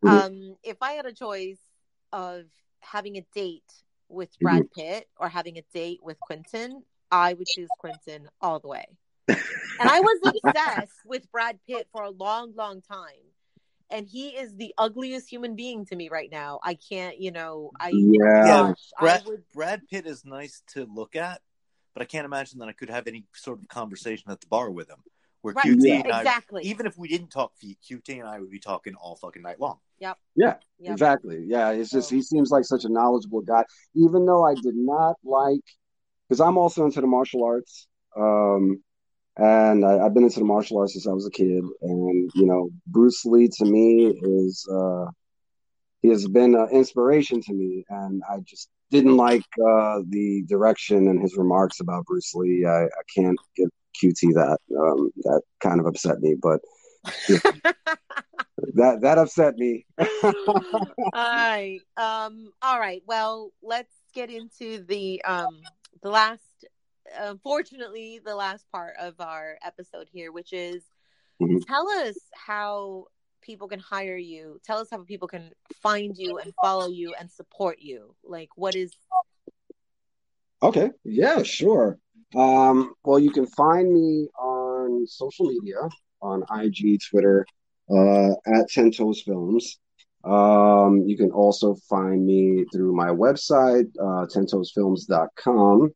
Mhm. 0.04 0.10
um, 0.26 0.56
if 0.62 0.76
I 0.82 0.92
had 0.92 1.06
a 1.06 1.12
choice 1.12 1.60
of 2.12 2.44
having 2.80 3.16
a 3.16 3.26
date 3.34 3.72
with 4.08 4.38
Brad 4.40 4.70
Pitt 4.70 5.08
or 5.18 5.28
having 5.28 5.58
a 5.58 5.62
date 5.74 6.00
with 6.02 6.20
Quentin, 6.20 6.84
I 7.10 7.34
would 7.34 7.48
choose 7.48 7.70
Quentin 7.78 8.28
all 8.40 8.60
the 8.60 8.68
way. 8.68 8.86
and 9.28 9.90
I 9.90 10.00
was 10.00 10.18
obsessed 10.54 11.04
with 11.04 11.30
Brad 11.32 11.58
Pitt 11.66 11.88
for 11.92 12.02
a 12.02 12.10
long, 12.10 12.54
long 12.54 12.80
time. 12.82 13.22
And 13.90 14.08
he 14.08 14.30
is 14.30 14.56
the 14.56 14.74
ugliest 14.78 15.30
human 15.30 15.54
being 15.54 15.84
to 15.86 15.96
me 15.96 16.08
right 16.08 16.30
now. 16.30 16.58
I 16.62 16.74
can't, 16.74 17.18
you 17.20 17.30
know, 17.30 17.70
I 17.78 17.90
Yeah. 17.94 18.46
gosh, 18.46 18.90
Brad, 18.98 19.22
I 19.24 19.28
would 19.28 19.44
Brad 19.54 19.82
Pitt 19.88 20.06
is 20.06 20.24
nice 20.24 20.62
to 20.74 20.86
look 20.86 21.14
at, 21.14 21.40
but 21.94 22.02
I 22.02 22.04
can't 22.04 22.24
imagine 22.24 22.58
that 22.58 22.68
I 22.68 22.72
could 22.72 22.90
have 22.90 23.06
any 23.06 23.26
sort 23.34 23.60
of 23.60 23.68
conversation 23.68 24.30
at 24.30 24.40
the 24.40 24.48
bar 24.48 24.70
with 24.70 24.88
him. 24.88 25.02
Where 25.42 25.54
Right, 25.54 25.66
QT 25.66 25.76
yeah, 25.86 26.00
and 26.02 26.12
I, 26.12 26.20
exactly. 26.20 26.64
even 26.64 26.86
if 26.86 26.98
we 26.98 27.06
didn't 27.06 27.28
talk, 27.28 27.52
QT 27.62 28.18
and 28.18 28.28
I 28.28 28.40
would 28.40 28.50
be 28.50 28.58
talking 28.58 28.96
all 28.96 29.14
fucking 29.14 29.42
night 29.42 29.60
long. 29.60 29.78
Yep. 30.00 30.18
Yeah, 30.34 30.56
Yep. 30.80 30.92
exactly. 30.92 31.44
Yeah, 31.44 31.70
it's 31.70 31.90
just 31.90 32.08
So- 32.08 32.16
he 32.16 32.22
seems 32.22 32.50
like 32.50 32.64
such 32.64 32.84
a 32.84 32.88
knowledgeable 32.88 33.42
guy. 33.42 33.64
Even 33.94 34.26
though 34.26 34.42
I 34.44 34.54
did 34.54 34.74
not 34.74 35.16
like, 35.22 35.62
because 36.28 36.40
I'm 36.40 36.58
also 36.58 36.84
into 36.84 37.00
the 37.00 37.06
martial 37.06 37.44
arts, 37.44 37.86
um, 38.16 38.82
and 39.36 39.84
I, 39.84 39.98
I've 39.98 40.14
been 40.14 40.24
into 40.24 40.40
the 40.40 40.46
martial 40.46 40.78
arts 40.78 40.94
since 40.94 41.06
I 41.06 41.12
was 41.12 41.26
a 41.26 41.30
kid. 41.30 41.62
And 41.82 42.30
you 42.34 42.46
know, 42.46 42.70
Bruce 42.86 43.24
Lee 43.24 43.48
to 43.58 43.64
me 43.64 44.06
is 44.22 44.66
uh, 44.72 45.06
he 46.02 46.08
has 46.08 46.26
been 46.26 46.54
an 46.54 46.68
inspiration 46.72 47.40
to 47.42 47.52
me, 47.52 47.84
and 47.88 48.22
I 48.30 48.40
just 48.40 48.68
didn't 48.90 49.16
like 49.16 49.44
uh, 49.60 50.00
the 50.08 50.44
direction 50.48 51.08
and 51.08 51.20
his 51.20 51.36
remarks 51.36 51.80
about 51.80 52.06
Bruce 52.06 52.34
Lee. 52.34 52.64
I, 52.66 52.84
I 52.84 53.02
can't 53.14 53.38
give 53.56 53.68
QT 54.02 54.34
that. 54.34 54.58
Um, 54.78 55.10
that 55.24 55.42
kind 55.60 55.80
of 55.80 55.86
upset 55.86 56.20
me, 56.20 56.34
but 56.40 56.60
that 58.74 59.00
that 59.02 59.18
upset 59.18 59.56
me. 59.56 59.84
all 60.22 60.32
right. 61.12 61.80
Um, 61.96 62.52
all 62.62 62.80
right. 62.80 63.02
Well, 63.06 63.52
let's 63.62 63.92
get 64.14 64.30
into 64.30 64.84
the 64.84 65.22
um 65.24 65.60
the 66.02 66.10
last 66.10 66.64
unfortunately 67.18 68.20
the 68.24 68.34
last 68.34 68.66
part 68.70 68.94
of 68.98 69.14
our 69.20 69.58
episode 69.64 70.08
here, 70.12 70.32
which 70.32 70.52
is 70.52 70.84
Mhm. 71.40 71.64
tell 71.66 71.88
us 71.88 72.16
how 72.32 73.06
people 73.42 73.68
can 73.68 73.78
hire 73.78 74.16
you. 74.16 74.60
Tell 74.64 74.78
us 74.78 74.88
how 74.90 75.02
people 75.04 75.28
can 75.28 75.52
find 75.82 76.16
you 76.16 76.38
and 76.38 76.52
follow 76.60 76.88
you 76.88 77.14
and 77.18 77.30
support 77.30 77.78
you. 77.80 78.14
Like 78.24 78.50
what 78.56 78.74
is 78.74 78.92
Okay, 80.62 80.90
yeah, 81.04 81.42
sure. 81.42 81.98
Um, 82.34 82.94
well, 83.04 83.18
you 83.18 83.30
can 83.30 83.46
find 83.46 83.92
me 83.92 84.28
on 84.38 85.06
social 85.06 85.46
media 85.46 85.76
on 86.22 86.44
IG, 86.50 86.98
Twitter, 87.10 87.46
uh, 87.90 88.30
at 88.46 88.68
Ten 88.68 88.90
Toes 88.90 89.22
Films. 89.22 89.78
Um, 90.24 91.02
you 91.06 91.16
can 91.16 91.30
also 91.30 91.76
find 91.88 92.26
me 92.26 92.64
through 92.72 92.94
my 92.94 93.08
website, 93.08 93.86
uh, 94.00 94.26
tentoesfilms.com. 94.26 95.94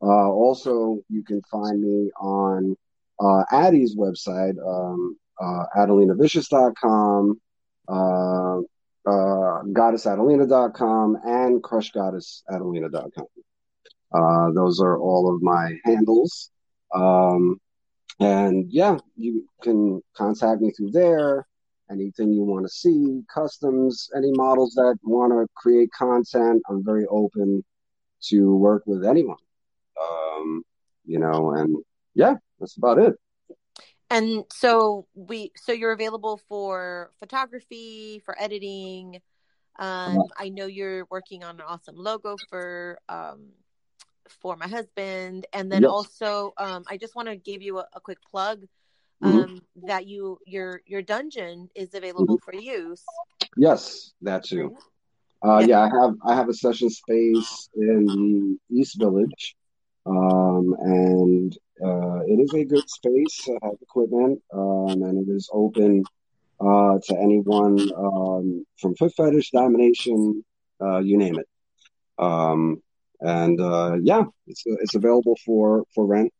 Uh, 0.00 0.30
also, 0.30 1.00
you 1.08 1.24
can 1.24 1.42
find 1.50 1.82
me 1.82 2.10
on 2.20 2.76
uh, 3.20 3.42
Addie's 3.50 3.96
website, 3.96 4.56
um, 4.64 5.16
uh, 5.40 5.64
adelinavicious.com, 5.76 7.40
uh, 7.88 8.58
uh, 9.08 9.62
goddessadelina.com, 9.64 11.18
and 11.24 11.62
crushgoddessadelina.com. 11.62 13.26
Uh, 14.12 14.50
those 14.52 14.80
are 14.80 14.98
all 14.98 15.34
of 15.34 15.42
my 15.42 15.76
handles. 15.84 16.50
Um, 16.94 17.60
and 18.20 18.66
yeah, 18.70 18.98
you 19.16 19.48
can 19.62 20.02
contact 20.16 20.60
me 20.60 20.70
through 20.72 20.90
there. 20.92 21.46
Anything 21.90 22.32
you 22.32 22.42
want 22.42 22.66
to 22.66 22.68
see, 22.68 23.22
customs, 23.32 24.10
any 24.14 24.30
models 24.32 24.74
that 24.74 24.98
want 25.02 25.32
to 25.32 25.46
create 25.56 25.90
content, 25.96 26.62
I'm 26.68 26.84
very 26.84 27.06
open 27.06 27.64
to 28.24 28.56
work 28.56 28.82
with 28.86 29.06
anyone. 29.06 29.38
Um, 30.02 30.62
you 31.04 31.18
know, 31.18 31.52
and 31.52 31.76
yeah, 32.14 32.34
that's 32.58 32.76
about 32.76 32.98
it. 32.98 33.14
and 34.10 34.44
so 34.52 35.06
we 35.14 35.52
so 35.56 35.72
you're 35.72 35.92
available 35.92 36.40
for 36.48 37.10
photography, 37.18 38.22
for 38.24 38.40
editing. 38.40 39.20
Um, 39.78 40.18
I 40.36 40.48
know 40.48 40.66
you're 40.66 41.06
working 41.10 41.44
on 41.44 41.56
an 41.56 41.66
awesome 41.66 41.96
logo 41.96 42.36
for 42.50 42.98
um 43.08 43.48
for 44.42 44.56
my 44.56 44.68
husband, 44.68 45.46
and 45.52 45.70
then 45.70 45.82
Yes. 45.82 45.90
also 45.90 46.52
um, 46.58 46.84
I 46.88 46.96
just 46.96 47.14
want 47.16 47.28
to 47.28 47.36
give 47.36 47.62
you 47.62 47.78
a, 47.78 47.86
a 47.94 48.00
quick 48.00 48.18
plug 48.22 48.64
Mhm. 49.22 49.44
um, 49.44 49.62
that 49.84 50.06
you 50.06 50.38
your 50.46 50.82
your 50.86 51.02
dungeon 51.02 51.70
is 51.74 51.94
available 51.94 52.38
for 52.44 52.54
use. 52.54 53.04
Yes, 53.56 54.12
that 54.22 54.44
too. 54.44 54.76
Uh, 55.44 55.58
Yeah. 55.60 55.66
yeah, 55.66 55.80
I 55.80 55.88
have 56.00 56.14
I 56.26 56.34
have 56.34 56.48
a 56.48 56.54
session 56.54 56.90
space 56.90 57.68
in 57.74 58.58
the 58.68 58.76
East 58.80 58.98
Village, 58.98 59.56
um, 60.08 60.74
and 60.80 61.58
uh, 61.84 62.20
it 62.26 62.40
is 62.40 62.54
a 62.54 62.64
good 62.64 62.88
space. 62.88 63.46
I 63.48 63.66
have 63.66 63.76
equipment, 63.82 64.40
um, 64.52 65.02
and 65.02 65.28
it 65.28 65.30
is 65.30 65.50
open 65.52 66.04
uh, 66.60 66.98
to 67.04 67.18
anyone 67.18 67.78
um, 67.96 68.64
from 68.80 68.94
foot 68.96 69.12
fetish, 69.14 69.50
domination, 69.50 70.44
uh, 70.80 70.98
you 70.98 71.18
name 71.18 71.38
it. 71.38 71.46
Um, 72.18 72.82
and 73.20 73.60
uh, 73.60 73.96
yeah, 74.02 74.24
it's 74.46 74.62
it's 74.66 74.94
available 74.94 75.36
for 75.44 75.84
for 75.94 76.06
rent. 76.06 76.32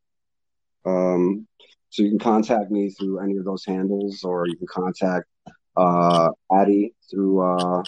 Um, 0.87 1.47
so 1.91 2.03
you 2.03 2.11
can 2.11 2.19
contact 2.19 2.71
me 2.71 2.91
through 2.91 3.21
any 3.21 3.37
of 3.37 3.45
those 3.45 3.65
handles, 3.67 4.25
or 4.25 4.47
you 4.47 4.57
can 4.57 4.67
contact 4.67 5.27
uh, 5.77 6.31
Addie 6.51 6.95
through 7.11 7.41
uh, 7.43 7.83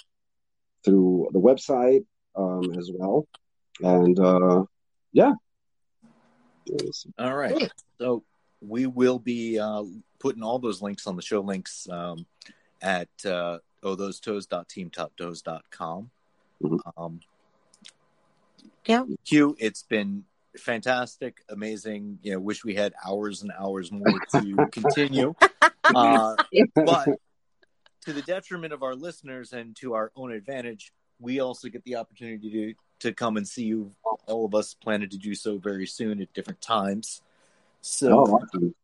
through 0.85 1.31
the 1.33 1.41
website 1.41 2.05
um, 2.37 2.71
as 2.79 2.91
well. 2.93 3.27
And 3.83 4.19
yeah. 5.13 5.33
All 7.19 7.37
right. 7.37 7.71
So 7.99 8.23
we 8.61 8.87
will 8.87 9.19
be 9.19 9.59
uh, 9.59 9.85
putting 10.19 10.43
all 10.43 10.59
those 10.59 10.83
links 10.83 11.07
on 11.07 11.17
the 11.17 11.23
show 11.23 11.41
links 11.41 11.89
um, 11.91 12.27
at 12.83 13.09
uh, 13.25 13.59
ohthosetoes.teamtoptoes.com. 13.83 16.11
Mhm. 16.63 16.79
Um, 16.97 17.21
Yeah. 18.87 19.05
Q, 19.25 19.57
it's 19.59 19.83
been 19.83 20.25
fantastic, 20.59 21.43
amazing. 21.49 22.19
You 22.23 22.35
know, 22.35 22.41
wish 22.41 22.65
we 22.65 22.75
had 22.75 22.93
hours 23.07 23.43
and 23.43 23.53
hours 23.59 23.91
more 23.93 24.19
to 24.33 24.57
continue. 24.73 25.35
Uh, 25.95 26.37
but 26.75 27.09
to 28.05 28.13
the 28.13 28.23
detriment 28.23 28.73
of 28.73 28.83
our 28.83 28.95
listeners 28.95 29.53
and 29.53 29.77
to 29.77 29.95
our 29.95 30.11
own 30.17 30.33
advantage, 30.33 30.93
we 31.21 31.41
also 31.41 31.69
get 31.69 31.85
the 31.85 31.97
opportunity 31.97 32.51
to 32.51 32.75
to 33.09 33.15
come 33.15 33.37
and 33.37 33.47
see 33.47 33.65
you. 33.65 33.93
All 34.27 34.45
of 34.45 34.55
us 34.55 34.75
planning 34.75 35.09
to 35.09 35.19
do 35.19 35.35
so 35.35 35.59
very 35.59 35.87
soon 35.87 36.21
at 36.21 36.33
different 36.35 36.61
times. 36.61 37.23
So 37.81 38.13
Oh, 38.13 38.25
awesome. 38.25 38.75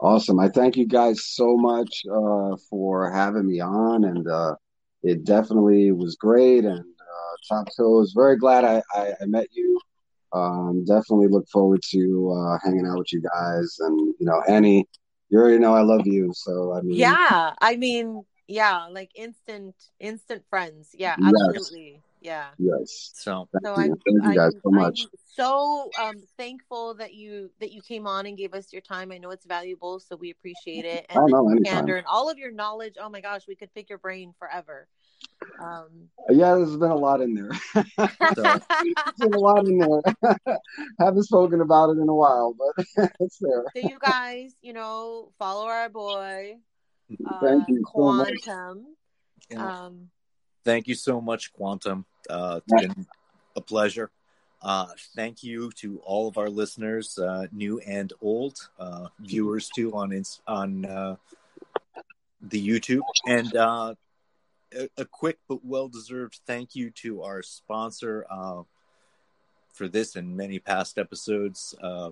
Awesome. 0.00 0.40
I 0.40 0.48
thank 0.48 0.76
you 0.76 0.86
guys 0.86 1.24
so 1.24 1.56
much 1.56 2.02
uh, 2.10 2.56
for 2.68 3.10
having 3.10 3.46
me 3.46 3.60
on, 3.60 4.04
and 4.04 4.26
uh, 4.26 4.54
it 5.02 5.24
definitely 5.24 5.92
was 5.92 6.16
great. 6.16 6.64
And 6.64 6.80
uh, 6.80 7.54
Top 7.54 7.68
Toes, 7.76 8.12
very 8.16 8.36
glad 8.36 8.64
I, 8.64 8.82
I, 8.94 9.12
I 9.20 9.26
met 9.26 9.48
you. 9.52 9.78
Um, 10.32 10.84
definitely 10.86 11.28
look 11.28 11.48
forward 11.48 11.80
to 11.90 12.32
uh, 12.32 12.58
hanging 12.64 12.86
out 12.86 12.98
with 12.98 13.12
you 13.12 13.20
guys. 13.20 13.76
And 13.80 14.14
you 14.18 14.26
know, 14.26 14.42
Annie, 14.48 14.88
you 15.28 15.38
already 15.38 15.58
know 15.58 15.74
I 15.74 15.82
love 15.82 16.06
you. 16.06 16.32
So 16.34 16.74
I 16.74 16.80
mean, 16.80 16.98
Yeah, 16.98 17.52
I 17.60 17.76
mean, 17.76 18.24
yeah, 18.50 18.86
like 18.90 19.10
instant 19.14 19.74
instant 20.00 20.42
friends. 20.50 20.90
Yeah, 20.92 21.16
Yes. 21.20 21.32
absolutely. 21.46 22.02
Yeah. 22.20 22.48
yes. 22.58 23.12
so 23.14 23.48
Thank 23.52 23.64
So 23.64 23.70
you. 23.74 23.82
I'm, 23.82 23.94
Thank 24.06 24.24
you 24.24 24.34
guys 24.34 24.52
I'm, 24.54 24.60
so 24.62 24.70
much. 24.70 25.00
I'm 25.02 25.18
so 25.36 25.90
um, 25.98 26.22
thankful 26.36 26.94
that 26.94 27.14
you 27.14 27.50
that 27.60 27.72
you 27.72 27.80
came 27.80 28.06
on 28.06 28.26
and 28.26 28.36
gave 28.36 28.52
us 28.52 28.72
your 28.72 28.82
time. 28.82 29.12
I 29.12 29.18
know 29.18 29.30
it's 29.30 29.46
valuable, 29.46 30.00
so 30.00 30.16
we 30.16 30.30
appreciate 30.30 30.84
it. 30.84 31.06
And 31.08 31.18
Oh, 31.18 31.26
then 31.26 31.34
no, 31.34 31.42
your 31.48 31.56
anytime. 31.56 31.76
candor 31.78 31.96
and 31.96 32.06
all 32.06 32.28
of 32.28 32.38
your 32.38 32.50
knowledge. 32.52 32.94
Oh 33.00 33.08
my 33.08 33.20
gosh, 33.20 33.42
we 33.48 33.54
could 33.54 33.72
pick 33.74 33.88
your 33.88 33.98
brain 33.98 34.34
forever. 34.38 34.86
Um, 35.58 36.08
Yeah, 36.28 36.54
there's 36.56 36.76
been 36.76 36.90
a 36.90 36.96
lot 36.96 37.20
in 37.20 37.34
there. 37.34 37.50
there's 38.36 38.62
been 39.18 39.32
a 39.32 39.38
lot 39.38 39.66
in 39.66 39.78
there. 39.78 40.56
Haven't 41.00 41.24
spoken 41.24 41.60
about 41.60 41.90
it 41.90 41.98
in 41.98 42.08
a 42.08 42.14
while, 42.14 42.54
but 42.54 42.84
it's 43.20 43.38
there. 43.38 43.64
so 43.74 43.80
you 43.80 43.98
guys, 43.98 44.54
you 44.62 44.72
know, 44.72 45.32
follow 45.38 45.66
our 45.66 45.88
boy, 45.88 46.56
Thank 47.40 47.68
you 47.68 47.84
so 47.94 48.12
much. 48.12 48.42
Quantum. 48.44 48.96
you 49.48 49.56
know, 49.56 49.68
Um, 49.68 50.10
thank 50.64 50.88
you 50.88 50.94
so 50.94 51.20
much, 51.20 51.52
Quantum. 51.52 52.04
Uh, 52.28 52.60
it's 52.62 52.72
been 52.80 53.06
a 53.56 53.60
pleasure. 53.60 54.10
Uh, 54.62 54.86
thank 55.16 55.42
you 55.42 55.70
to 55.72 56.00
all 56.04 56.28
of 56.28 56.36
our 56.36 56.50
listeners, 56.50 57.18
uh, 57.18 57.46
new 57.50 57.78
and 57.80 58.12
old, 58.20 58.68
uh, 58.78 59.08
viewers 59.18 59.70
too 59.74 59.94
on 59.94 60.12
ins- 60.12 60.42
on 60.46 60.84
uh, 60.84 61.16
the 62.42 62.66
YouTube, 62.68 63.00
and 63.26 63.56
uh, 63.56 63.94
a, 64.74 64.88
a 64.98 65.04
quick 65.04 65.38
but 65.48 65.64
well 65.64 65.88
deserved 65.88 66.40
thank 66.46 66.76
you 66.76 66.90
to 66.90 67.22
our 67.22 67.42
sponsor 67.42 68.26
uh, 68.30 68.62
for 69.72 69.88
this 69.88 70.14
and 70.14 70.36
many 70.36 70.58
past 70.58 70.98
episodes, 70.98 71.74
uh, 71.82 72.10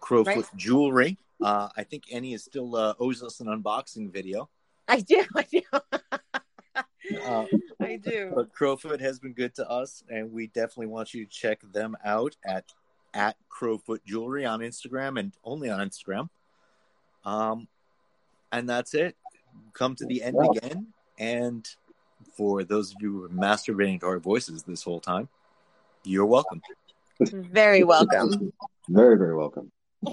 Crowfoot 0.00 0.36
Right. 0.36 0.56
Jewelry. 0.56 1.18
Uh, 1.42 1.68
I 1.76 1.84
think 1.84 2.04
Annie 2.12 2.34
is 2.34 2.44
still 2.44 2.74
uh, 2.76 2.94
owes 2.98 3.22
us 3.22 3.40
an 3.40 3.46
unboxing 3.48 4.12
video. 4.12 4.48
I 4.88 5.00
do, 5.00 5.24
I 5.36 5.42
do, 5.50 5.62
Uh, 7.24 7.44
I 7.80 7.96
do. 7.96 8.32
But 8.34 8.52
Crowfoot 8.54 9.00
has 9.00 9.18
been 9.18 9.32
good 9.32 9.54
to 9.56 9.68
us, 9.68 10.02
and 10.08 10.32
we 10.32 10.46
definitely 10.48 10.86
want 10.86 11.12
you 11.14 11.24
to 11.24 11.30
check 11.30 11.60
them 11.72 11.96
out 12.04 12.36
at 12.44 12.64
at 13.14 13.36
Crowfoot 13.50 14.02
Jewelry 14.06 14.46
on 14.46 14.60
Instagram 14.60 15.18
and 15.20 15.32
only 15.44 15.68
on 15.68 15.86
Instagram. 15.86 16.28
Um, 17.24 17.68
and 18.50 18.68
that's 18.68 18.94
it. 18.94 19.16
Come 19.74 19.94
to 19.96 20.06
the 20.06 20.22
end 20.22 20.36
Wow. 20.36 20.50
again. 20.52 20.86
And 21.18 21.68
for 22.36 22.64
those 22.64 22.92
of 22.92 22.96
you 23.02 23.12
who 23.12 23.24
are 23.24 23.28
masturbating 23.28 24.00
to 24.00 24.06
our 24.06 24.18
voices 24.18 24.62
this 24.62 24.82
whole 24.82 25.00
time, 25.00 25.28
you're 26.04 26.24
welcome. 26.26 26.62
Very 27.20 27.84
welcome. 27.84 28.52
Very, 28.88 29.18
very 29.18 29.36
welcome. 29.36 29.70